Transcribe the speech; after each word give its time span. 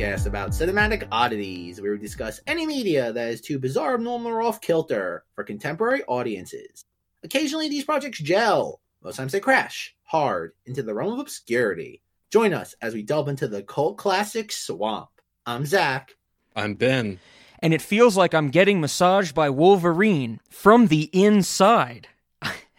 podcast 0.00 0.26
about 0.26 0.50
cinematic 0.50 1.06
oddities 1.12 1.80
where 1.80 1.92
we 1.92 1.98
discuss 1.98 2.40
any 2.46 2.64
media 2.64 3.12
that 3.12 3.28
is 3.28 3.40
too 3.40 3.58
bizarre, 3.58 3.94
abnormal, 3.94 4.32
or 4.32 4.40
off 4.40 4.60
kilter 4.60 5.24
for 5.34 5.44
contemporary 5.44 6.02
audiences. 6.04 6.84
Occasionally, 7.22 7.68
these 7.68 7.84
projects 7.84 8.18
gel. 8.18 8.80
Most 9.02 9.16
times, 9.16 9.32
they 9.32 9.40
crash 9.40 9.94
hard 10.04 10.52
into 10.64 10.82
the 10.82 10.94
realm 10.94 11.12
of 11.12 11.18
obscurity. 11.18 12.02
Join 12.30 12.54
us 12.54 12.74
as 12.80 12.94
we 12.94 13.02
delve 13.02 13.28
into 13.28 13.46
the 13.46 13.62
cult 13.62 13.98
classic 13.98 14.52
swamp. 14.52 15.10
I'm 15.44 15.66
Zach. 15.66 16.12
I'm 16.56 16.74
Ben. 16.74 17.18
And 17.58 17.74
it 17.74 17.82
feels 17.82 18.16
like 18.16 18.32
I'm 18.32 18.48
getting 18.48 18.80
massaged 18.80 19.34
by 19.34 19.50
Wolverine 19.50 20.40
from 20.48 20.86
the 20.86 21.10
inside. 21.12 22.08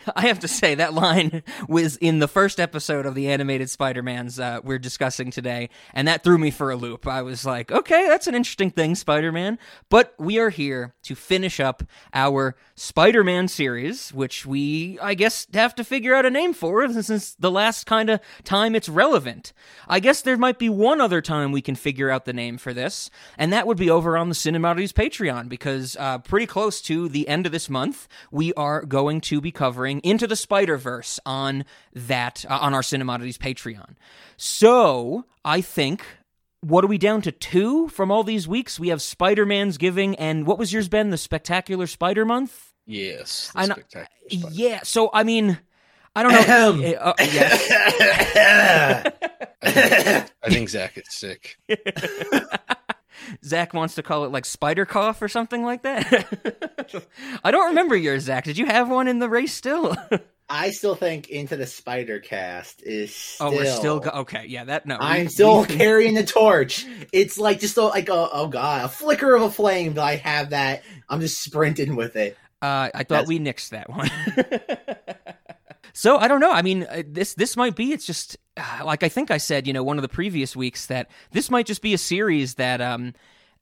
I 0.15 0.27
have 0.27 0.39
to 0.39 0.47
say 0.47 0.75
that 0.75 0.93
line 0.93 1.43
was 1.67 1.97
in 1.97 2.19
the 2.19 2.27
first 2.27 2.59
episode 2.59 3.05
of 3.05 3.15
the 3.15 3.29
animated 3.29 3.69
Spider-Man's 3.69 4.39
uh, 4.39 4.59
we're 4.63 4.79
discussing 4.79 5.31
today, 5.31 5.69
and 5.93 6.07
that 6.07 6.23
threw 6.23 6.37
me 6.37 6.51
for 6.51 6.71
a 6.71 6.75
loop. 6.75 7.07
I 7.07 7.21
was 7.21 7.45
like, 7.45 7.71
okay, 7.71 8.07
that's 8.07 8.27
an 8.27 8.35
interesting 8.35 8.71
thing, 8.71 8.95
Spider-Man. 8.95 9.59
But 9.89 10.13
we 10.17 10.39
are 10.39 10.49
here 10.49 10.93
to 11.03 11.15
finish 11.15 11.59
up 11.59 11.83
our 12.13 12.55
Spider-Man 12.81 13.47
series, 13.47 14.11
which 14.11 14.43
we, 14.43 14.97
I 14.99 15.13
guess, 15.13 15.45
have 15.53 15.75
to 15.75 15.83
figure 15.83 16.15
out 16.15 16.25
a 16.25 16.31
name 16.31 16.51
for 16.51 16.91
since 17.03 17.35
the 17.35 17.51
last 17.51 17.85
kind 17.85 18.09
of 18.09 18.19
time 18.43 18.73
it's 18.73 18.89
relevant. 18.89 19.53
I 19.87 19.99
guess 19.99 20.23
there 20.23 20.35
might 20.35 20.57
be 20.57 20.67
one 20.67 20.99
other 20.99 21.21
time 21.21 21.51
we 21.51 21.61
can 21.61 21.75
figure 21.75 22.09
out 22.09 22.25
the 22.25 22.33
name 22.33 22.57
for 22.57 22.73
this, 22.73 23.11
and 23.37 23.53
that 23.53 23.67
would 23.67 23.77
be 23.77 23.91
over 23.91 24.17
on 24.17 24.29
the 24.29 24.35
Cinemodities 24.35 24.93
Patreon, 24.93 25.47
because 25.47 25.95
uh, 25.99 26.17
pretty 26.17 26.47
close 26.47 26.81
to 26.81 27.07
the 27.07 27.27
end 27.27 27.45
of 27.45 27.51
this 27.51 27.69
month, 27.69 28.07
we 28.31 28.51
are 28.55 28.81
going 28.83 29.21
to 29.21 29.39
be 29.39 29.51
covering 29.51 29.99
into 29.99 30.25
the 30.25 30.35
Spider 30.35 30.77
Verse 30.77 31.19
on 31.23 31.65
that 31.93 32.45
uh, 32.49 32.57
on 32.61 32.73
our 32.73 32.81
Cinemodities 32.81 33.37
Patreon. 33.37 33.95
So 34.37 35.25
I 35.45 35.61
think. 35.61 36.03
What 36.63 36.83
are 36.83 36.87
we 36.87 36.99
down 36.99 37.23
to 37.23 37.31
two 37.31 37.87
from 37.87 38.11
all 38.11 38.23
these 38.23 38.47
weeks? 38.47 38.79
We 38.79 38.89
have 38.89 39.01
Spider 39.01 39.47
Man's 39.47 39.79
Giving, 39.79 40.15
and 40.17 40.45
what 40.45 40.59
was 40.59 40.71
yours, 40.71 40.87
Ben? 40.87 41.09
The 41.09 41.17
Spectacular 41.17 41.87
Spider 41.87 42.23
Month. 42.23 42.70
Yes, 42.85 43.51
I 43.55 43.67
know. 43.67 43.75
Yeah. 44.29 44.81
So 44.83 45.09
I 45.13 45.23
mean, 45.23 45.57
I 46.15 46.23
don't 46.23 46.33
know. 46.33 46.95
uh, 46.95 46.99
uh, 46.99 47.13
yes. 47.19 47.71
I, 49.63 49.71
think, 49.71 50.31
I 50.43 50.49
think 50.49 50.69
Zach 50.69 50.97
is 50.97 51.03
sick. 51.09 51.57
Zach 53.45 53.73
wants 53.73 53.95
to 53.95 54.03
call 54.03 54.25
it 54.25 54.31
like 54.31 54.45
spider 54.45 54.85
cough 54.85 55.21
or 55.21 55.27
something 55.27 55.63
like 55.63 55.83
that. 55.83 57.05
I 57.43 57.51
don't 57.51 57.67
remember 57.67 57.95
yours, 57.95 58.23
Zach. 58.23 58.43
Did 58.43 58.57
you 58.57 58.65
have 58.65 58.89
one 58.89 59.07
in 59.07 59.19
the 59.19 59.29
race 59.29 59.53
still? 59.53 59.95
I 60.49 60.71
still 60.71 60.95
think 60.95 61.29
Into 61.29 61.55
the 61.55 61.65
Spider 61.65 62.19
Cast 62.19 62.83
is. 62.83 63.15
Still, 63.15 63.47
oh, 63.47 63.55
we're 63.55 63.71
still 63.71 63.99
go- 64.01 64.09
okay. 64.21 64.45
Yeah, 64.47 64.65
that 64.65 64.85
no. 64.85 64.97
I'm 64.99 65.29
still 65.29 65.65
carrying 65.65 66.13
the 66.13 66.25
torch. 66.25 66.85
It's 67.13 67.37
like 67.37 67.61
just 67.61 67.77
a, 67.77 67.83
like 67.83 68.09
a 68.09 68.29
oh 68.33 68.47
god, 68.47 68.83
a 68.85 68.89
flicker 68.89 69.33
of 69.33 69.43
a 69.43 69.51
flame. 69.51 69.93
But 69.93 70.01
I 70.01 70.15
have 70.17 70.49
that. 70.49 70.83
I'm 71.07 71.21
just 71.21 71.41
sprinting 71.41 71.95
with 71.95 72.17
it. 72.17 72.37
Uh, 72.61 72.89
I 72.93 73.03
thought 73.03 73.25
That's... 73.25 73.27
we 73.27 73.39
nixed 73.39 73.69
that 73.69 73.89
one. 73.89 74.09
so 75.93 76.17
I 76.17 76.27
don't 76.27 76.39
know. 76.39 76.51
I 76.51 76.61
mean, 76.61 76.83
uh, 76.83 77.03
this 77.07 77.33
this 77.33 77.57
might 77.57 77.75
be. 77.75 77.91
It's 77.91 78.05
just 78.05 78.37
like 78.83 79.03
I 79.03 79.09
think 79.09 79.31
I 79.31 79.37
said, 79.37 79.67
you 79.67 79.73
know, 79.73 79.83
one 79.83 79.97
of 79.97 80.03
the 80.03 80.09
previous 80.09 80.55
weeks 80.55 80.85
that 80.87 81.09
this 81.31 81.49
might 81.49 81.65
just 81.65 81.81
be 81.81 81.93
a 81.93 81.97
series 81.97 82.55
that 82.55 82.81
um 82.81 83.13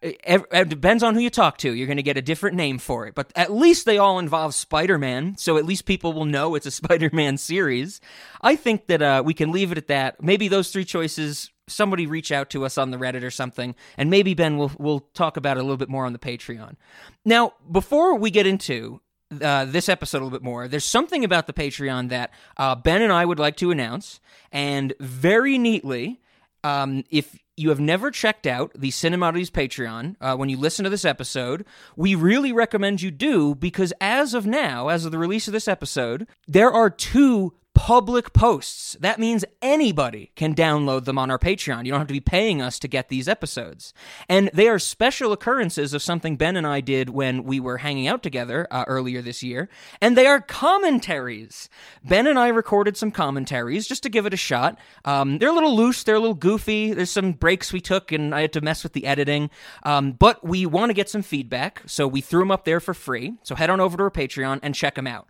it, 0.01 0.69
depends 0.69 1.03
on 1.03 1.13
who 1.13 1.19
you 1.19 1.29
talk 1.29 1.57
to. 1.59 1.73
You're 1.73 1.87
going 1.87 1.97
to 1.97 2.03
get 2.03 2.17
a 2.17 2.21
different 2.21 2.55
name 2.55 2.77
for 2.77 3.05
it, 3.07 3.15
but 3.15 3.31
at 3.35 3.51
least 3.51 3.85
they 3.85 3.97
all 3.97 4.19
involve 4.19 4.55
Spider-Man, 4.55 5.37
so 5.37 5.57
at 5.57 5.65
least 5.65 5.85
people 5.85 6.13
will 6.13 6.25
know 6.25 6.55
it's 6.55 6.65
a 6.65 6.71
Spider-Man 6.79 7.37
series. 7.37 7.99
I 8.41 8.55
think 8.55 8.88
that 8.88 9.01
uh, 9.01 9.23
we 9.25 9.33
can 9.33 9.51
leave 9.51 9.71
it 9.71 9.77
at 9.77 9.88
that. 9.88 10.23
Maybe 10.23 10.47
those 10.47 10.71
three 10.71 10.85
choices. 10.85 11.51
Somebody 11.67 12.07
reach 12.07 12.31
out 12.31 12.49
to 12.51 12.65
us 12.65 12.77
on 12.79 12.91
the 12.91 12.97
Reddit 12.97 13.23
or 13.23 13.29
something, 13.29 13.75
and 13.95 14.09
maybe 14.09 14.33
Ben 14.33 14.57
will 14.57 14.71
will 14.79 15.01
talk 15.13 15.38
about 15.38 15.57
it 15.57 15.59
a 15.59 15.63
little 15.63 15.77
bit 15.77 15.89
more 15.89 16.05
on 16.05 16.13
the 16.13 16.19
Patreon. 16.19 16.77
Now, 17.23 17.53
before 17.71 18.15
we 18.15 18.31
get 18.31 18.47
into 18.47 19.01
uh, 19.39 19.65
this 19.65 19.88
episode 19.88 20.17
a 20.17 20.23
little 20.23 20.39
bit 20.39 20.43
more, 20.43 20.67
there's 20.67 20.85
something 20.85 21.23
about 21.23 21.45
the 21.45 21.53
Patreon 21.53 22.09
that 22.09 22.31
uh, 22.57 22.73
Ben 22.73 23.03
and 23.03 23.13
I 23.13 23.23
would 23.23 23.38
like 23.38 23.55
to 23.57 23.69
announce. 23.69 24.19
And 24.51 24.93
very 24.99 25.59
neatly, 25.59 26.21
um, 26.63 27.03
if 27.11 27.38
you 27.59 27.69
have 27.69 27.79
never 27.79 28.09
checked 28.09 28.47
out 28.47 28.71
the 28.73 28.89
Cinemodities 28.89 29.51
Patreon, 29.51 30.15
uh, 30.21 30.35
when 30.35 30.49
you 30.49 30.57
listen 30.57 30.83
to 30.83 30.89
this 30.89 31.05
episode, 31.05 31.65
we 31.95 32.15
really 32.15 32.51
recommend 32.51 33.01
you 33.01 33.11
do 33.11 33.53
because 33.53 33.93
as 33.99 34.33
of 34.33 34.45
now, 34.45 34.87
as 34.87 35.05
of 35.05 35.11
the 35.11 35.17
release 35.17 35.47
of 35.47 35.53
this 35.53 35.67
episode, 35.67 36.27
there 36.47 36.71
are 36.71 36.89
two 36.89 37.53
public 37.79 38.34
posts. 38.34 38.97
That 39.00 39.19
means 39.19 39.45
anybody 39.62 40.31
can 40.35 40.53
download 40.53 41.06
them 41.06 41.17
on 41.17 41.31
our 41.31 41.40
Patreon. 41.40 41.85
You 41.85 41.91
don't 41.91 42.01
have 42.01 42.09
to 42.09 42.13
be 42.13 42.19
paying 42.19 42.62
us 42.62 42.78
to 42.79 42.90
get 42.90 43.07
these 43.07 43.29
episodes. 43.29 43.94
And 44.28 44.50
they 44.53 44.67
are 44.67 44.79
special 44.79 45.31
occurrences 45.31 45.94
of 45.94 46.01
something 46.01 46.35
Ben 46.35 46.57
and 46.57 46.68
I 46.68 46.81
did 46.81 47.09
when 47.09 47.45
we 47.45 47.62
were 47.62 47.78
hanging 47.78 48.06
out 48.06 48.22
together 48.22 48.68
uh, 48.69 48.84
earlier 48.85 49.22
this 49.22 49.44
year. 49.44 49.69
And 50.01 50.18
they 50.18 50.28
are 50.28 50.41
commentaries. 50.41 51.69
Ben 52.03 52.28
and 52.28 52.38
I 52.38 52.50
recorded 52.50 52.97
some 52.97 53.12
commentaries 53.12 53.88
just 53.88 54.03
to 54.03 54.09
give 54.09 54.25
it 54.25 54.34
a 54.34 54.38
shot. 54.38 54.78
Um, 55.06 55.38
they're 55.38 55.47
a 55.47 55.53
little 55.53 55.75
loose, 55.75 56.03
they're 56.03 56.16
a 56.16 56.19
little 56.19 56.35
goofy. 56.35 56.94
There's 56.94 57.09
some 57.09 57.31
breaks 57.31 57.72
we 57.72 57.79
took, 57.79 58.12
and 58.12 58.35
I 58.35 58.41
had 58.41 58.53
to 58.53 58.62
mess 58.62 58.84
with 58.84 58.91
the 58.91 59.06
editing. 59.06 59.50
Um, 59.84 60.12
but 60.12 60.45
we 60.45 60.66
want 60.66 60.89
to 60.89 60.94
get 60.94 61.09
some 61.09 61.22
feedback, 61.22 61.84
so 61.85 62.09
we 62.09 62.19
threw 62.19 62.41
them 62.41 62.51
up 62.51 62.66
there 62.66 62.81
for 62.81 62.94
free. 62.94 63.35
So 63.44 63.56
head 63.56 63.69
on 63.69 63.79
over 63.79 63.95
to 63.95 64.03
our 64.03 64.12
Patreon 64.12 64.59
and 64.62 64.75
check 64.75 64.95
them 64.95 65.07
out. 65.07 65.29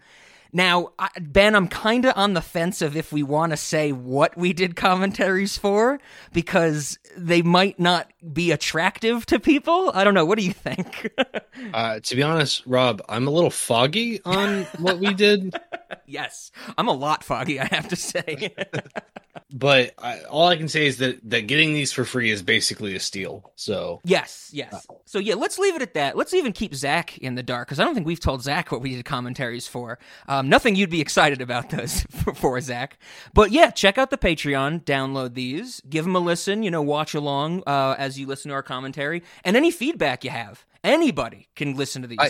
Now, 0.52 0.94
Ben, 1.20 1.56
I'm 1.56 1.68
kind 1.68 2.06
of 2.06 2.14
on 2.16 2.34
the 2.34 2.42
fence 2.42 2.82
of 2.82 2.96
if 2.96 3.12
we 3.12 3.22
want 3.22 3.52
to 3.52 3.58
say 3.58 3.92
what 3.92 4.36
we 4.36 4.52
did 4.54 4.76
commentaries 4.76 5.58
for 5.58 6.00
because 6.34 6.98
they 7.16 7.42
might 7.42 7.80
not 7.80 8.12
be 8.34 8.52
attractive 8.52 9.26
to 9.28 9.40
people. 9.40 9.92
I 9.94 10.04
don't 10.04 10.14
know. 10.14 10.26
What 10.26 10.40
do 10.40 10.46
you 10.46 10.54
think? 10.54 11.12
uh, 11.74 12.00
to 12.00 12.16
be 12.16 12.24
honest, 12.24 12.64
Rob, 12.66 13.02
I'm 13.08 13.28
a 13.28 13.32
little 13.32 13.52
foggy 13.52 14.22
on 14.26 14.64
what 14.80 15.00
we 15.00 15.14
did. 15.14 15.54
yes, 16.08 16.52
I'm 16.78 16.88
a 16.88 16.94
lot 16.94 17.24
foggy, 17.24 17.60
I 17.60 17.66
have 17.66 17.88
to 17.90 17.96
say. 17.96 18.54
but 19.52 19.94
I, 19.98 20.22
all 20.22 20.48
I 20.48 20.58
can 20.58 20.68
say 20.68 20.86
is 20.86 20.98
that 20.98 21.20
that 21.30 21.48
getting 21.48 21.74
these 21.74 21.92
for 21.92 22.06
free 22.06 22.30
is 22.30 22.44
basically 22.44 22.96
a 22.96 23.00
steal. 23.00 23.52
So 23.56 24.00
yes, 24.04 24.50
yes. 24.54 24.74
Uh, 24.74 24.94
so 25.06 25.18
yeah, 25.18 25.34
let's 25.34 25.58
leave 25.58 25.76
it 25.76 25.82
at 25.82 25.96
that. 25.96 26.16
Let's 26.16 26.34
even 26.34 26.52
keep 26.52 26.76
Zach 26.76 27.18
in 27.18 27.36
the 27.36 27.42
dark 27.42 27.68
because 27.68 27.80
I 27.80 27.84
don't 27.84 27.96
think 27.96 28.06
we've 28.06 28.20
told 28.20 28.44
Zach 28.44 28.72
what 28.72 28.82
we 28.82 28.96
did 28.96 29.06
commentaries 29.06 29.68
for. 29.68 29.98
Um, 30.28 30.50
nothing 30.50 30.76
you'd 30.76 30.92
be 30.92 31.02
excited 31.02 31.42
about 31.42 31.72
those 31.72 32.02
for, 32.12 32.34
for, 32.36 32.62
Zach. 32.62 33.00
But 33.34 33.52
yeah, 33.52 33.72
check 33.72 33.98
out 33.98 34.12
the 34.12 34.18
Patreon, 34.18 34.84
download 34.84 35.34
these, 35.34 35.82
give 35.90 36.06
them 36.06 36.16
a 36.16 36.20
listen. 36.20 36.62
You 36.62 36.70
know, 36.70 36.84
watch 36.84 37.16
along 37.16 37.64
uh, 37.66 37.96
as 37.98 38.20
you 38.20 38.28
listen 38.28 38.50
to 38.50 38.56
our 38.56 38.64
commentary, 38.64 39.24
and 39.44 39.58
any 39.58 39.72
feedback 39.72 40.24
you 40.24 40.30
have. 40.30 40.66
Anybody 40.84 41.50
can 41.56 41.76
listen 41.76 42.04
to 42.04 42.08
these. 42.08 42.20
I, 42.20 42.26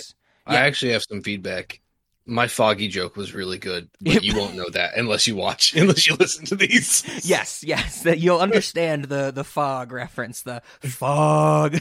yeah. 0.51 0.59
I 0.59 0.65
actually 0.65 0.93
have 0.93 1.03
some 1.03 1.21
feedback 1.21 1.81
my 2.29 2.47
foggy 2.47 2.87
joke 2.87 3.15
was 3.15 3.33
really 3.33 3.57
good, 3.57 3.89
but 4.01 4.23
you 4.23 4.35
won't 4.37 4.55
know 4.55 4.69
that 4.69 4.97
unless 4.97 5.27
you 5.27 5.35
watch, 5.35 5.73
unless 5.75 6.07
you 6.07 6.15
listen 6.15 6.45
to 6.45 6.55
these. 6.55 7.03
yes, 7.27 7.63
yes, 7.63 8.03
that 8.03 8.19
you'll 8.19 8.39
understand 8.39 9.05
the 9.05 9.31
the 9.31 9.43
fog 9.43 9.91
reference, 9.91 10.41
the 10.41 10.61
fog. 10.81 11.77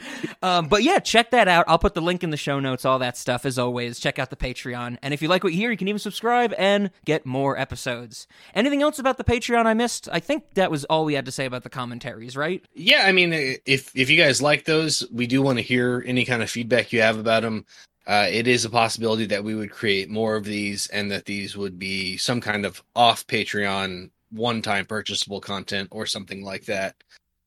um, 0.42 0.68
but 0.68 0.82
yeah, 0.82 0.98
check 0.98 1.30
that 1.30 1.48
out. 1.48 1.64
I'll 1.68 1.78
put 1.78 1.94
the 1.94 2.00
link 2.00 2.22
in 2.22 2.30
the 2.30 2.36
show 2.36 2.60
notes, 2.60 2.84
all 2.84 2.98
that 3.00 3.16
stuff 3.16 3.44
as 3.44 3.58
always. 3.58 3.98
Check 3.98 4.18
out 4.18 4.30
the 4.30 4.36
Patreon. 4.36 4.98
And 5.02 5.14
if 5.14 5.22
you 5.22 5.28
like 5.28 5.44
what 5.44 5.52
you 5.52 5.58
hear, 5.58 5.70
you 5.70 5.76
can 5.76 5.88
even 5.88 5.98
subscribe 5.98 6.54
and 6.58 6.90
get 7.04 7.26
more 7.26 7.58
episodes. 7.58 8.26
Anything 8.54 8.82
else 8.82 8.98
about 8.98 9.18
the 9.18 9.24
Patreon 9.24 9.66
I 9.66 9.74
missed? 9.74 10.08
I 10.10 10.20
think 10.20 10.54
that 10.54 10.70
was 10.70 10.84
all 10.84 11.04
we 11.04 11.14
had 11.14 11.26
to 11.26 11.32
say 11.32 11.44
about 11.44 11.62
the 11.62 11.70
commentaries, 11.70 12.36
right? 12.36 12.64
Yeah, 12.74 13.02
I 13.04 13.12
mean, 13.12 13.32
if 13.32 13.94
if 13.94 14.10
you 14.10 14.16
guys 14.16 14.42
like 14.42 14.64
those, 14.64 15.04
we 15.12 15.26
do 15.26 15.42
want 15.42 15.58
to 15.58 15.62
hear 15.62 16.02
any 16.06 16.24
kind 16.24 16.42
of 16.42 16.50
feedback 16.50 16.92
you 16.92 17.02
have 17.02 17.18
about 17.18 17.42
them 17.42 17.64
uh, 18.10 18.26
it 18.28 18.48
is 18.48 18.64
a 18.64 18.70
possibility 18.70 19.24
that 19.24 19.44
we 19.44 19.54
would 19.54 19.70
create 19.70 20.10
more 20.10 20.34
of 20.34 20.44
these 20.44 20.88
and 20.88 21.08
that 21.12 21.26
these 21.26 21.56
would 21.56 21.78
be 21.78 22.16
some 22.16 22.40
kind 22.40 22.66
of 22.66 22.82
off 22.96 23.24
Patreon 23.28 24.10
one 24.32 24.60
time 24.62 24.84
purchasable 24.84 25.40
content 25.40 25.88
or 25.92 26.06
something 26.06 26.42
like 26.42 26.64
that. 26.64 26.96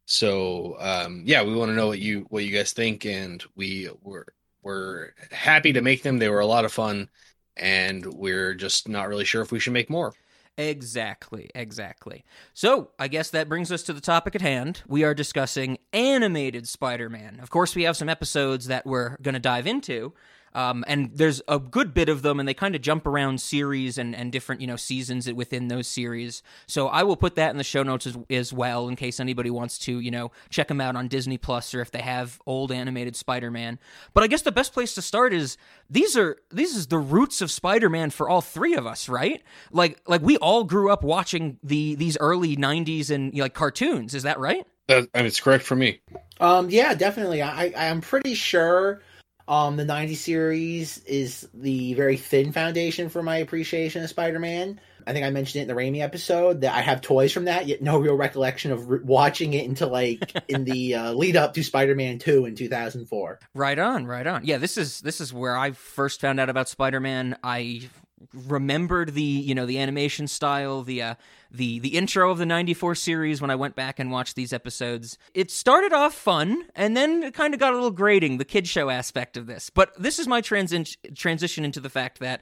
So 0.05 0.77
um, 0.79 1.21
yeah, 1.25 1.43
we 1.43 1.53
want 1.53 1.69
to 1.69 1.75
know 1.75 1.87
what 1.87 1.99
you 1.99 2.25
what 2.29 2.45
you 2.45 2.55
guys 2.55 2.71
think, 2.71 3.05
and 3.05 3.43
we 3.57 3.89
were 4.03 4.25
we're 4.61 5.09
happy 5.31 5.73
to 5.73 5.81
make 5.81 6.01
them. 6.01 6.17
They 6.17 6.29
were 6.29 6.39
a 6.39 6.45
lot 6.45 6.63
of 6.63 6.71
fun, 6.71 7.09
and 7.57 8.05
we're 8.05 8.53
just 8.53 8.87
not 8.87 9.09
really 9.09 9.25
sure 9.25 9.41
if 9.41 9.51
we 9.51 9.59
should 9.59 9.73
make 9.73 9.89
more. 9.89 10.13
Exactly, 10.57 11.49
exactly. 11.55 12.23
So, 12.53 12.91
I 12.97 13.09
guess 13.09 13.31
that 13.31 13.49
brings 13.49 13.69
us 13.69 13.83
to 13.83 13.93
the 13.93 13.99
topic 13.99 14.35
at 14.35 14.41
hand. 14.41 14.83
We 14.87 15.03
are 15.03 15.13
discussing 15.13 15.77
animated 15.91 16.69
Spider 16.69 17.09
Man. 17.09 17.39
Of 17.41 17.49
course, 17.49 17.75
we 17.75 17.83
have 17.83 17.97
some 17.97 18.07
episodes 18.07 18.67
that 18.67 18.85
we're 18.85 19.17
going 19.17 19.33
to 19.33 19.39
dive 19.41 19.67
into, 19.67 20.13
Um, 20.55 20.83
and 20.87 21.11
there's 21.13 21.41
a 21.47 21.59
good 21.59 21.93
bit 21.93 22.09
of 22.09 22.21
them, 22.21 22.39
and 22.39 22.47
they 22.47 22.53
kind 22.53 22.75
of 22.75 22.81
jump 22.81 23.07
around 23.07 23.41
series 23.41 23.97
and, 23.97 24.15
and 24.15 24.31
different 24.31 24.61
you 24.61 24.67
know 24.67 24.75
seasons 24.75 25.31
within 25.31 25.67
those 25.67 25.87
series. 25.87 26.43
So 26.67 26.87
I 26.87 27.03
will 27.03 27.15
put 27.15 27.35
that 27.35 27.51
in 27.51 27.57
the 27.57 27.63
show 27.63 27.83
notes 27.83 28.07
as, 28.07 28.17
as 28.29 28.53
well 28.53 28.87
in 28.87 28.95
case 28.95 29.19
anybody 29.19 29.49
wants 29.49 29.77
to 29.79 29.99
you 29.99 30.11
know 30.11 30.31
check 30.49 30.67
them 30.67 30.81
out 30.81 30.95
on 30.95 31.07
Disney 31.07 31.37
Plus 31.37 31.73
or 31.73 31.81
if 31.81 31.91
they 31.91 32.01
have 32.01 32.39
old 32.45 32.71
animated 32.71 33.15
Spider-Man. 33.15 33.79
But 34.13 34.23
I 34.23 34.27
guess 34.27 34.41
the 34.41 34.51
best 34.51 34.73
place 34.73 34.93
to 34.95 35.01
start 35.01 35.33
is 35.33 35.57
these 35.89 36.17
are 36.17 36.37
these 36.51 36.75
is 36.75 36.87
the 36.87 36.97
roots 36.97 37.41
of 37.41 37.51
Spider-Man 37.51 38.09
for 38.11 38.29
all 38.29 38.41
three 38.41 38.75
of 38.75 38.85
us, 38.85 39.09
right? 39.09 39.41
Like 39.71 40.01
like 40.07 40.21
we 40.21 40.37
all 40.37 40.63
grew 40.63 40.91
up 40.91 41.03
watching 41.03 41.57
the 41.63 41.95
these 41.95 42.17
early 42.19 42.55
'90s 42.55 43.09
and 43.09 43.33
you 43.33 43.39
know, 43.39 43.45
like 43.45 43.53
cartoons. 43.53 44.13
Is 44.13 44.23
that 44.23 44.39
right? 44.39 44.65
That, 44.87 45.07
and 45.13 45.25
it's 45.25 45.39
correct 45.39 45.63
for 45.63 45.75
me. 45.75 46.01
Um, 46.39 46.69
yeah, 46.69 46.93
definitely. 46.93 47.41
I 47.41 47.73
I'm 47.75 48.01
pretty 48.01 48.33
sure 48.33 49.01
um 49.47 49.75
the 49.75 49.85
90 49.85 50.15
series 50.15 51.03
is 51.05 51.47
the 51.53 51.93
very 51.95 52.17
thin 52.17 52.51
foundation 52.51 53.09
for 53.09 53.21
my 53.21 53.37
appreciation 53.37 54.03
of 54.03 54.09
Spider-Man. 54.09 54.79
I 55.05 55.11
think 55.11 55.25
I 55.25 55.31
mentioned 55.31 55.59
it 55.59 55.69
in 55.69 55.75
the 55.75 55.81
Raimi 55.81 56.01
episode 56.01 56.61
that 56.61 56.73
I 56.73 56.81
have 56.81 57.01
toys 57.01 57.33
from 57.33 57.45
that, 57.45 57.67
yet 57.67 57.81
no 57.81 57.99
real 57.99 58.15
recollection 58.15 58.71
of 58.71 58.89
re- 58.89 58.99
watching 59.03 59.53
it 59.53 59.67
until 59.67 59.89
like 59.89 60.31
in 60.47 60.63
the 60.63 60.95
uh, 60.95 61.13
lead 61.13 61.35
up 61.35 61.53
to 61.55 61.63
Spider-Man 61.63 62.19
2 62.19 62.45
in 62.45 62.55
2004. 62.55 63.39
Right 63.53 63.79
on, 63.79 64.05
right 64.05 64.25
on. 64.25 64.45
Yeah, 64.45 64.57
this 64.57 64.77
is 64.77 65.01
this 65.01 65.19
is 65.19 65.33
where 65.33 65.57
I 65.57 65.71
first 65.71 66.21
found 66.21 66.39
out 66.39 66.49
about 66.49 66.69
Spider-Man. 66.69 67.37
I 67.43 67.89
remembered 68.33 69.13
the 69.13 69.21
you 69.21 69.55
know 69.55 69.65
the 69.65 69.79
animation 69.79 70.27
style 70.27 70.81
the 70.83 71.01
uh 71.01 71.15
the 71.51 71.79
the 71.79 71.89
intro 71.97 72.31
of 72.31 72.37
the 72.37 72.45
94 72.45 72.95
series 72.95 73.41
when 73.41 73.49
i 73.49 73.55
went 73.55 73.75
back 73.75 73.99
and 73.99 74.11
watched 74.11 74.35
these 74.35 74.53
episodes 74.53 75.17
it 75.33 75.51
started 75.51 75.93
off 75.93 76.13
fun 76.13 76.65
and 76.75 76.95
then 76.95 77.23
it 77.23 77.33
kind 77.33 77.53
of 77.53 77.59
got 77.59 77.73
a 77.73 77.75
little 77.75 77.91
grating 77.91 78.37
the 78.37 78.45
kid 78.45 78.67
show 78.67 78.89
aspect 78.89 79.37
of 79.37 79.47
this 79.47 79.69
but 79.69 79.93
this 80.01 80.19
is 80.19 80.27
my 80.27 80.41
transi- 80.41 80.97
transition 81.15 81.65
into 81.65 81.79
the 81.79 81.89
fact 81.89 82.19
that 82.19 82.41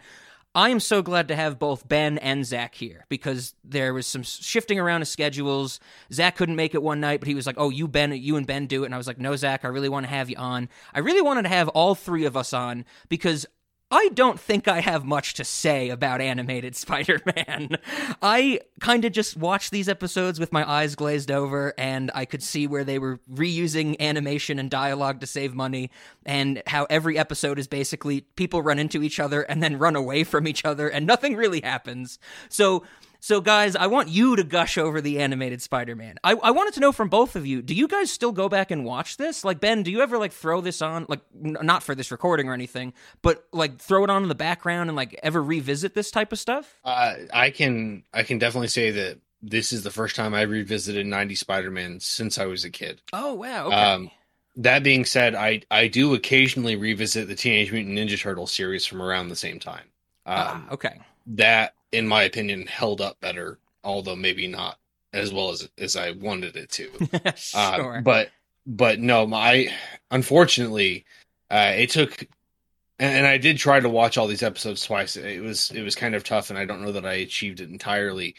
I 0.54 0.68
am 0.70 0.82
so 0.82 1.02
glad 1.02 1.30
to 1.30 1.36
have 1.36 1.60
both 1.60 1.88
Ben 1.88 2.18
and 2.18 2.46
Zach 2.46 2.76
here 2.76 3.06
because 3.08 3.54
there 3.64 3.94
was 3.94 4.06
some 4.06 4.24
shifting 4.24 4.80
around 4.80 5.02
of 5.02 5.08
schedules. 5.08 5.80
Zach 6.12 6.36
couldn't 6.36 6.58
make 6.58 6.76
it 6.76 6.84
one 6.84 7.00
night, 7.00 7.22
but 7.22 7.28
he 7.28 7.36
was 7.36 7.48
like, 7.48 7.56
"Oh, 7.58 7.70
you 7.70 7.88
Ben, 7.88 8.12
you 8.12 8.36
and 8.36 8.46
Ben 8.46 8.68
do 8.68 8.84
it," 8.84 8.88
and 8.88 8.94
I 8.94 8.98
was 8.98 9.08
like, 9.08 9.18
"No, 9.18 9.34
Zach, 9.38 9.64
I 9.64 9.70
really 9.70 9.88
want 9.88 10.06
to 10.06 10.10
have 10.10 10.30
you 10.30 10.36
on. 10.36 10.68
I 10.94 11.00
really 11.00 11.22
wanted 11.22 11.44
to 11.44 11.50
have 11.50 11.70
all 11.70 11.96
three 11.96 12.26
of 12.26 12.36
us 12.36 12.52
on 12.52 12.84
because 13.08 13.46
I 13.92 14.08
don't 14.14 14.40
think 14.40 14.70
I 14.70 14.80
have 14.80 15.04
much 15.04 15.34
to 15.36 15.44
say 15.44 15.90
about 15.90 16.22
animated 16.22 16.76
Spider 16.78 17.20
Man. 17.36 17.76
I 18.22 18.62
kind 18.80 19.04
of 19.04 19.12
just 19.12 19.36
watched 19.36 19.72
these 19.72 19.90
episodes 19.90 20.40
with 20.40 20.54
my 20.54 20.68
eyes 20.70 20.96
glazed 20.96 21.30
over, 21.30 21.74
and 21.78 22.10
I 22.16 22.26
could 22.26 22.42
see 22.42 22.68
where 22.68 22.86
they 22.86 22.98
were 22.98 23.20
reusing 23.32 24.00
animation 24.00 24.58
and 24.60 24.70
dialogue 24.70 25.20
to 25.20 25.28
save 25.28 25.54
money, 25.54 25.92
and 26.26 26.64
how 26.68 26.86
every 26.90 27.18
episode 27.18 27.60
is 27.60 27.68
basically 27.68 28.22
people 28.22 28.62
run 28.62 28.80
into 28.80 29.04
each 29.04 29.20
other 29.20 29.42
and 29.42 29.62
then 29.62 29.78
run 29.78 29.98
away 29.98 30.24
from 30.24 30.48
each 30.48 30.64
other, 30.64 30.88
and 30.88 31.06
nothing 31.06 31.36
really 31.36 31.62
happens. 31.62 32.18
So 32.48 32.84
so, 33.24 33.40
guys, 33.40 33.76
I 33.76 33.86
want 33.88 34.10
you 34.10 34.36
to 34.36 34.44
gush 34.44 34.78
over 34.80 35.00
the 35.00 35.20
animated 35.20 35.62
Spider-Man. 35.62 36.16
I, 36.24 36.34
I 36.34 36.50
wanted 36.52 36.74
to 36.74 36.80
know 36.80 36.92
from 36.92 37.08
both 37.08 37.36
of 37.36 37.46
you: 37.46 37.62
Do 37.62 37.74
you 37.76 37.88
guys 37.88 38.12
still 38.12 38.32
go 38.32 38.50
back 38.50 38.72
and 38.72 38.84
watch 38.84 39.18
this? 39.18 39.46
Like 39.46 39.60
Ben, 39.60 39.84
do 39.84 39.92
you 39.92 40.02
ever 40.02 40.18
like 40.18 40.32
throw 40.34 40.60
this 40.60 40.82
on, 40.82 41.06
like 41.08 41.22
n- 41.46 41.56
not 41.62 41.84
for 41.84 41.94
this 41.96 42.12
recording 42.12 42.50
or 42.50 42.54
anything, 42.54 42.94
but 43.22 43.46
like 43.54 43.78
throw 43.78 44.04
it 44.04 44.10
on 44.10 44.24
in 44.24 44.30
the 44.30 44.36
background 44.36 44.90
and 44.90 44.98
like 44.98 45.18
ever 45.24 45.42
revisit 45.42 45.94
this 45.94 46.10
type 46.12 46.32
of 46.32 46.40
stuff? 46.40 46.80
Uh, 46.84 47.14
I 47.32 47.52
can 47.52 48.04
I 48.14 48.24
can 48.24 48.40
definitely 48.40 48.70
say 48.70 48.92
that 48.92 49.20
this 49.42 49.72
is 49.72 49.84
the 49.84 49.92
first 49.92 50.16
time 50.16 50.34
I 50.34 50.42
revisited 50.42 51.06
90 51.06 51.36
Spider-Man 51.36 52.00
since 52.00 52.38
I 52.38 52.46
was 52.48 52.66
a 52.66 52.70
kid. 52.70 53.02
Oh 53.14 53.36
wow! 53.36 53.68
Okay. 53.68 53.76
Um, 53.76 54.12
that 54.58 54.84
being 54.84 55.06
said, 55.06 55.36
I 55.36 55.62
I 55.72 55.88
do 55.88 56.14
occasionally 56.16 56.76
revisit 56.76 57.28
the 57.28 57.36
Teenage 57.36 57.72
Mutant 57.72 57.98
Ninja 57.98 58.20
Turtles 58.20 58.52
series 58.52 58.86
from 58.86 59.02
around 59.02 59.30
the 59.30 59.36
same 59.36 59.60
time. 59.60 59.86
Um, 60.26 60.36
Ah, 60.38 60.64
okay. 60.72 61.00
That, 61.28 61.74
in 61.92 62.08
my 62.08 62.24
opinion, 62.24 62.68
held 62.68 63.02
up 63.02 63.20
better, 63.20 63.60
although 63.84 64.16
maybe 64.16 64.48
not 64.48 64.78
as 65.14 65.34
well 65.34 65.50
as 65.52 65.70
as 65.78 65.96
I 65.96 66.12
wanted 66.12 66.56
it 66.56 66.70
to. 66.72 66.90
Uh, 67.54 68.02
but 68.02 68.30
but 68.66 69.00
no, 69.00 69.26
my 69.26 69.68
unfortunately, 70.10 71.06
uh, 71.50 71.74
it 71.76 71.90
took, 71.90 72.22
and, 73.00 73.18
and 73.18 73.28
I 73.28 73.38
did 73.38 73.58
try 73.58 73.80
to 73.80 73.90
watch 73.90 74.18
all 74.18 74.28
these 74.28 74.44
episodes 74.44 74.86
twice. 74.86 75.16
It 75.16 75.42
was 75.42 75.72
it 75.72 75.82
was 75.82 75.96
kind 75.96 76.16
of 76.16 76.24
tough, 76.24 76.50
and 76.50 76.58
I 76.60 76.66
don't 76.66 76.82
know 76.82 76.92
that 76.92 77.06
I 77.06 77.14
achieved 77.14 77.60
it 77.60 77.70
entirely. 77.70 78.36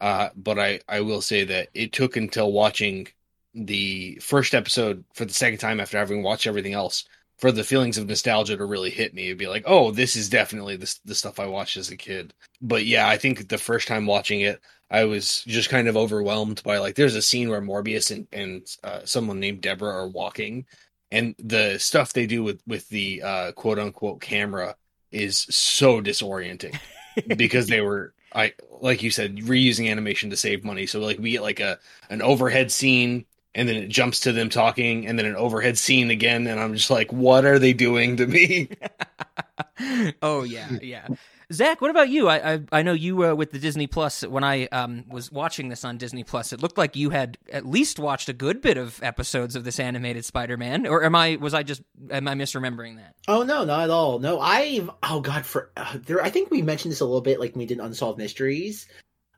Uh, 0.00 0.30
but 0.36 0.58
I 0.58 0.80
I 0.88 1.00
will 1.00 1.22
say 1.22 1.44
that 1.44 1.68
it 1.74 1.92
took 1.92 2.16
until 2.16 2.52
watching 2.52 3.08
the 3.54 4.18
first 4.22 4.54
episode 4.54 5.04
for 5.14 5.24
the 5.24 5.32
second 5.32 5.58
time 5.58 5.80
after 5.80 5.96
having 5.96 6.22
watched 6.22 6.46
everything 6.46 6.74
else 6.74 7.04
for 7.38 7.52
the 7.52 7.64
feelings 7.64 7.98
of 7.98 8.08
nostalgia 8.08 8.56
to 8.56 8.64
really 8.64 8.90
hit 8.90 9.14
me. 9.14 9.26
It'd 9.26 9.38
be 9.38 9.46
like, 9.46 9.64
oh, 9.66 9.90
this 9.90 10.16
is 10.16 10.28
definitely 10.28 10.76
the 10.76 10.94
the 11.04 11.14
stuff 11.14 11.38
I 11.38 11.46
watched 11.46 11.76
as 11.76 11.90
a 11.90 11.96
kid. 11.96 12.34
But 12.60 12.86
yeah, 12.86 13.08
I 13.08 13.16
think 13.16 13.48
the 13.48 13.58
first 13.58 13.88
time 13.88 14.06
watching 14.06 14.40
it, 14.40 14.60
I 14.90 15.04
was 15.04 15.42
just 15.46 15.68
kind 15.68 15.88
of 15.88 15.96
overwhelmed 15.96 16.62
by 16.62 16.78
like 16.78 16.94
there's 16.94 17.14
a 17.14 17.22
scene 17.22 17.48
where 17.48 17.60
Morbius 17.60 18.10
and 18.10 18.26
and 18.32 18.66
uh, 18.82 19.00
someone 19.04 19.40
named 19.40 19.60
Deborah 19.60 19.94
are 19.94 20.08
walking, 20.08 20.66
and 21.10 21.34
the 21.38 21.78
stuff 21.78 22.12
they 22.12 22.26
do 22.26 22.42
with 22.42 22.60
with 22.66 22.88
the 22.88 23.22
uh, 23.22 23.52
quote 23.52 23.78
unquote 23.78 24.20
camera 24.20 24.76
is 25.12 25.38
so 25.50 26.00
disorienting 26.00 26.78
because 27.36 27.66
they 27.66 27.80
were 27.80 28.14
I 28.34 28.52
like 28.80 29.02
you 29.02 29.10
said 29.10 29.36
reusing 29.36 29.90
animation 29.90 30.30
to 30.30 30.36
save 30.36 30.64
money. 30.64 30.86
So 30.86 31.00
like 31.00 31.18
we 31.18 31.32
get 31.32 31.42
like 31.42 31.60
a 31.60 31.78
an 32.10 32.22
overhead 32.22 32.72
scene 32.72 33.26
and 33.56 33.68
then 33.68 33.76
it 33.76 33.88
jumps 33.88 34.20
to 34.20 34.32
them 34.32 34.48
talking 34.48 35.06
and 35.06 35.18
then 35.18 35.26
an 35.26 35.34
overhead 35.34 35.76
scene 35.76 36.10
again 36.10 36.46
and 36.46 36.60
I'm 36.60 36.74
just 36.74 36.90
like 36.90 37.12
what 37.12 37.44
are 37.44 37.58
they 37.58 37.72
doing 37.72 38.18
to 38.18 38.26
me? 38.26 38.68
oh 40.22 40.44
yeah, 40.44 40.70
yeah. 40.80 41.08
Zach, 41.52 41.80
what 41.80 41.92
about 41.92 42.08
you? 42.08 42.28
I 42.28 42.54
I, 42.54 42.60
I 42.72 42.82
know 42.82 42.92
you 42.92 43.24
uh, 43.24 43.34
with 43.34 43.52
the 43.52 43.58
Disney 43.58 43.86
Plus. 43.86 44.22
When 44.22 44.42
I 44.42 44.66
um, 44.66 45.04
was 45.08 45.30
watching 45.30 45.68
this 45.68 45.84
on 45.84 45.96
Disney 45.96 46.24
Plus, 46.24 46.52
it 46.52 46.60
looked 46.60 46.76
like 46.76 46.96
you 46.96 47.10
had 47.10 47.38
at 47.52 47.64
least 47.64 48.00
watched 48.00 48.28
a 48.28 48.32
good 48.32 48.60
bit 48.60 48.76
of 48.76 49.00
episodes 49.02 49.54
of 49.54 49.62
this 49.62 49.78
animated 49.78 50.24
Spider-Man. 50.24 50.86
Or 50.86 51.04
am 51.04 51.14
I 51.14 51.36
was 51.36 51.54
I 51.54 51.62
just 51.62 51.82
am 52.10 52.26
I 52.26 52.34
misremembering 52.34 52.96
that? 52.96 53.14
Oh 53.28 53.44
no, 53.44 53.64
not 53.64 53.84
at 53.84 53.90
all. 53.90 54.18
No, 54.18 54.40
I've 54.40 54.90
oh 55.04 55.20
god, 55.20 55.46
for 55.46 55.70
uh, 55.76 55.98
there. 56.04 56.20
I 56.20 56.30
think 56.30 56.50
we 56.50 56.62
mentioned 56.62 56.90
this 56.90 57.00
a 57.00 57.04
little 57.04 57.20
bit, 57.20 57.38
like 57.38 57.54
when 57.54 57.60
we 57.60 57.66
did 57.66 57.78
unsolved 57.78 58.18
mysteries. 58.18 58.88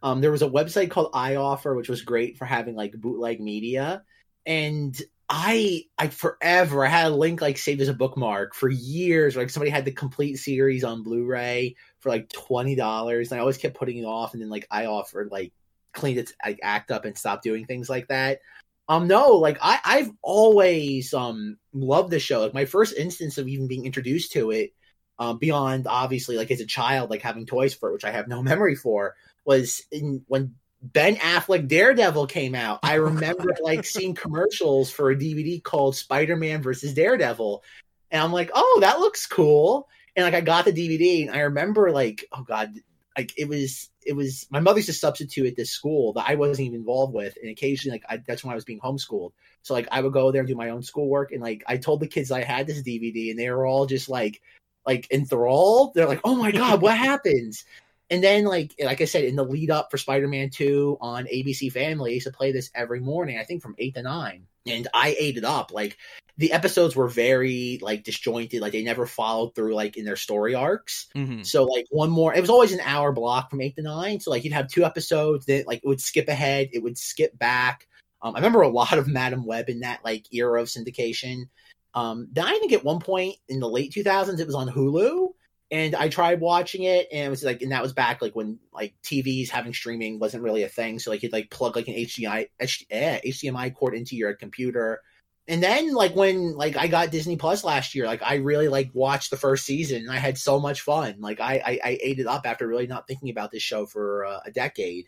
Um, 0.03 0.21
there 0.21 0.31
was 0.31 0.43
a 0.43 0.49
website 0.49 0.91
called 0.91 1.13
iOffer, 1.13 1.77
which 1.77 1.89
was 1.89 2.03
great 2.03 2.39
for 2.39 2.45
having 2.45 2.75
like 2.77 2.93
bootleg 2.93 3.41
media, 3.41 4.05
and 4.47 5.01
I 5.29 5.85
I 5.99 6.09
forever 6.09 6.87
I 6.87 6.89
had 6.89 7.13
a 7.13 7.15
link 7.15 7.41
like 7.41 7.59
saved 7.59 7.81
as 7.81 7.89
a 7.89 7.95
bookmark 7.95 8.55
for 8.55 8.69
years. 8.69 9.37
Like 9.37 9.51
somebody 9.51 9.71
had 9.71 9.85
the 9.85 9.93
complete 9.93 10.37
series 10.37 10.85
on 10.85 11.03
Blu-ray 11.03 11.77
for 12.01 12.09
like 12.09 12.31
twenty 12.31 12.75
dollars, 12.77 13.31
and 13.31 13.39
I 13.39 13.41
always 13.41 13.59
kept 13.59 13.77
putting 13.77 13.99
it 13.99 14.05
off. 14.05 14.33
And 14.33 14.43
then 14.43 14.49
like 14.51 14.67
iOffer 14.73 15.31
like 15.31 15.53
cleaned 15.93 16.19
its 16.19 16.33
like 16.45 16.61
act 16.63 16.91
up 16.91 17.05
and 17.05 17.17
stopped 17.17 17.43
doing 17.43 17.67
things 17.67 17.91
like 17.91 18.09
that. 18.09 18.41
Um, 18.89 19.07
no, 19.07 19.33
like 19.33 19.59
I 19.61 19.79
I've 19.85 20.11
always 20.23 21.13
um 21.13 21.59
loved 21.75 22.11
the 22.11 22.19
show. 22.21 22.41
Like 22.41 22.55
my 22.55 22.65
first 22.65 22.97
instance 22.97 23.37
of 23.37 23.49
even 23.49 23.69
being 23.69 23.85
introduced 23.85 24.33
to 24.33 24.51
it, 24.51 24.73
um, 25.19 25.39
beyond 25.39 25.87
obviously 25.87 26.37
like 26.37 26.51
as 26.51 26.61
a 26.61 26.67
child 26.67 27.11
like 27.11 27.23
having 27.23 27.45
toys 27.45 27.75
for 27.75 27.91
it, 27.91 27.93
which 27.93 28.05
I 28.05 28.13
have 28.13 28.29
no 28.29 28.43
memory 28.51 28.77
for, 28.77 29.15
was 29.49 29.83
in 29.91 30.23
when 30.29 30.55
Ben 30.83 31.17
Affleck 31.17 31.67
Daredevil 31.67 32.27
came 32.27 32.55
out. 32.55 32.81
I 32.83 32.95
remember 32.95 33.57
like 33.63 33.87
seeing 33.87 34.15
commercials 34.15 34.91
for 34.91 35.11
a 35.11 35.17
DVD 35.17 35.61
called 35.61 35.97
Spider-Man 35.97 36.63
versus 36.63 36.93
Daredevil. 36.93 37.65
And 38.11 38.23
I'm 38.23 38.33
like, 38.33 38.51
oh, 38.55 38.79
that 38.83 39.01
looks 39.01 39.27
cool. 39.27 39.89
And 40.15 40.25
like 40.25 40.35
I 40.35 40.43
got 40.43 40.67
the 40.67 40.73
DVD 40.73 41.27
and 41.27 41.35
I 41.35 41.41
remember 41.41 41.91
like, 41.91 42.27
oh 42.31 42.43
God, 42.43 42.75
like 43.17 43.33
it 43.39 43.49
was 43.49 43.89
it 44.05 44.13
was 44.13 44.47
my 44.51 44.61
mother 44.61 44.81
used 44.81 44.89
to 44.89 44.93
substitute 44.93 45.47
at 45.47 45.57
this 45.57 45.71
school 45.71 46.13
that 46.13 46.29
I 46.29 46.35
wasn't 46.35 46.67
even 46.67 46.81
involved 46.81 47.15
with. 47.15 47.39
And 47.41 47.51
occasionally 47.51 47.95
like 47.95 48.05
I, 48.07 48.23
that's 48.27 48.45
when 48.45 48.53
I 48.53 48.55
was 48.55 48.67
being 48.67 48.81
homeschooled. 48.81 49.33
So 49.63 49.73
like 49.73 49.89
I 49.91 50.03
would 50.03 50.13
go 50.13 50.31
there 50.31 50.43
and 50.43 50.49
do 50.49 50.55
my 50.57 50.69
own 50.69 50.83
schoolwork 50.83 51.33
and 51.33 51.41
like 51.41 51.65
I 51.67 51.79
told 51.79 52.01
the 52.01 52.07
kids 52.07 52.31
I 52.31 52.43
had 52.43 52.67
this 52.67 52.83
DVD 52.83 53.31
and 53.31 53.39
they 53.39 53.49
were 53.49 53.67
all 53.67 53.87
just 53.87 54.11
like 54.11 54.43
like 54.87 55.11
enthralled. 55.11 55.95
They're 55.95 56.07
like, 56.07 56.21
oh 56.23 56.37
my 56.37 56.53
God, 56.53 56.83
what 56.83 56.99
happens? 57.11 57.65
And 58.11 58.25
then, 58.25 58.45
like 58.45 58.75
like 58.83 59.01
I 59.01 59.05
said, 59.05 59.25
in 59.25 59.37
the 59.37 59.45
lead 59.45 59.71
up 59.71 59.91
for 59.91 59.99
Spider 59.99 60.29
Man 60.29 60.51
Two 60.51 60.97
on 61.01 61.27
ABC 61.27 61.71
Family, 61.71 62.13
I 62.13 62.15
used 62.15 62.27
to 62.27 62.33
play 62.33 62.53
this 62.53 62.71
every 62.75 63.01
morning. 63.01 63.39
I 63.39 63.45
think 63.45 63.63
from 63.63 63.75
eight 63.79 63.95
to 63.95 64.03
nine, 64.03 64.47
and 64.67 64.89
I 64.95 65.15
ate 65.19 65.37
it 65.37 65.45
up. 65.45 65.73
Like 65.73 65.99
the 66.39 66.53
episodes 66.53 66.95
were 66.95 67.09
very 67.09 67.79
like 67.83 68.05
disjointed. 68.05 68.63
Like 68.63 68.73
they 68.73 68.83
never 68.83 69.07
followed 69.07 69.55
through 69.55 69.75
like 69.75 69.97
in 69.97 70.05
their 70.05 70.17
story 70.17 70.55
arcs. 70.55 71.09
Mm-hmm. 71.15 71.43
So 71.43 71.65
like 71.65 71.87
one 71.91 72.11
more, 72.11 72.33
it 72.33 72.41
was 72.41 72.49
always 72.49 72.73
an 72.73 72.81
hour 72.81 73.13
block 73.13 73.51
from 73.51 73.61
eight 73.61 73.77
to 73.77 73.83
nine. 73.83 74.21
So 74.21 74.31
like 74.31 74.45
you'd 74.45 74.53
have 74.53 74.69
two 74.69 74.85
episodes, 74.85 75.47
then 75.47 75.65
like 75.67 75.81
it 75.83 75.87
would 75.87 76.01
skip 76.01 76.29
ahead, 76.29 76.71
it 76.73 76.83
would 76.83 76.97
skip 76.97 77.37
back. 77.39 77.89
Um, 78.23 78.35
I 78.35 78.39
remember 78.39 78.63
a 78.63 78.69
lot 78.69 78.97
of 78.97 79.09
Madame 79.09 79.45
Web 79.45 79.69
in 79.69 79.81
that 79.81 80.05
like 80.05 80.33
era 80.33 80.63
of 80.63 80.69
syndication. 80.69 81.49
Um, 81.93 82.29
then 82.33 82.47
I 82.47 82.59
think 82.59 82.73
at 82.73 82.85
one 82.85 83.01
point 83.01 83.37
in 83.49 83.59
the 83.59 83.69
late 83.69 83.93
2000s, 83.93 84.39
it 84.39 84.47
was 84.47 84.55
on 84.55 84.69
Hulu 84.69 85.31
and 85.71 85.95
I 85.95 86.09
tried 86.09 86.41
watching 86.41 86.85
it, 86.85 87.09
and 87.13 87.27
it 87.27 87.31
was 87.31 87.45
like, 87.45 87.63
and 87.63 87.73
that 87.73 87.83
was 87.83 87.93
back 87.93 88.23
like 88.23 88.35
when 88.35 88.59
like 88.73 88.95
TVs 89.03 89.51
having 89.51 89.75
streaming 89.75 90.19
wasn't 90.19 90.43
really 90.43 90.63
a 90.63 90.69
thing. 90.69 90.99
So 90.99 91.11
like 91.11 91.23
you'd 91.23 91.33
like 91.33 91.51
plug 91.51 91.77
like 91.77 91.89
an 91.89 91.95
HDMI 91.95 92.49
HDMI 92.61 93.75
cord 93.75 93.95
into 93.95 94.17
your 94.17 94.35
computer, 94.35 95.03
and 95.49 95.63
then 95.63 95.95
like 95.95 96.15
when 96.15 96.57
like 96.57 96.77
I 96.77 96.89
got 96.89 97.11
Disney 97.11 97.37
Plus 97.37 97.65
last 97.65 97.95
year, 97.95 98.07
like 98.07 98.23
I 98.23 98.37
really 98.37 98.69
like 98.69 98.91
watched 98.93 99.31
the 99.31 99.37
first 99.37 99.65
season 99.65 100.03
and 100.03 100.11
I 100.11 100.19
had 100.19 100.37
so 100.37 100.61
much 100.61 100.83
fun. 100.83 101.17
Like 101.21 101.41
I 101.41 101.55
I, 101.55 101.81
I 101.85 101.99
ate 102.03 102.19
it 102.19 102.27
up 102.27 102.47
after 102.47 102.67
really 102.67 102.87
not 102.87 103.07
thinking 103.07 103.31
about 103.31 103.51
this 103.51 103.63
show 103.63 103.87
for 103.87 104.27
uh, 104.27 104.41
a 104.45 104.51
decade. 104.51 105.07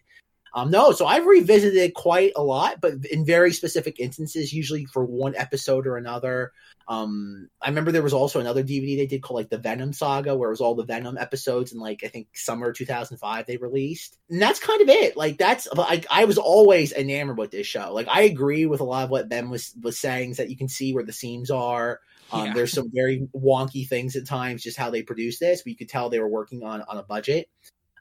Um, 0.54 0.71
no, 0.71 0.92
so 0.92 1.07
I've 1.07 1.26
revisited 1.26 1.78
it 1.78 1.95
quite 1.95 2.33
a 2.37 2.42
lot, 2.42 2.80
but 2.80 3.04
in 3.07 3.25
very 3.25 3.52
specific 3.52 4.00
instances, 4.00 4.52
usually 4.52 4.85
for 4.85 5.04
one 5.04 5.35
episode 5.37 5.87
or 5.87 5.97
another. 5.97 6.52
Um, 6.88 7.49
I 7.62 7.69
remember 7.69 7.92
there 7.92 8.02
was 8.02 8.12
also 8.12 8.40
another 8.40 8.64
DVD 8.64 8.97
they 8.97 9.07
did 9.07 9.23
called 9.23 9.38
like 9.38 9.49
the 9.49 9.59
Venom 9.59 9.92
Saga, 9.92 10.37
where 10.37 10.49
it 10.49 10.52
was 10.52 10.61
all 10.61 10.75
the 10.75 10.85
Venom 10.85 11.16
episodes, 11.16 11.71
and 11.71 11.80
like 11.80 12.02
I 12.02 12.09
think 12.09 12.28
summer 12.35 12.73
2005 12.73 13.47
they 13.47 13.59
released, 13.59 14.19
and 14.28 14.42
that's 14.42 14.59
kind 14.59 14.83
of 14.83 14.88
it. 14.88 15.16
Like 15.16 15.38
that's 15.38 15.69
like 15.73 16.07
I 16.11 16.25
was 16.25 16.37
always 16.37 16.92
enamored 16.92 17.38
with 17.38 17.52
this 17.52 17.69
show. 17.69 17.92
Like 17.95 18.09
I 18.09 18.23
agree 18.23 18.66
with 18.66 18.80
a 18.80 18.85
lot 18.85 19.04
of 19.04 19.11
what 19.11 19.28
Ben 19.28 19.50
was 19.50 19.73
was 19.80 20.00
saying, 20.00 20.33
is 20.33 20.37
that 20.38 20.50
you 20.50 20.57
can 20.57 20.69
see 20.69 20.92
where 20.92 21.04
the 21.04 21.12
seams 21.12 21.50
are. 21.50 22.00
Um, 22.33 22.47
Yeah. 22.47 22.54
There's 22.54 22.73
some 22.73 22.90
very 22.92 23.28
wonky 23.35 23.88
things 23.88 24.16
at 24.16 24.26
times, 24.26 24.64
just 24.64 24.76
how 24.76 24.90
they 24.90 25.02
produce 25.02 25.38
this, 25.38 25.62
but 25.62 25.71
you 25.71 25.76
could 25.76 25.88
tell 25.88 26.11
they 26.11 26.19
were 26.19 26.28
working 26.28 26.64
on 26.64 26.83
on 26.83 26.99
a 26.99 27.04
budget. 27.04 27.49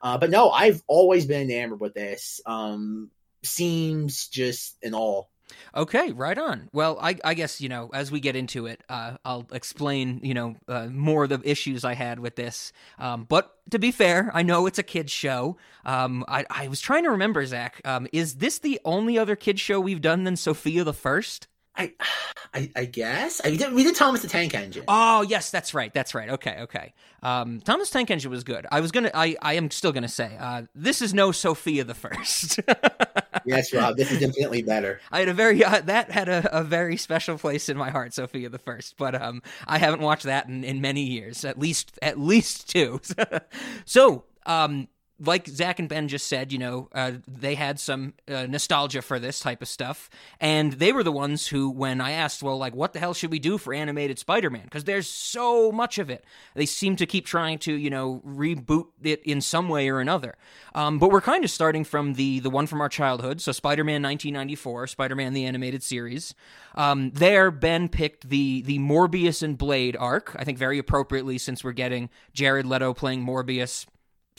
Uh, 0.02 0.18
but 0.18 0.30
no, 0.30 0.50
I've 0.50 0.82
always 0.88 1.26
been 1.26 1.50
enamored 1.50 1.80
with 1.80 1.94
this. 1.94 2.42
Um, 2.46 3.12
seems 3.44 4.28
just 4.28 4.78
and 4.84 4.96
all. 4.96 5.30
Okay, 5.76 6.12
right 6.12 6.38
on. 6.38 6.70
Well, 6.74 6.98
I, 7.02 7.18
I 7.24 7.34
guess 7.34 7.60
you 7.62 7.70
know 7.70 7.90
as 7.94 8.12
we 8.12 8.20
get 8.20 8.36
into 8.36 8.66
it, 8.68 8.84
uh, 8.90 9.18
I'll 9.26 9.48
explain 9.52 10.20
you 10.24 10.34
know 10.34 10.56
uh, 10.68 10.88
more 10.88 11.24
of 11.24 11.30
the 11.30 11.42
issues 11.44 11.84
I 11.84 11.94
had 11.94 12.20
with 12.20 12.36
this. 12.36 12.72
Um, 12.98 13.26
but 13.28 13.56
to 13.72 13.80
be 13.80 13.92
fair, 13.92 14.32
I 14.34 14.44
know 14.44 14.68
it's 14.68 14.80
a 14.80 14.84
kids 14.84 15.12
show. 15.12 15.58
Um, 15.86 16.24
I, 16.28 16.46
I 16.50 16.68
was 16.68 16.82
trying 16.82 17.04
to 17.04 17.12
remember, 17.12 17.46
Zach. 17.46 17.82
Um, 17.86 18.08
is 18.14 18.36
this 18.36 18.60
the 18.60 18.80
only 18.86 19.18
other 19.18 19.36
kids 19.36 19.62
show 19.62 19.80
we've 19.80 20.02
done 20.02 20.24
than 20.24 20.36
Sofia 20.36 20.84
the 20.84 20.94
First? 20.94 21.48
I, 21.76 21.94
I, 22.54 22.72
I 22.76 22.86
guess 22.86 23.40
I 23.44 23.56
did, 23.56 23.74
we 23.74 23.84
did 23.84 23.96
Thomas 23.96 24.22
the 24.22 24.28
Tank 24.28 24.54
Engine. 24.54 24.84
Oh 24.88 25.22
yes, 25.22 25.52
that's 25.52 25.74
right. 25.74 25.94
That's 25.94 26.14
right. 26.14 26.30
Okay, 26.30 26.58
okay. 26.62 26.94
Um, 27.24 27.62
Thomas 27.62 27.90
Tank 27.90 28.12
Engine 28.12 28.32
was 28.32 28.44
good. 28.44 28.66
I 28.72 28.82
was 28.82 28.92
gonna. 28.92 29.12
I, 29.14 29.36
I 29.42 29.54
am 29.54 29.72
still 29.72 29.92
gonna 29.92 30.08
say 30.08 30.36
uh, 30.40 30.64
this 30.76 31.02
is 31.02 31.14
no 31.14 31.32
Sofia 31.32 31.84
the 31.84 31.94
First. 31.94 32.60
yes, 33.46 33.74
Rob, 33.74 33.98
this 33.98 34.12
is 34.12 34.22
infinitely 34.22 34.62
better. 34.62 35.00
I 35.12 35.20
had 35.20 35.30
a 35.30 35.34
very 35.34 35.64
uh, 35.64 35.82
that 35.82 36.12
had 36.12 36.28
a, 36.28 36.60
a 36.60 36.64
very 36.64 36.98
special 36.98 37.38
place 37.38 37.70
in 37.70 37.78
my 37.78 37.92
heart, 37.92 38.14
Sofia 38.14 38.50
the 38.50 38.60
First. 38.60 38.98
But 38.98 39.20
um, 39.20 39.42
I 39.68 39.78
haven't 39.78 40.02
watched 40.02 40.24
that 40.24 40.48
in, 40.48 40.64
in 40.64 40.82
many 40.82 41.04
years, 41.04 41.46
at 41.46 41.60
least 41.60 41.98
at 42.02 42.20
least 42.20 42.70
two. 42.70 43.00
so 43.86 44.26
um, 44.46 44.88
like 45.20 45.48
Zach 45.48 45.80
and 45.80 45.90
Ben 45.90 46.08
just 46.08 46.28
said, 46.28 46.52
you 46.52 46.58
know, 46.58 46.90
uh, 46.94 47.14
they 47.28 47.56
had 47.56 47.80
some 47.80 48.14
uh, 48.28 48.46
nostalgia 48.46 49.02
for 49.02 49.20
this 49.20 49.40
type 49.40 49.62
of 49.62 49.68
stuff, 49.68 50.10
and 50.40 50.74
they 50.74 50.92
were 50.92 51.04
the 51.04 51.12
ones 51.12 51.48
who, 51.48 51.70
when 51.70 52.00
I 52.00 52.12
asked, 52.12 52.42
well, 52.42 52.58
like, 52.58 52.74
what 52.74 52.94
the 52.94 53.00
hell 53.00 53.14
should 53.14 53.32
we 53.32 53.40
do 53.40 53.58
for 53.58 53.74
animated 53.74 54.18
Spider-Man? 54.18 54.64
Because 54.64 54.86
there's 54.86 55.08
so 55.08 55.72
much 55.72 55.98
of 55.98 56.10
it. 56.10 56.24
They 56.56 56.66
seem 56.66 56.96
to 56.98 57.06
keep 57.06 57.26
trying 57.26 57.60
to, 57.60 57.74
you 57.74 57.90
know, 57.90 58.22
reboot 58.26 58.88
it 59.04 59.22
in 59.24 59.42
some 59.42 59.68
way 59.68 59.90
or 59.90 60.00
another. 60.00 60.36
Um, 60.74 61.00
but 61.00 61.12
we're 61.12 61.22
kind 61.22 61.44
of 61.44 61.52
starting 61.52 61.84
from 61.84 62.14
the 62.14 62.40
the 62.40 62.50
one 62.50 62.68
from 62.68 62.82
our 62.82 62.90
childhood, 62.90 63.42
so 63.42 63.52
Spider-Man 63.52 64.02
1994, 64.02 64.88
Spider-Man 64.88 65.34
the 65.34 65.46
animated 65.46 65.84
series. 65.84 66.34
Um, 66.76 67.12
there, 67.12 67.52
Ben 67.52 67.90
picked 67.90 68.30
the 68.30 68.62
the 68.62 68.80
Morbius 68.80 69.44
and 69.44 69.58
Blade 69.58 69.98
arc. 69.98 70.36
I 70.38 70.44
think 70.44 70.58
very 70.58 70.78
appropriately 70.78 71.38
since 71.38 71.64
we're 71.64 71.74
getting 71.74 72.10
Jared 72.34 72.66
Leto 72.66 72.94
playing 72.94 73.26
Morbius 73.26 73.86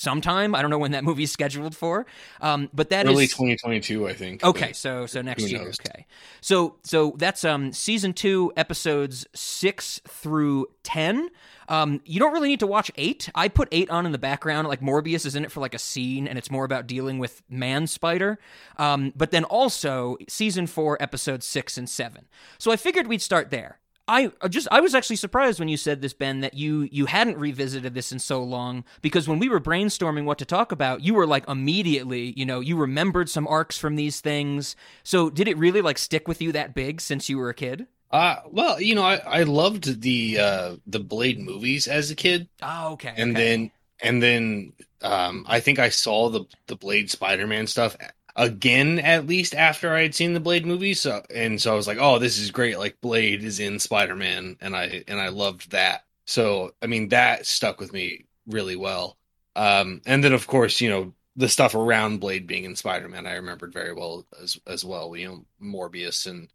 sometime. 0.01 0.55
I 0.55 0.63
don't 0.63 0.71
know 0.71 0.79
when 0.79 0.93
that 0.93 1.05
movie's 1.05 1.31
scheduled 1.31 1.77
for. 1.77 2.07
Um, 2.41 2.71
but 2.73 2.91
that 2.91 3.07
is 3.07 3.13
Early 3.13 3.27
2022, 3.27 4.09
I 4.09 4.15
think. 4.15 4.43
Okay, 4.43 4.73
so 4.73 5.07
so 5.07 5.23
next 5.23 5.49
year. 5.49 5.63
knows? 5.63 5.79
Okay, 5.81 6.07
so 6.41 6.77
so 6.83 7.15
that's 7.19 7.45
um 7.45 7.73
season 7.73 8.13
two, 8.13 8.53
episodes 8.57 9.27
six 9.35 10.01
through 10.09 10.67
ten. 10.83 11.31
Um, 11.69 12.01
you 12.05 12.19
don't 12.19 12.33
really 12.33 12.49
need 12.49 12.61
to 12.61 12.67
watch 12.67 12.91
eight. 12.97 13.29
I 13.35 13.49
put 13.49 13.69
eight 13.71 13.91
on 13.91 14.05
in 14.05 14.13
the 14.13 14.19
background. 14.19 14.67
Like 14.67 14.81
Morbius 14.81 15.25
is 15.25 15.37
in 15.37 15.45
it 15.45 15.53
for 15.53 15.61
like 15.61 15.75
a 15.75 15.79
scene, 15.79 16.27
and 16.27 16.37
it's 16.37 16.51
more 16.51 16.65
about 16.65 16.87
dealing 16.87 17.19
with 17.19 17.43
Man 17.49 17.87
Spider. 17.87 18.39
Um, 18.77 19.13
but 19.15 19.31
then 19.31 19.45
also 19.45 20.17
season 20.29 20.67
four, 20.67 21.01
episodes 21.01 21.47
six 21.47 21.79
and 21.79 21.89
seven. 21.89 22.27
So 22.59 22.73
I 22.73 22.77
figured 22.77 23.07
we'd 23.07 23.23
start 23.23 23.51
there. 23.51 23.79
I 24.11 24.33
uh, 24.41 24.49
just 24.49 24.67
I 24.73 24.81
was 24.81 24.95
actually 24.95 25.17
surprised 25.17 25.61
when 25.61 25.69
you 25.69 25.77
said 25.77 26.03
this, 26.03 26.13
Ben, 26.13 26.41
that 26.41 26.55
you 26.55 26.89
you 26.91 27.07
hadn't 27.07 27.39
revisited 27.39 27.95
this 27.95 28.11
in 28.11 28.19
so 28.19 28.43
long 28.43 28.85
because 29.03 29.29
when 29.29 29.39
we 29.39 29.49
were 29.49 29.61
brainstorming 29.61 30.25
what 30.25 30.39
to 30.39 30.45
talk 30.45 30.73
about, 30.73 31.01
you 31.03 31.15
were 31.15 31.27
like 31.29 31.49
immediately, 31.49 32.35
you 32.37 32.45
know, 32.45 32.59
you 32.59 32.77
remembered 32.77 33.29
some 33.31 33.47
arcs 33.47 33.79
from 33.79 33.95
these 33.95 34.21
things. 34.21 34.75
So 35.05 35.31
did 35.31 35.47
it 35.47 35.57
really 35.57 35.81
like 35.81 35.97
stick 35.97 36.27
with 36.27 36.43
you 36.43 36.51
that 36.53 36.75
big 36.75 37.01
since 37.01 37.29
you 37.29 37.39
were 37.39 37.51
a 37.51 37.55
kid? 37.55 37.87
Uh, 38.11 38.37
well, 38.51 38.81
you 38.81 38.97
know, 38.97 39.05
I, 39.05 39.17
I 39.19 39.43
loved 39.45 40.03
the 40.03 40.39
uh, 40.41 40.77
the 40.89 40.99
Blade 40.99 41.39
movies 41.39 41.87
as 41.87 42.11
a 42.11 42.17
kid, 42.17 42.49
Oh, 42.61 42.95
okay. 42.95 43.15
and 43.17 43.37
okay. 43.37 43.45
then 43.45 43.71
and 44.03 44.21
then 44.21 44.73
um, 45.03 45.45
I 45.49 45.61
think 45.61 45.79
I 45.79 45.91
saw 45.91 46.29
the 46.29 46.45
the 46.67 46.75
Blade 46.75 47.11
Spider 47.11 47.47
Man 47.47 47.69
stuff 47.69 47.97
again 48.37 48.99
at 48.99 49.27
least 49.27 49.55
after 49.55 49.95
I 49.95 50.03
had 50.03 50.15
seen 50.15 50.35
the 50.35 50.41
Blade 50.41 50.67
movies. 50.67 51.01
So 51.01 51.23
and 51.35 51.61
so 51.61 51.73
I 51.73 51.77
was 51.77 51.87
like, 51.87 51.99
oh, 52.01 52.19
this 52.19 52.39
is 52.39 52.51
great. 52.51 52.79
Like 52.79 53.01
Blade 53.01 53.45
is 53.45 53.61
in 53.61 53.79
Spider 53.79 54.17
Man, 54.17 54.57
and 54.61 54.77
I 54.77 55.05
and 55.09 55.21
I 55.21 55.29
loved 55.29 55.71
that. 55.73 56.05
So 56.27 56.73
I 56.83 56.87
mean, 56.87 57.09
that 57.09 57.47
stuck 57.47 57.81
with 57.81 57.93
me 57.93 58.27
really 58.47 58.77
well. 58.77 59.17
Um, 59.57 60.01
and 60.07 60.23
then 60.23 60.33
of 60.33 60.47
course, 60.47 60.81
you 60.81 60.89
know, 60.91 61.13
the 61.37 61.49
stuff 61.49 61.75
around 61.75 62.21
Blade 62.21 62.47
being 62.47 62.65
in 62.65 62.77
Spider 62.77 63.09
Man, 63.09 63.27
I 63.27 63.35
remembered 63.35 63.73
very 63.73 63.93
well 63.93 64.27
as 64.43 64.59
as 64.67 64.85
well. 64.85 65.17
You 65.17 65.29
know, 65.29 65.45
Morbius 65.63 66.27
and 66.27 66.49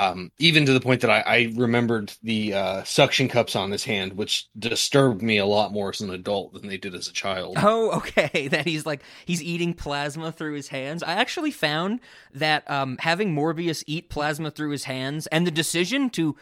um, 0.00 0.32
even 0.38 0.64
to 0.64 0.72
the 0.72 0.80
point 0.80 1.02
that 1.02 1.10
I, 1.10 1.20
I 1.20 1.52
remembered 1.54 2.14
the 2.22 2.54
uh, 2.54 2.84
suction 2.84 3.28
cups 3.28 3.54
on 3.54 3.70
his 3.70 3.84
hand, 3.84 4.14
which 4.14 4.48
disturbed 4.58 5.20
me 5.20 5.36
a 5.36 5.44
lot 5.44 5.72
more 5.72 5.90
as 5.90 6.00
an 6.00 6.10
adult 6.10 6.54
than 6.54 6.68
they 6.68 6.78
did 6.78 6.94
as 6.94 7.06
a 7.06 7.12
child. 7.12 7.58
Oh, 7.60 7.90
okay. 7.98 8.48
That 8.48 8.66
he's 8.66 8.86
like 8.86 9.02
he's 9.26 9.42
eating 9.42 9.74
plasma 9.74 10.32
through 10.32 10.54
his 10.54 10.68
hands. 10.68 11.02
I 11.02 11.12
actually 11.12 11.50
found 11.50 12.00
that 12.32 12.68
um, 12.70 12.96
having 13.00 13.34
Morbius 13.34 13.84
eat 13.86 14.08
plasma 14.08 14.50
through 14.50 14.70
his 14.70 14.84
hands 14.84 15.26
and 15.26 15.46
the 15.46 15.50
decision 15.50 16.08
to 16.10 16.34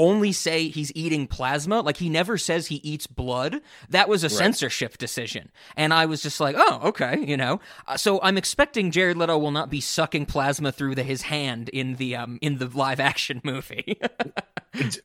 only 0.00 0.32
say 0.32 0.68
he's 0.68 0.90
eating 0.94 1.26
plasma, 1.26 1.80
like 1.82 1.98
he 1.98 2.08
never 2.08 2.38
says 2.38 2.68
he 2.68 2.76
eats 2.76 3.06
blood. 3.06 3.60
That 3.90 4.08
was 4.08 4.24
a 4.24 4.28
Right. 4.28 4.36
censorship 4.36 4.96
decision, 4.98 5.50
and 5.76 5.92
I 5.92 6.06
was 6.06 6.22
just 6.22 6.40
like, 6.40 6.56
oh, 6.58 6.80
okay, 6.84 7.22
you 7.24 7.36
know. 7.36 7.60
Uh, 7.86 7.96
so 7.96 8.18
I'm 8.22 8.38
expecting 8.38 8.90
Jared 8.90 9.16
Leto 9.16 9.36
will 9.38 9.50
not 9.50 9.68
be 9.70 9.80
sucking 9.80 10.26
plasma 10.26 10.72
through 10.72 10.94
the, 10.94 11.02
his 11.02 11.22
hand 11.22 11.68
in 11.68 11.96
the 11.96 12.16
um 12.16 12.38
in 12.40 12.58
the 12.58 12.66
live 12.66 12.98
action 13.00 13.40
movie. 13.44 13.98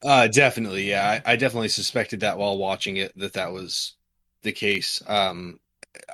Uh, 0.03 0.27
definitely, 0.27 0.89
yeah. 0.89 1.21
I, 1.25 1.33
I 1.33 1.35
definitely 1.35 1.69
suspected 1.69 2.21
that 2.21 2.37
while 2.37 2.57
watching 2.57 2.97
it 2.97 3.11
that 3.17 3.33
that 3.33 3.51
was 3.51 3.95
the 4.43 4.51
case. 4.51 5.01
Um, 5.07 5.59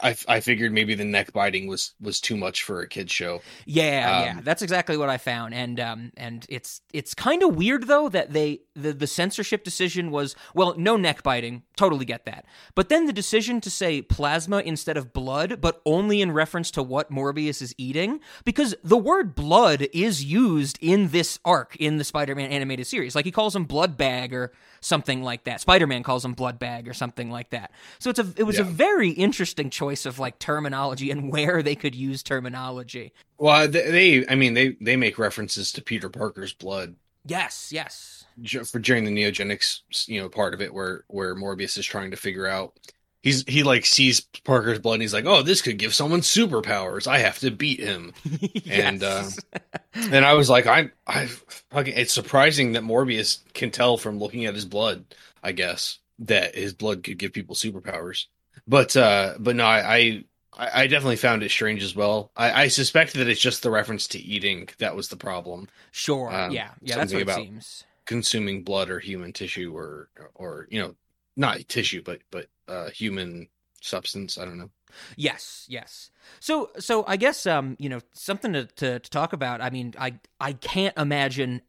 I 0.01 0.15
I 0.27 0.39
figured 0.39 0.71
maybe 0.71 0.95
the 0.95 1.05
neck 1.05 1.33
biting 1.33 1.67
was 1.67 1.93
was 2.00 2.19
too 2.19 2.38
much 2.38 2.63
for 2.63 2.81
a 2.81 2.88
kids 2.88 3.11
show. 3.11 3.41
Yeah, 3.65 4.17
Um, 4.17 4.23
yeah, 4.23 4.41
that's 4.43 4.61
exactly 4.61 4.97
what 4.97 5.09
I 5.09 5.17
found, 5.17 5.53
and 5.53 5.79
um, 5.79 6.11
and 6.17 6.45
it's 6.50 6.81
it's 6.93 7.13
kind 7.13 7.43
of 7.43 7.55
weird 7.55 7.88
though 7.88 8.09
that 8.09 8.33
they 8.33 8.61
the 8.75 8.93
the 8.93 9.07
censorship 9.07 9.63
decision 9.63 10.11
was 10.11 10.35
well, 10.53 10.75
no 10.77 10.97
neck 10.97 11.23
biting, 11.23 11.63
totally 11.75 12.05
get 12.05 12.25
that, 12.25 12.45
but 12.75 12.89
then 12.89 13.05
the 13.05 13.13
decision 13.13 13.61
to 13.61 13.69
say 13.69 14.01
plasma 14.01 14.59
instead 14.59 14.97
of 14.97 15.13
blood, 15.13 15.59
but 15.61 15.81
only 15.85 16.21
in 16.21 16.31
reference 16.31 16.71
to 16.71 16.83
what 16.83 17.11
Morbius 17.11 17.61
is 17.61 17.73
eating, 17.77 18.19
because 18.45 18.75
the 18.83 18.97
word 18.97 19.35
blood 19.35 19.88
is 19.93 20.23
used 20.23 20.77
in 20.81 21.09
this 21.09 21.39
arc 21.43 21.75
in 21.77 21.97
the 21.97 22.03
Spider-Man 22.03 22.51
animated 22.51 22.88
series, 22.88 23.15
like 23.15 23.25
he 23.25 23.31
calls 23.31 23.55
him 23.55 23.65
blood 23.65 23.97
bag 23.97 24.33
or 24.33 24.51
something 24.79 25.23
like 25.23 25.45
that. 25.45 25.61
Spider-Man 25.61 26.03
calls 26.03 26.25
him 26.25 26.33
blood 26.33 26.59
bag 26.59 26.88
or 26.88 26.93
something 26.93 27.31
like 27.31 27.50
that. 27.51 27.71
So 28.00 28.09
it's 28.09 28.19
a 28.19 28.27
it 28.38 28.43
was 28.43 28.59
a 28.59 28.63
very 28.63 29.09
interesting 29.09 29.69
choice 29.71 30.05
of 30.05 30.19
like 30.19 30.39
terminology 30.39 31.11
and 31.11 31.31
where 31.31 31.63
they 31.63 31.75
could 31.75 31.95
use 31.95 32.23
terminology. 32.23 33.13
Well, 33.37 33.67
they, 33.67 33.91
they 33.91 34.27
I 34.27 34.35
mean, 34.35 34.53
they 34.53 34.77
they 34.81 34.95
make 34.95 35.17
references 35.17 35.71
to 35.73 35.81
Peter 35.81 36.09
Parker's 36.09 36.53
blood 36.53 36.95
Yes, 37.25 37.71
yes. 37.71 38.25
for 38.65 38.79
during 38.79 39.05
the 39.05 39.11
neogenics, 39.11 39.81
you 40.07 40.19
know, 40.19 40.29
part 40.29 40.53
of 40.53 40.61
it 40.61 40.73
where 40.73 41.03
where 41.07 41.35
Morbius 41.35 41.77
is 41.77 41.85
trying 41.85 42.11
to 42.11 42.17
figure 42.17 42.47
out. 42.47 42.73
He's 43.21 43.43
he 43.47 43.61
like 43.61 43.85
sees 43.85 44.21
Parker's 44.43 44.79
blood 44.79 44.95
and 44.95 45.03
he's 45.03 45.13
like, 45.13 45.25
oh, 45.25 45.43
this 45.43 45.61
could 45.61 45.77
give 45.77 45.93
someone 45.93 46.21
superpowers. 46.21 47.05
I 47.05 47.19
have 47.19 47.37
to 47.39 47.51
beat 47.51 47.79
him. 47.79 48.13
And, 48.67 49.03
uh, 49.03 49.25
And 49.93 50.25
I 50.25 50.33
was 50.33 50.49
like, 50.49 50.65
I, 50.65 50.89
I, 51.05 51.27
fucking, 51.69 51.93
it's 51.95 52.13
surprising 52.13 52.71
that 52.71 52.83
Morbius 52.83 53.39
can 53.53 53.69
tell 53.69 53.97
from 53.97 54.17
looking 54.17 54.45
at 54.45 54.55
his 54.55 54.65
blood. 54.65 55.05
I 55.43 55.51
guess 55.51 55.99
that 56.19 56.55
his 56.55 56.73
blood 56.73 57.03
could 57.03 57.17
give 57.17 57.33
people 57.33 57.55
superpowers. 57.55 58.25
But, 58.67 58.96
uh, 58.96 59.36
but 59.39 59.55
no, 59.55 59.65
I, 59.65 60.24
I, 60.58 60.70
I 60.84 60.88
definitely 60.88 61.15
found 61.15 61.43
it 61.43 61.51
strange 61.51 61.84
as 61.84 61.96
well. 61.96 62.31
I, 62.36 62.63
I 62.63 62.67
suspect 62.67 63.13
that 63.13 63.27
it's 63.27 63.41
just 63.41 63.63
the 63.63 63.72
reference 63.72 64.08
to 64.10 64.20
eating 64.20 64.70
that 64.79 64.96
was 64.96 65.08
the 65.10 65.17
problem. 65.17 65.67
sure. 65.91 66.31
um, 66.34 66.51
yeah, 66.51 66.72
yeah. 66.81 66.96
That's 66.98 66.98
what 66.98 66.98
something 66.98 67.20
it 67.20 67.22
about- 67.24 67.36
seems. 67.38 67.84
Consuming 68.05 68.63
blood 68.63 68.89
or 68.89 69.00
human 69.00 69.31
tissue 69.31 69.74
or, 69.75 70.10
or 70.36 70.67
you 70.70 70.81
know, 70.81 70.96
not 71.38 71.60
tissue, 71.70 72.01
but 72.03 72.20
but 72.29 72.48
uh, 72.67 72.89
human 72.89 73.48
substance. 73.79 74.38
I 74.38 74.43
don't 74.43 74.58
know. 74.58 74.70
Yes, 75.15 75.65
yes. 75.70 76.10
So, 76.41 76.72
so 76.77 77.05
I 77.08 77.15
guess 77.15 77.46
um, 77.46 77.77
you 77.79 77.88
know, 77.88 78.01
something 78.12 78.51
to, 78.53 78.65
to 78.65 79.00
to 79.00 79.10
talk 79.10 79.31
about. 79.34 79.62
I 79.62 79.70
mean, 79.70 79.93
I 79.98 80.15
I 80.41 80.53
can't 80.53 80.98
imagine 80.98 81.62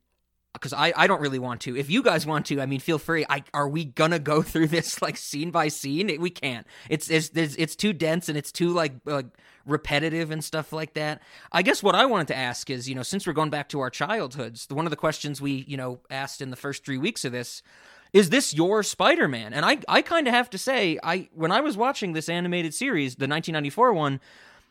because 0.53 0.73
I, 0.73 0.93
I 0.97 1.07
don't 1.07 1.21
really 1.21 1.39
want 1.39 1.63
to. 1.63 1.77
If 1.77 1.91
you 1.91 2.03
guys 2.03 2.27
want 2.27 2.47
to, 2.47 2.61
I 2.61 2.67
mean, 2.67 2.81
feel 2.81 2.99
free. 2.99 3.25
I 3.29 3.43
are 3.55 3.69
we 3.69 3.85
gonna 3.85 4.19
go 4.19 4.43
through 4.43 4.69
this 4.69 5.01
like 5.03 5.17
scene 5.17 5.51
by 5.51 5.69
scene? 5.69 6.21
We 6.21 6.31
can't. 6.31 6.67
It's 6.89 7.11
it's 7.11 7.31
it's, 7.35 7.77
too 7.77 7.93
dense 7.93 8.29
and 8.29 8.37
it's 8.37 8.53
too 8.53 8.71
like 8.71 8.93
like 9.05 9.27
repetitive 9.65 10.31
and 10.31 10.43
stuff 10.43 10.73
like 10.73 10.95
that. 10.95 11.23
I 11.51 11.63
guess 11.63 11.83
what 11.83 11.95
I 11.95 12.05
wanted 12.07 12.29
to 12.29 12.37
ask 12.37 12.69
is, 12.71 12.89
you 12.89 12.95
know, 12.95 13.03
since 13.03 13.27
we're 13.27 13.33
going 13.33 13.51
back 13.51 13.69
to 13.71 13.81
our 13.81 13.91
childhoods, 13.91 14.67
one 14.71 14.87
of 14.87 14.91
the 14.91 14.97
questions 14.97 15.41
we 15.41 15.65
you 15.67 15.77
know 15.77 16.01
asked 16.11 16.41
in 16.41 16.51
the 16.51 16.57
first 16.57 16.85
three 16.85 16.99
weeks 16.99 17.25
of 17.25 17.33
this 17.33 17.63
is 18.13 18.29
this 18.29 18.53
your 18.53 18.83
Spider-Man? 18.83 19.55
And 19.55 19.65
I 19.65 19.79
I 19.89 20.03
kind 20.03 20.29
of 20.29 20.35
have 20.35 20.51
to 20.51 20.59
say, 20.59 20.99
I 21.03 21.29
when 21.35 21.51
I 21.51 21.61
was 21.61 21.77
watching 21.77 22.13
this 22.13 22.29
animated 22.29 22.75
series, 22.75 23.17
the 23.17 23.25
1994 23.25 23.93
one. 23.93 24.21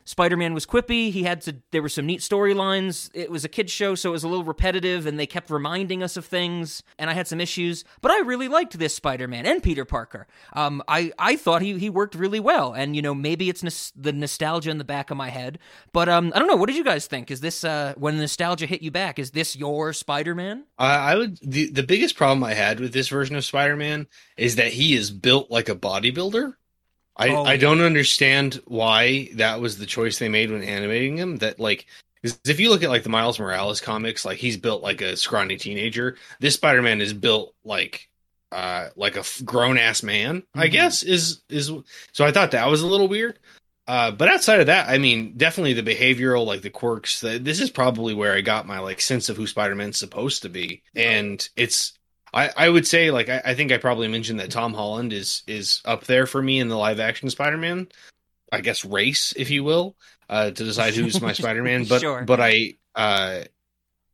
Spider-Man 0.05 0.53
was 0.53 0.65
quippy. 0.65 1.12
He 1.12 1.24
had 1.24 1.41
to. 1.41 1.58
There 1.72 1.81
were 1.81 1.89
some 1.89 2.05
neat 2.05 2.22
storylines. 2.22 3.10
It 3.13 3.31
was 3.31 3.46
a 3.46 3.50
kids 3.50 3.72
show, 3.72 3.96
so 3.96 4.10
it 4.10 4.13
was 4.13 4.24
a 4.24 4.27
little 4.27 4.43
repetitive, 4.43 5.05
and 5.05 5.20
they 5.20 5.25
kept 5.25 5.50
reminding 5.50 6.03
us 6.03 6.17
of 6.17 6.25
things. 6.25 6.84
And 6.98 7.10
I 7.10 7.13
had 7.13 7.27
some 7.27 7.41
issues, 7.41 7.84
but 8.01 8.12
I 8.12 8.20
really 8.20 8.48
liked 8.48 8.77
this 8.77 8.96
Spider-Man 8.96 9.46
and 9.46 9.62
Peter 9.63 9.86
Parker. 9.86 10.27
Um, 10.53 10.81
I 10.88 11.12
I 11.17 11.36
thought 11.36 11.62
he 11.62 11.77
he 11.77 11.89
worked 11.89 12.15
really 12.15 12.39
well, 12.39 12.74
and 12.74 12.96
you 12.96 13.01
know 13.01 13.13
maybe 13.13 13.50
it's 13.50 13.63
nos- 13.63 13.93
the 13.96 14.13
nostalgia 14.13 14.70
in 14.70 14.77
the 14.77 14.84
back 14.84 15.12
of 15.12 15.17
my 15.17 15.29
head, 15.29 15.60
but 15.93 16.10
um 16.10 16.31
I 16.36 16.39
don't 16.39 16.48
know. 16.48 16.55
What 16.55 16.67
did 16.67 16.77
you 16.77 16.84
guys 16.84 17.08
think? 17.08 17.31
Is 17.31 17.41
this 17.41 17.63
uh 17.63 17.93
when 17.98 18.17
nostalgia 18.17 18.65
hit 18.65 18.81
you 18.81 18.91
back? 18.91 19.20
Is 19.20 19.31
this 19.31 19.55
your 19.55 19.93
Spider-Man? 19.93 20.65
I, 20.77 21.13
I 21.13 21.15
would 21.15 21.38
the 21.41 21.70
the 21.70 21.84
biggest 21.84 22.15
problem 22.15 22.43
I 22.43 22.53
had 22.53 22.79
with 22.79 22.93
this 22.93 23.08
version 23.08 23.36
of 23.36 23.46
Spider-Man 23.46 24.08
is 24.38 24.55
that 24.55 24.74
he 24.74 24.96
is 24.96 25.12
built 25.12 25.51
like 25.51 25.70
a 25.70 25.75
bodybuilder. 25.75 26.55
I, 27.18 27.30
Oh, 27.30 27.44
I 27.44 27.58
don't 27.58 27.82
understand 27.82 28.62
why 28.65 29.30
that 29.36 29.60
was 29.62 29.77
the 29.77 29.86
choice 29.86 30.18
they 30.20 30.30
made 30.30 30.50
when 30.51 30.63
animating 30.63 31.18
him. 31.18 31.38
That 31.38 31.60
like, 31.60 31.86
if 32.24 32.60
you 32.60 32.70
look 32.70 32.84
at 32.84 32.89
like 32.89 33.03
the 33.03 33.10
Miles 33.10 33.39
Morales 33.39 33.82
comics, 33.82 34.25
like 34.25 34.38
he's 34.38 34.58
built 34.58 34.82
like 34.84 35.01
a 35.01 35.18
scrawny 35.18 35.58
teenager. 35.58 36.18
This 36.39 36.56
Spider-Man 36.56 37.01
is 37.01 37.13
built 37.13 37.53
like 37.63 38.08
uh 38.51 38.89
like 38.96 39.15
a 39.15 39.24
grown 39.46 39.77
ass 39.77 40.03
man. 40.03 40.44
I 40.53 40.68
Mhm. 40.68 40.72
guess 40.72 41.03
is 41.03 41.41
is 41.50 41.72
so. 42.12 42.25
I 42.25 42.32
thought 42.32 42.51
that 42.51 42.68
was 42.68 42.82
a 42.82 42.88
little 42.88 43.08
weird. 43.08 43.39
Uh, 43.88 44.12
but 44.12 44.30
outside 44.30 44.60
of 44.60 44.68
that, 44.68 44.88
I 44.88 45.00
mean, 45.00 45.34
definitely 45.36 45.74
the 45.74 45.84
behavioral, 45.96 46.46
like 46.46 46.62
the 46.62 46.70
quirks. 46.70 47.20
The, 47.20 47.39
this 47.39 47.60
is 47.60 47.70
probably 47.72 48.13
where 48.13 48.34
I 48.34 48.41
got 48.41 48.68
my 48.68 48.80
like 48.80 49.01
sense 49.01 49.27
of 49.27 49.36
who 49.38 49.48
Spider-Man's 49.48 49.98
supposed 49.98 50.44
to 50.44 50.50
be, 50.50 50.84
and 50.96 51.48
it's. 51.58 51.94
I, 52.33 52.50
I 52.55 52.69
would 52.69 52.88
say 52.88 53.11
like 53.11 53.29
I, 53.29 53.41
I 53.45 53.53
think 53.55 53.71
I 53.71 53.77
probably 53.77 54.07
mentioned 54.07 54.39
that 54.39 54.51
Tom 54.51 54.73
Holland 54.73 55.13
is 55.13 55.43
is 55.47 55.81
up 55.85 56.05
there 56.05 56.25
for 56.25 56.41
me 56.41 56.59
in 56.59 56.67
the 56.69 56.77
live 56.77 57.00
action 57.00 57.29
Spider-Man, 57.29 57.88
I 58.51 58.61
guess 58.61 58.85
race 58.85 59.33
if 59.35 59.50
you 59.50 59.63
will, 59.63 59.95
uh, 60.29 60.51
to 60.51 60.63
decide 60.63 60.93
who's 60.93 61.21
my 61.21 61.33
Spider-Man. 61.41 61.85
But 61.85 62.01
Sure. 62.01 62.23
but 62.23 62.39
I 62.39 62.75
uh 62.95 63.43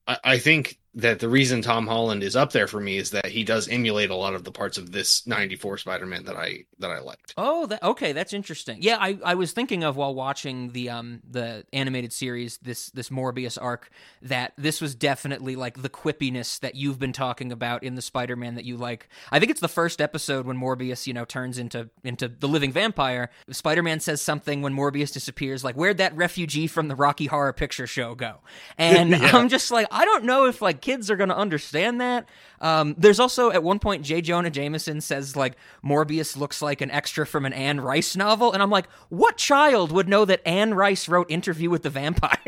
I, 0.08 0.18
I 0.24 0.38
think 0.40 0.80
that 0.98 1.20
the 1.20 1.30
reason 1.30 1.62
Tom 1.62 1.86
Holland 1.86 2.24
is 2.24 2.36
up 2.36 2.52
there 2.52 2.66
for 2.66 2.80
me 2.80 2.98
is 2.98 3.12
that 3.12 3.28
he 3.28 3.44
does 3.44 3.68
emulate 3.68 4.10
a 4.10 4.16
lot 4.16 4.34
of 4.34 4.44
the 4.44 4.52
parts 4.52 4.80
of 4.80 4.92
this 4.92 5.26
'94 5.28 5.78
Spider-Man 5.78 6.26
that 6.26 6.36
I 6.36 6.66
that 6.80 6.90
I 6.90 7.00
liked. 7.00 7.36
Oh, 7.38 7.68
that, 7.68 7.84
okay, 7.84 8.14
that's 8.14 8.34
interesting. 8.34 8.80
Yeah, 8.82 8.98
I, 9.00 9.20
I 9.24 9.36
was 9.36 9.52
thinking 9.52 9.84
of 9.84 9.96
while 9.96 10.16
watching 10.16 10.70
the 10.70 10.90
um 10.90 11.22
the 11.30 11.66
animated 11.72 12.12
series 12.14 12.58
this 12.58 12.90
this 12.92 13.10
Morbius 13.10 13.62
arc 13.62 13.92
that 14.24 14.54
this 14.58 14.82
was 14.82 14.96
definitely 14.96 15.56
like 15.56 15.82
the 15.82 15.90
quippiness 15.90 16.60
that 16.62 16.74
you've 16.74 16.98
been 16.98 17.14
talking 17.14 17.52
about 17.52 17.84
in 17.84 17.94
the 17.94 18.02
Spider-Man 18.02 18.56
that 18.56 18.66
you 18.66 18.76
like. 18.76 19.08
I 19.32 19.38
think 19.40 19.52
it's 19.52 19.62
the 19.62 19.68
first 19.68 20.02
episode 20.02 20.48
when 20.48 20.58
Morbius, 20.58 21.06
you 21.06 21.14
know, 21.14 21.26
turns 21.26 21.60
into 21.60 21.92
into 22.04 22.28
the 22.28 22.48
living 22.48 22.72
vampire. 22.72 23.30
Spider-Man 23.52 24.00
says 24.00 24.20
something 24.20 24.64
when 24.64 24.74
Morbius 24.74 25.14
disappears 25.14 25.64
like 25.64 25.76
where'd 25.76 25.98
that 26.00 26.16
refugee 26.18 26.66
from 26.66 26.88
the 26.88 26.96
Rocky 26.96 27.28
Horror 27.28 27.54
Picture 27.54 27.86
Show 27.86 28.16
go? 28.16 28.38
And 28.80 29.12
Yeah. 29.12 29.38
I'm 29.38 29.50
just 29.50 29.70
like 29.70 29.88
I 29.92 30.04
don't 30.04 30.24
know 30.24 30.46
if 30.48 30.60
like 30.60 30.82
kids 30.88 31.12
are 31.12 31.18
going 31.18 31.28
to 31.28 31.36
understand 31.36 32.00
that. 32.00 32.30
Um, 32.62 32.96
there's 32.98 33.20
also 33.20 33.52
at 33.52 33.64
one 33.64 33.80
point 33.80 34.04
J. 34.04 34.22
Jonah 34.22 34.50
Jameson 34.50 35.02
says 35.02 35.36
like 35.36 35.56
Morbius 35.84 36.38
looks 36.38 36.62
like 36.62 36.82
an 36.82 36.92
extra 36.92 37.26
from 37.26 37.46
an 37.46 37.54
Anne 37.54 37.82
Rice 37.82 38.16
novel, 38.16 38.54
and 38.54 38.62
I'm 38.62 38.70
like, 38.70 38.88
what 39.10 39.38
child 39.38 39.92
would 39.92 40.08
know 40.08 40.26
that 40.26 40.48
Anne 40.48 40.74
Rice 40.74 41.08
wrote 41.08 41.30
Interview 41.30 41.70
with 41.70 41.84
the 41.84 41.90
Vampire? 41.90 42.38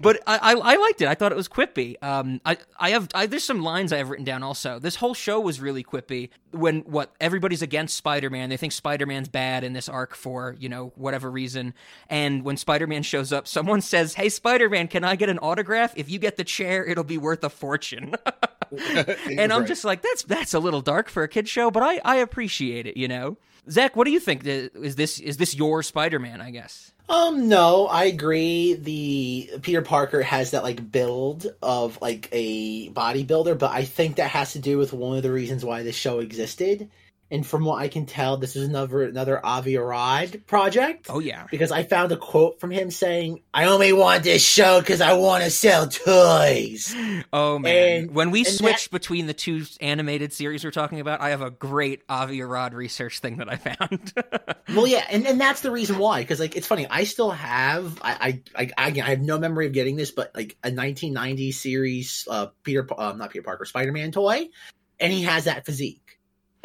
but 0.00 0.20
I, 0.26 0.38
I, 0.38 0.54
I 0.54 0.76
liked 0.76 1.02
it. 1.02 1.08
I 1.08 1.14
thought 1.14 1.32
it 1.32 1.36
was 1.36 1.48
quippy. 1.48 2.02
Um, 2.02 2.40
I, 2.44 2.58
I 2.78 2.90
have 2.90 3.08
I, 3.14 3.26
there's 3.26 3.44
some 3.44 3.62
lines 3.62 3.92
I 3.92 3.98
have 3.98 4.10
written 4.10 4.24
down 4.24 4.42
also. 4.42 4.78
This 4.78 4.96
whole 4.96 5.14
show 5.14 5.40
was 5.40 5.60
really 5.60 5.84
quippy. 5.84 6.30
When 6.50 6.80
what 6.80 7.14
everybody's 7.20 7.62
against 7.62 7.96
Spider-Man, 7.96 8.48
they 8.48 8.56
think 8.56 8.72
Spider-Man's 8.72 9.28
bad 9.28 9.64
in 9.64 9.74
this 9.74 9.88
arc 9.88 10.14
for 10.14 10.56
you 10.58 10.68
know 10.68 10.92
whatever 10.96 11.30
reason. 11.30 11.74
And 12.08 12.44
when 12.44 12.56
Spider-Man 12.56 13.02
shows 13.02 13.32
up, 13.32 13.46
someone 13.46 13.80
says, 13.80 14.14
"Hey, 14.14 14.28
Spider-Man, 14.28 14.88
can 14.88 15.04
I 15.04 15.16
get 15.16 15.28
an 15.28 15.38
autograph? 15.38 15.92
If 15.96 16.10
you 16.10 16.18
get 16.18 16.36
the 16.36 16.44
chair, 16.44 16.84
it'll 16.84 17.04
be 17.04 17.18
worth 17.18 17.44
a 17.44 17.50
fortune." 17.58 18.14
and 18.70 19.52
I'm 19.52 19.60
Right. 19.60 19.66
just 19.68 19.84
like, 19.84 20.02
that's 20.02 20.22
that's 20.24 20.52
a 20.54 20.58
little 20.58 20.82
dark 20.82 21.08
for 21.08 21.22
a 21.22 21.28
kid 21.28 21.48
show, 21.48 21.70
but 21.70 21.82
I 21.82 22.00
I 22.04 22.16
appreciate 22.16 22.86
it. 22.86 22.96
You 22.98 23.08
know, 23.08 23.38
Zach, 23.70 23.96
what 23.96 24.04
do 24.04 24.10
you 24.10 24.20
think? 24.20 24.42
Is 24.46 24.96
this 24.96 25.18
is 25.20 25.38
this 25.38 25.54
your 25.54 25.82
Spider-Man? 25.82 26.40
I 26.42 26.50
guess. 26.50 26.92
Um, 27.08 27.48
no, 27.48 27.86
I 27.86 28.04
agree. 28.04 28.74
The 28.74 29.60
Peter 29.62 29.80
Parker 29.80 30.20
has 30.20 30.50
that 30.50 30.62
like 30.62 30.92
build 30.92 31.46
of 31.62 31.98
like 32.02 32.28
a 32.32 32.90
bodybuilder, 32.90 33.58
but 33.58 33.70
I 33.70 33.84
think 33.84 34.16
that 34.16 34.30
has 34.32 34.52
to 34.52 34.58
do 34.58 34.76
with 34.76 34.92
one 34.92 35.16
of 35.16 35.22
the 35.22 35.32
reasons 35.32 35.64
why 35.64 35.82
this 35.82 35.96
show 35.96 36.18
existed. 36.18 36.90
And 37.30 37.46
from 37.46 37.64
what 37.64 37.80
I 37.82 37.88
can 37.88 38.06
tell, 38.06 38.38
this 38.38 38.56
is 38.56 38.66
another 38.66 39.02
another 39.02 39.44
Avi 39.44 39.76
Arad 39.76 40.46
project. 40.46 41.08
Oh 41.10 41.18
yeah. 41.18 41.46
Because 41.50 41.70
I 41.70 41.82
found 41.82 42.10
a 42.12 42.16
quote 42.16 42.58
from 42.58 42.70
him 42.70 42.90
saying, 42.90 43.42
"I 43.52 43.66
only 43.66 43.92
want 43.92 44.24
this 44.24 44.42
show 44.42 44.80
because 44.80 45.02
I 45.02 45.12
want 45.12 45.44
to 45.44 45.50
sell 45.50 45.86
toys." 45.88 46.94
Oh 47.32 47.58
man! 47.58 48.02
And- 48.02 48.14
when 48.14 48.30
we 48.30 48.40
and 48.40 48.48
switched 48.48 48.90
between 48.90 49.26
the 49.26 49.34
two 49.34 49.64
animated 49.80 50.32
series 50.32 50.64
we're 50.64 50.70
talking 50.70 51.00
about, 51.00 51.20
I 51.20 51.30
have 51.30 51.42
a 51.42 51.50
great 51.50 52.02
Avi 52.08 52.40
Arad 52.40 52.72
research 52.72 53.18
thing 53.20 53.36
that 53.38 53.50
I 53.50 53.56
found. 53.56 54.12
Well, 54.74 54.86
yeah, 54.86 55.02
and, 55.10 55.26
and 55.26 55.40
that's 55.40 55.62
the 55.62 55.70
reason 55.70 55.96
why. 55.96 56.20
Because 56.20 56.40
like 56.40 56.54
it's 56.54 56.66
funny, 56.66 56.86
I 56.88 57.04
still 57.04 57.30
have 57.30 57.98
I 58.02 58.40
I, 58.54 58.70
I 58.76 58.86
I 58.86 58.90
have 59.00 59.20
no 59.22 59.38
memory 59.38 59.66
of 59.66 59.72
getting 59.72 59.96
this, 59.96 60.10
but 60.10 60.30
like 60.34 60.56
a 60.62 60.68
1990 60.68 61.52
series 61.52 62.28
uh 62.30 62.48
Peter 62.64 62.86
uh, 62.96 63.14
not 63.14 63.30
Peter 63.30 63.42
Parker 63.42 63.64
Spider 63.64 63.92
Man 63.92 64.12
toy, 64.12 64.48
and 65.00 65.10
he 65.10 65.22
has 65.22 65.44
that 65.44 65.64
physique, 65.64 66.07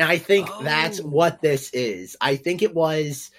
and 0.03 0.11
I 0.11 0.17
think 0.17 0.49
that's 0.61 0.99
Oh. 0.99 1.03
what 1.07 1.41
this 1.41 1.69
is. 1.71 2.17
I 2.19 2.35
think 2.35 2.61
it 2.61 2.75
was 2.75 3.31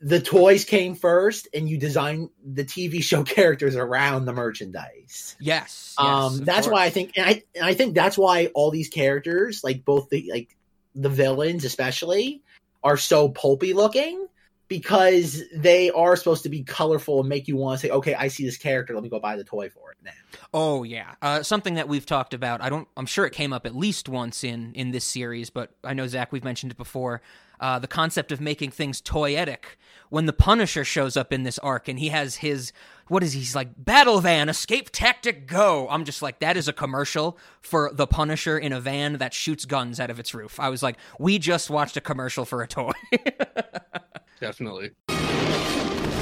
the 0.00 0.20
toys 0.20 0.64
came 0.64 0.94
first, 0.94 1.48
and 1.54 1.68
you 1.68 1.76
design 1.78 2.30
the 2.44 2.64
TV 2.64 3.02
show 3.10 3.22
characters 3.22 3.76
around 3.76 4.24
the 4.24 4.32
merchandise. 4.32 5.36
yes, 5.40 5.94
um, 5.98 6.38
that's 6.38 6.66
course. 6.66 6.72
why 6.74 6.84
I 6.84 6.90
think, 6.90 7.12
and 7.16 7.26
I 7.26 7.42
and 7.54 7.64
I 7.64 7.74
think 7.74 7.94
that's 7.94 8.16
why 8.16 8.46
all 8.54 8.70
these 8.70 8.88
characters, 8.88 9.62
like 9.62 9.84
both 9.84 10.08
the 10.08 10.28
like 10.32 10.56
the 10.94 11.08
villains 11.10 11.64
especially, 11.64 12.42
are 12.82 12.96
so 12.96 13.28
pulpy 13.28 13.74
looking 13.74 14.26
because 14.68 15.42
they 15.54 15.90
are 15.90 16.16
supposed 16.16 16.42
to 16.44 16.48
be 16.48 16.62
colorful 16.64 17.20
and 17.20 17.28
make 17.28 17.46
you 17.46 17.56
want 17.56 17.78
to 17.80 17.86
say, 17.86 17.92
okay, 17.92 18.14
I 18.14 18.28
see 18.28 18.44
this 18.44 18.56
character, 18.56 18.94
let 18.94 19.02
me 19.02 19.08
go 19.10 19.20
buy 19.20 19.36
the 19.36 19.44
toy 19.44 19.68
for 19.68 19.85
now. 20.06 20.38
Oh 20.54 20.82
yeah, 20.82 21.14
uh, 21.20 21.42
something 21.42 21.74
that 21.74 21.88
we've 21.88 22.06
talked 22.06 22.32
about. 22.32 22.62
I 22.62 22.70
don't. 22.70 22.88
I'm 22.96 23.06
sure 23.06 23.26
it 23.26 23.32
came 23.32 23.52
up 23.52 23.66
at 23.66 23.76
least 23.76 24.08
once 24.08 24.42
in 24.42 24.72
in 24.74 24.92
this 24.92 25.04
series, 25.04 25.50
but 25.50 25.72
I 25.84 25.92
know 25.92 26.06
Zach. 26.06 26.32
We've 26.32 26.44
mentioned 26.44 26.72
it 26.72 26.78
before. 26.78 27.20
Uh, 27.58 27.78
the 27.78 27.88
concept 27.88 28.32
of 28.32 28.40
making 28.40 28.70
things 28.70 29.00
toyetic. 29.00 29.76
When 30.10 30.26
the 30.26 30.32
Punisher 30.32 30.84
shows 30.84 31.16
up 31.16 31.32
in 31.32 31.42
this 31.42 31.58
arc 31.60 31.88
and 31.88 31.98
he 31.98 32.08
has 32.10 32.36
his 32.36 32.72
what 33.08 33.22
is 33.22 33.32
he? 33.32 33.40
he's 33.40 33.54
like 33.56 33.68
battle 33.76 34.20
van 34.20 34.48
escape 34.48 34.90
tactic 34.92 35.46
go. 35.46 35.88
I'm 35.88 36.04
just 36.04 36.22
like 36.22 36.40
that 36.40 36.56
is 36.56 36.68
a 36.68 36.72
commercial 36.72 37.38
for 37.60 37.90
the 37.92 38.06
Punisher 38.06 38.58
in 38.58 38.72
a 38.72 38.80
van 38.80 39.14
that 39.14 39.32
shoots 39.32 39.64
guns 39.64 39.98
out 39.98 40.10
of 40.10 40.20
its 40.20 40.34
roof. 40.34 40.60
I 40.60 40.68
was 40.68 40.82
like, 40.82 40.96
we 41.18 41.38
just 41.38 41.70
watched 41.70 41.96
a 41.96 42.00
commercial 42.00 42.44
for 42.44 42.62
a 42.62 42.68
toy. 42.68 42.92
Definitely. 44.40 44.90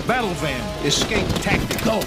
Battle 0.07 0.35
van, 0.35 0.87
escape 0.87 1.27
tactic, 1.43 1.83
go. 1.83 2.01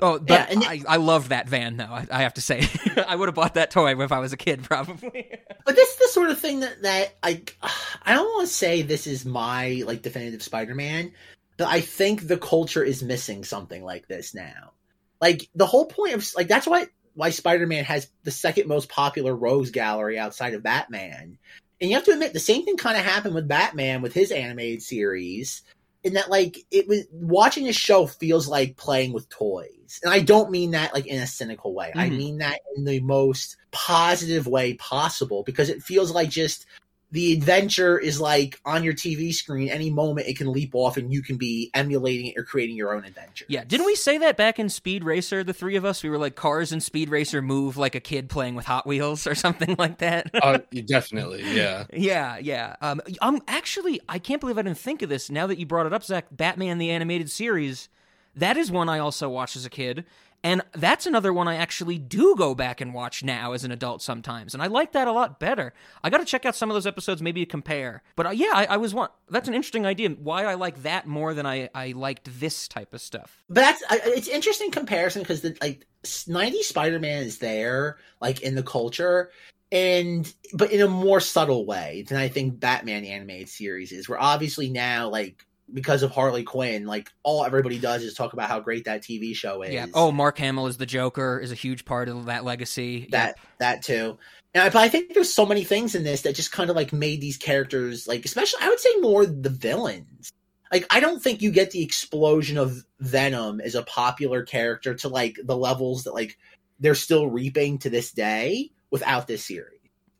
Oh, 0.00 0.18
but 0.18 0.52
Yeah, 0.52 0.60
I, 0.68 0.82
I 0.88 0.96
love 0.96 1.30
that 1.30 1.48
van 1.48 1.76
though. 1.76 1.84
I, 1.84 2.06
I 2.10 2.22
have 2.22 2.34
to 2.34 2.40
say, 2.40 2.66
I 3.08 3.16
would 3.16 3.28
have 3.28 3.34
bought 3.34 3.54
that 3.54 3.70
toy 3.70 4.00
if 4.00 4.12
I 4.12 4.18
was 4.18 4.32
a 4.32 4.36
kid, 4.36 4.62
probably. 4.64 5.30
But 5.64 5.76
this 5.76 5.90
is 5.90 5.96
the 5.96 6.08
sort 6.12 6.30
of 6.30 6.38
thing 6.38 6.60
that 6.60 6.82
that 6.82 7.14
like 7.22 7.56
I 8.02 8.14
don't 8.14 8.26
want 8.26 8.48
to 8.48 8.54
say 8.54 8.82
this 8.82 9.06
is 9.06 9.24
my 9.24 9.82
like 9.86 10.02
definitive 10.02 10.42
Spider-Man, 10.42 11.12
but 11.56 11.68
I 11.68 11.80
think 11.80 12.26
the 12.26 12.38
culture 12.38 12.84
is 12.84 13.02
missing 13.02 13.44
something 13.44 13.84
like 13.84 14.08
this 14.08 14.34
now. 14.34 14.72
Like 15.20 15.48
the 15.54 15.66
whole 15.66 15.86
point 15.86 16.14
of 16.14 16.28
like 16.36 16.48
that's 16.48 16.66
why 16.66 16.86
why 17.14 17.30
Spider-Man 17.30 17.84
has 17.84 18.08
the 18.24 18.30
second 18.30 18.68
most 18.68 18.88
popular 18.88 19.34
rogues 19.34 19.70
gallery 19.70 20.18
outside 20.18 20.54
of 20.54 20.62
Batman. 20.62 21.38
And 21.80 21.90
you 21.90 21.96
have 21.96 22.04
to 22.04 22.12
admit 22.12 22.32
the 22.32 22.40
same 22.40 22.64
thing 22.64 22.76
kind 22.76 22.96
of 22.96 23.04
happened 23.04 23.34
with 23.34 23.48
Batman 23.48 24.02
with 24.02 24.12
his 24.12 24.30
animated 24.30 24.82
series 24.82 25.62
in 26.04 26.14
that 26.14 26.30
like 26.30 26.58
it 26.70 26.86
was 26.86 27.06
watching 27.12 27.64
this 27.64 27.76
show 27.76 28.06
feels 28.06 28.46
like 28.46 28.76
playing 28.76 29.12
with 29.12 29.28
toys. 29.28 29.68
And 30.02 30.12
I 30.12 30.20
don't 30.20 30.50
mean 30.50 30.72
that 30.72 30.94
like 30.94 31.06
in 31.06 31.20
a 31.20 31.26
cynical 31.26 31.74
way. 31.74 31.92
I 31.94 32.08
Mhm. 32.08 32.16
mean 32.16 32.38
that 32.38 32.60
in 32.76 32.84
the 32.84 33.00
most 33.00 33.56
positive 33.70 34.46
way 34.46 34.74
possible 34.74 35.42
because 35.44 35.68
it 35.68 35.82
feels 35.82 36.10
like 36.10 36.30
just 36.30 36.66
the 37.12 37.32
adventure 37.32 37.96
is 37.96 38.20
like 38.20 38.60
on 38.64 38.82
your 38.82 38.92
TV 38.92 39.32
screen. 39.32 39.68
Any 39.68 39.88
moment 39.88 40.26
it 40.26 40.36
can 40.36 40.50
leap 40.50 40.70
off, 40.74 40.96
and 40.96 41.12
you 41.12 41.22
can 41.22 41.36
be 41.36 41.70
emulating 41.72 42.26
it 42.26 42.34
or 42.36 42.42
creating 42.42 42.74
your 42.74 42.92
own 42.92 43.04
adventure. 43.04 43.44
Yeah, 43.48 43.62
didn't 43.62 43.86
we 43.86 43.94
say 43.94 44.18
that 44.18 44.36
back 44.36 44.58
in 44.58 44.68
Speed 44.68 45.04
Racer? 45.04 45.44
The 45.44 45.52
three 45.52 45.76
of 45.76 45.84
us, 45.84 46.02
we 46.02 46.10
were 46.10 46.18
like 46.18 46.34
cars 46.34 46.72
in 46.72 46.80
Speed 46.80 47.10
Racer 47.10 47.40
move 47.40 47.76
like 47.76 47.94
a 47.94 48.00
kid 48.00 48.28
playing 48.28 48.56
with 48.56 48.64
Hot 48.66 48.84
Wheels 48.84 49.28
or 49.28 49.36
something 49.36 49.76
like 49.78 49.98
that. 49.98 50.28
Uh, 50.34 50.58
definitely, 50.86 51.44
yeah. 51.54 51.84
Yeah, 51.92 52.38
yeah. 52.38 52.74
Um, 52.80 53.00
I'm 53.22 53.40
actually, 53.46 54.00
I 54.08 54.18
can't 54.18 54.40
believe 54.40 54.58
I 54.58 54.62
didn't 54.62 54.78
think 54.78 55.02
of 55.02 55.08
this. 55.08 55.30
Now 55.30 55.46
that 55.46 55.58
you 55.58 55.66
brought 55.66 55.86
it 55.86 55.92
up, 55.92 56.02
Zach, 56.02 56.26
Batman 56.32 56.78
the 56.78 56.90
animated 56.90 57.30
series, 57.30 57.88
that 58.36 58.56
is 58.56 58.70
one 58.70 58.88
I 58.88 58.98
also 58.98 59.28
watched 59.28 59.56
as 59.56 59.64
a 59.66 59.70
kid, 59.70 60.04
and 60.42 60.60
that's 60.74 61.06
another 61.06 61.32
one 61.32 61.48
I 61.48 61.54
actually 61.56 61.96
do 61.98 62.34
go 62.36 62.54
back 62.54 62.80
and 62.82 62.92
watch 62.92 63.24
now 63.24 63.52
as 63.52 63.64
an 63.64 63.72
adult 63.72 64.02
sometimes, 64.02 64.52
and 64.52 64.62
I 64.62 64.66
like 64.66 64.92
that 64.92 65.08
a 65.08 65.12
lot 65.12 65.40
better. 65.40 65.72
I 66.02 66.10
got 66.10 66.18
to 66.18 66.24
check 66.26 66.44
out 66.44 66.54
some 66.54 66.70
of 66.70 66.74
those 66.74 66.86
episodes, 66.86 67.22
maybe 67.22 67.46
compare. 67.46 68.02
But 68.14 68.26
uh, 68.26 68.30
yeah, 68.30 68.50
I, 68.52 68.64
I 68.66 68.76
was 68.76 68.92
one. 68.92 69.08
That's 69.30 69.48
an 69.48 69.54
interesting 69.54 69.86
idea. 69.86 70.10
Why 70.10 70.44
I 70.44 70.54
like 70.54 70.82
that 70.82 71.06
more 71.06 71.32
than 71.32 71.46
I 71.46 71.70
I 71.74 71.92
liked 71.92 72.28
this 72.40 72.68
type 72.68 72.92
of 72.92 73.00
stuff. 73.00 73.42
But 73.48 73.62
that's 73.62 73.82
I- 73.88 74.00
it's 74.04 74.28
interesting 74.28 74.70
comparison 74.70 75.22
because 75.22 75.40
the 75.40 75.56
like 75.62 75.86
'90s 76.04 76.64
Spider-Man 76.64 77.22
is 77.22 77.38
there, 77.38 77.96
like 78.20 78.42
in 78.42 78.54
the 78.54 78.62
culture, 78.62 79.30
and 79.72 80.30
but 80.52 80.70
in 80.72 80.82
a 80.82 80.88
more 80.88 81.20
subtle 81.20 81.64
way 81.64 82.04
than 82.06 82.18
I 82.18 82.28
think 82.28 82.60
Batman 82.60 83.04
animated 83.06 83.48
series 83.48 83.92
is. 83.92 84.10
Where 84.10 84.20
obviously 84.20 84.68
now, 84.68 85.08
like 85.08 85.46
because 85.74 86.04
of 86.04 86.12
Harley 86.12 86.44
Quinn, 86.44 86.86
like 86.86 87.10
all 87.24 87.44
everybody 87.44 87.78
does 87.78 88.04
is 88.04 88.14
talk 88.14 88.32
about 88.32 88.48
how 88.48 88.60
great 88.60 88.84
that 88.84 89.02
TV 89.02 89.34
show 89.34 89.62
is. 89.62 89.74
Yeah. 89.74 89.86
Oh, 89.92 90.12
Mark 90.12 90.38
Hamill 90.38 90.68
is 90.68 90.76
the 90.76 90.86
Joker 90.86 91.40
is 91.40 91.50
a 91.50 91.56
huge 91.56 91.84
part 91.84 92.08
of 92.08 92.26
that 92.26 92.44
legacy. 92.44 93.08
that 93.10 93.36
Yep. 93.36 93.38
that 93.58 93.82
too. 93.82 94.18
And 94.54 94.62
I, 94.62 94.68
but 94.68 94.76
I 94.76 94.88
think 94.88 95.12
there's 95.12 95.34
so 95.34 95.44
many 95.44 95.64
things 95.64 95.96
in 95.96 96.04
this 96.04 96.22
that 96.22 96.36
just 96.36 96.52
kind 96.52 96.70
of 96.70 96.76
like 96.76 96.92
made 96.92 97.20
these 97.20 97.36
characters 97.36 98.06
like, 98.06 98.24
especially 98.24 98.60
I 98.62 98.68
would 98.68 98.78
say 98.80 98.94
more 99.00 99.26
the 99.26 99.50
villains. 99.50 100.32
Like 100.72 100.86
I 100.90 101.00
don't 101.00 101.22
think 101.22 101.42
you 101.42 101.50
get 101.50 101.72
the 101.72 101.82
explosion 101.82 102.56
of 102.56 102.84
Venom 103.00 103.60
as 103.60 103.74
a 103.74 103.82
popular 103.82 104.44
character 104.44 104.94
to 104.94 105.08
like 105.08 105.36
the 105.42 105.56
levels 105.56 106.04
that 106.04 106.14
like 106.14 106.38
they're 106.78 106.94
still 106.94 107.28
reaping 107.28 107.78
to 107.78 107.90
this 107.90 108.12
day 108.12 108.70
without 108.90 109.26
this 109.26 109.44
series. 109.44 109.73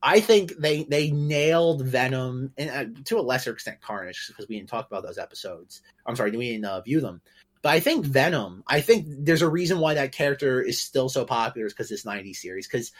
I 0.06 0.20
think 0.20 0.58
they 0.58 0.84
they 0.84 1.10
nailed 1.10 1.82
Venom 1.86 2.52
and 2.58 2.70
uh, 2.70 3.00
to 3.06 3.18
a 3.18 3.22
lesser 3.22 3.52
extent 3.52 3.80
Carnage 3.80 4.28
because 4.28 4.46
we 4.46 4.56
didn't 4.56 4.68
talk 4.68 4.86
about 4.86 5.02
those 5.02 5.16
episodes. 5.16 5.80
I'm 6.04 6.14
sorry, 6.14 6.30
we 6.30 6.50
didn't 6.50 6.66
uh, 6.66 6.82
view 6.82 7.00
them. 7.00 7.22
But 7.62 7.70
I 7.70 7.80
think 7.80 8.04
Venom. 8.04 8.62
I 8.66 8.82
think 8.82 9.06
there's 9.08 9.40
a 9.40 9.48
reason 9.48 9.78
why 9.78 9.94
that 9.94 10.12
character 10.12 10.60
is 10.60 10.78
still 10.78 11.08
so 11.08 11.24
popular 11.24 11.66
is 11.66 11.72
because 11.72 11.88
this 11.88 12.04
'90s 12.04 12.36
series. 12.36 12.68
Because 12.68 12.92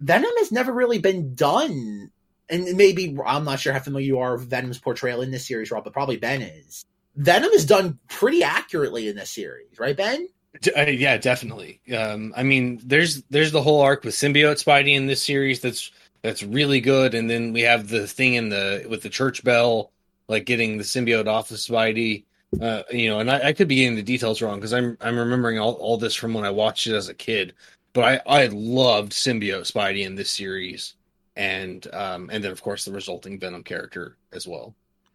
Venom 0.00 0.32
has 0.38 0.50
never 0.50 0.72
really 0.72 0.98
been 0.98 1.36
done, 1.36 2.10
and 2.48 2.76
maybe 2.76 3.16
I'm 3.24 3.44
not 3.44 3.60
sure 3.60 3.72
how 3.72 3.78
familiar 3.78 4.06
you 4.06 4.18
are 4.18 4.36
with 4.36 4.50
Venom's 4.50 4.80
portrayal 4.80 5.22
in 5.22 5.30
this 5.30 5.46
series, 5.46 5.70
Rob, 5.70 5.84
but 5.84 5.92
probably 5.92 6.16
Ben 6.16 6.42
is. 6.42 6.84
Venom 7.14 7.50
is 7.52 7.66
done 7.66 8.00
pretty 8.08 8.42
accurately 8.42 9.06
in 9.06 9.14
this 9.14 9.30
series, 9.30 9.78
right, 9.78 9.96
Ben? 9.96 10.28
Uh, 10.76 10.82
yeah, 10.82 11.18
definitely. 11.18 11.80
Um, 11.96 12.32
I 12.36 12.42
mean, 12.42 12.80
there's 12.84 13.22
there's 13.30 13.52
the 13.52 13.62
whole 13.62 13.80
arc 13.80 14.02
with 14.02 14.14
symbiote 14.14 14.64
Spidey 14.64 14.96
in 14.96 15.06
this 15.06 15.22
series 15.22 15.60
that's 15.60 15.92
that's 16.22 16.42
really 16.42 16.80
good, 16.80 17.14
and 17.14 17.28
then 17.28 17.52
we 17.52 17.62
have 17.62 17.88
the 17.88 18.06
thing 18.06 18.34
in 18.34 18.48
the 18.48 18.86
with 18.88 19.02
the 19.02 19.08
church 19.08 19.44
bell, 19.44 19.92
like 20.28 20.44
getting 20.46 20.78
the 20.78 20.84
symbiote 20.84 21.28
off 21.28 21.50
of 21.50 21.58
Spidey. 21.58 22.24
Uh, 22.60 22.82
you 22.90 23.08
know, 23.08 23.20
and 23.20 23.30
I, 23.30 23.48
I 23.48 23.52
could 23.52 23.68
be 23.68 23.76
getting 23.76 23.96
the 23.96 24.02
details 24.02 24.40
wrong 24.40 24.56
because 24.56 24.72
I'm 24.72 24.96
I'm 25.00 25.18
remembering 25.18 25.58
all, 25.58 25.74
all 25.74 25.98
this 25.98 26.14
from 26.14 26.34
when 26.34 26.44
I 26.44 26.50
watched 26.50 26.86
it 26.86 26.94
as 26.94 27.08
a 27.08 27.14
kid. 27.14 27.54
But 27.92 28.22
I 28.26 28.42
I 28.42 28.46
loved 28.46 29.12
symbiote 29.12 29.70
Spidey 29.70 30.04
in 30.04 30.14
this 30.14 30.30
series, 30.30 30.94
and 31.36 31.86
um 31.92 32.30
and 32.32 32.42
then 32.42 32.50
of 32.50 32.62
course 32.62 32.84
the 32.84 32.92
resulting 32.92 33.38
Venom 33.38 33.64
character 33.64 34.16
as 34.32 34.46
well. 34.46 34.74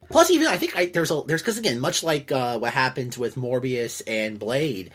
Plus, 0.09 0.31
even 0.31 0.47
I 0.47 0.57
think 0.57 0.75
I, 0.75 0.87
there's 0.87 1.11
a 1.11 1.21
there's 1.25 1.41
because 1.41 1.57
again, 1.57 1.79
much 1.79 2.03
like 2.03 2.31
uh, 2.31 2.59
what 2.59 2.73
happened 2.73 3.15
with 3.15 3.35
Morbius 3.35 4.01
and 4.07 4.37
Blade, 4.37 4.91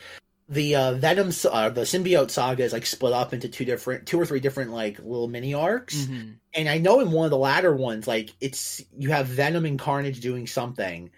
the 0.48 0.76
uh, 0.76 0.94
Venom 0.94 1.28
uh, 1.50 1.68
the 1.68 1.82
symbiote 1.82 2.30
saga 2.30 2.62
is 2.64 2.72
like 2.72 2.86
split 2.86 3.12
up 3.12 3.34
into 3.34 3.48
two 3.48 3.64
different, 3.64 4.06
two 4.06 4.18
or 4.18 4.24
three 4.24 4.40
different 4.40 4.72
like 4.72 4.98
little 4.98 5.28
mini 5.28 5.52
arcs. 5.54 5.96
Mhm. 5.96 6.36
And 6.54 6.68
I 6.68 6.78
know 6.78 7.00
in 7.00 7.12
one 7.12 7.26
of 7.26 7.30
the 7.30 7.36
latter 7.36 7.74
ones, 7.74 8.06
like 8.06 8.30
it's 8.40 8.82
you 8.96 9.10
have 9.10 9.26
Venom 9.26 9.66
and 9.66 9.78
Carnage 9.78 10.20
doing 10.20 10.46
something, 10.46 11.10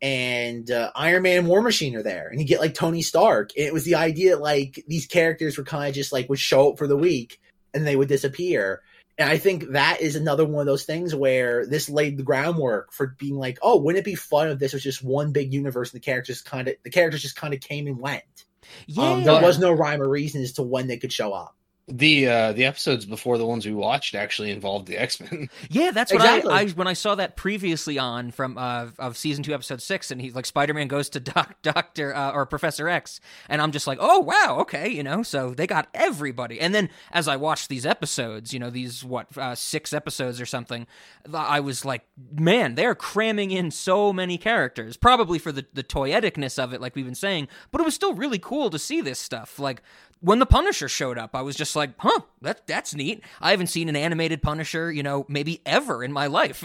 and 0.00 0.70
uh, 0.70 0.92
Iron 0.94 1.24
Man 1.24 1.38
and 1.38 1.48
War 1.48 1.62
Machine 1.62 1.96
are 1.96 2.02
there, 2.02 2.28
and 2.28 2.40
you 2.40 2.46
get 2.46 2.60
like 2.60 2.74
Tony 2.74 3.02
Stark. 3.02 3.50
And 3.56 3.66
it 3.66 3.72
was 3.72 3.84
the 3.84 3.96
idea 3.96 4.36
like 4.36 4.84
these 4.86 5.06
characters 5.06 5.58
were 5.58 5.64
kind 5.64 5.88
of 5.88 5.94
just 5.94 6.12
like 6.12 6.28
would 6.28 6.38
show 6.38 6.70
up 6.70 6.78
for 6.78 6.86
the 6.86 6.96
week 6.96 7.40
and 7.74 7.86
they 7.86 7.96
would 7.96 8.08
disappear. 8.08 8.82
And 9.18 9.30
I 9.30 9.38
think 9.38 9.70
that 9.70 10.00
is 10.00 10.14
another 10.14 10.44
one 10.44 10.60
of 10.60 10.66
those 10.66 10.84
things 10.84 11.14
where 11.14 11.66
this 11.66 11.88
laid 11.88 12.18
the 12.18 12.22
groundwork 12.22 12.92
for 12.92 13.16
being 13.18 13.36
like, 13.36 13.58
oh, 13.62 13.80
wouldn't 13.80 14.00
it 14.00 14.04
be 14.04 14.14
fun 14.14 14.48
if 14.48 14.58
this 14.58 14.74
was 14.74 14.82
just 14.82 15.02
one 15.02 15.32
big 15.32 15.52
universe 15.52 15.92
and 15.92 16.00
the 16.00 16.04
characters 16.04 16.42
kind 16.42 16.68
of 16.68 16.76
the 16.84 16.90
characters 16.90 17.22
just 17.22 17.36
kind 17.36 17.54
of 17.54 17.60
came 17.60 17.86
and 17.86 17.98
went. 17.98 18.45
Yeah. 18.86 19.12
Um, 19.12 19.24
there 19.24 19.42
was 19.42 19.58
no 19.58 19.72
rhyme 19.72 20.02
or 20.02 20.08
reason 20.08 20.42
as 20.42 20.52
to 20.52 20.62
when 20.62 20.86
they 20.86 20.96
could 20.96 21.12
show 21.12 21.32
up. 21.32 21.56
The 21.88 22.28
uh 22.28 22.52
the 22.52 22.64
episodes 22.64 23.06
before 23.06 23.38
the 23.38 23.46
ones 23.46 23.64
we 23.64 23.72
watched 23.72 24.16
actually 24.16 24.50
involved 24.50 24.88
the 24.88 24.98
X 24.98 25.20
Men. 25.20 25.48
Yeah, 25.70 25.92
that's 25.92 26.12
what 26.12 26.20
Exactly. 26.20 26.52
I, 26.52 26.62
I 26.62 26.66
when 26.70 26.88
I 26.88 26.94
saw 26.94 27.14
that 27.14 27.36
previously 27.36 27.96
on 27.96 28.32
from 28.32 28.58
uh, 28.58 28.88
of 28.98 29.16
season 29.16 29.44
two, 29.44 29.54
episode 29.54 29.80
six, 29.80 30.10
and 30.10 30.20
he's 30.20 30.34
like 30.34 30.46
Spider 30.46 30.74
Man 30.74 30.88
goes 30.88 31.08
to 31.10 31.20
Doc 31.20 31.54
Doctor 31.62 32.12
uh, 32.12 32.32
or 32.32 32.44
Professor 32.44 32.88
X, 32.88 33.20
and 33.48 33.62
I'm 33.62 33.70
just 33.70 33.86
like, 33.86 33.98
oh 34.00 34.18
wow, 34.18 34.56
okay, 34.62 34.88
you 34.88 35.04
know, 35.04 35.22
so 35.22 35.54
they 35.54 35.68
got 35.68 35.86
everybody. 35.94 36.58
And 36.58 36.74
then 36.74 36.90
as 37.12 37.28
I 37.28 37.36
watched 37.36 37.68
these 37.68 37.86
episodes, 37.86 38.52
you 38.52 38.58
know, 38.58 38.68
these 38.68 39.04
what 39.04 39.28
uh, 39.38 39.54
six 39.54 39.92
episodes 39.92 40.40
or 40.40 40.46
something, 40.46 40.88
I 41.32 41.60
was 41.60 41.84
like, 41.84 42.02
man, 42.32 42.74
they're 42.74 42.96
cramming 42.96 43.52
in 43.52 43.70
so 43.70 44.12
many 44.12 44.38
characters, 44.38 44.96
probably 44.96 45.38
for 45.38 45.52
the 45.52 45.64
the 45.72 45.84
toyeticness 45.84 46.60
of 46.60 46.72
it, 46.72 46.80
like 46.80 46.96
we've 46.96 47.04
been 47.04 47.14
saying, 47.14 47.46
but 47.70 47.80
it 47.80 47.84
was 47.84 47.94
still 47.94 48.12
really 48.12 48.40
cool 48.40 48.70
to 48.70 48.78
see 48.80 49.00
this 49.00 49.20
stuff, 49.20 49.60
like. 49.60 49.82
When 50.20 50.38
the 50.38 50.46
Punisher 50.46 50.88
showed 50.88 51.18
up, 51.18 51.34
I 51.34 51.42
was 51.42 51.56
just 51.56 51.76
like, 51.76 51.90
"Huh, 51.98 52.20
that 52.42 52.66
that's 52.66 52.94
neat." 52.94 53.22
I 53.40 53.50
haven't 53.50 53.68
seen 53.68 53.88
an 53.88 53.96
animated 53.96 54.42
Punisher, 54.42 54.90
you 54.90 55.02
know, 55.02 55.26
maybe 55.28 55.60
ever 55.66 56.02
in 56.02 56.12
my 56.12 56.26
life. 56.26 56.64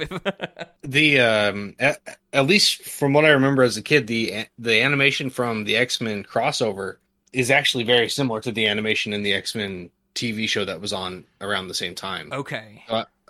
the 0.84 1.20
um 1.20 1.76
at, 1.80 2.00
at 2.34 2.46
least 2.48 2.84
from 2.84 3.14
what 3.14 3.26
I 3.26 3.30
remember 3.30 3.64
as 3.64 3.78
a 3.78 3.82
kid, 3.82 4.08
the 4.08 4.46
the 4.58 4.82
animation 4.82 5.30
from 5.30 5.66
the 5.66 5.78
X 5.78 6.02
Men 6.02 6.24
crossover 6.24 6.98
is 7.34 7.52
actually 7.52 7.84
very 7.84 8.10
similar 8.10 8.42
to 8.42 8.52
the 8.52 8.68
animation 8.68 9.14
in 9.14 9.24
the 9.24 9.34
X 9.34 9.56
Men 9.56 9.90
TV 10.16 10.48
show 10.48 10.66
that 10.66 10.82
was 10.82 10.94
on 10.94 11.26
around 11.40 11.68
the 11.68 11.74
same 11.74 11.96
time. 11.96 12.32
okay. 12.32 12.84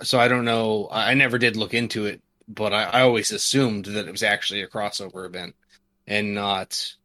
So 0.03 0.19
I 0.19 0.27
don't 0.27 0.45
know. 0.45 0.87
I 0.91 1.11
I 1.11 1.13
never 1.13 1.37
did 1.37 1.55
look 1.55 1.73
into 1.73 2.05
it, 2.05 2.21
but 2.47 2.73
I, 2.73 2.83
I 2.83 3.01
always 3.01 3.31
assumed 3.31 3.85
that 3.85 4.07
it 4.07 4.11
was 4.11 4.23
actually 4.23 4.61
a 4.61 4.67
crossover 4.67 5.25
event 5.25 5.55
and 6.07 6.33
not 6.33 6.95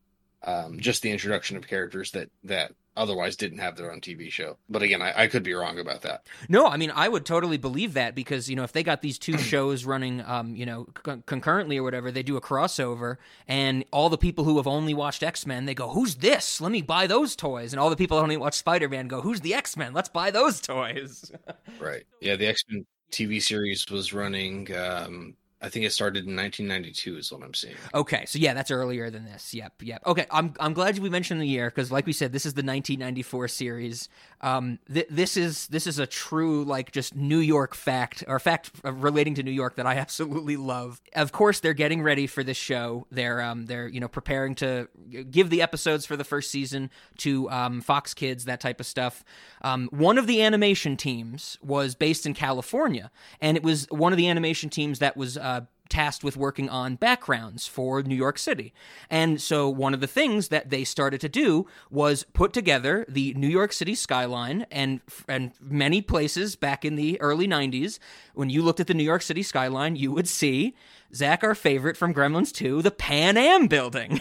um, 0.43 0.81
just 0.81 1.03
the 1.03 1.11
introduction 1.11 1.57
of 1.57 1.67
characters 1.67 2.13
that 2.13 2.31
that 2.45 2.73
otherwise 2.97 3.37
didn't 3.37 3.59
have 3.59 3.77
their 3.77 3.93
own 3.93 4.01
TV 4.01 4.31
show. 4.31 4.57
But 4.69 4.83
again, 4.83 5.03
I, 5.03 5.23
I 5.23 5.27
could 5.27 5.43
be 5.43 5.55
wrong 5.55 5.79
about 5.79 6.03
that. 6.03 6.27
No, 6.49 6.67
I 6.67 6.77
mean, 6.77 6.91
I 6.95 7.09
would 7.09 7.27
totally 7.27 7.59
believe 7.59 7.95
that 7.95 8.15
because, 8.15 8.49
you 8.49 8.57
know, 8.57 8.65
if 8.65 8.73
they 8.73 8.83
got 8.83 9.03
these 9.03 9.19
two 9.19 9.39
shows 9.53 9.85
running, 9.85 10.23
um, 10.27 10.57
you 10.57 10.67
know, 10.67 10.87
con- 10.95 11.23
concurrently 11.27 11.79
or 11.79 11.83
whatever, 11.83 12.11
they 12.11 12.23
do 12.23 12.37
a 12.37 12.41
crossover 12.41 13.17
and 13.47 13.85
all 13.91 14.09
the 14.09 14.19
people 14.19 14.45
who 14.45 14.57
have 14.57 14.67
only 14.67 14.95
watched 14.95 15.23
X-Men, 15.23 15.67
they 15.67 15.75
go, 15.75 15.89
who's 15.89 16.17
this? 16.17 16.61
Let 16.61 16.73
me 16.73 16.83
buy 16.83 17.07
those 17.07 17.37
toys. 17.37 17.73
And 17.73 17.81
all 17.81 17.91
the 17.91 17.97
people 17.97 18.17
who 18.17 18.23
only 18.23 18.37
watch 18.37 18.55
Spider-Man 18.55 19.09
go, 19.09 19.21
who's 19.21 19.41
the 19.41 19.55
X-Men? 19.55 19.93
Let's 19.93 20.09
buy 20.09 20.31
those 20.31 20.61
toys. 20.61 21.31
Right. 21.79 22.05
Yeah, 22.21 22.37
the 22.37 22.47
X 22.47 22.63
Men 22.69 22.87
TV 23.11 23.43
series 23.43 23.87
was 23.91 24.13
running. 24.13 24.75
Um, 24.75 25.35
I 25.63 25.71
think 25.71 25.87
it 25.87 25.93
started 25.93 26.27
in 26.27 26.37
1992, 26.37 27.17
is 27.17 27.33
what 27.33 27.43
I'm 27.43 27.55
seeing. 27.55 27.75
Okay, 27.95 28.27
so 28.27 28.39
yeah, 28.39 28.53
that's 28.53 28.71
earlier 28.71 29.09
than 29.09 29.25
this. 29.25 29.55
Yep, 29.55 29.73
yep. 29.83 30.03
Okay, 30.07 30.27
I'm 30.31 30.53
I'm 30.61 30.75
glad 30.75 30.99
we 30.99 31.09
mentioned 31.09 31.41
the 31.41 31.47
year 31.47 31.71
because, 31.71 31.91
like 31.91 32.07
we 32.07 32.13
said, 32.13 32.33
this 32.33 32.45
is 32.45 32.53
the 32.53 32.59
1994 32.59 33.49
series. 33.49 34.09
Um, 34.41 34.79
th- 34.93 35.09
this 35.11 35.37
is 35.37 35.67
this 35.69 35.87
is 35.87 35.99
a 35.99 36.07
true 36.07 36.65
like 36.65 36.93
just 36.93 37.15
New 37.15 37.39
York 37.39 37.75
fact 37.75 38.25
or 38.27 38.39
fact 38.39 38.71
uh, 38.85 38.93
relating 38.93 39.35
to 39.35 39.43
New 39.43 39.51
York 39.51 39.77
that 39.77 39.87
I 39.87 39.95
absolutely 39.97 40.57
love. 40.57 41.01
Of 41.15 41.33
course, 41.33 41.61
they're 41.61 41.75
getting 41.75 42.03
ready 42.03 42.27
for 42.27 42.43
this 42.43 42.57
show. 42.57 43.07
They're 43.11 43.41
um 43.41 43.67
they're 43.67 43.89
you 43.89 44.01
know 44.01 44.09
preparing 44.09 44.55
to 44.57 44.89
give 45.31 45.51
the 45.51 45.63
episodes 45.63 46.07
for 46.07 46.17
the 46.17 46.25
first 46.25 46.51
season 46.51 46.91
to 47.19 47.51
um, 47.51 47.81
Fox 47.81 48.15
Kids, 48.15 48.45
that 48.45 48.61
type 48.61 48.81
of 48.81 48.87
stuff. 48.87 49.25
Um, 49.63 49.89
one 49.91 50.19
of 50.19 50.27
the 50.27 50.43
animation 50.43 50.97
teams 50.97 51.59
was 51.63 51.95
based 51.95 52.27
in 52.27 52.35
California, 52.35 53.11
and 53.41 53.57
it 53.57 53.63
was 53.63 53.87
one 53.91 54.13
of 54.13 54.17
the 54.17 54.29
animation 54.29 54.71
teams 54.71 54.99
that 54.99 55.17
was 55.17 55.37
uh, 55.37 55.63
tasked 55.89 56.25
with 56.25 56.37
working 56.37 56.69
on 56.69 56.97
backgrounds 56.97 57.67
for 57.67 58.03
New 58.03 58.15
York 58.15 58.39
City. 58.39 58.73
And 59.11 59.41
so 59.41 59.69
one 59.69 59.95
of 59.95 60.01
the 60.01 60.07
things 60.07 60.49
that 60.49 60.71
they 60.71 60.85
started 60.85 61.21
to 61.23 61.29
do 61.29 61.67
was 61.91 62.25
put 62.33 62.53
together 62.53 63.05
the 63.09 63.35
New 63.35 63.49
York 63.49 63.73
City 63.73 63.95
skyline 63.95 64.67
and 64.71 65.01
and 65.29 65.53
many 65.61 66.01
places 66.03 66.57
back 66.57 66.85
in 66.85 66.97
the 66.97 67.21
early 67.21 67.47
90s 67.47 67.99
when 68.35 68.51
you 68.51 68.63
looked 68.63 68.81
at 68.81 68.87
the 68.87 68.95
New 68.95 69.05
York 69.05 69.23
City 69.23 69.43
skyline 69.43 69.97
you 69.97 70.13
would 70.13 70.29
see 70.29 70.75
Zach 71.15 71.43
our 71.45 71.55
favorite 71.55 71.97
from 71.97 72.13
Gremlins 72.13 72.53
2 72.53 72.83
the 72.83 72.91
Pan 72.91 73.37
Am 73.37 73.67
building. 73.67 74.21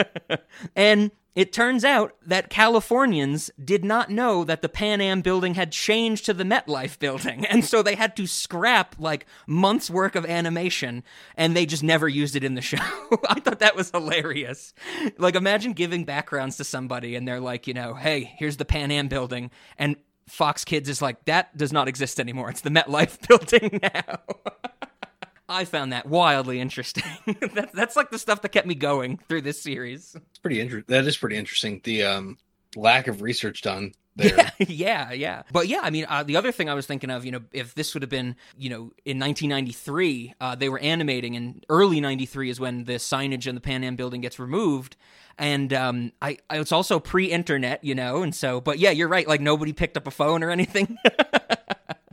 and 0.76 1.10
It 1.38 1.52
turns 1.52 1.84
out 1.84 2.16
that 2.26 2.50
Californians 2.50 3.48
did 3.64 3.84
not 3.84 4.10
know 4.10 4.42
that 4.42 4.60
the 4.60 4.68
Pan 4.68 5.00
Am 5.00 5.20
building 5.20 5.54
had 5.54 5.70
changed 5.70 6.24
to 6.24 6.34
the 6.34 6.42
MetLife 6.42 6.98
building, 6.98 7.46
and 7.48 7.64
so 7.64 7.80
they 7.80 7.94
had 7.94 8.16
to 8.16 8.26
scrap 8.26 8.96
like 8.98 9.24
months' 9.46 9.88
work 9.88 10.16
of 10.16 10.26
animation, 10.26 11.04
and 11.36 11.54
they 11.54 11.64
just 11.64 11.84
never 11.84 12.08
used 12.08 12.34
it 12.34 12.42
in 12.42 12.56
the 12.56 12.60
show. 12.72 12.82
I 13.28 13.38
thought 13.38 13.60
that 13.60 13.76
was 13.76 13.92
hilarious. 13.92 14.74
Like, 15.16 15.36
imagine 15.36 15.74
giving 15.74 16.04
backgrounds 16.04 16.56
to 16.56 16.64
somebody, 16.64 17.14
and 17.14 17.28
they're 17.28 17.38
like, 17.38 17.68
you 17.68 17.74
know, 17.74 17.94
hey, 17.94 18.34
here's 18.36 18.56
the 18.56 18.64
Pan 18.64 18.90
Am 18.90 19.06
building, 19.06 19.52
and 19.78 19.94
Fox 20.26 20.64
Kids 20.64 20.88
is 20.88 21.00
like, 21.00 21.24
that 21.26 21.56
does 21.56 21.72
not 21.72 21.86
exist 21.86 22.18
anymore. 22.18 22.50
It's 22.50 22.62
the 22.62 22.70
MetLife 22.70 23.28
building 23.28 23.78
now. 23.80 24.18
I 25.48 25.64
found 25.64 25.92
that 25.92 26.06
wildly 26.06 26.60
interesting. 26.60 27.04
that, 27.26 27.70
that's 27.72 27.96
like 27.96 28.10
the 28.10 28.18
stuff 28.18 28.42
that 28.42 28.50
kept 28.50 28.66
me 28.66 28.74
going 28.74 29.18
through 29.28 29.42
this 29.42 29.60
series. 29.60 30.14
It's 30.30 30.38
pretty 30.38 30.60
interesting. 30.60 30.94
That 30.94 31.06
is 31.06 31.16
pretty 31.16 31.36
interesting. 31.36 31.80
The 31.84 32.02
um, 32.02 32.38
lack 32.76 33.08
of 33.08 33.22
research 33.22 33.62
done 33.62 33.92
there. 34.16 34.52
Yeah, 34.58 34.66
yeah, 34.68 35.12
yeah. 35.12 35.42
But 35.52 35.68
yeah, 35.68 35.80
I 35.82 35.90
mean, 35.90 36.06
uh, 36.08 36.22
the 36.22 36.36
other 36.36 36.52
thing 36.52 36.68
I 36.68 36.74
was 36.74 36.86
thinking 36.86 37.08
of, 37.08 37.24
you 37.24 37.32
know, 37.32 37.40
if 37.52 37.74
this 37.74 37.94
would 37.94 38.02
have 38.02 38.10
been, 38.10 38.36
you 38.56 38.68
know, 38.68 38.92
in 39.04 39.18
1993, 39.18 40.34
uh, 40.40 40.54
they 40.54 40.68
were 40.68 40.80
animating, 40.80 41.36
and 41.36 41.64
early 41.68 42.00
93 42.00 42.50
is 42.50 42.60
when 42.60 42.84
the 42.84 42.94
signage 42.94 43.46
in 43.46 43.54
the 43.54 43.60
Pan 43.60 43.84
Am 43.84 43.96
building 43.96 44.20
gets 44.20 44.38
removed. 44.38 44.96
And 45.38 45.72
um, 45.72 46.12
I, 46.20 46.38
I, 46.50 46.58
it's 46.58 46.72
also 46.72 46.98
pre-internet, 46.98 47.84
you 47.84 47.94
know, 47.94 48.24
and 48.24 48.34
so, 48.34 48.60
but 48.60 48.80
yeah, 48.80 48.90
you're 48.90 49.08
right. 49.08 49.26
Like 49.26 49.40
nobody 49.40 49.72
picked 49.72 49.96
up 49.96 50.08
a 50.08 50.10
phone 50.10 50.42
or 50.42 50.50
anything. 50.50 50.98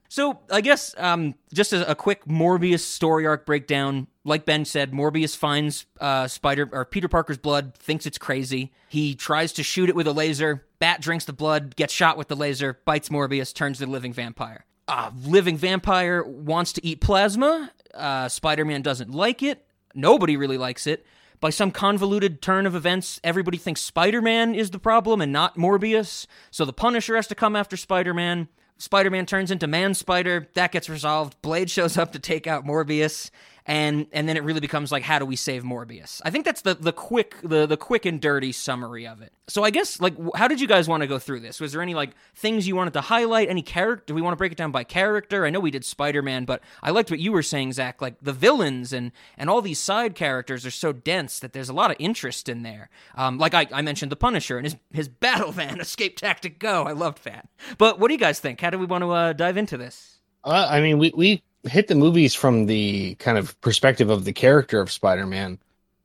So 0.10 0.40
I 0.52 0.62
guess 0.62 0.94
um, 0.98 1.36
just 1.54 1.74
a, 1.74 1.90
a, 1.92 1.96
quick 1.96 2.26
Morbius 2.26 2.82
story 2.82 3.26
arc 3.26 3.46
breakdown. 3.46 4.08
Like 4.24 4.46
Ben 4.46 4.66
said, 4.66 4.92
Morbius 4.92 5.36
finds 5.36 5.86
uh, 6.00 6.28
Spider 6.28 6.70
or 6.72 6.86
Peter 6.86 7.08
Parker's 7.08 7.38
blood, 7.38 7.76
thinks 7.76 8.06
it's 8.06 8.18
crazy. 8.18 8.72
He 8.88 9.16
tries 9.16 9.52
to 9.54 9.64
shoot 9.64 9.90
it 9.90 9.96
with 9.96 10.08
a 10.08 10.14
laser. 10.14 10.66
Bat 10.80 11.02
drinks 11.02 11.26
the 11.26 11.34
blood, 11.34 11.76
gets 11.76 11.94
shot 11.94 12.18
with 12.18 12.28
the 12.28 12.36
laser, 12.36 12.80
bites 12.86 13.10
Morbius, 13.10 13.54
turns 13.54 13.82
a 13.82 13.86
living 13.86 14.14
vampire. 14.14 14.66
Uh, 14.88 15.12
living 15.24 15.58
vampire 15.58 16.24
wants 16.24 16.74
to 16.74 16.86
eat 16.86 17.02
plasma. 17.02 17.72
Uh, 17.94 18.30
Spider 18.30 18.66
Man 18.66 18.82
doesn't 18.82 19.12
like 19.12 19.42
it. 19.42 19.66
Nobody 19.94 20.38
really 20.38 20.58
likes 20.58 20.86
it. 20.86 21.06
By 21.40 21.50
some 21.50 21.72
convoluted 21.72 22.42
turn 22.42 22.66
of 22.66 22.76
events, 22.76 23.20
everybody 23.24 23.58
thinks 23.58 23.82
Spider 23.82 24.22
Man 24.22 24.56
is 24.56 24.72
the 24.72 24.80
problem 24.80 25.22
and 25.22 25.32
not 25.32 25.58
Morbius. 25.58 26.28
So 26.52 26.66
the 26.66 26.74
Punisher 26.74 27.16
has 27.16 27.28
to 27.28 27.36
come 27.36 27.56
after 27.56 27.78
Spider 27.78 28.14
Man. 28.14 28.48
Spider 28.78 29.10
Man 29.10 29.26
turns 29.26 29.52
into 29.52 29.68
Man 29.68 29.94
Spider. 29.94 30.50
That 30.54 30.72
gets 30.72 30.90
resolved. 30.90 31.42
Blade 31.42 31.70
shows 31.70 31.98
up 31.98 32.12
to 32.12 32.20
take 32.20 32.46
out 32.46 32.66
Morbius 32.66 33.32
and 33.66 34.06
and 34.12 34.30
then 34.30 34.38
it 34.38 34.44
really 34.44 34.60
becomes 34.60 34.92
like 34.92 35.04
how 35.04 35.18
do 35.18 35.26
we 35.26 35.36
save 35.36 35.64
Morbius? 35.64 36.22
I 36.24 36.30
think 36.30 36.46
that's 36.46 36.62
the 36.62 36.76
the 36.76 36.94
quick 36.94 37.36
the 37.44 37.66
the 37.66 37.78
quick 37.78 38.06
and 38.06 38.22
dirty 38.22 38.52
summary 38.52 39.08
of 39.08 39.22
it. 39.22 39.34
So 39.48 39.64
I 39.64 39.72
guess 39.72 40.00
like 40.00 40.16
how 40.36 40.48
did 40.48 40.62
you 40.62 40.68
guys 40.68 40.88
want 40.88 41.02
to 41.02 41.08
go 41.08 41.18
through 41.18 41.40
this? 41.40 41.60
Was 41.60 41.72
there 41.72 41.82
any 41.82 41.96
like 41.96 42.12
things 42.36 42.68
you 42.68 42.76
wanted 42.76 42.94
to 42.94 43.02
highlight? 43.02 43.50
Any 43.50 43.64
character? 43.64 44.04
Do 44.08 44.14
we 44.14 44.22
want 44.22 44.34
to 44.34 44.38
break 44.38 44.52
it 44.52 44.58
down 44.58 44.72
by 44.72 44.84
character? 44.84 45.46
I 45.46 45.50
know 45.50 45.60
we 45.60 45.72
did 45.72 45.84
Spider 45.84 46.22
Man, 46.22 46.46
but 46.46 46.62
I 46.84 46.92
liked 46.92 47.10
what 47.10 47.20
you 47.20 47.32
were 47.32 47.44
saying, 47.44 47.74
Zach. 47.74 48.02
Like 48.02 48.16
the 48.22 48.34
villains 48.34 48.94
and 48.94 49.12
and 49.38 49.50
all 49.50 49.62
these 49.62 49.80
side 49.80 50.14
characters 50.14 50.66
are 50.66 50.72
so 50.72 50.94
dense 50.94 51.40
that 51.40 51.54
there's 51.54 51.70
a 51.70 51.74
lot 51.74 51.90
of 51.90 51.98
interest 52.00 52.48
in 52.48 52.62
there. 52.62 52.90
Um, 53.16 53.40
like 53.40 53.56
I, 53.56 53.68
I 53.74 53.82
mentioned 53.82 54.12
the 54.12 54.16
Punisher 54.16 54.58
and 54.58 54.66
his 54.66 54.76
his 54.92 55.08
battle 55.08 55.52
van 55.52 55.80
escape 55.82 56.18
tactic 56.18 56.60
go. 56.60 56.84
I 56.84 56.92
loved 56.92 57.24
that. 57.24 57.50
But 57.80 58.00
what 58.00 58.10
do 58.10 58.14
you 58.14 58.20
guys 58.20 58.40
think? 58.40 58.62
How 58.62 58.70
do 58.70 58.78
we 58.78 58.86
want 58.86 59.04
to 59.04 59.12
uh, 59.12 59.34
dive 59.34 59.58
into 59.58 59.76
this? 59.76 60.20
Uh, 60.44 60.68
I 60.70 60.82
mean, 60.82 61.00
we 61.00 61.12
we 61.16 61.42
hit 61.68 61.88
the 61.88 61.96
movies 61.96 62.34
from 62.34 62.68
the 62.68 63.16
kind 63.16 63.38
of 63.38 63.60
perspective 63.62 64.10
of 64.10 64.26
the 64.26 64.34
character 64.34 64.80
of 64.80 64.92
Spider-Man 64.92 65.60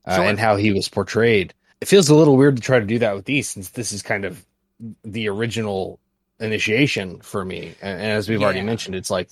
uh, 0.07 0.17
sure. 0.17 0.25
and 0.25 0.39
how 0.39 0.57
he 0.57 0.73
was 0.73 0.89
portrayed. 0.89 1.55
It 1.81 1.89
feels 1.89 2.09
a 2.09 2.15
little 2.15 2.37
weird 2.37 2.57
to 2.57 2.63
try 2.63 2.81
to 2.81 2.87
do 2.87 2.99
that 2.99 3.15
with 3.15 3.25
these 3.27 3.49
since 3.49 3.71
this 3.71 3.93
is 3.93 4.03
kind 4.03 4.25
of 4.25 4.45
the 5.05 5.29
original 5.29 6.01
initiation 6.41 7.21
for 7.21 7.45
me. 7.45 7.75
And, 7.83 8.01
and 8.01 8.11
as 8.13 8.29
we've 8.29 8.41
yeah. 8.41 8.47
already 8.47 8.63
mentioned, 8.63 8.97
it's 8.97 9.11
like, 9.11 9.31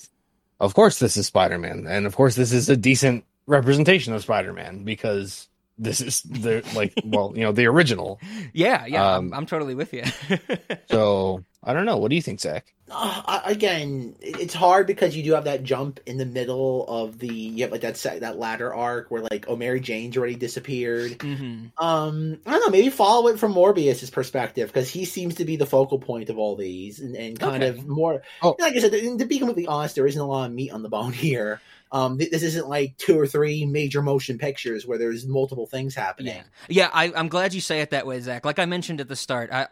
of 0.59 0.73
course 0.73 0.99
this 0.99 1.17
is 1.17 1.27
Spider-Man, 1.27 1.87
and 1.87 2.05
of 2.05 2.15
course 2.15 2.35
this 2.35 2.53
is 2.53 2.69
a 2.69 2.77
decent 2.77 3.25
representation 3.47 4.13
of 4.13 4.21
Spider-Man 4.21 4.83
because 4.83 5.48
this 5.79 6.01
is 6.01 6.21
the 6.21 6.63
like 6.75 6.93
well 7.03 7.31
you 7.35 7.43
know 7.43 7.51
the 7.51 7.65
original. 7.65 8.19
Yeah 8.53 8.85
yeah 8.87 9.15
um, 9.15 9.27
I'm, 9.27 9.39
I'm, 9.39 9.45
totally 9.45 9.75
with 9.75 9.93
you. 9.93 10.03
so 10.89 11.43
i 11.63 11.73
don't 11.73 11.85
know. 11.85 11.97
What 11.97 12.09
do 12.09 12.15
you 12.15 12.21
think 12.21 12.39
zach? 12.39 12.73
Uh, 12.91 13.41
again 13.45 14.15
it's 14.19 14.53
hard 14.53 14.87
because 14.87 15.15
you 15.15 15.21
do 15.21 15.33
have 15.33 15.43
that 15.43 15.63
jump 15.63 15.99
in 16.07 16.17
the 16.17 16.25
middle 16.25 16.85
of 16.87 17.19
the 17.19 17.27
you 17.27 17.63
have 17.63 17.71
like 17.71 17.81
that 17.81 17.97
set, 17.97 18.21
that 18.21 18.39
ladder 18.39 18.73
arc 18.73 19.11
where 19.11 19.21
like 19.21 19.45
oh 19.47 19.55
mary 19.55 19.79
jane's 19.79 20.17
already 20.17 20.35
disappeared. 20.35 21.11
Mm-hmm. 21.19 21.67
um 21.77 22.39
i 22.45 22.51
don't 22.51 22.61
know. 22.61 22.69
Maybe 22.69 22.89
follow 22.89 23.27
it 23.27 23.39
from 23.39 23.51
morbius's 23.51 24.09
perspective 24.09 24.69
because 24.69 24.89
he 24.89 25.05
seems 25.05 25.35
to 25.35 25.45
be 25.45 25.55
the 25.55 25.67
focal 25.67 25.99
point 25.99 26.29
of 26.29 26.39
all 26.39 26.55
these 26.55 26.99
and, 26.99 27.15
and 27.15 27.39
kind 27.39 27.63
okay. 27.63 27.77
of 27.77 27.87
more 27.87 28.23
oh. 28.41 28.55
like 28.59 28.75
i 28.75 28.79
said 28.79 28.91
to 28.91 29.25
be 29.25 29.37
completely 29.37 29.67
honest 29.67 29.95
there 29.95 30.07
isn't 30.07 30.21
a 30.21 30.25
lot 30.25 30.47
of 30.47 30.51
meat 30.51 30.71
on 30.71 30.81
the 30.81 30.89
bone 30.89 31.13
here 31.13 31.61
um, 31.91 32.17
this 32.17 32.43
isn't 32.43 32.67
like 32.67 32.97
two 32.97 33.19
or 33.19 33.25
three 33.25 33.65
major 33.65 34.01
motion 34.01 34.37
pictures 34.37 34.85
where 34.85 34.97
there's 34.97 35.25
multiple 35.25 35.65
things 35.65 35.95
happening. 35.95 36.43
Yeah, 36.67 36.85
yeah 36.85 36.89
I, 36.93 37.05
am 37.19 37.29
glad 37.29 37.53
you 37.53 37.61
say 37.61 37.81
it 37.81 37.91
that 37.91 38.05
way, 38.05 38.19
Zach. 38.19 38.45
Like 38.45 38.59
I 38.59 38.65
mentioned 38.65 39.01
at 39.01 39.07
the 39.07 39.15
start, 39.15 39.51
I, 39.51 39.67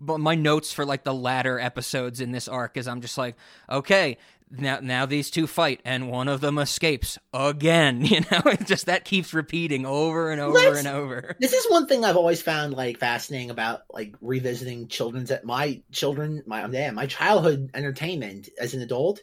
my 0.00 0.34
notes 0.34 0.72
for 0.72 0.84
like 0.84 1.04
the 1.04 1.14
latter 1.14 1.60
episodes 1.60 2.20
in 2.20 2.32
this 2.32 2.48
arc 2.48 2.76
is 2.76 2.88
I'm 2.88 3.00
just 3.00 3.18
like, 3.18 3.36
okay, 3.70 4.16
now 4.50 4.80
now 4.82 5.06
these 5.06 5.30
two 5.30 5.46
fight 5.46 5.80
and 5.84 6.10
one 6.10 6.26
of 6.26 6.40
them 6.40 6.58
escapes 6.58 7.18
again 7.32 8.04
you 8.04 8.20
know 8.20 8.42
it 8.46 8.66
just 8.66 8.86
that 8.86 9.04
keeps 9.04 9.32
repeating 9.32 9.86
over 9.86 10.30
and 10.30 10.40
over 10.40 10.54
Let's, 10.54 10.78
and 10.80 10.88
over 10.88 11.36
this 11.38 11.52
is 11.52 11.70
one 11.70 11.86
thing 11.86 12.04
i've 12.04 12.16
always 12.16 12.42
found 12.42 12.74
like 12.74 12.98
fascinating 12.98 13.50
about 13.50 13.82
like 13.90 14.14
revisiting 14.20 14.88
children's 14.88 15.30
at 15.30 15.44
my 15.44 15.80
children 15.92 16.42
my 16.46 16.66
yeah, 16.66 16.90
my 16.90 17.06
childhood 17.06 17.70
entertainment 17.74 18.48
as 18.58 18.74
an 18.74 18.82
adult 18.82 19.22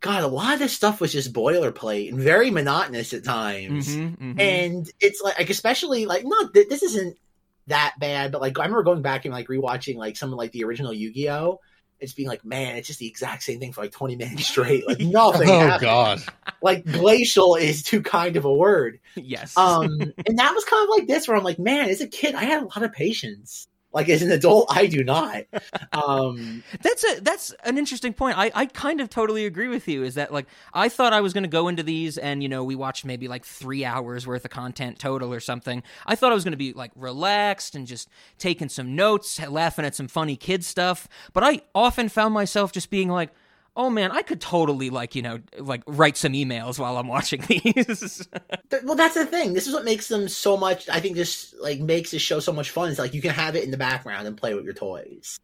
God, 0.00 0.22
a 0.22 0.28
lot 0.28 0.54
of 0.54 0.58
this 0.58 0.72
stuff 0.72 1.00
was 1.00 1.12
just 1.12 1.32
boilerplate 1.32 2.10
and 2.10 2.20
very 2.20 2.50
monotonous 2.50 3.12
at 3.12 3.24
times. 3.24 3.88
Mm-hmm, 3.88 4.30
mm-hmm. 4.30 4.40
And 4.40 4.90
it's 5.00 5.22
like, 5.22 5.38
like, 5.38 5.50
especially 5.50 6.06
like, 6.06 6.22
not 6.24 6.52
this 6.52 6.82
isn't 6.82 7.16
that 7.66 7.94
bad, 7.98 8.30
but 8.30 8.40
like, 8.40 8.58
I 8.58 8.62
remember 8.62 8.82
going 8.82 9.02
back 9.02 9.24
and 9.24 9.32
like 9.34 9.48
rewatching 9.48 9.96
like 9.96 10.16
some 10.16 10.32
of 10.32 10.38
like 10.38 10.52
the 10.52 10.64
original 10.64 10.92
Yu 10.92 11.12
Gi 11.12 11.30
Oh! 11.30 11.60
It's 11.98 12.12
being 12.12 12.28
like, 12.28 12.44
man, 12.44 12.76
it's 12.76 12.86
just 12.86 12.98
the 12.98 13.06
exact 13.06 13.42
same 13.42 13.58
thing 13.58 13.72
for 13.72 13.80
like 13.80 13.92
20 13.92 14.16
minutes 14.16 14.46
straight. 14.46 14.86
Like, 14.86 15.00
nothing. 15.00 15.48
oh, 15.48 15.60
happened. 15.60 15.80
God. 15.80 16.22
Like, 16.60 16.84
glacial 16.84 17.54
is 17.54 17.82
too 17.82 18.02
kind 18.02 18.36
of 18.36 18.44
a 18.44 18.52
word. 18.52 19.00
Yes. 19.14 19.56
Um, 19.56 19.98
and 20.26 20.38
that 20.38 20.54
was 20.54 20.64
kind 20.66 20.82
of 20.84 20.90
like 20.90 21.06
this, 21.06 21.26
where 21.26 21.38
I'm 21.38 21.42
like, 21.42 21.58
man, 21.58 21.88
as 21.88 22.02
a 22.02 22.06
kid, 22.06 22.34
I 22.34 22.44
had 22.44 22.62
a 22.62 22.66
lot 22.66 22.82
of 22.82 22.92
patience. 22.92 23.66
Like 23.92 24.08
as 24.08 24.20
an 24.20 24.30
adult, 24.30 24.66
I 24.68 24.86
do 24.86 25.02
not. 25.02 25.44
Um, 25.92 26.62
that's 26.82 27.04
a 27.04 27.20
that's 27.20 27.54
an 27.64 27.78
interesting 27.78 28.12
point. 28.12 28.36
I 28.36 28.50
I 28.54 28.66
kind 28.66 29.00
of 29.00 29.08
totally 29.08 29.46
agree 29.46 29.68
with 29.68 29.88
you. 29.88 30.02
Is 30.02 30.16
that 30.16 30.32
like 30.32 30.46
I 30.74 30.88
thought 30.88 31.12
I 31.12 31.20
was 31.20 31.32
going 31.32 31.44
to 31.44 31.48
go 31.48 31.68
into 31.68 31.82
these 31.82 32.18
and 32.18 32.42
you 32.42 32.48
know 32.48 32.62
we 32.62 32.74
watched 32.74 33.04
maybe 33.04 33.26
like 33.28 33.44
three 33.44 33.84
hours 33.84 34.26
worth 34.26 34.44
of 34.44 34.50
content 34.50 34.98
total 34.98 35.32
or 35.32 35.40
something. 35.40 35.82
I 36.06 36.14
thought 36.14 36.30
I 36.30 36.34
was 36.34 36.44
going 36.44 36.52
to 36.52 36.58
be 36.58 36.72
like 36.72 36.90
relaxed 36.94 37.74
and 37.74 37.86
just 37.86 38.08
taking 38.38 38.68
some 38.68 38.94
notes, 38.94 39.40
laughing 39.40 39.84
at 39.84 39.94
some 39.94 40.08
funny 40.08 40.36
kid 40.36 40.64
stuff. 40.64 41.08
But 41.32 41.44
I 41.44 41.62
often 41.74 42.08
found 42.08 42.34
myself 42.34 42.72
just 42.72 42.90
being 42.90 43.08
like 43.08 43.30
oh 43.76 43.90
man, 43.90 44.10
I 44.10 44.22
could 44.22 44.40
totally 44.40 44.90
like 44.90 45.14
you 45.14 45.22
know 45.22 45.40
like 45.58 45.82
write 45.86 46.16
some 46.16 46.32
emails 46.32 46.78
while 46.78 46.96
I'm 46.96 47.08
watching 47.08 47.42
these. 47.48 48.26
well, 48.82 48.96
that's 48.96 49.14
the 49.14 49.26
thing. 49.26 49.52
This 49.52 49.66
is 49.66 49.74
what 49.74 49.84
makes 49.84 50.08
them 50.08 50.28
so 50.28 50.56
much. 50.56 50.88
I 50.88 51.00
think 51.00 51.16
this 51.16 51.54
like 51.60 51.80
makes 51.80 52.10
this 52.10 52.22
show 52.22 52.40
so 52.40 52.52
much 52.52 52.70
fun. 52.70 52.90
It's 52.90 52.98
like 52.98 53.14
you 53.14 53.22
can 53.22 53.32
have 53.32 53.56
it 53.56 53.64
in 53.64 53.70
the 53.70 53.76
background 53.76 54.26
and 54.26 54.36
play 54.36 54.54
with 54.54 54.64
your 54.64 54.74
toys. 54.74 55.38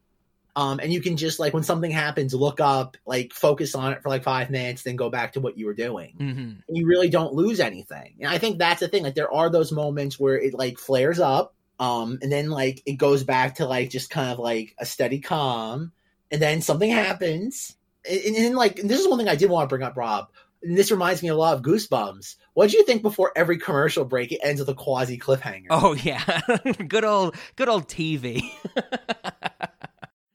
Um, 0.55 0.81
and 0.81 0.92
you 0.92 1.01
can 1.01 1.16
just 1.16 1.38
like 1.38 1.55
when 1.55 1.62
something 1.62 1.90
happens, 1.90 2.35
look 2.35 2.61
up, 2.61 2.97
like 3.07 3.33
focus 3.33 3.75
on 3.75 3.92
it 3.92 4.03
for 4.03 4.11
like 4.11 4.23
five 4.23 4.51
minutes, 4.51 4.83
then 4.83 4.97
go 4.97 5.09
back 5.09 5.33
to 5.33 5.40
what 5.40 5.57
you 5.57 5.64
were 5.66 5.75
doing. 5.75 6.14
Mm-hmm. 6.18 6.75
you 6.77 6.87
really 6.87 7.09
don't 7.09 7.33
lose 7.33 7.59
anything. 7.59 8.16
And 8.21 8.29
I 8.29 8.38
think 8.38 8.59
that's 8.59 8.81
the 8.81 8.88
thing. 8.88 9.03
Like 9.03 9.14
there 9.14 9.33
are 9.33 9.49
those 9.49 9.73
moments 9.73 10.21
where 10.21 10.38
it 10.38 10.53
like 10.53 10.79
flares 10.79 11.21
up, 11.21 11.55
um, 11.81 12.18
and 12.21 12.31
then 12.31 12.51
like 12.51 12.83
it 12.85 12.95
goes 12.95 13.25
back 13.25 13.57
to 13.57 13.66
like 13.66 13.88
just 13.88 14.11
kind 14.11 14.31
of 14.31 14.38
like 14.38 14.75
a 14.79 14.85
steady 14.85 15.21
calm, 15.21 15.92
and 16.31 16.42
then 16.42 16.61
something 16.61 16.90
happens, 16.90 17.77
and, 18.08 18.36
and 18.36 18.56
like 18.56 18.78
and 18.78 18.88
this 18.88 19.00
is 19.00 19.08
one 19.08 19.18
thing 19.18 19.28
I 19.28 19.36
did 19.36 19.50
want 19.50 19.68
to 19.68 19.72
bring 19.72 19.82
up, 19.82 19.96
Rob. 19.96 20.28
And 20.62 20.78
this 20.78 20.92
reminds 20.92 21.22
me 21.22 21.28
a 21.28 21.34
lot 21.34 21.56
of 21.56 21.62
Goosebumps. 21.62 22.36
What 22.54 22.70
do 22.70 22.76
you 22.76 22.84
think 22.84 23.02
before 23.02 23.32
every 23.34 23.58
commercial 23.58 24.04
break 24.04 24.30
it 24.30 24.40
ends 24.44 24.60
with 24.60 24.68
a 24.68 24.74
quasi 24.74 25.18
cliffhanger? 25.18 25.66
Oh 25.70 25.94
yeah, 25.94 26.40
good 26.88 27.04
old 27.04 27.34
good 27.56 27.68
old 27.68 27.88
TV. 27.88 28.42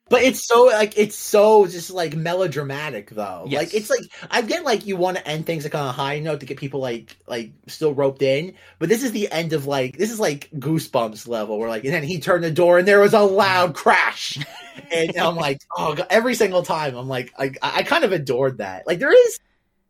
but 0.10 0.22
it's 0.22 0.46
so 0.46 0.66
like 0.66 0.98
it's 0.98 1.18
so 1.18 1.68
just 1.68 1.92
like 1.92 2.16
melodramatic 2.16 3.10
though. 3.10 3.46
Yes. 3.48 3.62
Like 3.62 3.74
it's 3.74 3.90
like 3.90 4.02
I 4.32 4.42
get 4.42 4.64
like 4.64 4.86
you 4.86 4.96
want 4.96 5.18
to 5.18 5.28
end 5.28 5.46
things 5.46 5.64
like 5.64 5.76
on 5.76 5.88
a 5.88 5.92
high 5.92 6.20
note 6.20 6.40
to 6.42 6.46
get 6.46 6.58
people 6.58 6.80
like 6.80 7.16
like 7.28 7.52
still 7.68 7.94
roped 7.94 8.22
in, 8.22 8.54
but 8.80 8.90
this 8.90 9.04
is 9.04 9.12
the 9.12 9.32
end 9.32 9.54
of 9.54 9.66
like 9.66 9.98
this 9.98 10.12
is 10.12 10.20
like 10.20 10.50
Goosebumps 10.52 11.28
level 11.28 11.60
where 11.60 11.70
like 11.70 11.84
and 11.84 11.94
then 11.94 12.04
he 12.04 12.20
turned 12.20 12.44
the 12.44 12.52
door 12.52 12.80
and 12.80 12.88
there 12.88 13.00
was 13.00 13.14
a 13.14 13.22
loud 13.22 13.76
crash 13.76 14.38
and 14.92 15.18
I'm 15.18 15.36
like, 15.36 15.62
oh, 15.78 15.96
God, 15.96 16.08
every 16.10 16.36
single 16.36 16.64
time 16.64 16.96
I'm 16.96 17.08
like, 17.08 17.34
I, 17.38 17.52
I 17.62 17.84
kind 17.84 18.04
of 18.04 18.12
adored 18.12 18.60
that. 18.60 18.88
Like 18.88 19.00
there 19.00 19.14
is, 19.14 19.40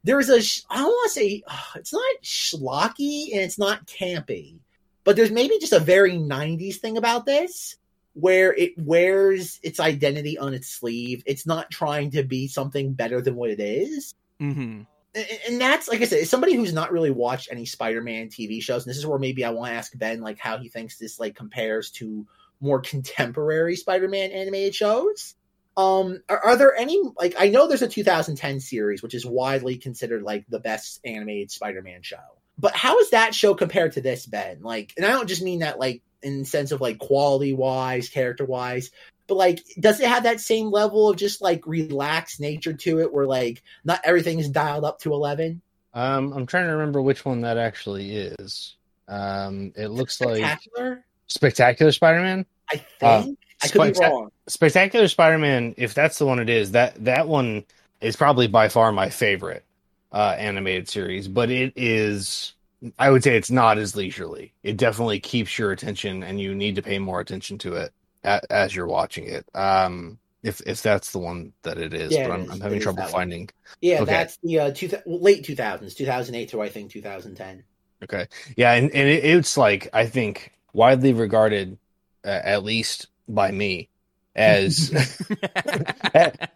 there 0.04 0.20
is 0.20 0.30
a, 0.30 0.74
I 0.74 0.78
don't 0.78 0.88
want 0.88 1.12
to 1.12 1.20
say, 1.20 1.44
it's 1.76 1.94
not 1.94 2.16
schlocky 2.24 3.34
and 3.34 3.42
it's 3.42 3.60
not 3.60 3.88
campy, 3.88 4.58
but 5.04 5.16
there's 5.16 5.32
maybe 5.32 5.60
just 5.60 5.74
a 5.74 5.80
very 5.80 6.14
'90s 6.14 6.76
thing 6.76 6.98
about 6.98 7.26
this 7.26 7.78
where 8.20 8.54
it 8.54 8.74
wears 8.78 9.60
its 9.62 9.80
identity 9.80 10.38
on 10.38 10.54
its 10.54 10.68
sleeve. 10.68 11.22
It's 11.26 11.46
not 11.46 11.70
trying 11.70 12.12
to 12.12 12.24
be 12.24 12.48
something 12.48 12.94
better 12.94 13.22
than 13.22 13.36
what 13.36 13.50
it 13.52 13.60
is. 13.60 14.16
Mm-hmm. 14.42 14.82
And- 15.16 15.40
And 15.48 15.62
that's 15.62 15.88
like 15.88 16.02
I 16.02 16.06
said, 16.06 16.28
somebody 16.28 16.54
who's 16.54 16.74
not 16.74 16.92
really 16.92 17.12
watched 17.12 17.50
any 17.52 17.66
Spider-Man 17.66 18.30
TV 18.30 18.62
shows, 18.62 18.86
and 18.86 18.90
this 18.90 18.98
is 18.98 19.06
where 19.06 19.18
maybe 19.20 19.44
I 19.46 19.50
want 19.52 19.72
to 19.72 19.78
ask 19.78 19.98
Ben 19.98 20.22
like 20.22 20.38
how 20.40 20.58
he 20.58 20.70
thinks 20.70 20.98
this 20.98 21.20
like 21.20 21.36
compares 21.36 21.92
to 21.92 22.28
more 22.60 22.82
contemporary 22.82 23.76
Spider-Man 23.76 24.32
animated 24.32 24.76
shows. 24.76 25.36
Um, 25.76 26.22
are, 26.28 26.40
are 26.40 26.56
there 26.56 26.76
any 26.76 27.00
like 27.18 27.36
I 27.38 27.50
know 27.50 27.68
there's 27.68 27.84
a 27.84 27.88
2010 27.88 28.60
series 28.60 29.04
which 29.04 29.14
is 29.14 29.26
widely 29.26 29.78
considered 29.78 30.24
like 30.24 30.46
the 30.50 30.60
best 30.60 31.00
animated 31.06 31.52
Spider-Man 31.52 32.02
show, 32.02 32.18
but 32.58 32.76
how 32.76 32.98
is 33.00 33.12
that 33.12 33.36
show 33.36 33.54
compared 33.54 33.92
to 33.94 34.02
this, 34.02 34.26
Ben? 34.26 34.62
Like, 34.62 34.94
and 34.98 35.06
I 35.06 35.10
don't 35.10 35.28
just 35.30 35.44
mean 35.44 35.60
that 35.60 35.78
like 35.80 36.02
in 36.24 36.40
the 36.40 36.46
sense 36.46 36.72
of 36.72 36.82
like 36.82 37.00
quality 37.00 37.54
wise, 37.54 38.10
character 38.10 38.46
wise, 38.46 38.92
but 39.28 39.36
like, 39.36 39.64
does 39.80 40.00
it 40.00 40.08
have 40.08 40.24
that 40.24 40.40
same 40.40 40.72
level 40.72 41.10
of 41.10 41.18
just 41.18 41.42
like 41.42 41.68
relaxed 41.68 42.40
nature 42.40 42.74
to 42.74 43.00
it, 43.02 43.14
where 43.14 43.26
like 43.26 43.62
not 43.84 44.02
everything 44.04 44.40
is 44.40 44.50
dialed 44.50 44.86
up 44.86 45.00
to 45.00 45.14
11? 45.14 45.62
Um, 45.94 46.32
I'm 46.34 46.46
trying 46.46 46.66
to 46.68 46.74
remember 46.74 47.02
which 47.02 47.26
one 47.26 47.42
that 47.42 47.58
actually 47.58 48.16
is. 48.16 48.76
Um, 49.08 49.74
it 49.76 49.88
looks 49.88 50.22
like 50.22 50.38
Spectacular, 50.38 51.06
Spectacular 51.28 51.92
Spider-Man. 51.92 52.46
I 52.72 52.86
Uh, 53.02 53.24
think. 53.24 53.40
I 53.64 53.68
could 53.70 53.94
be 53.94 54.00
wrong. 54.00 54.30
Spectacular 54.48 55.08
Spider-Man, 55.08 55.74
if 55.78 55.94
that's 55.94 56.20
the 56.20 56.26
one 56.26 56.40
it 56.40 56.50
is, 56.50 56.72
that 56.72 57.04
that 57.06 57.28
one 57.28 57.66
is 58.02 58.16
probably 58.16 58.48
by 58.48 58.70
far 58.70 58.92
my 58.92 59.10
favorite 59.10 59.66
uh, 60.12 60.36
animated 60.38 60.88
series. 60.88 61.28
But 61.28 61.50
it 61.50 61.74
is, 61.76 62.54
I 63.00 63.10
would 63.10 63.24
say, 63.24 63.36
it's 63.36 63.52
not 63.52 63.78
as 63.78 63.96
leisurely. 63.96 64.54
It 64.64 64.78
definitely 64.78 65.20
keeps 65.20 65.58
your 65.58 65.72
attention, 65.72 66.24
and 66.24 66.40
you 66.40 66.54
need 66.56 66.76
to 66.76 66.82
pay 66.84 67.00
more 67.00 67.20
attention 67.20 67.58
to 67.60 67.74
it 67.76 67.94
a, 68.24 68.42
as 68.52 68.76
you're 68.76 68.88
watching 68.88 69.28
it. 69.28 69.46
Um, 69.56 70.20
if 70.44 70.62
if 70.66 70.82
that's 70.82 71.12
the 71.12 71.20
one 71.20 71.54
that 71.64 71.78
it 71.80 71.94
is, 71.94 72.14
Yeah, 72.14 72.28
but 72.28 72.32
I'm, 72.34 72.42
is. 72.44 72.52
I'm 72.52 72.62
having 72.62 72.78
is 72.78 72.84
trouble 72.84 72.98
that 72.98 73.12
one. 73.12 73.22
finding. 73.22 73.50
Yeah, 73.82 74.02
Okay. 74.02 74.12
that's 74.12 74.38
the 74.44 74.60
uh, 74.60 74.72
two, 74.72 74.90
late 75.06 75.44
2000s, 75.44 75.96
2008 75.96 76.50
to 76.50 76.62
I 76.62 76.70
think 76.70 76.92
2010. 76.92 77.64
Okay, 78.04 78.28
yeah, 78.56 78.74
and 78.74 78.92
and 78.92 79.10
it, 79.10 79.26
it's 79.26 79.58
like 79.58 79.90
I 79.94 80.06
think 80.06 80.52
widely 80.74 81.14
regarded, 81.14 81.80
uh, 82.24 82.28
at 82.44 82.64
least 82.64 83.08
by 83.28 83.52
me, 83.52 83.90
as 84.38 84.92